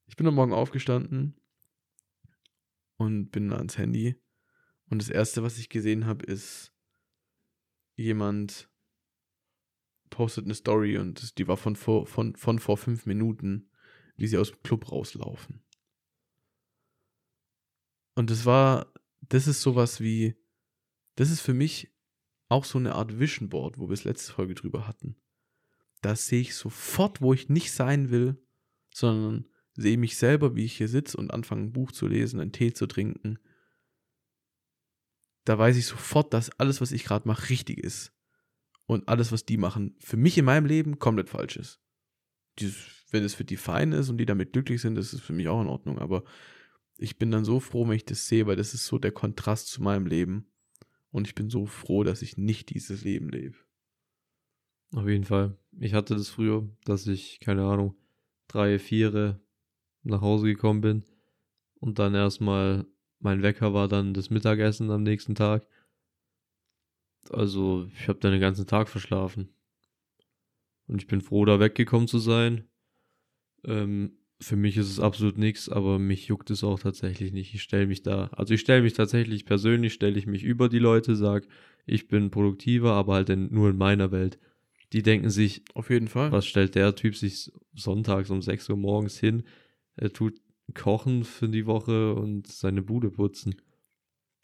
ich 0.07 0.15
bin 0.15 0.27
am 0.27 0.35
Morgen 0.35 0.53
aufgestanden 0.53 1.35
und 2.97 3.31
bin 3.31 3.51
ans 3.53 3.77
Handy 3.77 4.15
und 4.89 5.01
das 5.01 5.09
erste, 5.09 5.43
was 5.43 5.57
ich 5.57 5.69
gesehen 5.69 6.05
habe, 6.05 6.25
ist 6.25 6.71
jemand 7.95 8.69
postet 10.09 10.45
eine 10.45 10.53
Story 10.53 10.97
und 10.97 11.37
die 11.39 11.47
war 11.47 11.57
von 11.57 11.75
vor, 11.75 12.05
von, 12.05 12.35
von 12.35 12.59
vor 12.59 12.77
fünf 12.77 13.07
Minuten, 13.07 13.71
wie 14.15 14.27
sie 14.27 14.37
aus 14.37 14.51
dem 14.51 14.61
Club 14.61 14.91
rauslaufen. 14.91 15.63
Und 18.15 18.29
das 18.29 18.45
war, 18.45 18.93
das 19.21 19.47
ist 19.47 19.61
sowas 19.61 19.99
wie, 19.99 20.35
das 21.15 21.31
ist 21.31 21.41
für 21.41 21.55
mich 21.55 21.91
auch 22.49 22.65
so 22.65 22.77
eine 22.77 22.93
Art 22.93 23.19
Vision 23.19 23.49
Board, 23.49 23.79
wo 23.79 23.89
wir 23.89 23.93
es 23.93 24.03
letzte 24.03 24.33
Folge 24.33 24.53
drüber 24.53 24.87
hatten. 24.87 25.15
Da 26.03 26.17
sehe 26.17 26.41
ich 26.41 26.55
sofort, 26.55 27.21
wo 27.21 27.33
ich 27.33 27.47
nicht 27.47 27.71
sein 27.71 28.11
will, 28.11 28.35
sondern 28.93 29.45
sehe 29.73 29.97
mich 29.97 30.17
selber, 30.17 30.53
wie 30.55 30.65
ich 30.65 30.77
hier 30.77 30.89
sitze 30.89 31.17
und 31.17 31.31
anfange 31.31 31.63
ein 31.63 31.71
Buch 31.71 31.93
zu 31.93 32.07
lesen, 32.07 32.41
einen 32.41 32.51
Tee 32.51 32.73
zu 32.73 32.87
trinken, 32.87 33.39
da 35.45 35.57
weiß 35.57 35.77
ich 35.77 35.85
sofort, 35.85 36.33
dass 36.33 36.51
alles, 36.59 36.81
was 36.81 36.91
ich 36.91 37.05
gerade 37.05 37.27
mache, 37.27 37.49
richtig 37.49 37.79
ist. 37.79 38.13
Und 38.85 39.07
alles, 39.07 39.31
was 39.31 39.45
die 39.45 39.57
machen, 39.57 39.95
für 39.99 40.17
mich 40.17 40.37
in 40.37 40.45
meinem 40.45 40.65
Leben 40.65 40.99
komplett 40.99 41.29
falsch 41.29 41.55
ist. 41.55 41.79
Dieses, 42.59 43.05
wenn 43.11 43.23
es 43.23 43.33
für 43.33 43.45
die 43.45 43.57
fein 43.57 43.93
ist 43.93 44.09
und 44.09 44.17
die 44.17 44.25
damit 44.25 44.51
glücklich 44.51 44.81
sind, 44.81 44.95
das 44.95 45.13
ist 45.13 45.21
für 45.21 45.33
mich 45.33 45.47
auch 45.47 45.61
in 45.61 45.67
Ordnung. 45.67 45.99
Aber 45.99 46.23
ich 46.97 47.17
bin 47.17 47.31
dann 47.31 47.45
so 47.45 47.59
froh, 47.61 47.87
wenn 47.87 47.95
ich 47.95 48.05
das 48.05 48.27
sehe, 48.27 48.45
weil 48.45 48.57
das 48.57 48.73
ist 48.73 48.85
so 48.85 48.99
der 48.99 49.11
Kontrast 49.11 49.69
zu 49.69 49.81
meinem 49.81 50.05
Leben. 50.05 50.51
Und 51.11 51.27
ich 51.27 51.35
bin 51.35 51.49
so 51.49 51.65
froh, 51.65 52.03
dass 52.03 52.21
ich 52.21 52.37
nicht 52.37 52.73
dieses 52.73 53.03
Leben 53.03 53.29
lebe. 53.29 53.55
Auf 54.93 55.07
jeden 55.07 55.23
Fall. 55.23 55.57
Ich 55.79 55.93
hatte 55.93 56.15
das 56.15 56.29
früher, 56.29 56.69
dass 56.85 57.07
ich, 57.07 57.39
keine 57.39 57.63
Ahnung, 57.63 57.95
drei, 58.47 58.77
vier 58.77 59.39
nach 60.03 60.21
Hause 60.21 60.45
gekommen 60.45 60.81
bin 60.81 61.03
und 61.79 61.99
dann 61.99 62.13
erstmal 62.13 62.85
mein 63.19 63.41
Wecker 63.41 63.73
war 63.73 63.87
dann 63.87 64.13
das 64.13 64.29
Mittagessen 64.29 64.91
am 64.91 65.03
nächsten 65.03 65.33
Tag. 65.33 65.65
Also 67.29 67.89
ich 67.97 68.07
habe 68.07 68.19
dann 68.19 68.33
den 68.33 68.41
ganzen 68.41 68.67
Tag 68.67 68.89
verschlafen. 68.89 69.49
Und 70.87 71.01
ich 71.01 71.07
bin 71.07 71.21
froh, 71.21 71.45
da 71.45 71.59
weggekommen 71.59 72.07
zu 72.07 72.19
sein. 72.19 72.67
Ähm, 73.63 74.17
für 74.41 74.57
mich 74.57 74.75
ist 74.75 74.89
es 74.89 74.99
absolut 74.99 75.37
nichts, 75.37 75.69
aber 75.69 75.99
mich 75.99 76.27
juckt 76.27 76.51
es 76.51 76.65
auch 76.65 76.79
tatsächlich 76.79 77.31
nicht. 77.31 77.53
Ich 77.53 77.63
stelle 77.63 77.87
mich 77.87 78.03
da, 78.03 78.27
also 78.33 78.53
ich 78.53 78.59
stelle 78.59 78.81
mich 78.81 78.93
tatsächlich 78.93 79.45
persönlich, 79.45 79.93
stelle 79.93 80.19
ich 80.19 80.27
mich 80.27 80.43
über 80.43 80.67
die 80.67 80.79
Leute, 80.79 81.15
sage, 81.15 81.47
ich 81.85 82.09
bin 82.09 82.29
produktiver, 82.29 82.91
aber 82.93 83.13
halt 83.13 83.29
in, 83.29 83.53
nur 83.53 83.69
in 83.69 83.77
meiner 83.77 84.11
Welt. 84.11 84.37
Die 84.93 85.01
denken 85.01 85.29
sich, 85.29 85.63
auf 85.73 85.89
jeden 85.89 86.07
Fall. 86.07 86.31
Was 86.31 86.45
stellt 86.45 86.75
der 86.75 86.95
Typ 86.95 87.15
sich 87.15 87.51
sonntags 87.73 88.29
um 88.29 88.41
6 88.41 88.69
Uhr 88.69 88.77
morgens 88.77 89.19
hin? 89.19 89.43
Er 89.95 90.13
tut 90.13 90.39
kochen 90.73 91.23
für 91.23 91.49
die 91.49 91.65
Woche 91.65 92.13
und 92.13 92.47
seine 92.47 92.81
Bude 92.83 93.09
putzen. 93.09 93.55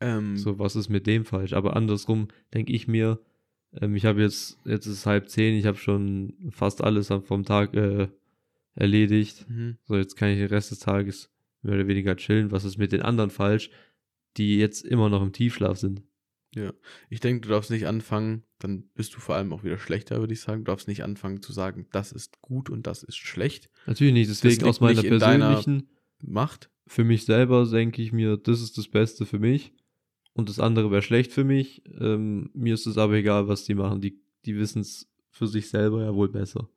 Ähm, 0.01 0.37
so, 0.37 0.59
was 0.59 0.75
ist 0.75 0.89
mit 0.89 1.07
dem 1.07 1.23
falsch? 1.23 1.53
Aber 1.53 1.75
andersrum 1.75 2.29
denke 2.53 2.73
ich 2.73 2.87
mir, 2.87 3.19
ähm, 3.73 3.95
ich 3.95 4.05
habe 4.05 4.21
jetzt, 4.21 4.57
jetzt 4.65 4.87
ist 4.87 5.05
halb 5.05 5.29
zehn, 5.29 5.55
ich 5.55 5.65
habe 5.65 5.77
schon 5.77 6.33
fast 6.49 6.83
alles 6.83 7.07
vom 7.07 7.43
Tag 7.43 7.75
äh, 7.75 8.07
erledigt. 8.75 9.47
Mhm. 9.49 9.77
So, 9.83 9.97
jetzt 9.97 10.15
kann 10.15 10.29
ich 10.29 10.39
den 10.39 10.47
Rest 10.47 10.71
des 10.71 10.79
Tages 10.79 11.29
mehr 11.61 11.75
oder 11.75 11.87
weniger 11.87 12.15
chillen. 12.15 12.51
Was 12.51 12.65
ist 12.65 12.77
mit 12.77 12.91
den 12.91 13.01
anderen 13.01 13.29
falsch, 13.29 13.69
die 14.37 14.57
jetzt 14.57 14.85
immer 14.85 15.09
noch 15.09 15.21
im 15.21 15.33
Tiefschlaf 15.33 15.77
sind? 15.77 16.01
Ja, 16.55 16.73
ich 17.09 17.19
denke, 17.19 17.41
du 17.41 17.49
darfst 17.49 17.69
nicht 17.69 17.85
anfangen, 17.85 18.43
dann 18.57 18.89
bist 18.95 19.15
du 19.15 19.19
vor 19.19 19.35
allem 19.35 19.53
auch 19.53 19.63
wieder 19.63 19.77
schlechter, 19.77 20.19
würde 20.19 20.33
ich 20.33 20.41
sagen. 20.41 20.63
Du 20.63 20.71
darfst 20.71 20.87
nicht 20.87 21.03
anfangen 21.03 21.41
zu 21.41 21.53
sagen, 21.53 21.87
das 21.91 22.11
ist 22.11 22.41
gut 22.41 22.69
und 22.69 22.87
das 22.87 23.03
ist 23.03 23.17
schlecht. 23.17 23.69
Natürlich 23.85 24.13
nicht, 24.13 24.29
deswegen 24.29 24.65
aus 24.65 24.79
meiner 24.79 25.03
persönlichen 25.03 25.89
macht. 26.21 26.71
Für 26.87 27.03
mich 27.03 27.25
selber 27.25 27.65
denke 27.65 28.01
ich 28.01 28.11
mir, 28.11 28.37
das 28.37 28.61
ist 28.61 28.77
das 28.77 28.87
Beste 28.87 29.27
für 29.27 29.37
mich 29.37 29.73
und 30.33 30.49
das 30.49 30.59
andere 30.59 30.89
wäre 30.89 31.03
schlecht 31.03 31.31
für 31.31 31.43
mich. 31.43 31.83
Ähm, 31.99 32.49
mir 32.53 32.73
ist 32.73 32.87
es 32.87 32.97
aber 32.97 33.13
egal, 33.13 33.47
was 33.47 33.65
die 33.65 33.75
machen. 33.75 34.01
Die, 34.01 34.19
die 34.45 34.57
wissen 34.57 34.81
es 34.81 35.07
für 35.29 35.47
sich 35.47 35.69
selber 35.69 36.03
ja 36.03 36.15
wohl 36.15 36.29
besser. 36.29 36.69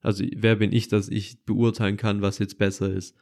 Also 0.00 0.24
wer 0.36 0.56
bin 0.56 0.72
ich, 0.72 0.88
dass 0.88 1.08
ich 1.08 1.44
beurteilen 1.44 1.96
kann, 1.96 2.22
was 2.22 2.38
jetzt 2.38 2.58
besser 2.58 2.90
ist? 2.90 3.14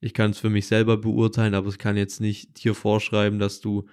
Ich 0.00 0.14
kann 0.14 0.30
es 0.30 0.38
für 0.38 0.50
mich 0.50 0.66
selber 0.66 0.96
beurteilen, 0.96 1.54
aber 1.54 1.68
ich 1.68 1.78
kann 1.78 1.96
jetzt 1.96 2.20
nicht 2.20 2.62
dir 2.62 2.74
vorschreiben, 2.74 3.38
dass 3.38 3.60
du 3.60 3.86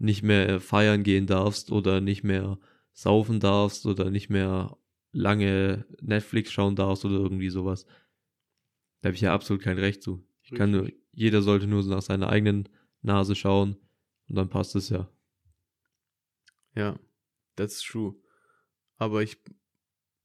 nicht 0.00 0.22
mehr 0.22 0.60
feiern 0.60 1.02
gehen 1.02 1.26
darfst 1.26 1.70
oder 1.70 2.00
nicht 2.00 2.24
mehr 2.24 2.58
saufen 2.92 3.38
darfst 3.38 3.86
oder 3.86 4.10
nicht 4.10 4.30
mehr 4.30 4.76
lange 5.12 5.84
Netflix 6.00 6.50
schauen 6.50 6.74
darfst 6.74 7.04
oder 7.04 7.16
irgendwie 7.16 7.50
sowas. 7.50 7.84
Da 9.02 9.08
habe 9.08 9.14
ich 9.14 9.20
ja 9.20 9.34
absolut 9.34 9.62
kein 9.62 9.78
Recht 9.78 10.02
zu. 10.02 10.26
Ich 10.42 10.52
kann 10.52 10.70
nur, 10.70 10.90
jeder 11.12 11.42
sollte 11.42 11.66
nur 11.66 11.84
nach 11.84 12.02
seiner 12.02 12.30
eigenen 12.30 12.68
Nase 13.02 13.34
schauen 13.34 13.76
und 14.28 14.36
dann 14.36 14.48
passt 14.48 14.74
es 14.74 14.88
ja. 14.88 15.08
Ja, 16.74 16.98
that's 17.56 17.82
true. 17.82 18.14
Aber 18.96 19.22
ich 19.22 19.36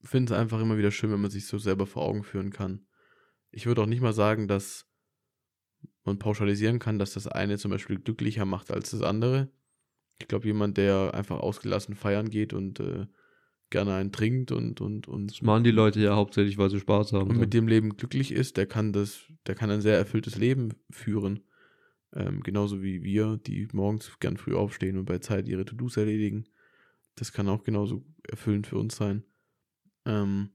finde 0.03 0.33
es 0.33 0.39
einfach 0.39 0.61
immer 0.61 0.77
wieder 0.77 0.91
schön, 0.91 1.11
wenn 1.11 1.21
man 1.21 1.31
sich 1.31 1.47
so 1.47 1.57
selber 1.57 1.85
vor 1.85 2.03
Augen 2.03 2.23
führen 2.23 2.51
kann. 2.51 2.87
Ich 3.51 3.65
würde 3.65 3.81
auch 3.81 3.87
nicht 3.87 4.01
mal 4.01 4.13
sagen, 4.13 4.47
dass 4.47 4.87
man 6.05 6.19
pauschalisieren 6.19 6.79
kann, 6.79 6.99
dass 6.99 7.13
das 7.13 7.27
eine 7.27 7.57
zum 7.57 7.71
Beispiel 7.71 7.99
glücklicher 7.99 8.45
macht 8.45 8.71
als 8.71 8.91
das 8.91 9.01
andere. 9.01 9.49
Ich 10.19 10.27
glaube, 10.27 10.47
jemand, 10.47 10.77
der 10.77 11.13
einfach 11.13 11.39
ausgelassen 11.39 11.95
feiern 11.95 12.29
geht 12.29 12.53
und 12.53 12.79
äh, 12.79 13.07
gerne 13.69 13.95
einen 13.95 14.11
trinkt 14.11 14.51
und 14.51 14.81
und 14.81 15.07
und. 15.07 15.31
Das 15.31 15.41
machen 15.41 15.63
die 15.63 15.71
Leute 15.71 15.99
ja 15.99 16.15
hauptsächlich, 16.15 16.57
weil 16.57 16.69
sie 16.69 16.79
Spaß 16.79 17.13
haben. 17.13 17.29
Und 17.29 17.37
mit 17.37 17.53
dem 17.53 17.67
Leben 17.67 17.97
glücklich 17.97 18.31
ist, 18.31 18.57
der 18.57 18.65
kann 18.65 18.93
das, 18.93 19.23
der 19.47 19.55
kann 19.55 19.71
ein 19.71 19.81
sehr 19.81 19.97
erfülltes 19.97 20.37
Leben 20.37 20.73
führen. 20.89 21.41
Ähm, 22.13 22.41
genauso 22.43 22.81
wie 22.81 23.03
wir, 23.03 23.37
die 23.45 23.67
morgens 23.73 24.19
gern 24.19 24.37
früh 24.37 24.55
aufstehen 24.55 24.97
und 24.97 25.05
bei 25.05 25.19
Zeit 25.19 25.47
ihre 25.47 25.65
To-Dos 25.65 25.97
erledigen. 25.97 26.45
Das 27.15 27.33
kann 27.33 27.49
auch 27.49 27.63
genauso 27.63 28.05
erfüllend 28.27 28.67
für 28.67 28.77
uns 28.77 28.95
sein. 28.95 29.23
Ähm, 30.05 30.51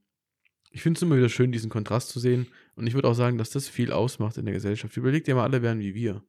ich 0.70 0.82
finde 0.82 0.98
es 0.98 1.02
immer 1.02 1.16
wieder 1.16 1.28
schön, 1.28 1.52
diesen 1.52 1.70
Kontrast 1.70 2.10
zu 2.10 2.20
sehen. 2.20 2.46
Und 2.76 2.86
ich 2.86 2.94
würde 2.94 3.08
auch 3.08 3.14
sagen, 3.14 3.38
dass 3.38 3.50
das 3.50 3.68
viel 3.68 3.92
ausmacht 3.92 4.38
in 4.38 4.44
der 4.44 4.54
Gesellschaft. 4.54 4.96
Überleg 4.96 5.24
dir 5.24 5.34
mal, 5.34 5.44
alle 5.44 5.62
wären 5.62 5.80
wie 5.80 5.94
wir. 5.94 6.22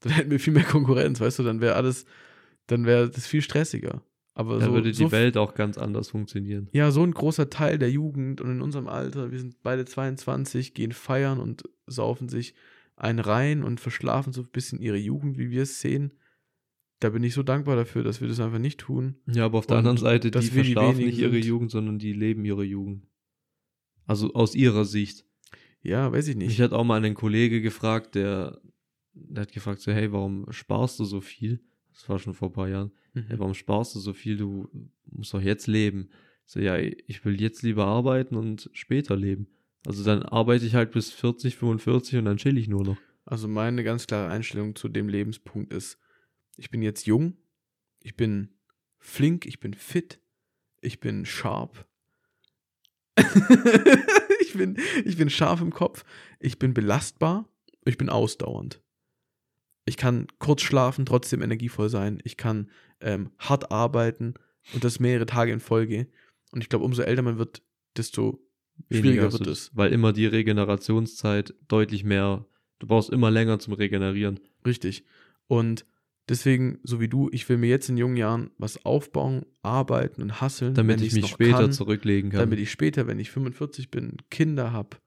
Dann 0.00 0.12
hätten 0.12 0.30
wir 0.30 0.40
viel 0.40 0.52
mehr 0.52 0.64
Konkurrenz, 0.64 1.20
weißt 1.20 1.40
du, 1.40 1.42
dann 1.42 1.60
wäre 1.60 1.74
alles, 1.74 2.06
dann 2.66 2.86
wäre 2.86 3.10
das 3.10 3.26
viel 3.26 3.42
stressiger. 3.42 4.02
Aber 4.34 4.60
da 4.60 4.66
so, 4.66 4.72
würde 4.72 4.92
die 4.92 4.96
so, 4.96 5.10
Welt 5.10 5.36
auch 5.36 5.54
ganz 5.54 5.78
anders 5.78 6.10
funktionieren. 6.10 6.68
Ja, 6.72 6.92
so 6.92 7.02
ein 7.02 7.10
großer 7.10 7.50
Teil 7.50 7.76
der 7.76 7.90
Jugend 7.90 8.40
und 8.40 8.52
in 8.52 8.62
unserem 8.62 8.86
Alter, 8.86 9.32
wir 9.32 9.38
sind 9.40 9.62
beide 9.64 9.84
22, 9.84 10.74
gehen 10.74 10.92
feiern 10.92 11.40
und 11.40 11.64
saufen 11.86 12.28
sich 12.28 12.54
einen 12.94 13.18
rein 13.18 13.64
und 13.64 13.80
verschlafen 13.80 14.32
so 14.32 14.42
ein 14.42 14.48
bisschen 14.52 14.80
ihre 14.80 14.96
Jugend, 14.96 15.38
wie 15.38 15.50
wir 15.50 15.62
es 15.62 15.80
sehen. 15.80 16.12
Da 17.00 17.10
bin 17.10 17.24
ich 17.24 17.34
so 17.34 17.42
dankbar 17.42 17.74
dafür, 17.74 18.04
dass 18.04 18.20
wir 18.20 18.28
das 18.28 18.38
einfach 18.38 18.58
nicht 18.60 18.78
tun. 18.78 19.16
Ja, 19.26 19.44
aber 19.44 19.58
auf 19.58 19.66
der 19.66 19.78
Und 19.78 19.86
anderen 19.86 19.98
Seite, 19.98 20.30
die 20.30 20.38
die 20.38 20.46
verschlafen 20.46 20.98
wenigen 20.98 21.10
nicht 21.10 21.20
ihre 21.20 21.32
sind. 21.32 21.44
Jugend, 21.44 21.70
sondern 21.72 21.98
die 21.98 22.12
leben 22.12 22.44
ihre 22.44 22.64
Jugend. 22.64 23.08
Also 24.06 24.32
aus 24.34 24.54
ihrer 24.54 24.84
Sicht. 24.84 25.24
Ja, 25.82 26.12
weiß 26.12 26.28
ich 26.28 26.36
nicht. 26.36 26.48
Mich 26.48 26.60
hat 26.60 26.72
auch 26.72 26.84
mal 26.84 26.96
einen 26.96 27.14
Kollege 27.14 27.60
gefragt, 27.60 28.14
der, 28.14 28.60
der 29.28 29.42
hat 29.42 29.52
gefragt, 29.52 29.80
so, 29.80 29.92
hey, 29.92 30.12
warum 30.12 30.46
sparst 30.50 30.98
du 31.00 31.04
so 31.04 31.20
viel? 31.20 31.60
Das 31.92 32.08
war 32.08 32.18
schon 32.18 32.34
vor 32.34 32.48
ein 32.48 32.52
paar 32.54 32.68
Jahren. 32.68 32.92
Mhm. 33.14 33.24
Hey, 33.28 33.38
warum 33.38 33.54
sparst 33.54 33.94
du 33.94 33.98
so 33.98 34.12
viel? 34.12 34.36
Du 34.36 34.68
musst 35.10 35.34
doch 35.34 35.40
jetzt 35.40 35.66
leben. 35.66 36.10
So, 36.46 36.60
ja, 36.60 36.78
ich 36.78 37.24
will 37.24 37.40
jetzt 37.40 37.62
lieber 37.62 37.86
arbeiten 37.86 38.36
und 38.36 38.70
später 38.72 39.16
leben. 39.16 39.48
Also 39.86 40.04
dann 40.04 40.22
arbeite 40.22 40.64
ich 40.64 40.74
halt 40.74 40.92
bis 40.92 41.10
40, 41.10 41.56
45 41.56 42.18
und 42.18 42.24
dann 42.24 42.36
chill 42.36 42.58
ich 42.58 42.68
nur 42.68 42.84
noch. 42.84 42.96
Also 43.24 43.48
meine 43.48 43.84
ganz 43.84 44.06
klare 44.06 44.30
Einstellung 44.30 44.74
zu 44.74 44.88
dem 44.88 45.08
Lebenspunkt 45.08 45.72
ist, 45.72 45.98
ich 46.56 46.70
bin 46.70 46.82
jetzt 46.82 47.06
jung, 47.06 47.36
ich 48.02 48.16
bin 48.16 48.48
flink, 48.98 49.46
ich 49.46 49.60
bin 49.60 49.74
fit, 49.74 50.20
ich 50.80 51.00
bin 51.00 51.26
sharp. 51.26 51.86
ich, 54.40 54.54
bin, 54.54 54.78
ich 55.04 55.16
bin 55.16 55.28
scharf 55.28 55.60
im 55.60 55.72
Kopf, 55.72 56.04
ich 56.40 56.58
bin 56.58 56.72
belastbar, 56.72 57.48
ich 57.84 57.98
bin 57.98 58.08
ausdauernd. 58.08 58.80
Ich 59.88 59.96
kann 59.96 60.26
kurz 60.38 60.62
schlafen, 60.62 61.06
trotzdem 61.06 61.42
energievoll 61.42 61.88
sein. 61.88 62.20
Ich 62.24 62.36
kann 62.36 62.70
ähm, 63.00 63.30
hart 63.38 63.70
arbeiten 63.72 64.34
und 64.74 64.84
das 64.84 65.00
mehrere 65.00 65.26
Tage 65.26 65.52
in 65.52 65.60
Folge. 65.60 66.06
Und 66.52 66.62
ich 66.62 66.68
glaube, 66.68 66.84
umso 66.84 67.02
älter 67.02 67.22
man 67.22 67.38
wird, 67.38 67.62
desto 67.96 68.40
schwieriger 68.88 69.04
Weniger 69.04 69.32
wird 69.32 69.46
es. 69.46 69.70
Weil 69.74 69.92
immer 69.92 70.12
die 70.12 70.26
Regenerationszeit 70.26 71.54
deutlich 71.68 72.04
mehr, 72.04 72.46
du 72.78 72.86
brauchst 72.86 73.10
immer 73.10 73.30
länger 73.30 73.58
zum 73.58 73.74
Regenerieren. 73.74 74.40
Richtig. 74.66 75.04
Und 75.46 75.84
deswegen, 76.28 76.78
so 76.82 77.00
wie 77.00 77.08
du, 77.08 77.28
ich 77.32 77.48
will 77.48 77.56
mir 77.56 77.68
jetzt 77.68 77.88
in 77.88 77.96
jungen 77.96 78.16
Jahren 78.16 78.50
was 78.58 78.84
aufbauen, 78.84 79.46
arbeiten 79.62 80.22
und 80.22 80.40
hasseln, 80.40 80.74
Damit 80.74 81.00
ich 81.00 81.14
mich 81.14 81.26
später 81.26 81.58
kann, 81.58 81.72
zurücklegen 81.72 82.30
kann. 82.30 82.40
damit 82.40 82.58
ich 82.58 82.70
später, 82.70 83.06
wenn 83.06 83.18
ich 83.18 83.30
45 83.30 83.90
bin, 83.90 84.16
Kinder 84.30 84.72
habe, 84.72 84.98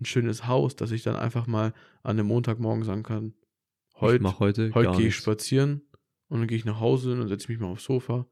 ein 0.00 0.04
schönes 0.04 0.46
Haus, 0.46 0.76
dass 0.76 0.90
ich 0.90 1.02
dann 1.02 1.16
einfach 1.16 1.46
mal 1.46 1.72
an 2.02 2.18
einem 2.18 2.26
Montagmorgen 2.26 2.84
sagen 2.84 3.02
kann, 3.02 3.32
ich 3.96 4.02
heute, 4.02 4.22
mach 4.22 4.40
heute 4.40 4.70
gehe 4.70 4.90
ich 4.90 4.98
nichts. 4.98 5.16
spazieren 5.16 5.82
und 6.28 6.40
dann 6.40 6.48
gehe 6.48 6.58
ich 6.58 6.64
nach 6.64 6.80
Hause 6.80 7.12
und 7.12 7.20
dann 7.20 7.28
setze 7.28 7.44
ich 7.44 7.48
mich 7.48 7.58
mal 7.58 7.68
aufs 7.68 7.84
Sofa 7.84 8.26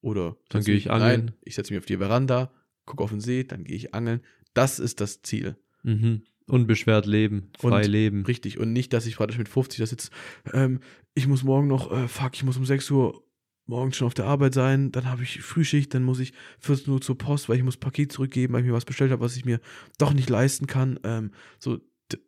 oder 0.00 0.36
Dann 0.48 0.62
gehe 0.62 0.76
ich 0.76 0.90
angeln. 0.90 1.32
Ich 1.42 1.54
setze 1.54 1.72
mich 1.72 1.78
auf 1.80 1.86
die 1.86 1.96
Veranda, 1.96 2.52
gucke 2.84 3.02
auf 3.02 3.10
den 3.10 3.20
See, 3.20 3.44
dann 3.44 3.64
gehe 3.64 3.76
ich 3.76 3.94
angeln. 3.94 4.20
Das 4.54 4.78
ist 4.78 5.00
das 5.00 5.22
Ziel. 5.22 5.56
Mhm. 5.82 6.22
Unbeschwert 6.46 7.06
leben, 7.06 7.50
frei 7.58 7.82
Und 7.82 7.90
leben. 7.90 8.24
Richtig. 8.24 8.58
Und 8.58 8.72
nicht, 8.72 8.92
dass 8.92 9.06
ich 9.06 9.16
praktisch 9.16 9.38
mit 9.38 9.48
50 9.48 9.80
da 9.80 9.86
sitze, 9.86 10.10
ähm, 10.52 10.80
ich 11.14 11.26
muss 11.26 11.42
morgen 11.42 11.66
noch, 11.66 11.90
äh, 11.90 12.06
fuck, 12.06 12.34
ich 12.34 12.44
muss 12.44 12.56
um 12.56 12.64
6 12.64 12.88
Uhr 12.92 13.24
morgens 13.66 13.96
schon 13.96 14.06
auf 14.06 14.14
der 14.14 14.26
Arbeit 14.26 14.54
sein, 14.54 14.92
dann 14.92 15.06
habe 15.06 15.24
ich 15.24 15.42
Frühschicht, 15.42 15.92
dann 15.92 16.04
muss 16.04 16.20
ich 16.20 16.32
14 16.60 16.92
Uhr 16.92 17.00
zur 17.00 17.18
Post, 17.18 17.48
weil 17.48 17.56
ich 17.56 17.64
muss 17.64 17.76
Paket 17.76 18.12
zurückgeben, 18.12 18.54
weil 18.54 18.60
ich 18.60 18.66
mir 18.66 18.72
was 18.72 18.84
bestellt 18.84 19.10
habe, 19.10 19.22
was 19.22 19.36
ich 19.36 19.44
mir 19.44 19.60
doch 19.98 20.12
nicht 20.12 20.30
leisten 20.30 20.66
kann. 20.68 21.00
Ähm, 21.02 21.32
so, 21.58 21.80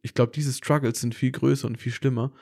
ich 0.03 0.15
glaube, 0.15 0.33
diese 0.35 0.53
Struggles 0.53 1.01
sind 1.01 1.15
viel 1.15 1.31
größer 1.31 1.69
und 1.69 1.79
viel 1.79 1.93
schlimmer. 1.93 2.33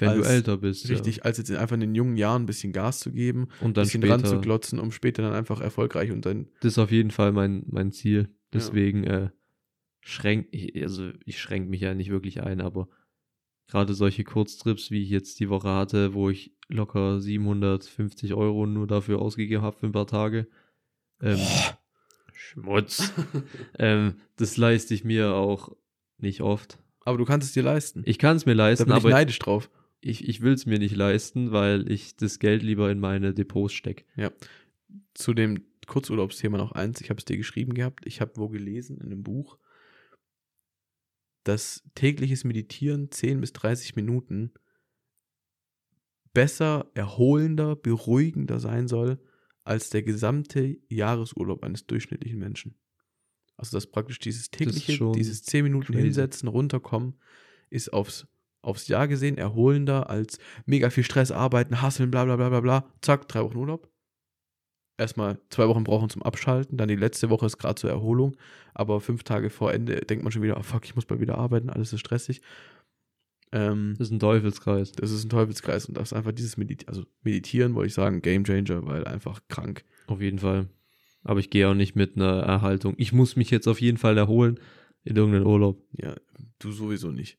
Wenn 0.00 0.14
du 0.14 0.18
als- 0.22 0.28
älter 0.28 0.56
bist. 0.58 0.88
Richtig, 0.88 1.24
als 1.24 1.38
jetzt 1.38 1.50
einfach 1.50 1.74
in 1.74 1.80
den 1.80 1.94
jungen 1.94 2.16
Jahren 2.16 2.42
ein 2.42 2.46
bisschen 2.46 2.72
Gas 2.72 3.00
zu 3.00 3.12
geben, 3.12 3.48
Ja. 3.60 3.66
Und 3.66 3.70
ein 3.70 3.74
dann 3.74 3.84
bisschen 3.84 4.02
später. 4.02 4.14
ranzuglotzen, 4.14 4.78
um 4.78 4.92
später 4.92 5.22
dann 5.22 5.32
einfach 5.32 5.60
erfolgreich 5.60 6.10
und 6.12 6.24
dann, 6.26 6.48
Das 6.60 6.72
ist 6.72 6.78
auf 6.78 6.90
jeden 6.90 7.10
Fall 7.10 7.32
mein, 7.32 7.64
mein 7.68 7.92
Ziel. 7.92 8.28
Deswegen 8.52 9.04
äh, 9.04 9.30
schränk 10.00 10.48
ich, 10.52 10.80
also 10.82 11.10
ich 11.24 11.38
schränke 11.40 11.68
mich 11.68 11.80
ja 11.82 11.94
nicht 11.94 12.10
wirklich 12.10 12.42
ein, 12.42 12.60
aber 12.60 12.88
gerade 13.66 13.92
solche 13.94 14.24
Kurztrips, 14.24 14.90
wie 14.90 15.02
ich 15.02 15.10
jetzt 15.10 15.38
die 15.40 15.50
Woche 15.50 15.68
hatte, 15.68 16.14
wo 16.14 16.30
ich 16.30 16.54
locker 16.68 17.20
750 17.20 18.32
Euro 18.34 18.64
nur 18.66 18.86
dafür 18.86 19.20
ausgegeben 19.20 19.62
habe 19.62 19.76
für 19.76 19.86
ein 19.86 19.92
paar 19.92 20.06
Tage. 20.06 20.46
Ähm, 21.20 21.38
Schmutz. 22.32 23.12
ähm, 23.78 24.14
das 24.36 24.56
leiste 24.56 24.94
ich 24.94 25.04
mir 25.04 25.34
auch 25.34 25.74
nicht 26.18 26.40
oft. 26.40 26.78
aber 27.04 27.18
du 27.18 27.24
kannst 27.24 27.46
es 27.46 27.52
dir 27.54 27.62
leisten. 27.62 28.02
Ich 28.06 28.18
kann 28.18 28.36
es 28.36 28.46
mir 28.46 28.54
da 28.54 28.64
leisten, 28.68 28.86
bin 28.86 28.96
ich 28.96 29.02
aber 29.02 29.10
neidisch 29.10 29.38
drauf. 29.38 29.70
Ich, 30.00 30.28
ich 30.28 30.40
will 30.40 30.52
es 30.52 30.66
mir 30.66 30.78
nicht 30.78 30.96
leisten, 30.96 31.52
weil 31.52 31.90
ich 31.90 32.16
das 32.16 32.38
Geld 32.38 32.62
lieber 32.62 32.90
in 32.90 33.00
meine 33.00 33.34
Depots 33.34 33.72
stecke. 33.72 34.04
zu 35.14 35.34
dem 35.34 35.64
Kurzurlaubsthema 35.86 36.58
noch 36.58 36.72
eins. 36.72 37.00
Ich 37.00 37.10
habe 37.10 37.18
es 37.18 37.24
dir 37.24 37.36
geschrieben 37.36 37.74
gehabt. 37.74 38.06
Ich 38.06 38.20
habe 38.20 38.32
wo 38.36 38.48
gelesen 38.48 38.98
in 38.98 39.06
einem 39.06 39.22
Buch, 39.22 39.58
dass 41.44 41.82
tägliches 41.94 42.44
Meditieren 42.44 43.10
10 43.10 43.40
bis 43.40 43.52
30 43.52 43.96
Minuten 43.96 44.52
besser, 46.34 46.90
erholender, 46.94 47.74
beruhigender 47.74 48.60
sein 48.60 48.86
soll 48.86 49.18
als 49.64 49.90
der 49.90 50.02
gesamte 50.02 50.78
Jahresurlaub 50.88 51.62
eines 51.64 51.86
durchschnittlichen 51.86 52.38
Menschen. 52.38 52.74
Also 53.56 53.76
dass 53.76 53.86
praktisch 53.86 54.18
dieses 54.18 54.50
tägliche, 54.50 55.10
dieses 55.12 55.42
10 55.42 55.64
Minuten 55.64 55.92
crazy. 55.92 56.04
hinsetzen, 56.04 56.48
runterkommen, 56.48 57.14
ist 57.70 57.92
aufs, 57.92 58.26
aufs 58.62 58.88
Jahr 58.88 59.08
gesehen 59.08 59.38
erholender 59.38 60.10
als 60.10 60.38
mega 60.66 60.90
viel 60.90 61.04
Stress, 61.04 61.30
arbeiten, 61.30 61.80
hasseln, 61.82 62.10
bla 62.10 62.24
bla 62.24 62.36
bla 62.36 62.48
bla 62.48 62.60
bla. 62.60 62.84
Zack, 63.00 63.28
drei 63.28 63.42
Wochen 63.42 63.56
Urlaub 63.56 63.88
erstmal 64.98 65.38
zwei 65.48 65.68
Wochen 65.68 65.84
brauchen 65.84 66.10
zum 66.10 66.22
Abschalten, 66.22 66.76
dann 66.76 66.88
die 66.88 66.96
letzte 66.96 67.30
Woche 67.30 67.46
ist 67.46 67.56
gerade 67.58 67.76
zur 67.76 67.90
Erholung, 67.90 68.36
aber 68.74 69.00
fünf 69.00 69.22
Tage 69.22 69.48
vor 69.48 69.72
Ende 69.72 69.96
denkt 70.00 70.24
man 70.24 70.32
schon 70.32 70.42
wieder, 70.42 70.58
oh 70.58 70.62
fuck, 70.62 70.84
ich 70.84 70.94
muss 70.94 71.06
bald 71.06 71.20
wieder 71.20 71.38
arbeiten, 71.38 71.70
alles 71.70 71.92
ist 71.92 72.00
stressig. 72.00 72.42
Ähm, 73.52 73.94
Das 73.96 74.08
ist 74.08 74.12
ein 74.12 74.18
Teufelskreis. 74.18 74.92
das 74.92 75.10
ist 75.10 75.24
ein 75.24 75.30
Teufelskreis 75.30 75.86
und 75.86 75.96
das 75.96 76.12
ist 76.12 76.12
einfach 76.12 76.32
dieses 76.32 76.56
Meditieren, 76.58 76.88
also 76.88 77.06
Meditieren, 77.22 77.74
wollte 77.74 77.86
ich 77.86 77.94
sagen, 77.94 78.20
Game 78.20 78.44
Changer, 78.44 78.84
weil 78.84 79.06
einfach 79.06 79.40
krank. 79.48 79.84
Auf 80.06 80.20
jeden 80.20 80.40
Fall. 80.40 80.68
Aber 81.22 81.40
ich 81.40 81.50
gehe 81.50 81.68
auch 81.68 81.74
nicht 81.74 81.96
mit 81.96 82.16
einer 82.16 82.40
Erhaltung. 82.42 82.94
Ich 82.98 83.12
muss 83.12 83.36
mich 83.36 83.50
jetzt 83.50 83.66
auf 83.66 83.80
jeden 83.80 83.98
Fall 83.98 84.16
erholen 84.18 84.60
in 85.04 85.16
irgendeinen 85.16 85.46
Urlaub. 85.46 85.82
Ja, 85.92 86.14
du 86.58 86.72
sowieso 86.72 87.10
nicht. 87.10 87.38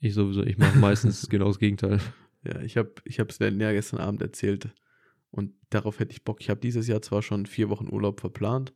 Ich 0.00 0.14
sowieso, 0.14 0.42
ich 0.42 0.58
mache 0.58 0.78
meistens 0.78 1.28
genau 1.28 1.46
das 1.46 1.58
Gegenteil. 1.58 2.00
Ja, 2.42 2.60
ich 2.62 2.76
habe 2.76 2.92
ich 3.04 3.18
es 3.18 3.38
Lennart 3.38 3.72
gestern 3.72 4.00
Abend 4.00 4.22
erzählt 4.22 4.74
und 5.30 5.52
darauf 5.68 6.00
hätte 6.00 6.12
ich 6.12 6.24
Bock. 6.24 6.40
Ich 6.40 6.48
habe 6.48 6.60
dieses 6.60 6.88
Jahr 6.88 7.02
zwar 7.02 7.22
schon 7.22 7.46
vier 7.46 7.68
Wochen 7.68 7.92
Urlaub 7.92 8.20
verplant. 8.20 8.72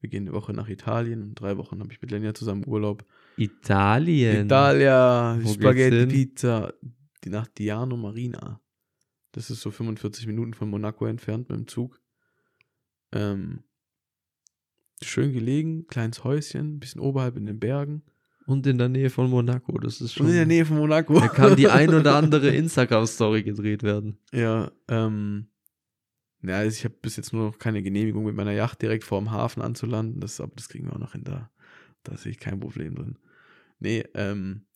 Wir 0.00 0.10
gehen 0.10 0.24
eine 0.24 0.34
Woche 0.34 0.52
nach 0.52 0.68
Italien 0.68 1.22
und 1.22 1.34
drei 1.36 1.56
Wochen 1.56 1.80
habe 1.80 1.92
ich 1.92 2.02
mit 2.02 2.10
Lennart 2.10 2.36
zusammen 2.36 2.66
Urlaub. 2.66 3.04
Italien. 3.36 4.46
Italia, 4.46 5.38
Wo 5.40 5.52
Spaghetti? 5.54 6.06
Pizza, 6.06 6.74
die 7.22 7.30
nach 7.30 7.46
Diano 7.46 7.96
Marina. 7.96 8.60
Das 9.32 9.50
ist 9.50 9.62
so 9.62 9.70
45 9.70 10.26
Minuten 10.26 10.54
von 10.54 10.68
Monaco 10.68 11.06
entfernt 11.06 11.48
mit 11.48 11.58
dem 11.58 11.66
Zug. 11.66 12.00
Ähm, 13.12 13.64
schön 15.02 15.32
gelegen, 15.32 15.86
kleines 15.86 16.24
Häuschen, 16.24 16.80
bisschen 16.80 17.00
oberhalb 17.00 17.36
in 17.36 17.46
den 17.46 17.58
Bergen. 17.58 18.02
Und 18.46 18.66
in 18.66 18.76
der 18.76 18.88
Nähe 18.88 19.08
von 19.08 19.30
Monaco. 19.30 19.78
Das 19.78 20.00
ist 20.00 20.14
schon. 20.14 20.26
Und 20.26 20.32
in 20.32 20.38
der 20.38 20.46
Nähe 20.46 20.66
von 20.66 20.76
Monaco. 20.76 21.18
Da 21.18 21.28
kann 21.28 21.56
die 21.56 21.68
ein 21.68 21.94
oder 21.94 22.16
andere 22.16 22.54
Instagram-Story 22.54 23.42
gedreht 23.42 23.82
werden. 23.82 24.18
ja, 24.32 24.70
ähm, 24.88 25.48
ja, 26.42 26.58
also 26.58 26.76
ich 26.76 26.84
habe 26.84 26.94
bis 27.00 27.16
jetzt 27.16 27.32
nur 27.32 27.46
noch 27.46 27.58
keine 27.58 27.82
Genehmigung 27.82 28.24
mit 28.24 28.36
meiner 28.36 28.52
Yacht 28.52 28.82
direkt 28.82 29.04
vor 29.04 29.18
dem 29.18 29.30
Hafen 29.30 29.62
anzulanden. 29.62 30.20
Das, 30.20 30.40
aber 30.40 30.52
das 30.56 30.68
kriegen 30.68 30.86
wir 30.86 30.92
auch 30.92 30.98
noch 30.98 31.12
hin. 31.12 31.24
Da, 31.24 31.50
da 32.02 32.16
sehe 32.16 32.32
ich 32.32 32.38
kein 32.38 32.60
Problem 32.60 32.94
drin. 32.94 33.18
Nee, 33.78 34.04
ähm, 34.14 34.66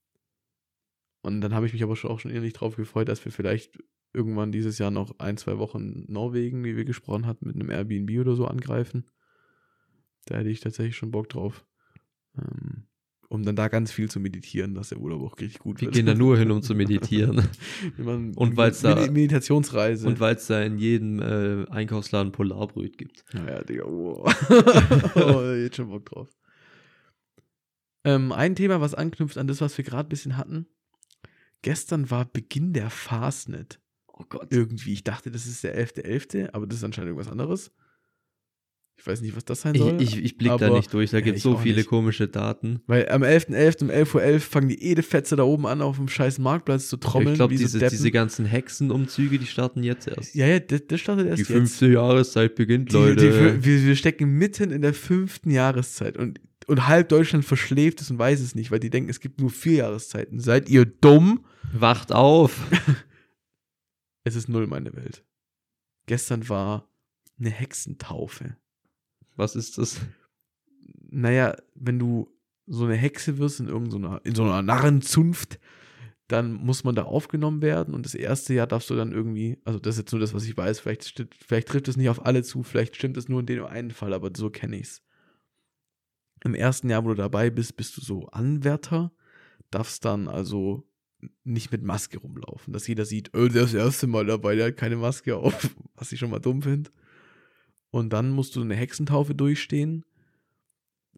und 1.21 1.43
dann 1.43 1.55
habe 1.55 1.67
ich 1.67 1.75
mich 1.75 1.83
aber 1.83 1.97
schon 1.97 2.11
auch 2.11 2.21
schon 2.21 2.31
ehrlich 2.31 2.55
drauf 2.55 2.77
gefreut, 2.77 3.09
dass 3.09 3.23
wir 3.25 3.33
vielleicht 3.33 3.79
irgendwann 4.15 4.53
dieses 4.53 4.79
Jahr 4.79 4.91
noch 4.91 5.19
ein, 5.19 5.37
zwei 5.37 5.59
Wochen 5.59 6.05
Norwegen, 6.09 6.65
wie 6.65 6.77
wir 6.77 6.85
gesprochen 6.87 7.27
hatten, 7.27 7.47
mit 7.47 7.57
einem 7.57 7.71
Airbnb 7.71 8.19
oder 8.19 8.35
so 8.35 8.47
angreifen. 8.47 9.11
Da 10.25 10.37
hätte 10.37 10.49
ich 10.49 10.61
tatsächlich 10.61 10.97
schon 10.97 11.11
Bock 11.11 11.29
drauf. 11.29 11.67
Ähm, 12.37 12.87
um 13.29 13.43
dann 13.43 13.57
da 13.57 13.69
ganz 13.69 13.93
viel 13.93 14.09
zu 14.11 14.21
meditieren, 14.21 14.75
dass 14.75 14.89
der 14.89 14.99
Urlaub 14.99 15.23
auch 15.23 15.39
richtig 15.39 15.59
gut 15.61 15.81
Wir 15.81 15.87
wird. 15.89 15.95
gehen 15.97 16.07
da 16.07 16.15
nur 16.15 16.39
hin, 16.39 16.51
um 16.51 16.63
zu 16.63 16.75
meditieren. 16.75 17.47
Wir 17.97 18.05
machen 18.05 18.35
Und 18.35 18.57
weil's 18.57 18.81
da- 18.81 18.95
Medi- 18.95 19.11
Meditationsreise. 19.11 20.07
Und 20.09 20.19
weil 20.21 20.37
es 20.37 20.47
da 20.47 20.63
in 20.63 20.79
jedem 20.79 21.21
äh, 21.21 21.67
Einkaufsladen 21.71 22.33
Polarbröt 22.33 22.97
gibt. 22.97 23.25
Naja, 23.35 23.63
Digga, 23.65 23.85
wow. 23.85 24.35
oh, 25.15 25.43
jetzt 25.55 25.77
schon 25.77 25.89
Bock 25.91 26.07
drauf. 26.07 26.29
Ähm, 28.05 28.33
ein 28.33 28.55
Thema, 28.57 28.81
was 28.81 28.95
anknüpft 28.95 29.37
an 29.39 29.47
das, 29.49 29.61
was 29.61 29.77
wir 29.77 29.85
gerade 29.85 30.07
ein 30.07 30.11
bisschen 30.11 30.37
hatten. 30.37 30.67
Gestern 31.63 32.11
war 32.11 32.25
Beginn 32.25 32.73
der 32.73 32.89
Fastnet. 32.91 33.81
Oh 34.07 34.25
Gott. 34.29 34.47
Irgendwie. 34.51 34.93
Ich 34.93 35.05
dachte, 35.05 35.31
das 35.31 35.47
ist 35.47 35.65
der 35.65 35.77
11.11., 35.77 36.51
aber 36.53 36.67
das 36.67 36.79
ist 36.79 36.85
anscheinend 36.85 37.09
irgendwas 37.11 37.31
anderes. 37.31 37.73
Ich 38.99 39.07
weiß 39.07 39.21
nicht, 39.21 39.37
was 39.37 39.45
das 39.45 39.61
sein 39.61 39.77
soll. 39.77 40.03
Ich, 40.03 40.17
ich, 40.17 40.25
ich 40.25 40.39
blick 40.39 40.57
da 40.59 40.71
nicht 40.71 40.93
durch, 40.93 41.13
da 41.13 41.21
gibt 41.21 41.37
es 41.37 41.45
so 41.45 41.57
viele 41.57 41.77
nicht. 41.77 41.89
komische 41.89 42.27
Daten. 42.27 42.81
Weil 42.89 43.09
am 43.09 43.23
11.11. 43.23 43.55
.11. 43.55 43.83
um 43.83 43.91
11.11 43.91 44.35
Uhr 44.35 44.41
fangen 44.41 44.69
die 44.69 44.83
Edefetze 44.91 45.37
da 45.37 45.45
oben 45.45 45.67
an, 45.67 45.83
auf 45.83 45.99
dem 45.99 46.09
scheiß 46.09 46.41
Marktplatz 46.41 46.89
zu 46.89 46.97
trommeln. 46.97 47.35
Ich 47.35 47.39
glaube, 47.39 47.55
diese, 47.55 47.79
so 47.79 47.89
diese 47.89 48.11
ganzen 48.11 48.45
Hexenumzüge, 48.45 49.39
die 49.39 49.47
starten 49.47 49.85
jetzt 49.85 50.09
erst. 50.09 50.35
Ja, 50.35 50.49
ja, 50.49 50.59
das, 50.59 50.83
das 50.89 51.01
startet 51.01 51.29
erst 51.29 51.39
die 51.39 51.43
jetzt. 51.43 51.53
Fünfte 51.53 51.87
Jahreszeit 51.93 52.57
beginnt, 52.57 52.91
die, 52.91 52.97
Leute. 52.97 53.61
Die, 53.61 53.65
wir, 53.65 53.87
wir 53.87 53.97
stecken 53.97 54.33
mitten 54.33 54.73
in 54.73 54.83
der 54.83 54.95
fünften 54.95 55.53
Jahreszeit 55.53 56.17
und, 56.17 56.41
und 56.67 56.89
halb 56.89 57.09
Deutschland 57.09 57.45
verschläft 57.45 58.01
es 58.01 58.11
und 58.11 58.19
weiß 58.19 58.41
es 58.41 58.57
nicht, 58.57 58.73
weil 58.73 58.81
die 58.81 58.91
denken, 58.91 59.11
es 59.11 59.21
gibt 59.21 59.41
nur 59.41 59.51
vier 59.51 59.75
Jahreszeiten. 59.75 60.41
Seid 60.41 60.69
ihr 60.69 60.85
dumm? 60.85 61.45
Wacht 61.73 62.11
auf. 62.11 62.67
es 64.25 64.35
ist 64.35 64.49
null 64.49 64.67
meine 64.67 64.93
Welt. 64.97 65.25
Gestern 66.07 66.49
war 66.49 66.91
eine 67.39 67.51
Hexentaufe. 67.51 68.57
Was 69.39 69.55
ist 69.55 69.79
das? 69.79 70.01
Naja, 71.11 71.57
wenn 71.75 71.99
du 71.99 72.29
so 72.67 72.85
eine 72.85 72.97
Hexe 72.97 73.39
wirst 73.39 73.61
in 73.61 73.69
irgendeiner, 73.69 74.21
in 74.25 74.35
so 74.35 74.43
einer 74.43 74.63
Narrenzunft, 74.63 75.61
dann 76.27 76.53
muss 76.53 76.85
man 76.85 76.95
da 76.95 77.05
aufgenommen 77.05 77.63
werden 77.63 77.95
und 77.95 78.05
das 78.05 78.15
erste 78.15 78.53
Jahr 78.53 78.67
darfst 78.67 78.91
du 78.91 78.97
dann 78.97 79.13
irgendwie, 79.13 79.57
also 79.65 79.79
das 79.79 79.95
ist 79.95 80.01
jetzt 80.01 80.13
nur 80.13 80.21
das, 80.21 80.35
was 80.35 80.45
ich 80.45 80.57
weiß, 80.57 80.81
vielleicht, 80.81 81.25
vielleicht 81.47 81.69
trifft 81.69 81.89
es 81.89 81.97
nicht 81.97 82.11
auf 82.11 82.27
alle 82.27 82.43
zu, 82.43 82.63
vielleicht 82.65 82.97
stimmt 82.97 83.17
es 83.17 83.29
nur 83.29 83.41
in 83.41 83.47
dem 83.47 83.65
einen 83.65 83.93
Fall, 83.93 84.13
aber 84.13 84.31
so 84.37 84.51
kenne 84.51 84.77
ich 84.77 84.89
es. 84.89 85.03
Im 86.45 86.55
ersten 86.55 86.91
Jahr, 86.91 87.05
wo 87.05 87.09
du 87.09 87.15
dabei 87.15 87.49
bist, 87.49 87.77
bist 87.77 87.97
du 87.97 88.01
so 88.01 88.27
Anwärter, 88.27 89.13
darfst 89.71 90.05
dann 90.05 90.29
also 90.29 90.87
nicht 91.45 91.73
mit 91.73 91.83
Maske 91.83 92.19
rumlaufen, 92.19 92.73
dass 92.73 92.89
jeder 92.89 93.05
sieht, 93.05 93.31
oh, 93.35 93.49
der 93.49 93.63
ist 93.63 93.75
das 93.75 93.85
erste 93.85 94.09
Mal 94.09 94.27
dabei, 94.27 94.57
der 94.57 94.67
hat 94.67 94.77
keine 94.77 94.97
Maske 94.97 95.37
auf, 95.37 95.75
was 95.95 96.13
ich 96.13 96.19
schon 96.19 96.31
mal 96.31 96.41
dumm 96.41 96.61
finde. 96.63 96.91
Und 97.91 98.13
dann 98.13 98.31
musst 98.31 98.57
du 98.57 98.61
eine 98.61 98.75
Hexentaufe 98.75 99.35
durchstehen, 99.35 100.05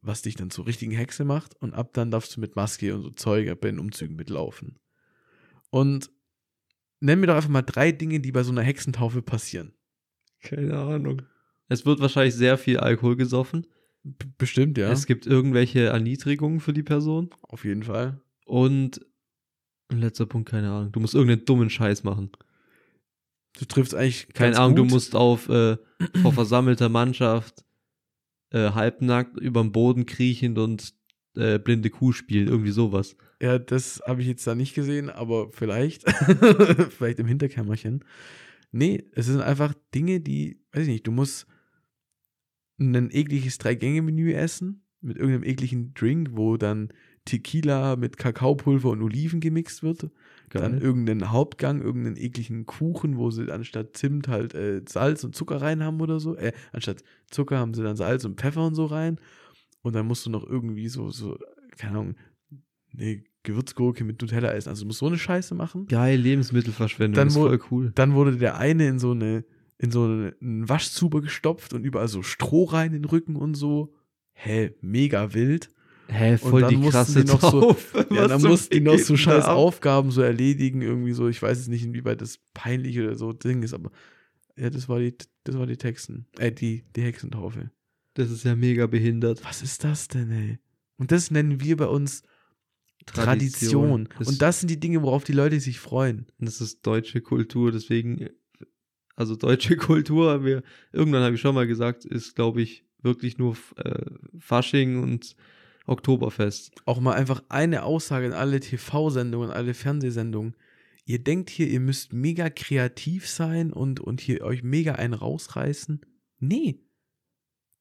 was 0.02 0.22
dich 0.22 0.36
dann 0.36 0.50
zur 0.50 0.66
richtigen 0.66 0.92
Hexe 0.92 1.24
macht. 1.24 1.54
Und 1.60 1.74
ab 1.74 1.92
dann 1.94 2.10
darfst 2.10 2.36
du 2.36 2.40
mit 2.40 2.56
Maske 2.56 2.94
und 2.94 3.02
so 3.02 3.10
Zeug 3.10 3.60
bei 3.60 3.70
den 3.70 3.78
Umzügen 3.78 4.16
mitlaufen. 4.16 4.78
Und 5.70 6.10
nenn 7.00 7.20
mir 7.20 7.26
doch 7.26 7.36
einfach 7.36 7.48
mal 7.48 7.62
drei 7.62 7.92
Dinge, 7.92 8.20
die 8.20 8.32
bei 8.32 8.42
so 8.42 8.52
einer 8.52 8.62
Hexentaufe 8.62 9.22
passieren. 9.22 9.72
Keine 10.40 10.78
Ahnung. 10.78 11.22
Es 11.68 11.86
wird 11.86 12.00
wahrscheinlich 12.00 12.34
sehr 12.34 12.58
viel 12.58 12.78
Alkohol 12.78 13.16
gesoffen. 13.16 13.66
B 14.02 14.26
bestimmt, 14.38 14.78
ja. 14.78 14.90
Es 14.90 15.06
gibt 15.06 15.26
irgendwelche 15.26 15.86
Erniedrigungen 15.86 16.60
für 16.60 16.72
die 16.72 16.82
Person. 16.82 17.30
Auf 17.42 17.64
jeden 17.64 17.82
Fall. 17.82 18.20
Und 18.46 19.04
letzter 19.90 20.26
Punkt, 20.26 20.48
keine 20.48 20.70
Ahnung. 20.70 20.92
Du 20.92 21.00
musst 21.00 21.14
irgendeinen 21.14 21.44
dummen 21.44 21.70
Scheiß 21.70 22.02
machen. 22.04 22.30
Du 23.58 23.64
triffst 23.64 23.94
eigentlich. 23.94 24.28
Keine 24.32 24.58
Ahnung, 24.58 24.76
gut. 24.76 24.90
du 24.90 24.94
musst 24.94 25.14
auf 25.14 25.48
äh, 25.48 25.76
vor 26.22 26.32
versammelter 26.32 26.88
Mannschaft 26.88 27.64
äh, 28.50 28.70
halbnackt 28.70 29.38
über 29.38 29.62
den 29.62 29.72
Boden 29.72 30.06
kriechend 30.06 30.58
und 30.58 30.94
äh, 31.36 31.58
blinde 31.58 31.90
Kuh 31.90 32.12
spielen, 32.12 32.48
irgendwie 32.48 32.72
sowas. 32.72 33.16
Ja, 33.40 33.58
das 33.58 34.02
habe 34.06 34.20
ich 34.20 34.28
jetzt 34.28 34.46
da 34.46 34.54
nicht 34.54 34.74
gesehen, 34.74 35.10
aber 35.10 35.50
vielleicht. 35.50 36.10
vielleicht 36.90 37.18
im 37.18 37.26
Hinterkämmerchen. 37.26 38.04
Nee, 38.72 39.04
es 39.12 39.26
sind 39.26 39.40
einfach 39.40 39.74
Dinge, 39.94 40.20
die, 40.20 40.62
weiß 40.72 40.82
ich 40.82 40.88
nicht, 40.88 41.06
du 41.06 41.12
musst 41.12 41.46
ein 42.78 43.10
ekliges 43.10 43.58
Drei-Gänge-Menü 43.58 44.32
essen 44.32 44.84
mit 45.00 45.16
irgendeinem 45.16 45.44
ekligen 45.44 45.94
Drink, 45.94 46.30
wo 46.32 46.56
dann 46.56 46.92
Tequila 47.24 47.96
mit 47.96 48.16
Kakaopulver 48.16 48.90
und 48.90 49.02
Oliven 49.02 49.40
gemixt 49.40 49.82
wird. 49.82 50.10
Geil. 50.50 50.62
Dann 50.62 50.80
irgendeinen 50.80 51.30
Hauptgang, 51.30 51.80
irgendeinen 51.80 52.16
ekligen 52.16 52.66
Kuchen, 52.66 53.16
wo 53.16 53.30
sie 53.30 53.50
anstatt 53.52 53.96
Zimt 53.96 54.26
halt 54.26 54.52
äh, 54.54 54.82
Salz 54.86 55.22
und 55.22 55.34
Zucker 55.34 55.62
rein 55.62 55.82
haben 55.82 56.00
oder 56.00 56.18
so. 56.18 56.36
Äh, 56.36 56.52
anstatt 56.72 57.04
Zucker 57.30 57.58
haben 57.58 57.72
sie 57.72 57.84
dann 57.84 57.96
Salz 57.96 58.24
und 58.24 58.40
Pfeffer 58.40 58.66
und 58.66 58.74
so 58.74 58.86
rein. 58.86 59.20
Und 59.82 59.94
dann 59.94 60.06
musst 60.06 60.26
du 60.26 60.30
noch 60.30 60.44
irgendwie 60.44 60.88
so, 60.88 61.10
so, 61.10 61.38
keine 61.78 61.92
Ahnung, 61.92 62.16
eine 62.92 63.22
Gewürzgurke 63.44 64.02
mit 64.02 64.20
Nutella 64.20 64.52
essen. 64.52 64.70
Also 64.70 64.82
du 64.82 64.88
musst 64.88 64.98
so 64.98 65.06
eine 65.06 65.18
Scheiße 65.18 65.54
machen. 65.54 65.86
Geil, 65.86 66.18
Lebensmittelverschwendung, 66.18 67.14
dann 67.14 67.28
ist 67.28 67.34
voll 67.34 67.60
cool. 67.70 67.92
Dann 67.94 68.14
wurde 68.14 68.36
der 68.36 68.58
eine 68.58 68.88
in 68.88 68.98
so 68.98 69.12
eine, 69.12 69.44
in 69.78 69.92
so 69.92 70.02
einen 70.02 70.68
Waschzuber 70.68 71.20
gestopft 71.20 71.72
und 71.72 71.84
überall 71.84 72.08
so 72.08 72.22
Stroh 72.22 72.64
rein 72.64 72.92
in 72.92 73.02
den 73.02 73.08
Rücken 73.08 73.36
und 73.36 73.54
so. 73.54 73.94
Hä, 74.32 74.74
mega 74.80 75.32
wild. 75.32 75.70
Hä, 76.10 76.36
voll 76.38 76.66
die 76.68 76.80
krasse 76.88 77.24
die 77.24 77.30
noch 77.30 77.40
so, 77.40 77.76
Ja, 78.10 78.26
dann 78.26 78.42
mussten 78.42 78.74
die 78.74 78.80
noch 78.80 78.98
so 78.98 79.16
scheiß 79.16 79.44
ab? 79.44 79.56
Aufgaben 79.56 80.10
so 80.10 80.22
erledigen, 80.22 80.82
irgendwie 80.82 81.12
so. 81.12 81.28
Ich 81.28 81.40
weiß 81.40 81.58
jetzt 81.58 81.68
nicht, 81.68 81.84
inwieweit 81.84 82.20
das 82.20 82.38
peinlich 82.52 82.98
oder 82.98 83.14
so 83.14 83.32
Ding 83.32 83.62
ist, 83.62 83.74
aber 83.74 83.90
ja, 84.56 84.70
das 84.70 84.88
war 84.88 84.98
die, 84.98 85.14
das 85.44 85.56
war 85.56 85.66
die 85.66 85.76
Texten. 85.76 86.26
Äh, 86.38 86.52
die, 86.52 86.84
die 86.96 87.02
Hexentaufe. 87.02 87.70
Das 88.14 88.30
ist 88.30 88.44
ja 88.44 88.56
mega 88.56 88.86
behindert. 88.86 89.44
Was 89.44 89.62
ist 89.62 89.84
das 89.84 90.08
denn, 90.08 90.30
ey? 90.30 90.58
Und 90.96 91.12
das 91.12 91.30
nennen 91.30 91.60
wir 91.60 91.76
bei 91.76 91.86
uns 91.86 92.22
Tradition. 93.06 94.04
Tradition. 94.04 94.26
Und 94.26 94.42
das 94.42 94.60
sind 94.60 94.68
die 94.68 94.80
Dinge, 94.80 95.02
worauf 95.02 95.24
die 95.24 95.32
Leute 95.32 95.58
sich 95.60 95.78
freuen. 95.78 96.26
Das 96.38 96.60
ist 96.60 96.86
deutsche 96.86 97.20
Kultur, 97.20 97.72
deswegen, 97.72 98.28
also 99.16 99.36
deutsche 99.36 99.76
Kultur, 99.78 100.44
wir, 100.44 100.62
irgendwann 100.92 101.22
habe 101.22 101.36
ich 101.36 101.40
schon 101.40 101.54
mal 101.54 101.66
gesagt, 101.66 102.04
ist, 102.04 102.34
glaube 102.34 102.60
ich, 102.62 102.84
wirklich 103.02 103.38
nur 103.38 103.56
äh, 103.76 104.04
Fasching 104.38 105.02
und 105.02 105.36
Oktoberfest. 105.90 106.72
Auch 106.86 107.00
mal 107.00 107.14
einfach 107.14 107.42
eine 107.48 107.82
Aussage 107.82 108.26
in 108.26 108.32
alle 108.32 108.60
TV-Sendungen, 108.60 109.50
alle 109.50 109.74
Fernsehsendungen. 109.74 110.56
Ihr 111.04 111.18
denkt 111.18 111.50
hier, 111.50 111.66
ihr 111.66 111.80
müsst 111.80 112.12
mega 112.12 112.48
kreativ 112.50 113.28
sein 113.28 113.72
und, 113.72 113.98
und 113.98 114.20
hier 114.20 114.42
euch 114.42 114.62
mega 114.62 114.92
einen 114.92 115.14
rausreißen. 115.14 116.00
Nee. 116.38 116.80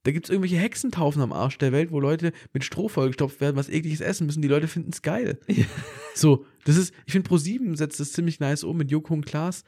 Da 0.04 0.12
gibt 0.12 0.26
es 0.26 0.30
irgendwelche 0.30 0.58
Hexentaufen 0.58 1.22
am 1.22 1.34
Arsch 1.34 1.58
der 1.58 1.72
Welt, 1.72 1.92
wo 1.92 2.00
Leute 2.00 2.32
mit 2.54 2.64
Stroh 2.64 2.88
vollgestopft 2.88 3.42
werden, 3.42 3.58
was 3.58 3.70
ekliges 3.70 4.02
essen 4.02 4.26
müssen. 4.26 4.42
Die 4.42 4.48
Leute 4.48 4.68
finden 4.68 4.92
es 4.92 5.02
geil. 5.02 5.40
Ja. 5.48 5.66
So, 6.16 6.46
das 6.66 6.76
ist, 6.76 6.94
ich 7.06 7.14
finde, 7.14 7.30
Pro7 7.30 7.78
setzt 7.78 8.00
das 8.00 8.14
ziemlich 8.14 8.40
nice 8.40 8.64
um 8.64 8.78
mit 8.78 8.92
Joko 8.92 9.14
und 9.14 9.26
Klaas. 9.26 9.64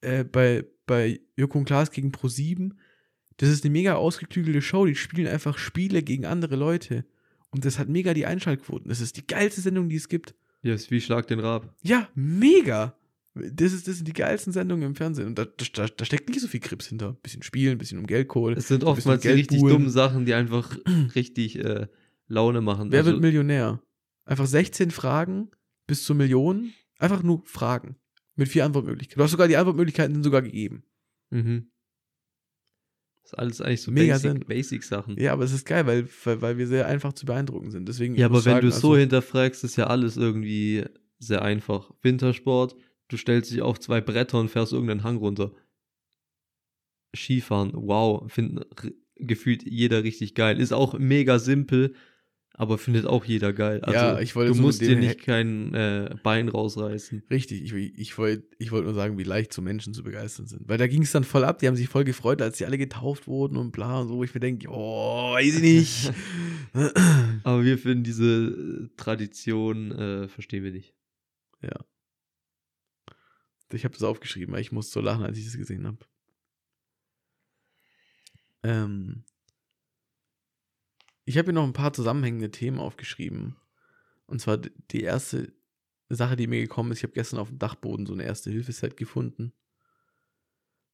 Äh, 0.00 0.24
bei, 0.24 0.64
bei 0.86 1.20
Joko 1.36 1.58
und 1.58 1.64
Klaas 1.64 1.90
gegen 1.90 2.12
Pro7. 2.12 2.70
Das 3.38 3.48
ist 3.48 3.64
eine 3.64 3.72
mega 3.72 3.96
ausgeklügelte 3.96 4.62
Show. 4.62 4.86
Die 4.86 4.94
spielen 4.94 5.26
einfach 5.26 5.58
Spiele 5.58 6.02
gegen 6.02 6.24
andere 6.24 6.56
Leute. 6.56 7.04
Und 7.50 7.64
das 7.64 7.78
hat 7.78 7.88
mega 7.88 8.14
die 8.14 8.26
Einschaltquoten. 8.26 8.88
Das 8.88 9.00
ist 9.00 9.16
die 9.16 9.26
geilste 9.26 9.60
Sendung, 9.60 9.88
die 9.88 9.96
es 9.96 10.08
gibt. 10.08 10.34
Ja, 10.62 10.74
ist 10.74 10.90
wie 10.90 11.00
Schlag 11.00 11.26
den 11.26 11.40
Rab. 11.40 11.74
Ja, 11.82 12.08
mega. 12.14 12.96
Das, 13.34 13.72
ist, 13.72 13.86
das 13.86 13.96
sind 13.96 14.08
die 14.08 14.14
geilsten 14.14 14.52
Sendungen 14.52 14.84
im 14.84 14.94
Fernsehen. 14.94 15.28
Und 15.28 15.38
da, 15.38 15.44
da, 15.44 15.86
da 15.86 16.04
steckt 16.04 16.28
nicht 16.28 16.40
so 16.40 16.48
viel 16.48 16.60
Grips 16.60 16.86
hinter. 16.86 17.12
Bisschen 17.22 17.42
Spielen, 17.42 17.78
bisschen 17.78 17.98
um 17.98 18.06
Geldkohl. 18.06 18.54
Es 18.54 18.68
sind 18.68 18.82
oftmals 18.82 19.22
die 19.22 19.28
richtig 19.28 19.60
dummen 19.60 19.90
Sachen, 19.90 20.24
die 20.24 20.34
einfach 20.34 20.76
richtig 21.14 21.58
äh, 21.58 21.86
Laune 22.28 22.62
machen. 22.62 22.90
Wer 22.90 23.00
also, 23.00 23.12
wird 23.12 23.20
Millionär? 23.20 23.82
Einfach 24.24 24.46
16 24.46 24.90
Fragen 24.90 25.50
bis 25.86 26.04
zur 26.04 26.16
Million. 26.16 26.72
Einfach 26.98 27.22
nur 27.22 27.42
Fragen. 27.44 27.96
Mit 28.36 28.48
vier 28.48 28.64
Antwortmöglichkeiten. 28.64 29.18
Du 29.18 29.24
hast 29.24 29.30
sogar 29.30 29.48
die 29.48 29.56
Antwortmöglichkeiten 29.56 30.22
sogar 30.22 30.42
gegeben. 30.42 30.82
Mhm. 31.30 31.68
Das 33.26 33.32
ist 33.32 33.38
alles 33.40 33.60
eigentlich 33.60 33.82
so 33.82 33.90
Mega 33.90 34.14
Basic, 34.14 34.46
Basic 34.46 34.84
Sachen. 34.84 35.18
Ja, 35.18 35.32
aber 35.32 35.42
es 35.42 35.52
ist 35.52 35.66
geil, 35.66 35.84
weil, 35.84 36.06
weil, 36.22 36.42
weil 36.42 36.58
wir 36.58 36.68
sehr 36.68 36.86
einfach 36.86 37.12
zu 37.12 37.26
beeindrucken 37.26 37.72
sind. 37.72 37.88
Deswegen, 37.88 38.14
ja, 38.14 38.26
aber 38.26 38.36
wenn 38.36 38.52
sagen, 38.52 38.60
du 38.60 38.68
es 38.68 38.76
also, 38.76 38.92
so 38.92 38.96
hinterfragst, 38.96 39.64
ist 39.64 39.74
ja 39.74 39.88
alles 39.88 40.16
irgendwie 40.16 40.84
sehr 41.18 41.42
einfach. 41.42 41.90
Wintersport, 42.02 42.76
du 43.08 43.16
stellst 43.16 43.50
dich 43.50 43.62
auf 43.62 43.80
zwei 43.80 44.00
Bretter 44.00 44.38
und 44.38 44.48
fährst 44.48 44.72
irgendeinen 44.72 45.02
Hang 45.02 45.16
runter. 45.16 45.50
Skifahren, 47.16 47.72
wow, 47.74 48.30
finden 48.30 48.60
gefühlt 49.16 49.64
jeder 49.64 50.04
richtig 50.04 50.36
geil. 50.36 50.60
Ist 50.60 50.72
auch 50.72 50.96
mega 50.96 51.40
simpel, 51.40 51.94
aber 52.58 52.78
findet 52.78 53.06
auch 53.06 53.24
jeder 53.24 53.52
geil. 53.52 53.80
Also, 53.82 53.98
ja, 53.98 54.18
ich 54.18 54.34
wollte 54.34 54.54
du 54.54 54.60
musst 54.60 54.80
dir 54.80 54.96
nicht 54.96 55.20
kein 55.20 55.74
äh, 55.74 56.14
Bein 56.22 56.48
rausreißen. 56.48 57.24
Richtig, 57.30 57.62
ich, 57.62 57.72
ich 57.72 58.16
wollte 58.16 58.44
ich 58.58 58.72
wollt 58.72 58.84
nur 58.84 58.94
sagen, 58.94 59.18
wie 59.18 59.24
leicht 59.24 59.52
so 59.52 59.60
Menschen 59.60 59.92
zu 59.92 60.02
begeistern 60.02 60.46
sind. 60.46 60.66
Weil 60.66 60.78
da 60.78 60.86
ging 60.86 61.02
es 61.02 61.12
dann 61.12 61.24
voll 61.24 61.44
ab, 61.44 61.58
die 61.58 61.66
haben 61.66 61.76
sich 61.76 61.88
voll 61.88 62.04
gefreut, 62.04 62.40
als 62.40 62.56
die 62.56 62.64
alle 62.64 62.78
getauft 62.78 63.26
wurden 63.26 63.56
und 63.58 63.72
bla 63.72 64.00
und 64.00 64.08
so. 64.08 64.24
Ich 64.24 64.32
mir 64.32 64.40
denke, 64.40 64.68
oh, 64.70 65.34
weiß 65.34 65.56
ich 65.56 65.62
nicht. 65.62 66.12
aber 67.44 67.62
wir 67.62 67.78
finden 67.78 68.04
diese 68.04 68.24
äh, 68.24 68.88
Tradition, 68.96 69.92
äh, 69.92 70.28
verstehen 70.28 70.64
wir 70.64 70.72
nicht. 70.72 70.94
Ja. 71.62 71.76
Ich 73.72 73.84
habe 73.84 73.92
das 73.92 74.02
aufgeschrieben, 74.02 74.54
weil 74.54 74.62
ich 74.62 74.72
musste 74.72 74.92
so 74.92 75.00
lachen, 75.00 75.24
als 75.24 75.36
ich 75.36 75.44
das 75.44 75.56
gesehen 75.56 75.86
habe. 75.86 75.98
Ähm, 78.62 79.24
ich 81.26 81.36
habe 81.36 81.46
hier 81.46 81.54
noch 81.54 81.64
ein 81.64 81.72
paar 81.72 81.92
zusammenhängende 81.92 82.50
Themen 82.50 82.78
aufgeschrieben. 82.78 83.56
Und 84.26 84.40
zwar 84.40 84.58
die 84.58 85.02
erste 85.02 85.52
Sache, 86.08 86.36
die 86.36 86.46
mir 86.46 86.60
gekommen 86.60 86.92
ist, 86.92 86.98
ich 86.98 87.02
habe 87.02 87.12
gestern 87.12 87.40
auf 87.40 87.48
dem 87.48 87.58
Dachboden 87.58 88.06
so 88.06 88.14
eine 88.14 88.24
erste 88.24 88.50
Hilfeset 88.50 88.96
gefunden. 88.96 89.52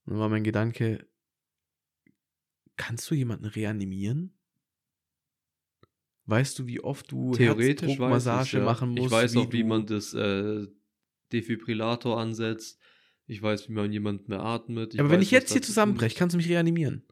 Und 0.05 0.15
dann 0.15 0.19
war 0.19 0.31
mein 0.31 0.43
Gedanke, 0.43 1.07
kannst 2.77 3.11
du 3.11 3.15
jemanden 3.15 3.45
reanimieren? 3.45 4.37
Weißt 6.25 6.59
du, 6.59 6.67
wie 6.67 6.81
oft 6.81 7.13
du 7.13 7.33
Theoretisch 7.33 7.99
Massage 7.99 8.59
ja. 8.59 8.65
machen 8.65 8.91
musst? 8.91 9.05
Ich 9.05 9.11
weiß 9.11 9.37
auch, 9.37 9.53
wie 9.53 9.65
man 9.65 9.87
das 9.87 10.15
äh, 10.15 10.67
Defibrillator 11.31 12.19
ansetzt. 12.19 12.81
Ich 13.27 13.43
weiß, 13.43 13.69
wie 13.69 13.73
man 13.73 13.93
jemanden 13.93 14.31
mehr 14.31 14.43
atmet. 14.43 14.95
Ich 14.95 15.01
aber 15.01 15.11
weiß, 15.11 15.15
wenn 15.15 15.23
ich 15.23 15.31
jetzt 15.31 15.53
hier 15.53 15.63
zusammenbreche, 15.63 16.17
kannst 16.17 16.33
du 16.33 16.39
mich 16.39 16.49
reanimieren? 16.49 17.05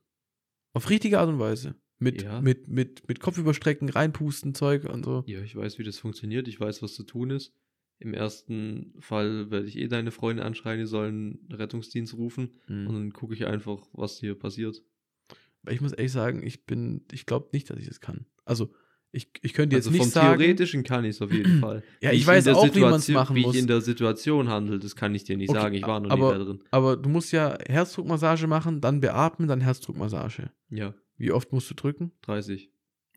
Auf 0.73 0.89
richtige 0.89 1.19
Art 1.19 1.29
und 1.29 1.39
Weise. 1.39 1.75
Mit, 2.03 2.23
Ja. 2.23 2.41
mit, 2.41 2.67
mit, 2.69 3.07
mit 3.09 3.21
Kopfüberstrecken, 3.21 3.89
reinpusten, 3.91 4.55
Zeug 4.55 4.85
und 4.87 5.05
so. 5.05 5.23
Ja, 5.27 5.41
ich 5.43 5.55
weiß, 5.55 5.79
wie 5.79 5.85
das 5.85 5.99
funktioniert. 5.99 6.49
Ich 6.49 6.59
weiß, 6.59 6.83
was 6.83 6.95
zu 6.95 7.03
tun 7.05 7.31
ist. 7.31 7.53
Im 7.99 8.15
ersten 8.15 8.95
Fall 9.01 9.51
werde 9.51 9.67
ich 9.67 9.77
eh 9.77 9.87
deine 9.87 10.11
Freunde 10.11 10.43
anschreien, 10.45 10.81
die 10.81 10.87
sollen 10.87 11.39
einen 11.51 11.53
Rettungsdienst 11.59 12.15
rufen. 12.15 12.53
Und 12.69 12.85
Mhm. 12.85 12.93
dann 12.95 13.13
gucke 13.13 13.35
ich 13.35 13.47
einfach, 13.47 13.87
was 13.93 14.19
hier 14.19 14.35
passiert. 14.35 14.83
Ich 15.69 15.83
muss 15.83 15.93
ehrlich 15.93 16.11
sagen, 16.13 16.43
ich 16.43 16.65
bin, 16.65 17.05
ich 17.13 17.27
glaube 17.27 17.51
nicht, 17.53 17.69
dass 17.69 17.79
ich 17.79 17.87
das 17.87 18.01
kann. 18.01 18.25
Also, 18.47 18.73
ich, 19.13 19.29
ich 19.43 19.53
könnte 19.53 19.77
jetzt 19.77 19.87
also 19.89 19.91
nicht 19.91 20.03
vom 20.05 20.11
sagen. 20.11 20.39
Theoretischen 20.39 20.85
kann 20.85 21.05
ich 21.05 21.11
es 21.17 21.21
auf 21.21 21.31
jeden 21.33 21.59
Fall. 21.61 21.83
Ja, 22.01 22.13
Wie 22.13 22.15
ich 22.17 22.23
in 22.23 22.27
weiß 22.29 22.49
auch, 22.49 22.75
wie 22.75 22.81
man's 22.81 23.05
Situation- 23.05 23.15
machen 23.15 23.37
Wie 23.37 23.43
muss. 23.43 23.55
ich 23.57 23.61
in 23.61 23.67
der 23.67 23.83
Situation 23.83 24.49
handle, 24.49 24.79
das 24.79 24.97
kann 24.97 25.15
ich 25.15 25.25
dir 25.25 25.37
nicht 25.37 25.51
Okay, 25.51 25.59
sagen. 25.61 25.75
Ich 25.75 25.83
war 25.83 26.01
noch 26.01 26.09
aber- 26.11 26.33
nie 26.33 26.39
da 26.39 26.45
drin. 26.45 26.63
Aber 26.71 26.97
du 26.97 27.11
musst 27.11 27.33
ja 27.33 27.59
Herzdruckmassage 27.69 28.47
machen, 28.47 28.81
dann 28.81 29.01
beatmen, 29.03 29.47
dann 29.49 29.61
Herzdruckmassage. 29.61 30.51
Ja, 30.71 30.95
Wie 31.21 31.33
oft 31.33 31.53
musst 31.53 31.69
du 31.71 31.75
drücken? 31.75 32.13
30. 32.23 32.71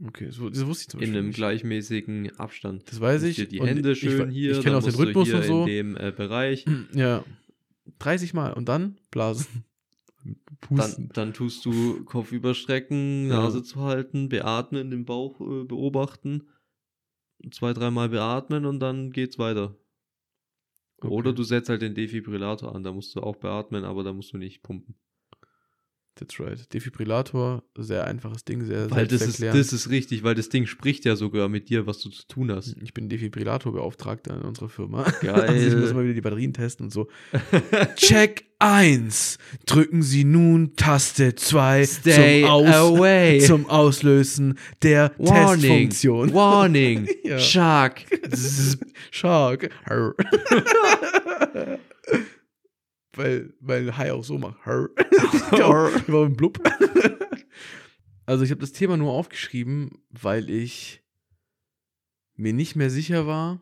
Okay, 0.06 0.30
so, 0.30 0.50
das 0.50 0.66
wusste 0.66 0.82
ich 0.84 0.90
zum 0.90 1.00
In 1.00 1.06
Beispiel 1.06 1.18
einem 1.20 1.28
nicht. 1.28 1.36
gleichmäßigen 1.38 2.38
Abstand. 2.38 2.84
Das 2.92 3.00
weiß 3.00 3.24
ich. 3.24 3.48
die 3.48 3.60
und 3.60 3.68
Hände 3.68 3.96
schön 3.96 4.30
ich, 4.30 4.36
hier. 4.36 4.52
Ich 4.52 4.58
kenne 4.62 4.76
dann 4.76 4.84
auch 4.84 4.88
den 4.90 4.96
Rhythmus 4.96 5.28
hier 5.30 5.38
und 5.38 5.44
so. 5.46 5.62
In 5.62 5.68
dem 5.68 5.98
äh, 5.98 6.12
Bereich. 6.12 6.66
Ja. 6.94 7.24
30 8.00 8.34
Mal 8.34 8.54
und 8.54 8.68
dann 8.68 8.98
blasen. 9.12 9.46
Dann, 10.24 10.38
Pusten. 10.60 11.10
dann 11.14 11.34
tust 11.34 11.66
du 11.66 12.04
Kopf 12.06 12.32
überstrecken, 12.32 13.28
Ja. 13.30 13.42
Nase 13.42 13.62
zu 13.64 13.82
halten, 13.82 14.30
beatmen, 14.30 14.90
den 14.90 15.06
Bauch 15.06 15.40
äh, 15.42 15.64
beobachten, 15.66 16.48
zwei, 17.52 17.74
dreimal 17.74 18.10
beatmen 18.10 18.66
und 18.66 18.80
dann 18.80 19.12
geht's 19.12 19.38
weiter. 19.40 19.78
Oder 21.02 21.30
Okay. 21.30 21.36
du 21.36 21.44
setzt 21.44 21.70
halt 21.70 21.82
den 21.82 21.94
Defibrillator 21.96 22.74
an, 22.74 22.84
da 22.84 22.92
musst 22.94 23.16
du 23.16 23.22
auch 23.22 23.36
beatmen, 23.36 23.84
aber 23.84 24.04
da 24.04 24.12
musst 24.14 24.32
du 24.34 24.38
nicht 24.38 24.62
pumpen. 24.64 24.96
That's 26.16 26.40
right. 26.40 26.72
Defibrillator, 26.72 27.64
sehr 27.76 28.06
einfaches 28.06 28.46
Ding, 28.46 28.64
sehr 28.66 28.92
Weil 28.92 29.08
das 29.08 29.24
ist, 29.24 29.42
das 29.42 29.74
ist 29.74 29.90
richtig, 29.90 30.24
weil 30.24 30.36
das 30.36 30.50
Ding 30.50 30.68
spricht 30.68 31.06
ja 31.06 31.16
sogar 31.16 31.50
mit 31.50 31.70
dir, 31.70 31.88
was 31.88 32.00
du 32.00 32.10
zu 32.10 32.28
tun 32.28 32.52
hast. 32.52 32.76
Ich 32.84 32.94
bin 32.94 33.10
Defibrillatorbeauftragter 33.10 34.36
in 34.36 34.42
unserer 34.42 34.70
Firma. 34.70 35.04
Geil. 35.22 35.34
Also 35.34 35.68
ich 35.68 35.76
muss 35.76 35.94
mal 35.94 36.04
wieder 36.04 36.14
die 36.14 36.22
Batterien 36.22 36.54
testen 36.54 36.86
und 36.86 36.92
so. 36.92 37.08
Check 37.96 38.46
1. 38.60 39.40
Drücken 39.66 40.04
Sie 40.04 40.24
nun 40.24 40.76
Taste 40.76 41.36
2 41.36 41.86
Stay 41.86 42.42
zum, 42.44 42.50
Aus 42.50 42.68
away. 42.68 43.40
zum 43.40 43.70
Auslösen 43.70 44.58
der 44.84 45.12
Warning. 45.18 45.60
Testfunktion. 45.60 46.34
Warning. 46.34 47.08
Ja. 47.24 47.40
Shark. 47.40 48.02
Shark. 49.12 49.70
Weil, 53.16 53.54
weil 53.60 53.96
Hai 53.98 54.12
auch 54.12 54.24
so 54.24 54.38
macht. 54.38 54.58
Arr. 54.66 54.90
Ich 55.96 56.12
war 56.12 56.26
im 56.26 56.36
Blub. 56.36 56.60
Also 58.26 58.46
ich 58.46 58.52
habe 58.52 58.62
das 58.62 58.72
Thema 58.72 58.96
nur 58.98 59.12
aufgeschrieben, 59.12 60.02
weil 60.10 60.50
ich 60.50 61.04
mir 62.36 62.54
nicht 62.54 62.76
mehr 62.76 62.90
sicher 62.90 63.28
war, 63.28 63.62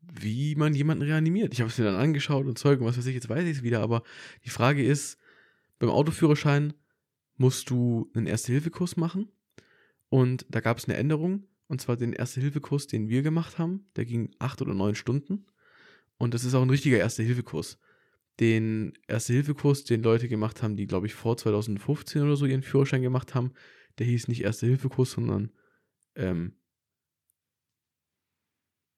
wie 0.00 0.56
man 0.56 0.74
jemanden 0.74 1.04
reanimiert. 1.04 1.52
Ich 1.52 1.60
habe 1.60 1.70
es 1.70 1.78
mir 1.78 1.84
dann 1.84 1.94
angeschaut 1.94 2.46
und 2.46 2.58
Zeug 2.58 2.80
und 2.80 2.86
was 2.86 2.98
weiß 2.98 3.06
ich, 3.06 3.14
jetzt 3.14 3.28
weiß 3.28 3.44
ich 3.44 3.58
es 3.58 3.62
wieder, 3.62 3.80
aber 3.80 4.02
die 4.44 4.50
Frage 4.50 4.84
ist, 4.84 5.18
beim 5.78 5.90
Autoführerschein 5.90 6.74
musst 7.36 7.70
du 7.70 8.10
einen 8.14 8.26
Erste-Hilfe-Kurs 8.26 8.96
machen 8.96 9.28
und 10.08 10.44
da 10.48 10.60
gab 10.60 10.78
es 10.78 10.86
eine 10.86 10.96
Änderung 10.96 11.46
und 11.68 11.80
zwar 11.80 11.96
den 11.96 12.12
Erste-Hilfe-Kurs, 12.12 12.88
den 12.88 13.08
wir 13.08 13.22
gemacht 13.22 13.58
haben, 13.58 13.86
der 13.94 14.04
ging 14.04 14.34
acht 14.40 14.60
oder 14.60 14.74
neun 14.74 14.96
Stunden 14.96 15.46
und 16.18 16.34
das 16.34 16.44
ist 16.44 16.54
auch 16.54 16.62
ein 16.62 16.70
richtiger 16.70 16.98
Erste-Hilfe-Kurs. 16.98 17.78
Den 18.40 18.94
Erste-Hilfe-Kurs, 19.08 19.84
den 19.84 20.02
Leute 20.02 20.28
gemacht 20.28 20.62
haben, 20.62 20.76
die 20.76 20.86
glaube 20.86 21.06
ich 21.06 21.14
vor 21.14 21.36
2015 21.36 22.22
oder 22.22 22.36
so 22.36 22.46
ihren 22.46 22.62
Führerschein 22.62 23.02
gemacht 23.02 23.34
haben, 23.34 23.52
der 23.98 24.06
hieß 24.06 24.28
nicht 24.28 24.42
Erste-Hilfe-Kurs, 24.42 25.12
sondern 25.12 25.52
ähm, 26.16 26.54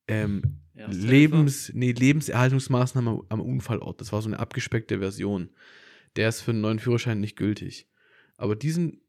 ähm, 0.06 0.60
Lebens, 0.74 1.72
nee, 1.74 1.92
Lebenserhaltungsmaßnahmen 1.92 3.20
am, 3.20 3.26
am 3.28 3.40
Unfallort. 3.40 4.00
Das 4.00 4.12
war 4.12 4.22
so 4.22 4.28
eine 4.28 4.38
abgespeckte 4.38 4.98
Version. 4.98 5.50
Der 6.16 6.28
ist 6.28 6.42
für 6.42 6.50
einen 6.50 6.60
neuen 6.60 6.78
Führerschein 6.78 7.20
nicht 7.20 7.36
gültig. 7.36 7.88
Aber 8.36 8.56
diesen 8.56 9.00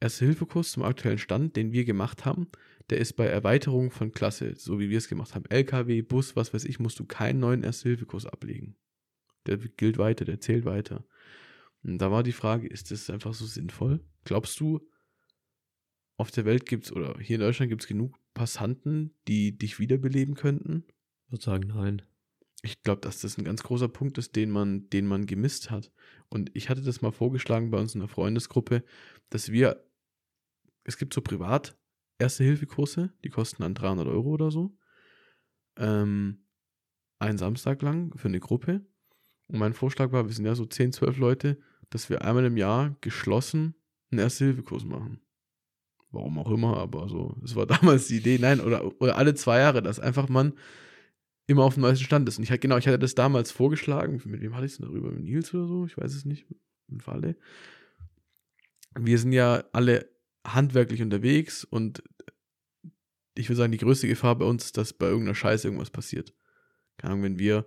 Erste-Hilfe-Kurs 0.00 0.72
zum 0.72 0.82
aktuellen 0.82 1.18
Stand, 1.18 1.56
den 1.56 1.72
wir 1.72 1.84
gemacht 1.84 2.24
haben, 2.24 2.48
der 2.90 2.98
ist 2.98 3.14
bei 3.14 3.26
Erweiterung 3.26 3.90
von 3.90 4.12
Klasse, 4.12 4.54
so 4.56 4.78
wie 4.78 4.90
wir 4.90 4.98
es 4.98 5.08
gemacht 5.08 5.34
haben, 5.34 5.44
LKW, 5.46 6.02
Bus, 6.02 6.36
was 6.36 6.54
weiß 6.54 6.64
ich, 6.64 6.78
musst 6.78 6.98
du 6.98 7.04
keinen 7.04 7.40
neuen 7.40 7.64
Erste-Hilfe-Kurs 7.64 8.26
ablegen. 8.26 8.76
Der 9.48 9.58
gilt 9.58 9.98
weiter, 9.98 10.24
der 10.24 10.40
zählt 10.40 10.64
weiter. 10.64 11.04
Und 11.82 11.98
da 11.98 12.10
war 12.10 12.22
die 12.22 12.32
Frage, 12.32 12.66
ist 12.66 12.90
das 12.90 13.10
einfach 13.10 13.34
so 13.34 13.46
sinnvoll? 13.46 14.00
Glaubst 14.24 14.60
du, 14.60 14.80
auf 16.16 16.30
der 16.30 16.44
Welt 16.44 16.66
gibt 16.66 16.86
es, 16.86 16.92
oder 16.92 17.16
hier 17.20 17.36
in 17.36 17.40
Deutschland 17.40 17.70
gibt 17.70 17.82
es 17.82 17.88
genug 17.88 18.16
Passanten, 18.34 19.14
die 19.28 19.56
dich 19.56 19.78
wiederbeleben 19.78 20.34
könnten? 20.34 20.84
Ich 21.26 21.32
würde 21.32 21.44
sagen, 21.44 21.68
nein. 21.68 22.02
Ich 22.62 22.82
glaube, 22.82 23.00
dass 23.00 23.20
das 23.20 23.38
ein 23.38 23.44
ganz 23.44 23.62
großer 23.62 23.88
Punkt 23.88 24.18
ist, 24.18 24.34
den 24.34 24.50
man, 24.50 24.90
den 24.90 25.06
man 25.06 25.26
gemisst 25.26 25.70
hat. 25.70 25.92
Und 26.28 26.50
ich 26.54 26.68
hatte 26.68 26.82
das 26.82 27.02
mal 27.02 27.12
vorgeschlagen 27.12 27.70
bei 27.70 27.78
uns 27.78 27.94
in 27.94 28.00
der 28.00 28.08
Freundesgruppe, 28.08 28.82
dass 29.30 29.52
wir, 29.52 29.84
es 30.82 30.98
gibt 30.98 31.14
so 31.14 31.20
privat 31.20 31.78
Erste-Hilfe-Kurse, 32.18 33.12
die 33.22 33.30
kosten 33.30 33.62
dann 33.62 33.74
300 33.74 34.08
Euro 34.08 34.30
oder 34.30 34.50
so. 34.50 34.76
Ähm, 35.76 36.44
einen 37.20 37.38
Samstag 37.38 37.80
lang 37.82 38.16
für 38.16 38.26
eine 38.26 38.40
Gruppe. 38.40 38.84
Und 39.48 39.58
mein 39.58 39.74
Vorschlag 39.74 40.12
war, 40.12 40.26
wir 40.26 40.34
sind 40.34 40.44
ja 40.44 40.54
so 40.54 40.66
10, 40.66 40.92
12 40.92 41.18
Leute, 41.18 41.58
dass 41.90 42.10
wir 42.10 42.22
einmal 42.22 42.44
im 42.44 42.56
Jahr 42.56 42.96
geschlossen 43.00 43.74
einen 44.10 44.20
Erste-Hilfe-Kurs 44.20 44.84
machen. 44.84 45.20
Warum 46.10 46.38
auch 46.38 46.50
immer, 46.50 46.76
aber 46.78 47.08
so, 47.08 47.36
das 47.40 47.54
war 47.54 47.66
damals 47.66 48.08
die 48.08 48.18
Idee. 48.18 48.38
Nein, 48.38 48.60
oder, 48.60 48.84
oder 49.00 49.16
alle 49.16 49.34
zwei 49.34 49.58
Jahre, 49.58 49.82
dass 49.82 50.00
einfach 50.00 50.28
man 50.28 50.52
immer 51.46 51.64
auf 51.64 51.74
dem 51.74 51.82
neuesten 51.82 52.04
Stand 52.04 52.28
ist. 52.28 52.38
Und 52.38 52.44
ich 52.44 52.50
hatte, 52.50 52.60
genau, 52.60 52.76
ich 52.76 52.86
hatte 52.86 52.98
das 52.98 53.14
damals 53.14 53.50
vorgeschlagen. 53.50 54.20
Mit 54.24 54.42
wem 54.42 54.54
hatte 54.54 54.66
ich 54.66 54.72
es 54.72 54.78
denn 54.78 54.86
darüber? 54.86 55.10
Mit 55.10 55.24
Nils 55.24 55.52
oder 55.54 55.66
so? 55.66 55.86
Ich 55.86 55.96
weiß 55.96 56.14
es 56.14 56.24
nicht. 56.24 56.46
Mit 56.88 57.02
Falle. 57.02 57.36
Wir 58.98 59.18
sind 59.18 59.32
ja 59.32 59.64
alle 59.72 60.10
handwerklich 60.46 61.02
unterwegs 61.02 61.64
und 61.64 62.02
ich 63.34 63.48
würde 63.48 63.56
sagen, 63.56 63.72
die 63.72 63.78
größte 63.78 64.08
Gefahr 64.08 64.36
bei 64.36 64.44
uns 64.44 64.66
ist, 64.66 64.76
dass 64.76 64.92
bei 64.92 65.06
irgendeiner 65.06 65.34
Scheiße 65.34 65.68
irgendwas 65.68 65.90
passiert. 65.90 66.34
Keine 66.96 67.12
Ahnung, 67.12 67.24
wenn 67.24 67.38
wir 67.38 67.66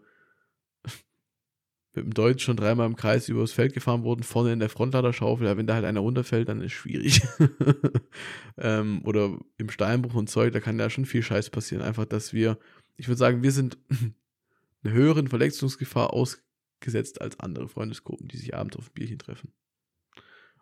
mit 1.94 2.06
dem 2.06 2.14
Deutsch 2.14 2.44
schon 2.44 2.56
dreimal 2.56 2.88
im 2.88 2.96
Kreis 2.96 3.28
übers 3.28 3.52
Feld 3.52 3.74
gefahren 3.74 4.04
wurden, 4.04 4.24
vorne 4.24 4.54
in 4.54 4.60
der 4.60 4.70
Frontladerschaufel, 4.70 5.46
ja, 5.48 5.58
wenn 5.58 5.68
da 5.68 5.76
halt 5.76 5.86
einer 5.86 6.00
runterfällt, 6.00 6.48
dann 6.48 6.62
ist 6.62 6.72
schwierig. 6.72 7.22
ähm, 8.58 9.02
oder 9.04 9.38
im 9.58 9.70
Steinbruch 9.70 10.16
und 10.16 10.30
Zeug, 10.30 10.54
da 10.54 10.60
kann 10.60 10.80
ja 10.80 10.90
schon 10.90 11.06
viel 11.06 11.24
Scheiß 11.24 11.50
passieren. 11.50 11.84
Einfach, 11.84 12.06
dass 12.06 12.32
wir, 12.34 12.58
ich 12.96 13.08
würde 13.08 13.18
sagen, 13.20 13.44
wir 13.44 13.52
sind 13.52 13.78
einer 14.84 14.94
höheren 14.94 15.28
Verletzungsgefahr 15.28 16.14
ausgesetzt 16.14 17.20
als 17.22 17.40
andere 17.40 17.68
Freundesgruppen, 17.68 18.28
die 18.30 18.38
sich 18.38 18.56
abends 18.56 18.78
auf 18.78 18.88
ein 18.90 18.94
Bierchen 18.94 19.20
treffen. 19.20 19.52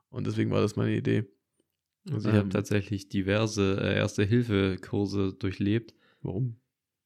Und 0.10 0.26
deswegen 0.26 0.50
war 0.52 0.62
das 0.62 0.76
meine 0.76 0.96
Idee. 0.96 1.26
Also 2.12 2.30
ich 2.30 2.36
habe 2.36 2.46
Ähm. 2.46 2.50
tatsächlich 2.50 3.10
diverse 3.10 3.80
äh, 3.80 3.96
Erste-Hilfe-Kurse 3.98 5.34
durchlebt. 5.34 5.94
Warum? 6.22 6.56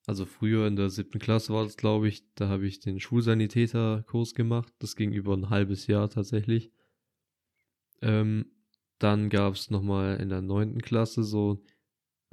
Also 0.05 0.25
früher 0.25 0.67
in 0.67 0.75
der 0.75 0.89
siebten 0.89 1.19
Klasse 1.19 1.53
war 1.53 1.63
das, 1.63 1.77
glaube 1.77 2.09
ich, 2.09 2.23
da 2.35 2.49
habe 2.49 2.67
ich 2.67 2.79
den 2.81 2.99
Schulsanitäterkurs 2.99 4.35
gemacht. 4.35 4.73
Das 4.79 4.95
ging 4.95 5.13
über 5.13 5.33
ein 5.33 5.49
halbes 5.49 5.87
Jahr 5.87 6.09
tatsächlich. 6.09 6.71
Ähm, 8.01 8.51
dann 8.99 9.29
gab 9.29 9.53
es 9.53 9.69
nochmal 9.69 10.17
in 10.19 10.27
der 10.29 10.41
neunten 10.41 10.81
Klasse 10.81 11.23
so 11.23 11.63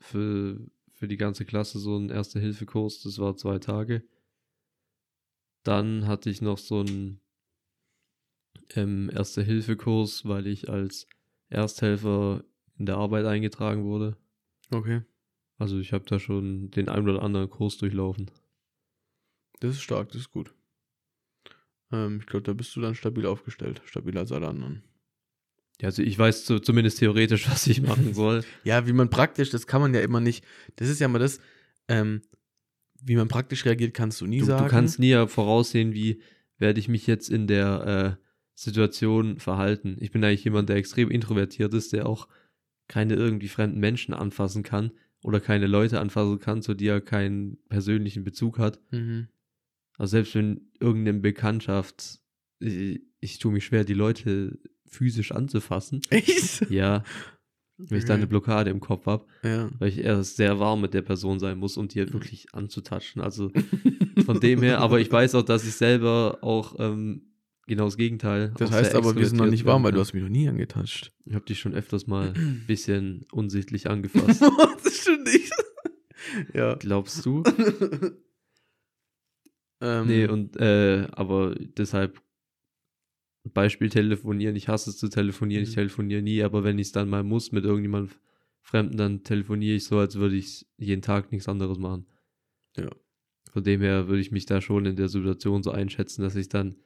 für, 0.00 0.60
für 0.92 1.06
die 1.06 1.16
ganze 1.16 1.44
Klasse 1.44 1.78
so 1.78 1.94
einen 1.94 2.10
Erste-Hilfe-Kurs. 2.10 3.02
Das 3.02 3.18
war 3.18 3.36
zwei 3.36 3.58
Tage. 3.60 4.02
Dann 5.62 6.08
hatte 6.08 6.28
ich 6.28 6.42
noch 6.42 6.58
so 6.58 6.80
einen 6.80 7.20
ähm, 8.74 9.10
Erste-Hilfe-Kurs, 9.12 10.26
weil 10.26 10.48
ich 10.48 10.68
als 10.68 11.06
Ersthelfer 11.48 12.44
in 12.78 12.86
der 12.86 12.96
Arbeit 12.96 13.26
eingetragen 13.26 13.84
wurde. 13.84 14.16
Okay. 14.72 15.02
Also 15.60 15.78
ich 15.78 15.92
habe 15.92 16.04
da 16.06 16.18
schon 16.18 16.70
den 16.70 16.88
einen 16.88 17.06
oder 17.06 17.22
anderen 17.22 17.50
Kurs 17.50 17.76
durchlaufen. 17.76 18.30
Das 19.60 19.72
ist 19.74 19.82
stark, 19.82 20.08
das 20.08 20.22
ist 20.22 20.30
gut. 20.30 20.54
Ähm, 21.92 22.18
ich 22.20 22.26
glaube, 22.26 22.44
da 22.44 22.54
bist 22.54 22.74
du 22.74 22.80
dann 22.80 22.94
stabil 22.94 23.26
aufgestellt. 23.26 23.82
Stabiler 23.84 24.20
als 24.20 24.32
alle 24.32 24.48
anderen. 24.48 24.82
Ja, 25.82 25.88
also 25.88 26.02
ich 26.02 26.18
weiß 26.18 26.46
zu, 26.46 26.60
zumindest 26.60 26.98
theoretisch, 26.98 27.46
was 27.50 27.66
ich 27.66 27.82
machen 27.82 28.14
soll. 28.14 28.42
Ja, 28.64 28.86
wie 28.86 28.94
man 28.94 29.10
praktisch, 29.10 29.50
das 29.50 29.66
kann 29.66 29.82
man 29.82 29.92
ja 29.92 30.00
immer 30.00 30.20
nicht. 30.20 30.46
Das 30.76 30.88
ist 30.88 30.98
ja 30.98 31.08
mal 31.08 31.18
das, 31.18 31.40
ähm, 31.88 32.22
wie 33.02 33.16
man 33.16 33.28
praktisch 33.28 33.66
reagiert, 33.66 33.92
kannst 33.92 34.18
du 34.22 34.26
nie 34.26 34.38
Du, 34.40 34.46
sagen. 34.46 34.64
du 34.64 34.70
kannst 34.70 34.98
nie 34.98 35.10
ja 35.10 35.26
voraussehen, 35.26 35.92
wie 35.92 36.22
werde 36.56 36.80
ich 36.80 36.88
mich 36.88 37.06
jetzt 37.06 37.28
in 37.28 37.46
der 37.46 38.16
äh, 38.18 38.24
Situation 38.54 39.38
verhalten. 39.40 39.98
Ich 40.00 40.10
bin 40.10 40.24
eigentlich 40.24 40.44
jemand, 40.44 40.70
der 40.70 40.76
extrem 40.76 41.10
introvertiert 41.10 41.74
ist, 41.74 41.92
der 41.92 42.06
auch 42.06 42.28
keine 42.88 43.14
irgendwie 43.14 43.48
fremden 43.48 43.78
Menschen 43.78 44.14
anfassen 44.14 44.62
kann 44.62 44.92
oder 45.22 45.40
keine 45.40 45.66
Leute 45.66 46.00
anfassen 46.00 46.38
kann, 46.40 46.62
zu 46.62 46.74
die 46.74 46.86
er 46.86 47.00
keinen 47.00 47.58
persönlichen 47.68 48.24
Bezug 48.24 48.58
hat. 48.58 48.80
Mhm. 48.90 49.28
Also 49.98 50.12
selbst 50.12 50.34
wenn 50.34 50.70
irgendeine 50.80 51.18
Bekanntschaft, 51.20 52.20
ich, 52.58 53.00
ich 53.20 53.38
tue 53.38 53.52
mich 53.52 53.64
schwer, 53.66 53.84
die 53.84 53.94
Leute 53.94 54.58
physisch 54.86 55.32
anzufassen. 55.32 56.00
Echt? 56.10 56.70
Ja. 56.70 57.04
Wenn 57.76 57.98
ich 57.98 58.04
da 58.04 58.14
eine 58.14 58.26
Blockade 58.26 58.68
im 58.70 58.80
Kopf 58.80 59.06
habe, 59.06 59.26
Ja. 59.42 59.70
weil 59.78 59.88
ich 59.88 59.98
erst 59.98 60.36
sehr 60.36 60.58
warm 60.58 60.82
mit 60.82 60.92
der 60.92 61.00
Person 61.02 61.38
sein 61.38 61.56
muss, 61.58 61.78
um 61.78 61.88
die 61.88 61.98
halt 62.00 62.12
wirklich 62.12 62.52
anzutatschen. 62.54 63.22
Also 63.22 63.50
von 64.26 64.38
dem 64.40 64.62
her, 64.62 64.80
aber 64.80 65.00
ich 65.00 65.10
weiß 65.10 65.34
auch, 65.34 65.42
dass 65.42 65.66
ich 65.66 65.74
selber 65.74 66.38
auch 66.42 66.76
ähm, 66.78 67.29
genau 67.70 67.86
das 67.86 67.96
Gegenteil. 67.96 68.52
Das 68.58 68.70
heißt 68.70 68.94
aber, 68.94 69.16
wir 69.16 69.26
sind 69.26 69.38
noch 69.38 69.46
nicht 69.46 69.64
warm, 69.64 69.82
weil 69.82 69.92
du 69.92 70.00
hast 70.00 70.12
mich 70.12 70.22
noch 70.22 70.28
nie 70.28 70.46
angetatscht. 70.48 71.12
Ich 71.24 71.34
habe 71.34 71.46
dich 71.46 71.58
schon 71.58 71.72
öfters 71.74 72.06
mal 72.06 72.34
ein 72.36 72.64
bisschen 72.66 73.24
unsichtlich 73.32 73.88
angefasst. 73.90 74.42
das 74.84 74.96
stimmt 75.00 75.24
nicht. 75.24 75.50
ja. 76.54 76.74
Glaubst 76.74 77.24
du? 77.24 77.42
Ähm, 79.82 80.06
Nee, 80.08 80.26
und 80.26 80.56
äh, 80.58 81.06
aber 81.12 81.54
deshalb 81.54 82.20
Beispiel 83.54 83.88
telefonieren. 83.88 84.54
Ich 84.54 84.68
hasse 84.68 84.90
es 84.90 84.98
zu 84.98 85.08
telefonieren, 85.08 85.62
ich 85.62 85.70
Mhm. 85.70 85.74
telefoniere 85.74 86.20
nie, 86.20 86.42
aber 86.42 86.64
wenn 86.64 86.78
ich 86.78 86.88
es 86.88 86.92
dann 86.92 87.08
mal 87.08 87.22
muss 87.24 87.52
mit 87.52 87.64
irgendjemandem 87.64 88.14
Fremden, 88.60 88.98
dann 88.98 89.24
telefoniere 89.24 89.76
ich 89.76 89.84
so, 89.84 89.98
als 89.98 90.16
würde 90.16 90.36
ich 90.36 90.66
jeden 90.76 91.00
Tag 91.00 91.32
nichts 91.32 91.48
anderes 91.48 91.78
machen. 91.78 92.04
Ja. 92.76 92.90
Von 93.52 93.64
dem 93.64 93.80
her 93.80 94.06
würde 94.08 94.20
ich 94.20 94.30
mich 94.30 94.44
da 94.44 94.60
schon 94.60 94.84
in 94.84 94.96
der 94.96 95.08
Situation 95.08 95.62
so 95.62 95.70
einschätzen, 95.70 96.20
dass 96.20 96.36
ich 96.36 96.50
dann 96.50 96.76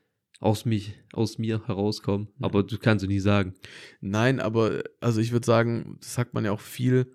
aus 0.41 0.65
mich, 0.65 0.95
aus 1.13 1.39
mir 1.39 1.67
herauskomme. 1.67 2.25
Mhm. 2.25 2.45
Aber 2.45 2.63
du 2.63 2.79
kannst 2.79 3.05
du 3.05 3.09
nie 3.09 3.21
sagen. 3.21 3.55
Nein, 4.01 4.41
aber 4.41 4.83
also 5.01 5.21
ich 5.21 5.33
würde 5.33 5.47
sagen, 5.47 5.97
das 6.01 6.15
sagt 6.15 6.35
man 6.35 6.45
ja 6.45 6.53
auch 6.53 6.61
viel, 6.61 7.13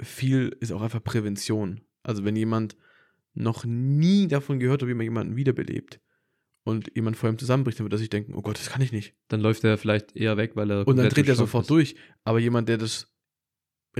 viel 0.00 0.56
ist 0.60 0.72
auch 0.72 0.82
einfach 0.82 1.02
Prävention. 1.02 1.80
Also 2.02 2.24
wenn 2.24 2.36
jemand 2.36 2.76
noch 3.34 3.64
nie 3.64 4.26
davon 4.28 4.58
gehört 4.58 4.82
hat, 4.82 4.88
wie 4.88 4.94
man 4.94 5.04
jemanden 5.04 5.36
wiederbelebt 5.36 6.00
und 6.64 6.90
jemand 6.94 7.16
vor 7.16 7.28
ihm 7.28 7.38
zusammenbricht, 7.38 7.78
dann 7.78 7.84
wird 7.84 7.94
er 7.94 7.98
sich 7.98 8.10
denken, 8.10 8.34
oh 8.34 8.42
Gott, 8.42 8.58
das 8.58 8.70
kann 8.70 8.82
ich 8.82 8.92
nicht. 8.92 9.14
Dann 9.28 9.40
läuft 9.40 9.64
er 9.64 9.78
vielleicht 9.78 10.16
eher 10.16 10.36
weg, 10.36 10.52
weil 10.54 10.70
er 10.70 10.86
Und 10.86 10.96
dann 10.96 11.08
dreht 11.08 11.28
er 11.28 11.34
sofort 11.34 11.64
ist. 11.64 11.70
durch. 11.70 11.96
Aber 12.24 12.38
jemand, 12.38 12.68
der 12.68 12.78
das 12.78 13.12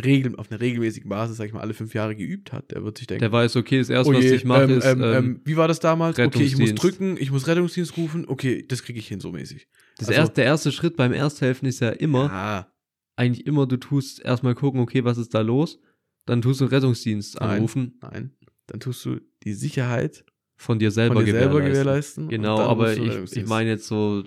regel, 0.05 0.37
auf 0.37 0.51
einer 0.51 0.61
regelmäßigen 0.61 1.09
Basis, 1.09 1.37
sag 1.37 1.47
ich 1.47 1.53
mal, 1.53 1.61
alle 1.61 1.75
fünf 1.75 1.95
Jahre 1.95 2.15
geübt 2.17 2.53
hat, 2.53 2.71
der 2.71 2.85
wird 2.85 2.99
sich 2.99 3.07
denken, 3.07 3.21
Der 3.21 3.33
weiß, 3.33 3.57
okay, 3.57 3.79
das 3.79 3.91
erste, 3.91 4.13
oh 4.13 4.17
was 4.17 4.25
je, 4.25 4.35
ich 4.35 4.45
mache, 4.45 4.65
ähm, 4.65 4.71
ist. 4.79 4.85
ähm, 4.85 5.03
ähm, 5.03 5.15
ähm, 5.15 5.41
wie 5.45 5.57
war 5.57 5.69
das 5.69 5.81
damals? 5.81 6.19
Okay, 6.19 6.43
ich 6.43 6.59
muss 6.59 6.75
drücken, 6.75 7.17
ich 7.19 7.31
muss 7.31 7.47
Rettungsdienst 7.47 7.97
rufen, 7.97 8.25
okay, 8.29 8.65
das 8.67 8.83
kriege 8.83 8.99
ich 8.99 9.09
hin 9.09 9.21
so 9.21 9.33
mäßig. 9.33 9.69
das 9.99 10.09
also- 10.09 10.21
erste, 10.21 10.35
der 10.37 10.45
erste 10.45 10.73
Schritt 10.73 10.97
beim 10.97 11.13
Ersthelfen 11.13 11.69
ist 11.69 11.81
ja 11.81 11.91
immer, 11.91 12.27
Ja, 12.27 12.73
eigentlich 13.17 13.47
immer, 13.47 13.67
du 13.67 13.77
tust 13.77 14.21
erstmal 14.25 14.55
gucken, 14.55 14.81
okay, 14.81 15.05
was 15.05 15.19
ist 15.19 15.35
da 15.35 15.41
los? 15.41 15.81
Dann 16.27 16.43
tust 16.43 16.61
du 16.61 16.65
einen 16.65 16.75
Rettungsdienst 16.75 17.41
Nein. 17.41 17.51
anrufen, 17.51 17.99
nein. 18.03 18.33
Dann 18.67 18.81
tust 18.81 19.05
du 19.07 19.21
die 19.45 19.55
Sicherheit 19.55 20.25
von 20.57 20.79
dir 20.79 20.91
selber 20.91 21.15
von 21.17 21.25
dir 21.25 21.33
selber 21.33 21.61
gewährleisten. 21.61 21.71
gewährleisten. 21.71 22.25
und 22.25 22.31
Genau, 22.31 22.59
aber 22.61 22.97
ich, 22.97 23.37
ich 23.37 23.47
meine 23.47 23.71
jetzt 23.71 23.87
so, 23.87 24.25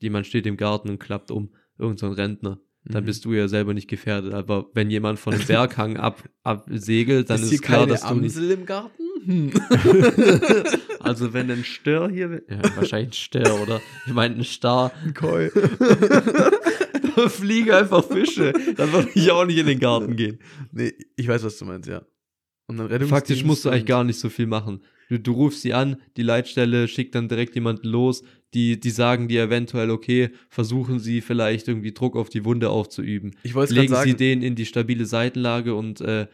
jemand 0.00 0.26
steht 0.26 0.44
im 0.46 0.56
Garten 0.56 0.90
und 0.90 0.98
klappt 0.98 1.30
um, 1.30 1.54
irgend 1.78 1.98
so 2.00 2.08
Rentner. 2.10 2.60
Dann 2.88 3.02
Mhm. 3.02 3.06
bist 3.06 3.24
du 3.24 3.32
ja 3.32 3.48
selber 3.48 3.74
nicht 3.74 3.88
gefährdet. 3.88 4.32
Aber 4.32 4.70
wenn 4.74 4.90
jemand 4.90 5.18
von 5.18 5.34
einem 5.34 5.44
Berghang 5.46 5.96
ab, 5.98 6.22
absegelt, 6.44 7.30
dann 7.30 7.42
ist, 7.42 7.50
hier 7.50 7.58
klar, 7.60 7.86
dass 7.86 8.02
du 8.02 8.14
nicht. 8.14 8.36
Amsel 8.36 8.50
im 8.52 8.66
Garten? 8.66 9.02
Hm. 9.24 9.50
Also 11.00 11.32
wenn 11.32 11.48
ein 11.50 11.64
Stör 11.64 12.08
hier, 12.10 12.42
ja, 12.48 12.58
wahrscheinlich 12.76 13.10
ein 13.10 13.12
Stör, 13.12 13.60
oder? 13.62 13.80
Ich 14.06 14.12
meine 14.12 14.34
ein 14.36 14.44
Star. 14.44 14.90
Ein 15.04 15.14
Koi. 15.14 15.50
da 17.16 17.28
fliegen 17.28 17.70
einfach 17.70 18.04
Fische. 18.04 18.52
Dann 18.76 18.92
würde 18.92 19.08
ich 19.14 19.30
auch 19.30 19.44
nicht 19.44 19.58
in 19.58 19.66
den 19.66 19.78
Garten 19.78 20.16
gehen. 20.16 20.38
nee, 20.72 20.92
ich 21.16 21.28
weiß, 21.28 21.44
was 21.44 21.58
du 21.58 21.64
meinst, 21.64 21.88
ja. 21.88 22.02
Und 22.66 22.78
dann 22.78 22.86
Rettungsdienst 22.86 23.10
Faktisch 23.10 23.44
musst 23.44 23.64
du 23.64 23.68
eigentlich 23.68 23.86
gar 23.86 24.02
nicht 24.04 24.18
so 24.18 24.28
viel 24.28 24.46
machen. 24.46 24.82
Du, 25.08 25.20
du 25.20 25.32
rufst 25.32 25.62
sie 25.62 25.72
an, 25.72 25.98
die 26.16 26.22
Leitstelle 26.24 26.88
schickt 26.88 27.14
dann 27.14 27.28
direkt 27.28 27.54
jemanden 27.54 27.86
los, 27.86 28.24
die, 28.54 28.80
die 28.80 28.90
sagen 28.90 29.28
dir 29.28 29.42
eventuell, 29.44 29.90
okay, 29.90 30.30
versuchen 30.48 30.98
sie 30.98 31.20
vielleicht 31.20 31.68
irgendwie 31.68 31.92
Druck 31.92 32.16
auf 32.16 32.28
die 32.28 32.44
Wunde 32.44 32.70
aufzuüben. 32.70 33.36
Ich 33.42 33.54
wollte 33.54 33.74
Legen 33.74 33.88
sie 33.88 33.94
sagen. 33.94 34.16
den 34.16 34.42
in 34.42 34.54
die 34.54 34.66
stabile 34.66 35.04
Seitenlage 35.06 35.74
und 35.74 36.00
äh, 36.00 36.26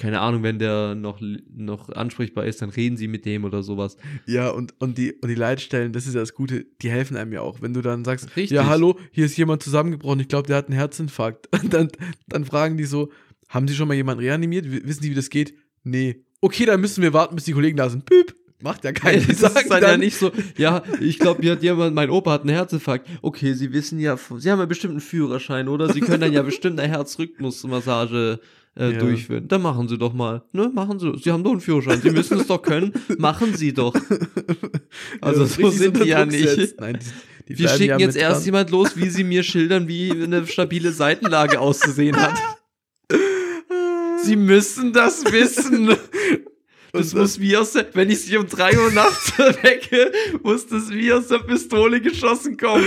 keine 0.00 0.20
Ahnung, 0.20 0.42
wenn 0.42 0.58
der 0.58 0.94
noch, 0.94 1.20
noch 1.20 1.90
ansprechbar 1.90 2.46
ist, 2.46 2.62
dann 2.62 2.70
reden 2.70 2.96
sie 2.96 3.06
mit 3.06 3.26
dem 3.26 3.44
oder 3.44 3.62
sowas. 3.62 3.98
Ja, 4.24 4.48
und, 4.48 4.74
und, 4.80 4.96
die, 4.96 5.12
und 5.12 5.28
die 5.28 5.34
Leitstellen, 5.34 5.92
das 5.92 6.06
ist 6.06 6.14
ja 6.14 6.20
das 6.20 6.32
Gute, 6.32 6.64
die 6.80 6.90
helfen 6.90 7.18
einem 7.18 7.34
ja 7.34 7.42
auch. 7.42 7.60
Wenn 7.60 7.74
du 7.74 7.82
dann 7.82 8.02
sagst, 8.06 8.34
Richtig. 8.34 8.52
ja, 8.52 8.66
hallo, 8.66 8.98
hier 9.10 9.26
ist 9.26 9.36
jemand 9.36 9.62
zusammengebrochen, 9.62 10.20
ich 10.20 10.28
glaube, 10.28 10.46
der 10.46 10.56
hat 10.56 10.68
einen 10.68 10.78
Herzinfarkt. 10.78 11.48
Und 11.62 11.74
dann, 11.74 11.88
dann 12.28 12.46
fragen 12.46 12.78
die 12.78 12.84
so, 12.84 13.10
haben 13.50 13.68
Sie 13.68 13.74
schon 13.74 13.88
mal 13.88 13.94
jemanden 13.94 14.24
reanimiert? 14.24 14.70
Wissen 14.70 15.02
Sie, 15.02 15.10
wie 15.10 15.14
das 15.14 15.28
geht? 15.28 15.54
Nee. 15.84 16.24
Okay, 16.40 16.64
dann 16.64 16.80
müssen 16.80 17.02
wir 17.02 17.12
warten, 17.12 17.34
bis 17.34 17.44
die 17.44 17.52
Kollegen 17.52 17.76
da 17.76 17.90
sind. 17.90 18.06
Püp. 18.06 18.34
Macht 18.62 18.84
ja 18.84 18.92
keiner. 18.92 19.18
das 19.26 19.26
Die 19.26 19.32
ist 19.32 19.40
sagen 19.40 19.68
dann, 19.70 19.82
ja 19.82 19.96
nicht 19.96 20.16
so, 20.16 20.30
ja, 20.56 20.82
ich 21.00 21.18
glaube, 21.18 21.42
hier 21.42 21.52
hat 21.52 21.62
jemand, 21.62 21.94
mein 21.94 22.10
Opa 22.10 22.32
hat 22.32 22.42
einen 22.42 22.50
Herzinfarkt. 22.50 23.08
Okay, 23.22 23.54
Sie 23.54 23.72
wissen 23.72 23.98
ja, 23.98 24.16
Sie 24.36 24.50
haben 24.50 24.58
ja 24.58 24.66
bestimmt 24.66 24.92
einen 24.92 25.00
Führerschein, 25.00 25.68
oder? 25.68 25.92
Sie 25.92 26.00
können 26.00 26.20
dann 26.20 26.32
ja 26.32 26.42
bestimmt 26.42 26.78
eine 26.78 26.88
Herzrhythmusmassage 26.92 28.40
äh, 28.76 28.92
Ja. 28.92 28.98
durchführen. 28.98 29.48
Dann 29.48 29.62
machen 29.62 29.88
Sie 29.88 29.98
doch 29.98 30.12
mal, 30.12 30.42
ne? 30.52 30.70
Machen 30.72 30.98
Sie. 30.98 31.12
Sie 31.22 31.32
haben 31.32 31.42
doch 31.42 31.52
einen 31.52 31.60
Führerschein, 31.60 32.00
Sie 32.02 32.10
müssen 32.10 32.38
es 32.38 32.46
doch 32.46 32.62
können. 32.62 32.92
Machen 33.18 33.54
Sie 33.54 33.72
doch. 33.72 33.94
Also 35.20 35.42
das 35.42 35.54
so 35.54 35.70
sind 35.70 36.02
die 36.02 36.08
ja 36.08 36.24
nicht. 36.26 36.80
Nein, 36.80 36.98
die, 37.48 37.54
die 37.54 37.58
Wir 37.60 37.68
schicken 37.68 37.84
ja 37.90 37.98
jetzt 37.98 38.14
mit 38.14 38.22
erst 38.22 38.40
dran. 38.40 38.44
jemand 38.46 38.70
los, 38.70 38.96
wie 38.96 39.08
Sie 39.08 39.22
mir 39.24 39.42
schildern, 39.44 39.86
wie 39.88 40.10
eine 40.10 40.46
stabile 40.46 40.90
Seitenlage 40.92 41.60
auszusehen 41.60 42.16
hat. 42.16 42.34
Sie 44.24 44.36
müssen 44.36 44.92
das 44.92 45.24
wissen. 45.32 45.90
Das 46.92 47.14
muss 47.14 47.40
wie 47.40 47.56
aus 47.56 47.72
der, 47.72 47.86
wenn 47.94 48.10
ich 48.10 48.20
sie 48.22 48.36
um 48.36 48.46
3 48.46 48.78
Uhr 48.78 48.90
nachts 48.92 49.38
wecke, 49.62 50.12
muss 50.42 50.66
das 50.66 50.90
wie 50.90 51.12
aus 51.12 51.28
der 51.28 51.38
Pistole 51.38 52.00
geschossen 52.00 52.56
kommen. 52.56 52.86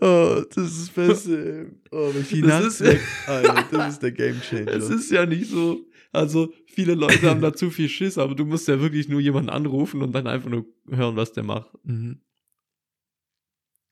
Oh, 0.00 0.42
das 0.54 0.78
ist 0.78 0.94
Beste. 0.94 1.70
Oh, 1.90 2.10
wenn 2.12 2.22
ich 2.22 2.28
die 2.28 2.42
Das 2.42 2.80
ist-. 2.80 2.98
Alter, 3.26 3.64
das 3.70 3.94
ist 3.94 4.02
der 4.02 4.12
Game 4.12 4.40
Changer. 4.40 4.72
Es 4.72 4.90
ist 4.90 5.10
ja 5.10 5.26
nicht 5.26 5.50
so. 5.50 5.80
Also, 6.12 6.52
viele 6.66 6.94
Leute 6.94 7.28
haben 7.28 7.40
da 7.40 7.52
zu 7.52 7.70
viel 7.70 7.88
Schiss, 7.88 8.16
aber 8.18 8.34
du 8.34 8.44
musst 8.44 8.66
ja 8.68 8.80
wirklich 8.80 9.08
nur 9.08 9.20
jemanden 9.20 9.50
anrufen 9.50 10.02
und 10.02 10.12
dann 10.14 10.26
einfach 10.26 10.48
nur 10.48 10.64
hören, 10.90 11.16
was 11.16 11.32
der 11.32 11.44
macht. 11.44 11.70
mhm. 11.84 12.20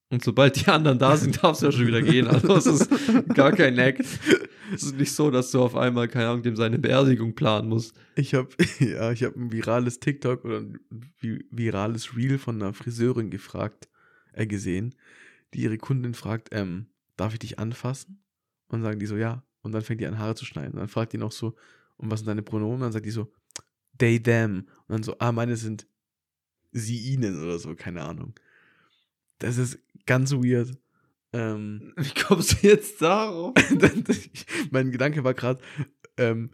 Und 0.08 0.22
sobald 0.22 0.54
die 0.56 0.68
anderen 0.68 0.98
da 0.98 1.16
sind, 1.16 1.42
darfst 1.42 1.62
du 1.62 1.66
ja 1.66 1.72
schon 1.72 1.86
wieder 1.86 2.00
gehen. 2.00 2.28
Also, 2.28 2.54
es 2.56 2.66
ist 2.66 3.34
gar 3.34 3.50
kein 3.52 3.76
Act. 3.78 4.04
Es 4.72 4.82
ist 4.84 4.96
nicht 4.96 5.12
so, 5.12 5.30
dass 5.32 5.50
du 5.50 5.60
auf 5.60 5.74
einmal, 5.74 6.06
keine 6.06 6.28
Ahnung, 6.28 6.42
dem 6.44 6.54
seine 6.54 6.78
Beerdigung 6.78 7.34
planen 7.34 7.68
musst. 7.68 7.96
Ich 8.14 8.34
habe 8.34 8.48
ja, 8.78 9.10
ich 9.10 9.24
ein 9.24 9.50
virales 9.52 9.98
TikTok 9.98 10.44
oder 10.44 10.58
ein 10.58 10.78
vi- 11.20 11.44
virales 11.50 12.16
Reel 12.16 12.38
von 12.38 12.62
einer 12.62 12.72
Friseurin 12.72 13.30
gefragt, 13.30 13.88
äh, 14.32 14.46
gesehen, 14.46 14.94
die 15.54 15.62
ihre 15.62 15.78
Kundin 15.78 16.14
fragt, 16.14 16.48
ähm, 16.52 16.86
darf 17.16 17.32
ich 17.32 17.40
dich 17.40 17.58
anfassen? 17.58 18.22
Und 18.68 18.82
sagen 18.82 19.00
die 19.00 19.06
so, 19.06 19.16
ja. 19.16 19.44
Und 19.62 19.72
dann 19.72 19.82
fängt 19.82 20.00
die 20.00 20.06
an, 20.06 20.18
Haare 20.18 20.36
zu 20.36 20.44
schneiden. 20.44 20.74
Und 20.74 20.78
dann 20.80 20.88
fragt 20.88 21.12
die 21.12 21.18
noch 21.18 21.32
so, 21.32 21.56
und 21.96 22.10
was 22.10 22.20
sind 22.20 22.28
deine 22.28 22.42
Pronomen? 22.42 22.80
Dann 22.80 22.92
sagt 22.92 23.06
die 23.06 23.10
so, 23.10 23.32
they, 23.98 24.22
them. 24.22 24.68
Und 24.86 24.92
dann 24.92 25.02
so, 25.02 25.16
ah, 25.18 25.32
meine 25.32 25.56
sind 25.56 25.86
sie, 26.70 27.12
ihnen 27.12 27.42
oder 27.42 27.58
so, 27.58 27.74
keine 27.74 28.02
Ahnung. 28.02 28.34
Das 29.38 29.58
ist 29.58 29.78
ganz 30.06 30.32
weird. 30.32 30.78
Ähm, 31.32 31.92
Wie 31.96 32.20
kommst 32.20 32.62
du 32.62 32.68
jetzt 32.68 33.02
darauf? 33.02 33.54
mein 34.70 34.90
Gedanke 34.90 35.24
war 35.24 35.34
gerade, 35.34 35.60
ähm, 36.16 36.50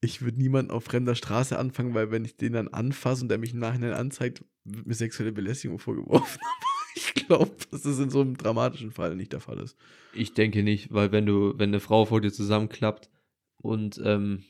ich 0.00 0.22
würde 0.22 0.38
niemanden 0.38 0.70
auf 0.70 0.84
fremder 0.84 1.14
Straße 1.14 1.58
anfangen, 1.58 1.94
weil 1.94 2.10
wenn 2.10 2.24
ich 2.24 2.36
den 2.36 2.52
dann 2.52 2.68
anfasse 2.68 3.22
und 3.22 3.28
der 3.28 3.38
mich 3.38 3.52
im 3.52 3.60
Nachhinein 3.60 3.92
anzeigt, 3.92 4.44
wird 4.64 4.86
mir 4.86 4.94
sexuelle 4.94 5.32
Belästigung 5.32 5.78
vorgeworfen. 5.78 6.40
Ich 6.98 7.12
glaube, 7.12 7.50
dass 7.70 7.82
das 7.82 7.98
in 7.98 8.08
so 8.08 8.22
einem 8.22 8.38
dramatischen 8.38 8.90
Fall 8.90 9.16
nicht 9.16 9.34
der 9.34 9.40
Fall 9.40 9.58
ist. 9.58 9.76
Ich 10.14 10.32
denke 10.32 10.62
nicht, 10.62 10.94
weil 10.94 11.12
wenn 11.12 11.26
du, 11.26 11.52
wenn 11.58 11.68
eine 11.68 11.80
Frau 11.80 12.06
vor 12.06 12.22
dir 12.22 12.32
zusammenklappt 12.32 13.10
und 13.58 14.00
ähm, 14.02 14.44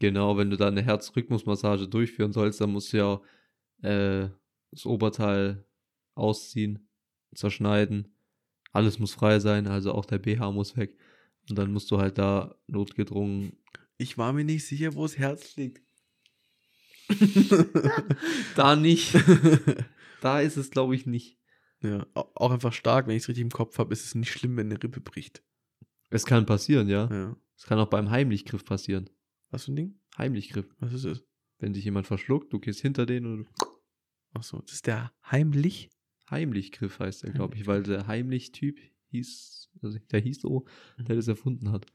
genau, 0.00 0.36
wenn 0.36 0.50
du 0.50 0.56
da 0.56 0.66
eine 0.66 0.82
Herzrhythmusmassage 0.82 1.86
durchführen 1.86 2.32
sollst, 2.32 2.60
dann 2.60 2.72
musst 2.72 2.92
du 2.92 2.96
ja 2.96 3.20
äh, 3.82 4.28
das 4.72 4.86
Oberteil 4.86 5.64
ausziehen, 6.16 6.88
zerschneiden. 7.34 8.14
Alles 8.72 8.98
muss 8.98 9.14
frei 9.14 9.38
sein, 9.38 9.66
also 9.66 9.92
auch 9.92 10.04
der 10.04 10.18
BH 10.18 10.50
muss 10.52 10.76
weg. 10.76 10.96
Und 11.48 11.56
dann 11.58 11.72
musst 11.72 11.90
du 11.90 11.98
halt 11.98 12.18
da 12.18 12.54
notgedrungen. 12.66 13.56
Ich 13.98 14.18
war 14.18 14.32
mir 14.32 14.44
nicht 14.44 14.66
sicher, 14.66 14.94
wo 14.94 15.02
das 15.02 15.18
Herz 15.18 15.56
liegt. 15.56 15.82
Da 18.56 18.76
nicht. 18.76 19.14
da 20.20 20.40
ist 20.40 20.56
es, 20.56 20.70
glaube 20.70 20.94
ich, 20.94 21.06
nicht. 21.06 21.38
ja, 21.82 22.06
au- 22.14 22.30
auch 22.34 22.50
einfach 22.50 22.72
stark, 22.72 23.06
wenn 23.06 23.16
ich 23.16 23.22
es 23.24 23.28
richtig 23.28 23.42
im 23.42 23.50
Kopf 23.50 23.78
habe, 23.78 23.92
ist 23.92 24.04
es 24.04 24.14
nicht 24.14 24.30
schlimm, 24.32 24.56
wenn 24.56 24.70
eine 24.70 24.82
Rippe 24.82 25.00
bricht. 25.00 25.42
Es 26.10 26.24
kann 26.24 26.46
passieren, 26.46 26.88
ja. 26.88 27.08
Ja. 27.10 27.36
Es 27.56 27.64
kann 27.66 27.78
auch 27.78 27.88
beim 27.88 28.10
Heimlichgriff 28.10 28.64
passieren. 28.64 29.10
Was 29.50 29.64
für 29.66 29.72
ein 29.72 29.76
Ding? 29.76 30.00
Heimlichgriff. 30.16 30.66
Was 30.80 30.92
ist 30.92 31.04
es? 31.04 31.24
Wenn 31.58 31.74
sich 31.74 31.84
jemand 31.84 32.06
verschluckt, 32.06 32.52
du 32.52 32.58
gehst 32.58 32.80
hinter 32.80 33.06
den 33.06 33.26
und 33.26 33.48
Achso, 34.32 34.60
das 34.62 34.72
ist 34.74 34.86
der 34.88 35.12
heimlich? 35.30 35.90
Heimlichgriff 36.30 36.98
heißt 36.98 37.24
er, 37.24 37.32
glaube 37.32 37.56
ich, 37.56 37.66
weil 37.66 37.82
der 37.82 38.06
Heimlich-Typ 38.06 38.78
hieß, 39.10 39.70
also 39.82 39.98
der 40.10 40.20
hieß 40.20 40.40
so, 40.40 40.64
der 40.98 41.16
das 41.16 41.28
erfunden 41.28 41.70
hat. 41.70 41.86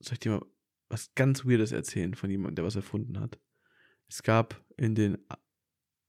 soll 0.00 0.14
ich 0.14 0.20
dir 0.20 0.32
mal 0.32 0.46
was 0.88 1.14
ganz 1.14 1.44
Weirdes 1.44 1.72
erzählen 1.72 2.14
von 2.14 2.30
jemandem, 2.30 2.56
der 2.56 2.64
was 2.64 2.76
erfunden 2.76 3.18
hat? 3.18 3.40
Es 4.06 4.22
gab 4.22 4.64
in 4.76 4.94
den 4.94 5.18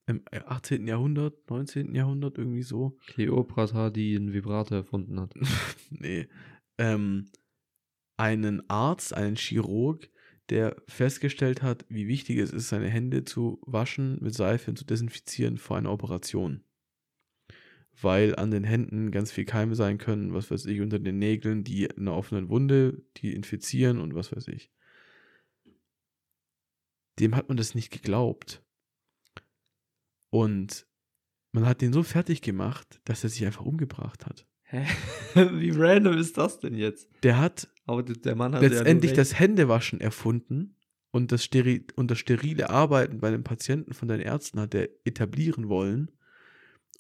im 0.08 0.22
18. 0.32 0.88
Jahrhundert, 0.88 1.50
19. 1.50 1.96
Jahrhundert, 1.96 2.38
irgendwie 2.38 2.62
so. 2.62 2.98
Kleopatra, 3.08 3.90
die 3.90 4.16
einen 4.16 4.34
Vibrator 4.34 4.78
erfunden 4.78 5.20
hat. 5.20 5.34
nee. 5.90 6.28
Ähm, 6.78 7.32
einen 8.18 8.70
Arzt, 8.70 9.14
einen 9.14 9.36
Chirurg, 9.36 10.10
der 10.50 10.76
festgestellt 10.88 11.64
hat, 11.64 11.86
wie 11.90 12.08
wichtig 12.08 12.38
es 12.38 12.52
ist, 12.52 12.70
seine 12.70 12.90
Hände 12.90 13.26
zu 13.26 13.60
waschen, 13.66 14.20
mit 14.22 14.36
Seife 14.36 14.70
und 14.70 14.78
zu 14.78 14.86
desinfizieren 14.86 15.58
vor 15.58 15.78
einer 15.78 15.92
Operation. 15.92 16.64
Weil 18.02 18.36
an 18.36 18.52
den 18.52 18.64
Händen 18.64 19.12
ganz 19.12 19.32
viel 19.32 19.46
Keime 19.46 19.76
sein 19.76 19.98
können, 19.98 20.34
was 20.34 20.52
weiß 20.52 20.66
ich, 20.66 20.82
unter 20.82 21.00
den 21.00 21.18
Nägeln, 21.18 21.64
die 21.64 21.86
in 21.86 22.08
einer 22.08 22.16
offenen 22.16 22.50
Wunde, 22.50 23.04
die 23.18 23.34
infizieren 23.34 24.00
und 24.00 24.16
was 24.16 24.36
weiß 24.36 24.48
ich. 24.50 24.72
Dem 27.20 27.36
hat 27.36 27.48
man 27.48 27.58
das 27.58 27.74
nicht 27.74 27.92
geglaubt. 27.92 28.62
Und 30.30 30.86
man 31.54 31.66
hat 31.66 31.82
den 31.82 31.94
so 31.94 32.04
fertig 32.04 32.42
gemacht, 32.42 33.00
dass 33.06 33.24
er 33.24 33.30
sich 33.30 33.46
einfach 33.46 33.66
umgebracht 33.66 34.26
hat. 34.26 34.46
Hä? 34.64 34.86
Wie 35.54 35.72
random 35.72 36.18
ist 36.18 36.38
das 36.38 36.60
denn 36.60 36.76
jetzt? 36.76 37.10
Der 37.24 37.40
hat, 37.40 37.70
Aber 37.86 38.04
der 38.04 38.36
Mann 38.36 38.54
hat 38.54 38.62
letztendlich 38.62 39.12
ja 39.12 39.18
das 39.18 39.40
Händewaschen 39.40 40.02
erfunden 40.02 40.76
und 41.12 41.32
das, 41.32 41.46
steri 41.46 41.86
und 41.96 42.12
das 42.12 42.20
sterile 42.20 42.70
Arbeiten 42.70 43.20
bei 43.20 43.32
den 43.32 43.46
Patienten 43.46 43.94
von 43.94 44.10
den 44.10 44.20
Ärzten 44.20 44.60
hat 44.60 44.76
er 44.76 44.90
etablieren 45.06 45.70
wollen. 45.70 46.12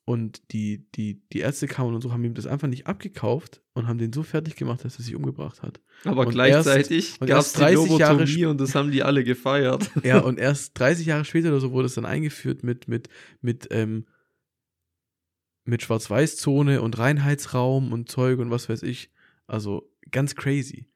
Und 0.08 0.54
die, 0.54 0.86
die, 0.92 1.28
die 1.34 1.40
Ärztekammern 1.40 1.96
und 1.96 2.02
so 2.02 2.14
haben 2.14 2.24
ihm 2.24 2.36
das 2.36 2.46
einfach 2.46 2.68
nicht 2.68 2.86
abgekauft 2.86 3.64
und 3.74 3.88
haben 3.88 3.98
den 3.98 4.14
so 4.14 4.22
fertig 4.22 4.56
gemacht, 4.56 4.86
dass 4.86 5.00
er 5.00 5.04
sich 5.04 5.16
umgebracht 5.16 5.64
hat. 5.64 5.82
Aber 6.04 6.28
und 6.28 6.30
gleichzeitig 6.32 7.20
gab 7.20 7.30
es 7.40 7.56
erst 7.56 7.58
die 7.58 7.62
30 7.62 7.98
Jahre 7.98 8.50
und 8.50 8.62
das 8.62 8.76
haben 8.76 8.92
die 8.92 9.02
alle 9.02 9.24
gefeiert. 9.24 9.90
Ja, 10.04 10.20
und 10.20 10.38
erst 10.38 10.78
30 10.78 11.08
Jahre 11.08 11.26
später 11.26 11.50
oder 11.50 11.60
so 11.60 11.72
wurde 11.72 11.88
es 11.88 11.96
dann 11.96 12.06
eingeführt 12.06 12.64
mit, 12.64 12.88
mit, 12.88 13.10
mit, 13.42 13.68
ähm, 13.72 14.06
mit 15.64 15.82
Schwarz-Weiß-Zone 15.82 16.84
und 16.84 17.00
Reinheitsraum 17.00 17.92
und 17.92 18.12
Zeug 18.12 18.38
und 18.38 18.52
was 18.52 18.70
weiß 18.70 18.84
ich. 18.84 19.10
Also 19.48 19.92
ganz 20.12 20.36
crazy. 20.36 20.88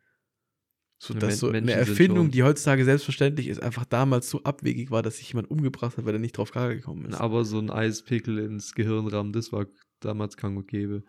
So, 1.01 1.13
dass 1.13 1.29
Men- 1.29 1.37
so 1.37 1.47
eine 1.47 1.61
Menschen 1.61 1.79
Erfindung, 1.79 2.29
die 2.29 2.43
heutzutage 2.43 2.83
selbstverständlich 2.83 3.47
ist, 3.47 3.63
einfach 3.63 3.85
damals 3.85 4.29
so 4.29 4.43
abwegig 4.43 4.91
war, 4.91 5.01
dass 5.01 5.17
sich 5.17 5.29
jemand 5.29 5.49
umgebracht 5.49 5.97
hat, 5.97 6.03
weil 6.03 6.13
er 6.13 6.19
nicht 6.19 6.37
drauf 6.37 6.51
klar 6.51 6.75
gekommen 6.75 7.05
ist. 7.05 7.15
Aber 7.15 7.45
so 7.45 7.57
ein 7.57 7.69
Eispickel 7.69 8.37
ins 8.39 8.75
Gehirn 8.75 9.07
rammen, 9.07 9.31
das 9.31 9.53
war 9.53 9.65
damals 10.01 10.35
gang 10.35 10.57
und 10.57 10.67
gäbe. 10.67 11.05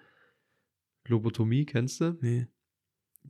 Lobotomie, 1.08 1.66
kennst 1.66 2.00
du? 2.00 2.16
Nee. 2.20 2.46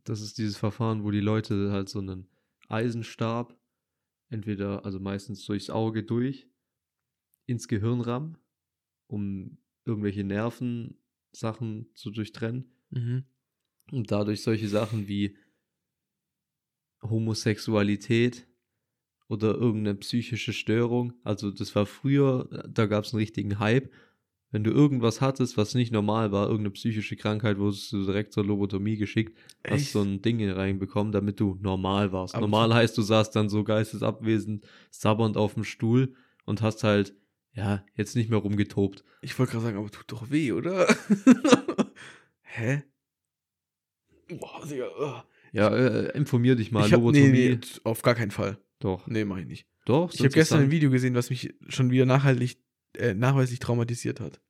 Das 0.05 0.21
ist 0.21 0.37
dieses 0.37 0.59
Verfahren, 0.59 1.03
wo 1.03 1.11
die 1.11 1.21
Leute 1.21 1.73
halt 1.73 1.89
so 1.89 1.99
einen 1.99 2.29
Eisenstab, 2.69 3.59
entweder, 4.29 4.85
also 4.85 5.01
meistens 5.01 5.45
durchs 5.47 5.71
Auge 5.71 6.03
durch, 6.05 6.47
ins 7.47 7.69
Gehirn 7.69 8.03
rammen, 8.03 8.37
um 9.07 9.57
irgendwelche 9.87 10.25
Nervensachen 10.25 11.89
zu 11.95 12.11
durchtrennen. 12.11 12.71
Mhm. 12.91 13.25
Und 13.93 14.11
dadurch 14.13 14.43
solche 14.43 14.69
Sachen 14.69 15.09
wie 15.09 15.37
Homosexualität 17.03 18.47
oder 19.29 19.55
irgendeine 19.55 19.95
psychische 19.97 20.53
Störung. 20.53 21.13
Also 21.23 21.51
das 21.51 21.75
war 21.75 21.87
früher, 21.87 22.49
da 22.69 22.87
gab 22.87 23.05
es 23.05 23.13
einen 23.13 23.21
richtigen 23.21 23.59
Hype. 23.59 23.91
Wenn 24.53 24.65
du 24.65 24.73
irgendwas 24.73 25.21
hattest, 25.21 25.57
was 25.57 25.75
nicht 25.75 25.93
normal 25.93 26.33
war, 26.33 26.47
irgendeine 26.47 26.73
psychische 26.73 27.15
Krankheit, 27.15 27.59
wurdest 27.59 27.93
du 27.93 28.05
direkt 28.05 28.33
zur 28.33 28.45
Lobotomie 28.45 28.97
geschickt, 28.97 29.39
hast 29.65 29.83
Echt? 29.83 29.93
so 29.93 30.03
ein 30.03 30.23
Ding 30.23 30.45
reinbekommen, 30.51 31.13
damit 31.13 31.39
du 31.39 31.57
normal 31.61 32.11
warst. 32.11 32.35
Aber 32.35 32.49
normal 32.49 32.75
heißt, 32.75 32.99
du 32.99 33.03
saßt 33.03 33.35
dann 33.37 33.49
so 33.49 33.63
geistesabwesend, 33.63 34.67
sabbernd 34.91 35.37
auf 35.37 35.55
dem 35.55 35.63
Stuhl 35.63 36.17
und 36.47 36.63
hast 36.63 36.83
halt, 36.83 37.15
ja, 37.53 37.85
jetzt 37.95 38.17
nicht 38.17 38.29
mehr 38.29 38.41
rumgetobt. 38.41 39.05
Ich 39.23 39.39
wollte 39.39 39.53
gerade 39.53 39.67
sagen, 39.67 39.79
aber 39.79 39.91
tut 39.91 40.11
doch 40.11 40.31
weh, 40.33 40.51
oder? 40.51 40.89
Hä? 42.43 42.83
Boah, 44.29 44.67
Digga. 44.69 45.25
Ja, 45.53 45.69
äh, 45.75 46.17
informier 46.17 46.57
dich 46.57 46.71
mal. 46.73 46.87
ich 46.87 46.93
hab, 46.93 47.03
nee, 47.03 47.29
nee, 47.29 47.59
auf 47.85 48.03
gar 48.03 48.15
keinen 48.15 48.31
Fall. 48.31 48.59
Doch. 48.79 49.07
Nee, 49.07 49.25
mach 49.25 49.37
ich 49.39 49.47
nicht. 49.47 49.67
Doch. 49.85 50.13
Ich 50.13 50.21
habe 50.21 50.29
gestern 50.31 50.61
ein 50.63 50.71
Video 50.71 50.91
gesehen, 50.91 51.15
was 51.15 51.31
mich 51.31 51.55
schon 51.69 51.91
wieder 51.91 52.07
nachhaltig, 52.07 52.59
äh, 52.97 53.15
nachweislich 53.15 53.59
traumatisiert 53.59 54.21
hat. 54.21 54.41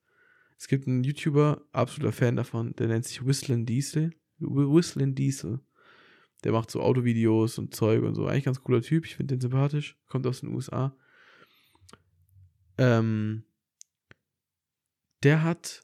Es 0.58 0.68
gibt 0.68 0.86
einen 0.86 1.02
YouTuber, 1.04 1.62
absoluter 1.72 2.12
Fan 2.12 2.36
davon, 2.36 2.74
der 2.76 2.88
nennt 2.88 3.06
sich 3.06 3.24
Whistlin 3.24 3.64
Diesel. 3.64 4.10
Wh- 4.38 4.74
Whistlin 4.74 5.14
Diesel. 5.14 5.60
Der 6.44 6.52
macht 6.52 6.70
so 6.70 6.80
Autovideos 6.82 7.58
und 7.58 7.74
Zeug 7.74 8.02
und 8.02 8.14
so. 8.14 8.26
Eigentlich 8.26 8.44
ganz 8.44 8.62
cooler 8.62 8.82
Typ. 8.82 9.06
Ich 9.06 9.16
finde 9.16 9.34
den 9.34 9.40
sympathisch. 9.40 9.98
Kommt 10.06 10.26
aus 10.26 10.40
den 10.40 10.54
USA. 10.54 10.94
Ähm, 12.78 13.44
der 15.22 15.42
hat 15.42 15.82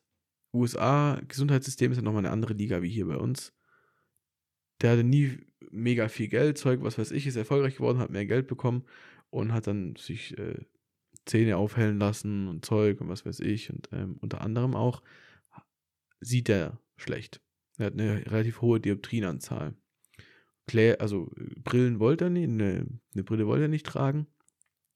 USA, 0.53 1.21
Gesundheitssystem 1.29 1.93
ist 1.93 1.99
ja 1.99 2.03
nochmal 2.03 2.25
eine 2.25 2.31
andere 2.33 2.55
Liga 2.55 2.81
wie 2.83 2.89
hier 2.89 3.07
bei 3.07 3.17
uns. 3.17 3.53
Der 4.81 4.93
hatte 4.93 5.05
nie 5.05 5.39
mega 5.71 6.09
viel 6.09 6.29
Geld, 6.29 6.59
Zeug, 6.59 6.83
was 6.83 6.99
weiß 6.99 7.11
ich, 7.11 7.27
ist 7.27 7.37
erfolgreich 7.37 7.77
geworden, 7.77 7.99
hat 7.99 8.11
mehr 8.11 8.27
Geld 8.27 8.47
bekommen 8.47 8.85
und 9.31 9.53
hat 9.53 9.67
dann 9.67 9.97
sich 9.97 10.37
äh, 10.39 10.65
Zähne 11.25 11.57
aufhellen 11.57 11.99
lassen 11.99 12.49
und 12.49 12.65
Zeug 12.65 13.01
und 13.01 13.09
was 13.09 13.27
weiß 13.27 13.41
ich. 13.41 13.71
Und 13.71 13.89
ähm, 13.93 14.17
unter 14.21 14.41
anderem 14.41 14.75
auch 14.75 15.03
sieht 16.21 16.49
er 16.49 16.81
schlecht. 16.97 17.41
Er 17.79 17.87
hat 17.87 17.95
eine 17.95 18.25
relativ 18.31 18.63
hohe 18.63 18.81
Dioptrienanzahl. 18.81 19.75
Klä 20.67 20.97
also 20.99 21.31
Brillen 21.63 22.01
wollte 22.01 22.25
er 22.25 22.31
nicht, 22.31 22.49
eine, 22.49 22.87
eine 23.15 23.25
Brille 23.25 23.47
wollte 23.47 23.65
er 23.65 23.69
nicht 23.69 23.87
tragen, 23.87 24.27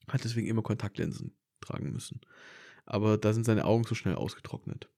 hat 0.09 0.25
deswegen 0.25 0.49
immer 0.49 0.63
Kontaktlinsen 0.63 1.37
tragen 1.61 1.93
müssen. 1.93 2.21
Aber 2.87 3.19
da 3.19 3.33
sind 3.33 3.45
seine 3.45 3.65
Augen 3.65 3.85
so 3.85 3.95
schnell 3.95 4.17
ausgetrocknet. 4.17 4.91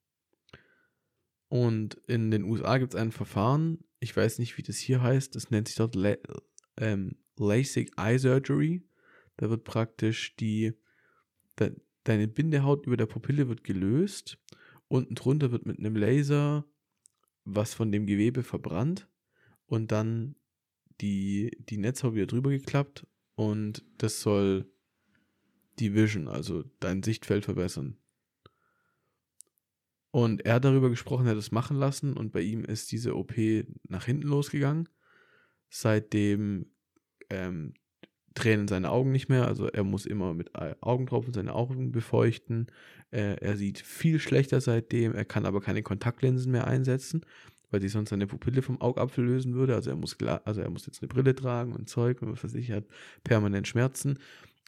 Und 1.48 1.94
in 2.06 2.30
den 2.30 2.44
USA 2.44 2.78
gibt 2.78 2.94
es 2.94 3.00
ein 3.00 3.12
Verfahren, 3.12 3.84
ich 4.02 4.16
weiß 4.16 4.40
nicht, 4.40 4.58
wie 4.58 4.62
das 4.62 4.78
hier 4.78 5.00
heißt, 5.00 5.36
das 5.36 5.50
nennt 5.50 5.68
sich 5.68 5.76
dort 5.76 5.94
La 5.94 6.16
ähm, 6.76 7.16
LASIK 7.36 7.92
Eye 7.96 8.18
Surgery. 8.18 8.82
Da 9.36 9.48
wird 9.48 9.62
praktisch 9.64 10.34
die, 10.36 10.72
de, 11.58 11.76
deine 12.02 12.26
Bindehaut 12.26 12.86
über 12.86 12.96
der 12.96 13.06
Pupille 13.06 13.48
wird 13.48 13.62
gelöst. 13.62 14.38
Unten 14.88 15.14
drunter 15.14 15.52
wird 15.52 15.66
mit 15.66 15.78
einem 15.78 15.96
Laser 15.96 16.66
was 17.44 17.74
von 17.74 17.90
dem 17.90 18.06
Gewebe 18.06 18.42
verbrannt 18.42 19.08
und 19.66 19.90
dann 19.90 20.36
die, 21.00 21.50
die 21.58 21.76
Netzhaut 21.76 22.14
wieder 22.14 22.26
drüber 22.26 22.50
geklappt 22.50 23.06
und 23.34 23.84
das 23.98 24.20
soll 24.20 24.70
die 25.78 25.94
Vision, 25.94 26.28
also 26.28 26.62
dein 26.78 27.02
Sichtfeld 27.02 27.44
verbessern. 27.44 27.98
Und 30.12 30.44
er 30.44 30.54
hat 30.54 30.64
darüber 30.64 30.90
gesprochen, 30.90 31.26
er 31.26 31.32
hat 31.32 31.38
es 31.38 31.52
machen 31.52 31.78
lassen 31.78 32.12
und 32.12 32.32
bei 32.32 32.42
ihm 32.42 32.64
ist 32.64 32.92
diese 32.92 33.16
OP 33.16 33.32
nach 33.88 34.04
hinten 34.04 34.28
losgegangen. 34.28 34.88
Seitdem 35.70 36.66
ähm, 37.30 37.72
tränen 38.34 38.68
seine 38.68 38.90
Augen 38.90 39.10
nicht 39.10 39.30
mehr, 39.30 39.46
also 39.48 39.68
er 39.68 39.84
muss 39.84 40.04
immer 40.04 40.34
mit 40.34 40.54
Au- 40.54 40.74
Augentropfen 40.82 41.32
seine 41.32 41.54
Augen 41.54 41.92
befeuchten. 41.92 42.66
Äh, 43.10 43.36
er 43.40 43.56
sieht 43.56 43.78
viel 43.78 44.18
schlechter 44.20 44.60
seitdem, 44.60 45.14
er 45.14 45.24
kann 45.24 45.46
aber 45.46 45.62
keine 45.62 45.82
Kontaktlinsen 45.82 46.52
mehr 46.52 46.66
einsetzen, 46.66 47.24
weil 47.70 47.80
sich 47.80 47.92
sonst 47.92 48.10
seine 48.10 48.26
Pupille 48.26 48.60
vom 48.60 48.82
Augapfel 48.82 49.24
lösen 49.24 49.54
würde. 49.54 49.74
Also 49.74 49.88
er 49.90 49.96
muss 49.96 50.16
also 50.44 50.60
er 50.60 50.70
muss 50.70 50.84
jetzt 50.84 51.00
eine 51.02 51.08
Brille 51.08 51.34
tragen 51.34 51.72
und 51.72 51.88
Zeug 51.88 52.20
und 52.20 52.30
was 52.32 52.44
weiß 52.44 52.54
ich, 52.54 52.68
er 52.68 52.76
hat 52.76 52.86
permanent 53.24 53.66
Schmerzen. 53.66 54.18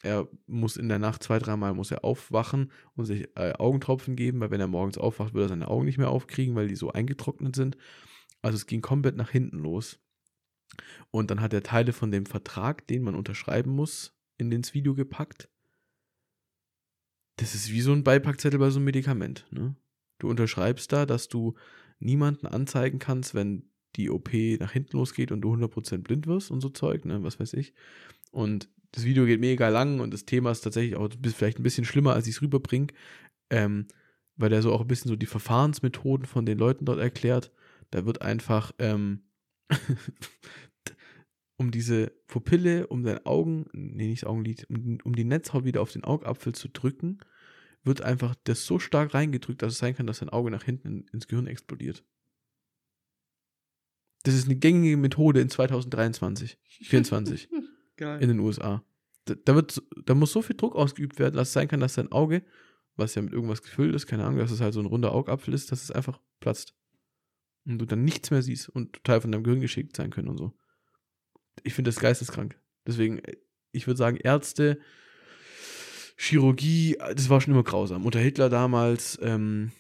Er 0.05 0.29
muss 0.47 0.77
in 0.77 0.91
der 0.91 0.99
Nacht 0.99 1.23
zwei, 1.23 1.39
dreimal 1.39 1.73
muss 1.73 1.91
er 1.91 2.05
aufwachen 2.05 2.71
und 2.95 3.07
sich 3.07 3.27
äh, 3.37 3.55
Augentropfen 3.55 4.17
geben, 4.17 4.39
weil 4.41 4.51
wenn 4.51 4.61
er 4.61 4.67
morgens 4.67 4.99
aufwacht, 4.99 5.33
würde 5.33 5.47
er 5.47 5.49
seine 5.49 5.69
Augen 5.69 5.87
nicht 5.87 5.97
mehr 5.97 6.11
aufkriegen, 6.11 6.55
weil 6.55 6.69
die 6.69 6.77
so 6.77 6.93
eingetrocknet 6.93 7.57
sind. 7.57 7.79
Also 8.43 8.57
es 8.57 8.67
ging 8.67 8.83
komplett 8.83 9.17
nach 9.17 9.31
hinten 9.31 9.59
los. 9.59 9.99
Und 11.11 11.31
dann 11.31 11.41
hat 11.41 11.55
er 11.55 11.63
Teile 11.63 11.95
von 11.95 12.11
dem 12.11 12.27
Vertrag, 12.27 12.87
den 12.87 13.03
man 13.03 13.15
unterschreiben 13.15 13.71
muss, 13.71 14.15
in 14.37 14.53
ins 14.53 14.75
Video 14.75 14.95
gepackt. 14.95 15.49
Das 17.37 17.55
ist 17.55 17.73
wie 17.73 17.81
so 17.81 17.93
ein 17.93 18.05
Beipackzettel 18.05 18.59
bei 18.59 18.69
so 18.69 18.79
einem 18.79 18.85
Medikament. 18.85 19.47
Ne? 19.51 19.75
Du 20.19 20.29
unterschreibst 20.29 20.93
da, 20.93 21.07
dass 21.07 21.29
du 21.29 21.55
niemanden 21.99 22.47
anzeigen 22.47 22.99
kannst, 22.99 23.35
wenn 23.35 23.71
die 23.97 24.11
OP 24.11 24.33
nach 24.61 24.73
hinten 24.73 24.97
losgeht 24.97 25.33
und 25.33 25.41
du 25.41 25.55
100% 25.55 25.99
blind 25.99 26.27
wirst 26.27 26.51
und 26.51 26.61
so 26.61 26.69
Zeug, 26.69 27.05
ne? 27.05 27.23
was 27.23 27.39
weiß 27.41 27.55
ich. 27.55 27.75
Und 28.31 28.69
das 28.93 29.05
Video 29.05 29.27
geht 29.27 29.41
mega 29.41 29.69
lang 29.69 30.01
und 30.01 30.13
das 30.13 30.25
Thema 30.25 30.51
ist 30.51 30.61
tatsächlich 30.61 30.97
auch 30.97 31.09
vielleicht 31.37 31.59
ein 31.59 31.65
bisschen 31.65 31.85
schlimmer, 31.85 32.15
als 32.15 32.27
ich 32.27 32.37
es 32.37 32.43
rüberbringe, 32.43 32.89
ähm, 33.51 33.87
weil 34.37 34.51
der 34.51 34.63
so 34.63 34.73
auch 34.73 34.83
ein 34.83 34.89
bisschen 34.89 35.09
so 35.09 35.17
die 35.17 35.27
Verfahrensmethoden 35.27 36.27
von 36.27 36.47
den 36.47 36.59
Leuten 36.59 36.85
dort 36.85 37.01
erklärt. 37.01 37.53
Da 37.91 38.07
wird 38.07 38.23
einfach 38.23 38.73
ähm, 38.79 39.23
um 41.57 41.71
diese 41.71 42.13
Pupille, 42.27 42.87
um 42.87 43.03
dein 43.03 43.25
Augen, 43.27 43.67
nee, 43.73 44.09
nicht 44.09 44.23
das 44.23 44.29
Augenlid, 44.31 44.67
um, 44.69 44.99
um 45.05 45.15
die 45.15 45.25
Netzhaut 45.25 45.65
wieder 45.65 45.83
auf 45.83 45.93
den 45.93 46.05
Augapfel 46.05 46.55
zu 46.55 46.69
drücken, 46.69 47.19
wird 47.85 48.03
einfach 48.03 48.35
das 48.45 48.65
so 48.65 48.79
stark 48.79 49.15
reingedrückt, 49.15 49.63
dass 49.63 49.75
es 49.75 49.79
sein 49.79 49.95
kann, 49.95 50.07
dass 50.07 50.21
dein 50.21 50.31
Auge 50.31 50.51
nach 50.51 50.65
hinten 50.65 50.89
in, 50.89 51.07
ins 51.13 51.29
Gehirn 51.29 51.47
explodiert. 51.47 52.05
Das 54.25 54.35
ist 54.35 54.47
eine 54.47 54.57
gängige 54.57 54.97
Methode 54.97 55.41
in 55.41 55.49
2023, 55.49 56.59
24 56.83 57.49
Geil. 57.97 58.21
in 58.21 58.29
den 58.29 58.41
USA. 58.41 58.85
Da, 59.27 59.35
da, 59.43 59.55
wird, 59.55 59.83
da 60.05 60.15
muss 60.15 60.33
so 60.33 60.43
viel 60.43 60.57
Druck 60.57 60.75
ausgeübt 60.75 61.19
werden, 61.19 61.37
dass 61.37 61.49
es 61.49 61.55
sein 61.55 61.69
kann, 61.69 61.81
dass 61.81 61.95
dein 61.95 62.13
Auge 62.13 62.43
was 62.97 63.15
ja 63.15 63.23
mit 63.23 63.33
irgendwas 63.33 63.63
gefüllt 63.63 63.95
ist, 63.95 64.07
keine 64.07 64.25
Ahnung, 64.25 64.39
dass 64.39 64.51
es 64.51 64.61
halt 64.61 64.75
so 64.75 64.81
ein 64.81 64.87
runder 64.87 65.13
Augapfel 65.13 65.55
ist, 65.55 65.73
dass 65.73 65.83
es 65.83 65.91
einfach 65.91 66.21
platzt. 66.41 66.75
Und 67.67 67.79
du 67.79 67.87
dann 67.87 68.05
nichts 68.05 68.31
mehr 68.31 68.43
siehst 68.43 68.69
und 68.69 68.93
total 68.93 69.21
von 69.21 69.33
deinem 69.33 69.45
Gehirn 69.45 69.61
geschickt 69.61 69.97
sein 69.97 70.11
können 70.11 70.29
und 70.29 70.37
so. 70.37 70.53
Ich 71.63 71.75
finde 71.75 71.89
das 71.89 72.01
geisteskrank. 72.01 72.59
Deswegen, 72.87 73.23
ich 73.73 73.87
würde 73.87 73.97
sagen, 73.99 74.17
Ärzte, 74.17 74.79
Chirurgie, 76.17 76.97
das 76.99 77.31
war 77.31 77.41
schon 77.41 77.55
immer 77.55 77.65
grausam. 77.65 78.05
Unter 78.05 78.21
Hitler 78.21 78.51
damals, 78.51 79.19
ähm, 79.23 79.73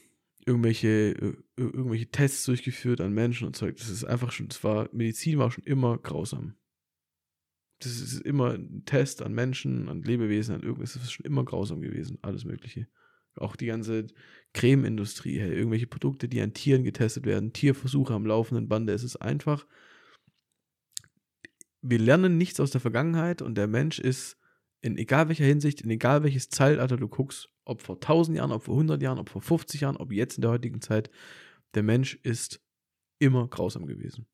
irgendwelche, 0.46 0.88
äh, 0.88 1.34
irgendwelche 1.56 2.10
Tests 2.10 2.44
durchgeführt 2.44 3.00
an 3.00 3.12
Menschen 3.12 3.46
und 3.46 3.56
Zeug. 3.56 3.76
Das 3.76 3.88
ist 3.88 4.04
einfach 4.04 4.32
schon, 4.32 4.48
das 4.48 4.62
war, 4.64 4.88
Medizin 4.92 5.38
war 5.38 5.50
schon 5.50 5.64
immer 5.64 5.98
grausam. 5.98 6.54
Das 7.80 8.00
ist 8.00 8.20
immer 8.20 8.54
ein 8.54 8.84
Test 8.84 9.22
an 9.22 9.32
Menschen, 9.32 9.88
an 9.88 10.02
Lebewesen, 10.02 10.54
an 10.54 10.62
irgendwas. 10.62 10.94
Das 10.94 11.02
ist 11.02 11.12
schon 11.12 11.26
immer 11.26 11.44
grausam 11.44 11.80
gewesen, 11.80 12.18
alles 12.22 12.44
Mögliche. 12.44 12.88
Auch 13.36 13.56
die 13.56 13.66
ganze 13.66 14.06
Cremeindustrie, 14.52 15.38
hey, 15.38 15.52
irgendwelche 15.52 15.88
Produkte, 15.88 16.28
die 16.28 16.40
an 16.40 16.54
Tieren 16.54 16.84
getestet 16.84 17.26
werden, 17.26 17.52
Tierversuche 17.52 18.14
am 18.14 18.26
laufenden 18.26 18.68
Bande. 18.68 18.92
Es 18.92 19.02
ist 19.02 19.16
einfach, 19.16 19.66
wir 21.82 21.98
lernen 21.98 22.38
nichts 22.38 22.60
aus 22.60 22.70
der 22.70 22.80
Vergangenheit 22.80 23.42
und 23.42 23.56
der 23.56 23.66
Mensch 23.66 23.98
ist 23.98 24.38
in 24.84 24.98
egal 24.98 25.28
welcher 25.28 25.46
Hinsicht, 25.46 25.80
in 25.80 25.88
egal 25.88 26.24
welches 26.24 26.50
Zeitalter 26.50 26.98
du 26.98 27.08
guckst, 27.08 27.48
ob 27.64 27.80
vor 27.80 27.94
1000 27.94 28.36
Jahren, 28.36 28.52
ob 28.52 28.64
vor 28.64 28.74
100 28.74 29.00
Jahren, 29.00 29.18
ob 29.18 29.30
vor 29.30 29.40
50 29.40 29.80
Jahren, 29.80 29.96
ob 29.96 30.12
jetzt 30.12 30.36
in 30.36 30.42
der 30.42 30.50
heutigen 30.50 30.82
Zeit, 30.82 31.10
der 31.72 31.82
Mensch 31.82 32.16
ist 32.22 32.60
immer 33.18 33.48
grausam 33.48 33.86
gewesen. 33.86 34.26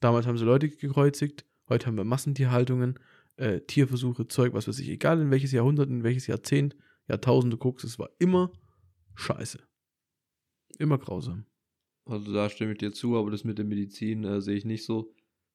Damals 0.00 0.26
haben 0.26 0.38
sie 0.38 0.46
Leute 0.46 0.70
gekreuzigt, 0.70 1.44
heute 1.68 1.86
haben 1.86 1.98
wir 1.98 2.04
Massentierhaltungen, 2.04 2.98
äh, 3.36 3.60
Tierversuche, 3.60 4.26
Zeug, 4.26 4.54
was 4.54 4.66
weiß 4.66 4.78
ich, 4.78 4.88
egal 4.88 5.20
in 5.20 5.30
welches 5.30 5.52
Jahrhundert, 5.52 5.90
in 5.90 6.02
welches 6.02 6.28
Jahrzehnt, 6.28 6.74
Jahrtausend 7.06 7.52
du 7.52 7.58
guckst, 7.58 7.84
es 7.84 7.98
war 7.98 8.08
immer 8.18 8.52
scheiße. 9.16 9.58
Immer 10.78 10.96
grausam. 10.96 11.44
Also 12.06 12.32
da 12.32 12.48
stimme 12.48 12.72
ich 12.72 12.78
dir 12.78 12.92
zu, 12.92 13.18
aber 13.18 13.30
das 13.30 13.44
mit 13.44 13.58
der 13.58 13.66
Medizin 13.66 14.24
äh, 14.24 14.40
sehe 14.40 14.56
ich 14.56 14.64
nicht 14.64 14.86
so. 14.86 15.14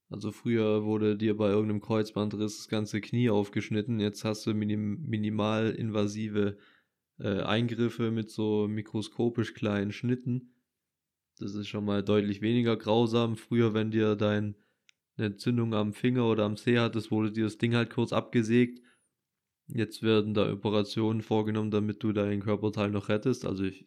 Also 0.09 0.31
früher 0.31 0.83
wurde 0.83 1.15
dir 1.17 1.37
bei 1.37 1.49
irgendeinem 1.49 1.81
Kreuzbandriss 1.81 2.57
das 2.57 2.67
ganze 2.67 2.99
Knie 2.99 3.29
aufgeschnitten, 3.29 3.99
jetzt 3.99 4.25
hast 4.25 4.45
du 4.47 4.53
minim 4.53 5.03
minimal 5.07 5.69
invasive 5.69 6.57
äh, 7.19 7.41
Eingriffe 7.41 8.11
mit 8.11 8.31
so 8.31 8.67
mikroskopisch 8.67 9.53
kleinen 9.53 9.91
Schnitten. 9.91 10.53
Das 11.37 11.53
ist 11.53 11.67
schon 11.67 11.85
mal 11.85 12.03
deutlich 12.03 12.41
weniger 12.41 12.75
grausam. 12.75 13.37
Früher, 13.37 13.73
wenn 13.73 13.91
dir 13.91 14.15
dein 14.15 14.55
eine 15.19 15.27
Entzündung 15.27 15.73
am 15.73 15.93
Finger 15.93 16.29
oder 16.29 16.45
am 16.45 16.57
Zeh 16.57 16.79
hattest, 16.79 17.11
wurde 17.11 17.31
dir 17.31 17.43
das 17.43 17.57
Ding 17.57 17.75
halt 17.75 17.89
kurz 17.89 18.13
abgesägt. 18.13 18.81
Jetzt 19.67 20.01
werden 20.01 20.33
da 20.33 20.51
Operationen 20.51 21.21
vorgenommen, 21.21 21.71
damit 21.71 22.01
du 22.01 22.11
deinen 22.11 22.41
Körperteil 22.41 22.89
noch 22.89 23.09
rettest. 23.09 23.45
Also 23.45 23.65
ich, 23.65 23.85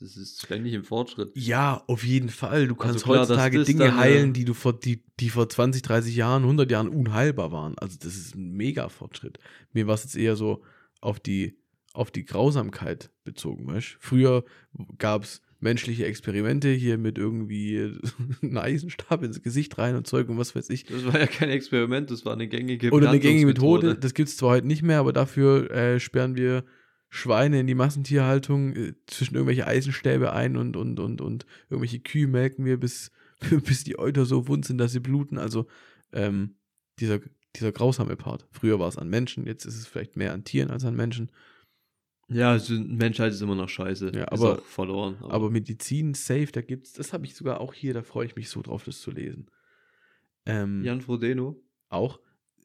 das 0.00 0.16
ist 0.16 0.42
ständig 0.42 0.72
im 0.72 0.82
Fortschritt. 0.82 1.30
Ja, 1.34 1.84
auf 1.86 2.04
jeden 2.04 2.30
Fall. 2.30 2.66
Du 2.66 2.74
kannst 2.74 2.96
also 2.96 3.06
klar, 3.06 3.20
heutzutage 3.20 3.62
Dinge 3.64 3.84
dann, 3.84 3.96
heilen, 3.98 4.32
die 4.32 4.46
du 4.46 4.54
vor, 4.54 4.72
die, 4.72 5.02
die 5.20 5.28
vor 5.28 5.48
20, 5.48 5.82
30 5.82 6.16
Jahren, 6.16 6.42
100 6.42 6.70
Jahren 6.70 6.88
unheilbar 6.88 7.52
waren. 7.52 7.78
Also 7.78 7.98
das 8.00 8.16
ist 8.16 8.34
ein 8.34 8.52
mega 8.52 8.88
Fortschritt. 8.88 9.38
Mir 9.72 9.86
war 9.86 9.94
es 9.94 10.04
jetzt 10.04 10.16
eher 10.16 10.36
so 10.36 10.62
auf 11.02 11.20
die, 11.20 11.58
auf 11.92 12.10
die 12.10 12.24
Grausamkeit 12.24 13.10
bezogen, 13.24 13.66
weißt 13.66 13.98
Früher 14.00 14.44
gab 14.96 15.24
es 15.24 15.42
menschliche 15.60 16.06
Experimente 16.06 16.70
hier 16.70 16.96
mit 16.96 17.18
irgendwie 17.18 17.92
einen 18.42 18.56
Eisenstab 18.56 19.22
ins 19.22 19.42
Gesicht 19.42 19.76
rein 19.76 19.96
und 19.96 20.06
Zeug 20.06 20.30
und 20.30 20.38
was 20.38 20.56
weiß 20.56 20.70
ich. 20.70 20.84
Das 20.84 21.04
war 21.04 21.20
ja 21.20 21.26
kein 21.26 21.50
Experiment, 21.50 22.10
das 22.10 22.24
war 22.24 22.32
eine 22.32 22.48
gängige 22.48 22.90
Oder 22.90 23.10
eine 23.10 23.20
gängige 23.20 23.46
Methode. 23.46 23.96
Das 23.96 24.14
gibt 24.14 24.30
es 24.30 24.38
zwar 24.38 24.50
heute 24.50 24.66
nicht 24.66 24.82
mehr, 24.82 24.98
aber 24.98 25.12
dafür 25.12 25.70
äh, 25.70 26.00
sperren 26.00 26.36
wir 26.36 26.64
Schweine 27.10 27.60
in 27.60 27.66
die 27.66 27.74
Massentierhaltung 27.74 28.74
äh, 28.74 28.94
zwischen 29.06 29.34
irgendwelche 29.34 29.66
Eisenstäbe 29.66 30.32
ein 30.32 30.56
und, 30.56 30.76
und, 30.76 30.98
und, 31.00 31.20
und 31.20 31.44
irgendwelche 31.68 31.98
Kühe 31.98 32.28
melken 32.28 32.64
wir, 32.64 32.78
bis, 32.78 33.10
bis 33.64 33.84
die 33.84 33.98
Euter 33.98 34.24
so 34.24 34.48
wund 34.48 34.64
sind, 34.64 34.78
dass 34.78 34.92
sie 34.92 35.00
bluten. 35.00 35.36
Also 35.36 35.66
ähm, 36.12 36.54
dieser, 37.00 37.20
dieser 37.56 37.72
grausame 37.72 38.16
Part. 38.16 38.46
Früher 38.52 38.78
war 38.78 38.88
es 38.88 38.96
an 38.96 39.08
Menschen, 39.08 39.46
jetzt 39.46 39.64
ist 39.64 39.76
es 39.76 39.86
vielleicht 39.86 40.16
mehr 40.16 40.32
an 40.32 40.44
Tieren 40.44 40.70
als 40.70 40.84
an 40.84 40.94
Menschen. 40.94 41.30
Ja, 42.28 42.52
also 42.52 42.74
Menschheit 42.74 43.32
ist 43.32 43.40
immer 43.40 43.56
noch 43.56 43.68
scheiße. 43.68 44.12
Ja, 44.14 44.30
aber 44.30 44.58
verloren. 44.62 45.16
Aber. 45.20 45.32
aber, 45.32 45.50
Medizin, 45.50 46.14
safe, 46.14 46.52
da 46.52 46.60
gibt's, 46.60 46.92
das 46.92 47.12
habe 47.12 47.26
ich 47.26 47.34
sogar 47.34 47.60
auch 47.60 47.74
hier, 47.74 47.92
da 47.92 48.04
freue 48.04 48.26
ich 48.26 48.36
mich 48.36 48.48
so 48.48 48.62
drauf, 48.62 48.84
das 48.84 49.00
zu 49.00 49.10
lesen. 49.10 49.50
Ähm, 50.46 50.84
Jan 50.84 51.00
Frodeno. 51.00 51.60
Auch 51.88 52.20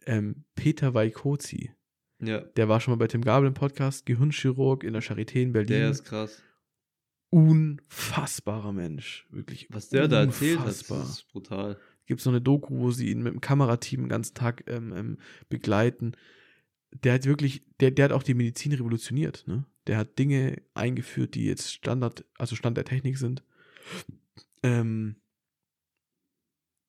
ähm, 0.06 0.46
Peter 0.54 0.94
Weikozi. 0.94 1.72
Ja. 2.26 2.42
Der 2.42 2.70
war 2.70 2.80
schon 2.80 2.94
mal 2.94 2.98
bei 2.98 3.08
Tim 3.08 3.22
Gabel 3.22 3.48
im 3.48 3.54
Podcast, 3.54 4.06
Gehirnchirurg 4.06 4.84
in 4.84 4.94
der 4.94 5.04
Charité 5.04 5.42
in 5.42 5.54
Berlin. 5.54 5.68
Der 5.70 5.90
ist 5.90 6.06
krass. 6.06 6.42
Unfassbarer 7.30 8.72
Mensch. 8.72 9.28
Wirklich. 9.30 9.68
Was 9.70 9.90
der 9.90 10.06
unfassbar. 10.06 10.26
da 10.26 10.32
erzählt 10.32 10.60
hat, 10.60 11.10
ist 11.10 11.28
brutal. 11.32 11.78
Gibt 12.06 12.20
es 12.20 12.26
noch 12.26 12.34
eine 12.34 12.42
Doku, 12.42 12.78
wo 12.78 12.92
sie 12.92 13.10
ihn 13.10 13.24
mit 13.24 13.34
dem 13.34 13.42
Kamerateam 13.42 14.02
den 14.02 14.10
ganzen 14.10 14.36
Tag 14.36 14.64
ähm, 14.68 14.94
ähm, 14.96 15.18
begleiten. 15.50 16.14
Der 16.92 17.14
hat 17.14 17.26
wirklich, 17.26 17.64
der, 17.80 17.92
der 17.92 18.06
hat 18.06 18.12
auch 18.12 18.24
die 18.24 18.36
Medizin 18.36 18.72
revolutioniert. 18.72 19.44
Ne? 19.48 19.66
Der 19.88 19.98
hat 19.98 20.18
Dinge 20.18 20.62
eingeführt, 20.74 21.36
die 21.36 21.46
jetzt 21.46 21.74
Standard, 21.74 22.26
also 22.38 22.56
Stand 22.56 22.78
der 22.78 22.86
Technik 22.86 23.18
sind. 23.18 23.44
Ähm, 24.64 25.16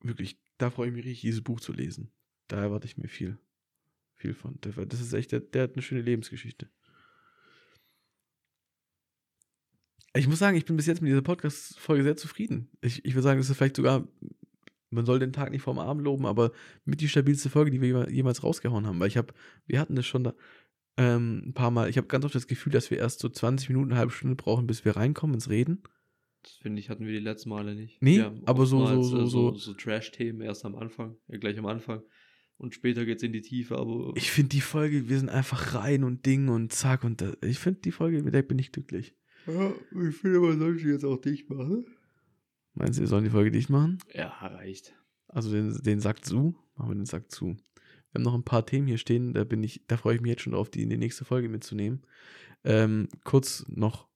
wirklich, 0.02 0.38
da 0.58 0.70
freue 0.70 0.88
ich 0.88 0.94
mich 0.94 1.04
richtig, 1.04 1.22
dieses 1.22 1.42
Buch 1.42 1.60
zu 1.60 1.72
lesen. 1.72 2.12
Da 2.48 2.60
erwarte 2.60 2.86
ich 2.86 2.96
mir 2.98 3.08
viel 3.08 3.38
viel 4.16 4.34
von. 4.34 4.58
Das 4.60 5.00
ist 5.00 5.12
echt, 5.12 5.32
der, 5.32 5.40
der 5.40 5.64
hat 5.64 5.74
eine 5.74 5.82
schöne 5.82 6.02
Lebensgeschichte. 6.02 6.68
Ich 10.14 10.28
muss 10.28 10.38
sagen, 10.38 10.56
ich 10.56 10.64
bin 10.64 10.76
bis 10.76 10.86
jetzt 10.86 11.02
mit 11.02 11.10
dieser 11.10 11.22
Podcast-Folge 11.22 12.02
sehr 12.02 12.16
zufrieden. 12.16 12.70
Ich, 12.80 13.04
ich 13.04 13.14
würde 13.14 13.22
sagen, 13.22 13.38
das 13.38 13.50
ist 13.50 13.56
vielleicht 13.56 13.76
sogar, 13.76 14.08
man 14.88 15.04
soll 15.04 15.18
den 15.18 15.32
Tag 15.32 15.50
nicht 15.50 15.62
vorm 15.62 15.78
Abend 15.78 16.02
loben, 16.02 16.24
aber 16.24 16.52
mit 16.84 17.02
die 17.02 17.08
stabilste 17.08 17.50
Folge, 17.50 17.70
die 17.70 17.82
wir 17.82 18.10
jemals 18.10 18.42
rausgehauen 18.42 18.86
haben. 18.86 18.98
Weil 18.98 19.08
ich 19.08 19.18
habe, 19.18 19.34
wir 19.66 19.78
hatten 19.78 19.94
das 19.94 20.06
schon 20.06 20.24
da 20.24 20.34
ähm, 20.96 21.48
ein 21.48 21.52
paar 21.52 21.70
Mal, 21.70 21.90
ich 21.90 21.98
habe 21.98 22.06
ganz 22.06 22.24
oft 22.24 22.34
das 22.34 22.46
Gefühl, 22.46 22.72
dass 22.72 22.90
wir 22.90 22.96
erst 22.96 23.20
so 23.20 23.28
20 23.28 23.68
Minuten, 23.68 23.90
eine 23.90 23.98
halbe 23.98 24.12
Stunde 24.12 24.36
brauchen, 24.36 24.66
bis 24.66 24.86
wir 24.86 24.96
reinkommen 24.96 25.34
ins 25.34 25.50
Reden. 25.50 25.82
Das 26.42 26.52
finde 26.52 26.80
ich, 26.80 26.88
hatten 26.88 27.04
wir 27.04 27.12
die 27.12 27.18
letzten 27.18 27.50
Male 27.50 27.74
nicht. 27.74 28.00
Nee, 28.00 28.24
aber 28.46 28.64
so, 28.64 28.86
so, 28.86 29.02
so, 29.02 29.18
so, 29.18 29.26
so, 29.26 29.54
so 29.56 29.74
Trash-Themen 29.74 30.40
erst 30.40 30.64
am 30.64 30.76
Anfang, 30.76 31.16
ja, 31.28 31.36
gleich 31.36 31.58
am 31.58 31.66
Anfang 31.66 32.02
und 32.58 32.74
später 32.74 33.04
geht 33.04 33.18
es 33.18 33.22
in 33.22 33.32
die 33.32 33.42
Tiefe, 33.42 33.76
aber. 33.76 34.12
Ich 34.16 34.30
finde 34.30 34.50
die 34.50 34.60
Folge, 34.60 35.08
wir 35.08 35.18
sind 35.18 35.28
einfach 35.28 35.74
rein 35.74 36.04
und 36.04 36.24
Ding 36.26 36.48
und 36.48 36.72
zack 36.72 37.04
und 37.04 37.20
da, 37.20 37.32
ich 37.42 37.58
finde 37.58 37.80
die 37.80 37.92
Folge, 37.92 38.22
mit 38.22 38.34
der 38.34 38.42
bin 38.42 38.58
ich 38.58 38.72
glücklich. 38.72 39.14
Ja, 39.46 39.72
ich 40.08 40.16
finde, 40.16 40.40
man 40.40 40.58
sollte 40.58 40.88
jetzt 40.88 41.04
auch 41.04 41.20
dicht 41.20 41.50
machen. 41.50 41.86
Meinst 42.74 42.98
du, 42.98 43.02
wir 43.02 43.08
sollen 43.08 43.24
die 43.24 43.30
Folge 43.30 43.50
dicht 43.50 43.70
machen? 43.70 43.98
Ja, 44.12 44.28
reicht. 44.28 44.94
Also 45.28 45.50
den, 45.50 45.76
den 45.82 46.00
Sack 46.00 46.24
zu, 46.24 46.56
machen 46.76 46.90
wir 46.90 46.94
den 46.94 47.06
Sack 47.06 47.30
zu. 47.30 47.46
Wir 47.46 48.14
haben 48.14 48.22
noch 48.22 48.34
ein 48.34 48.44
paar 48.44 48.64
Themen 48.64 48.86
hier 48.86 48.98
stehen, 48.98 49.34
da 49.34 49.44
bin 49.44 49.62
ich, 49.62 49.82
da 49.86 49.96
freue 49.96 50.16
ich 50.16 50.20
mich 50.20 50.30
jetzt 50.30 50.42
schon 50.42 50.52
drauf, 50.52 50.70
die 50.70 50.82
in 50.82 50.90
die 50.90 50.96
nächste 50.96 51.24
Folge 51.24 51.48
mitzunehmen. 51.48 52.02
Ähm, 52.64 53.08
kurz 53.24 53.64
noch 53.68 54.08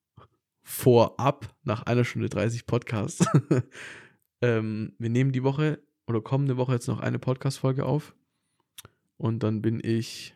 vorab, 0.63 1.55
nach 1.65 1.83
einer 1.83 2.05
Stunde 2.05 2.29
30 2.29 2.67
Podcast. 2.67 3.27
ähm, 4.41 4.95
wir 4.99 5.11
nehmen 5.11 5.33
die 5.33 5.43
Woche 5.43 5.83
oder 6.07 6.21
kommende 6.21 6.57
Woche 6.57 6.73
jetzt 6.73 6.89
noch 6.89 7.01
eine 7.01 7.19
Podcast-Folge 7.19 7.85
auf. 7.85 8.15
Und 9.21 9.43
dann 9.43 9.61
bin 9.61 9.81
ich 9.85 10.35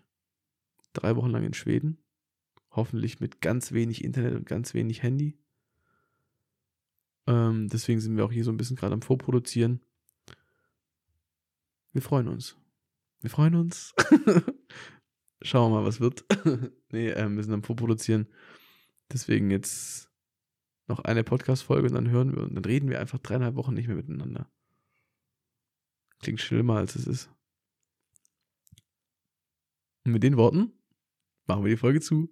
drei 0.92 1.16
Wochen 1.16 1.30
lang 1.30 1.42
in 1.42 1.54
Schweden. 1.54 1.96
Hoffentlich 2.70 3.18
mit 3.18 3.40
ganz 3.40 3.72
wenig 3.72 4.04
Internet 4.04 4.34
und 4.34 4.44
ganz 4.44 4.74
wenig 4.74 5.02
Handy. 5.02 5.38
Ähm, 7.26 7.68
deswegen 7.68 7.98
sind 7.98 8.14
wir 8.18 8.26
auch 8.26 8.30
hier 8.30 8.44
so 8.44 8.50
ein 8.50 8.58
bisschen 8.58 8.76
gerade 8.76 8.92
am 8.92 9.00
Vorproduzieren. 9.00 9.80
Wir 11.92 12.02
freuen 12.02 12.28
uns. 12.28 12.58
Wir 13.22 13.30
freuen 13.30 13.54
uns. 13.54 13.94
Schauen 15.40 15.72
wir 15.72 15.80
mal, 15.80 15.86
was 15.86 16.00
wird. 16.00 16.26
nee, 16.92 17.08
ähm, 17.08 17.36
wir 17.36 17.42
sind 17.42 17.54
am 17.54 17.62
Vorproduzieren. 17.62 18.28
Deswegen 19.10 19.50
jetzt 19.50 20.10
noch 20.88 21.00
eine 21.00 21.24
Podcast-Folge 21.24 21.88
und 21.88 21.94
dann 21.94 22.10
hören 22.10 22.36
wir 22.36 22.42
und 22.42 22.54
dann 22.54 22.66
reden 22.66 22.90
wir 22.90 23.00
einfach 23.00 23.18
dreieinhalb 23.18 23.54
Wochen 23.54 23.72
nicht 23.72 23.86
mehr 23.86 23.96
miteinander. 23.96 24.52
Klingt 26.18 26.42
schlimmer, 26.42 26.76
als 26.76 26.96
es 26.96 27.06
ist. 27.06 27.30
Und 30.04 30.12
mit 30.12 30.22
den 30.22 30.36
Worten 30.36 30.72
machen 31.46 31.64
wir 31.64 31.70
die 31.70 31.76
Folge 31.76 32.00
zu. 32.00 32.30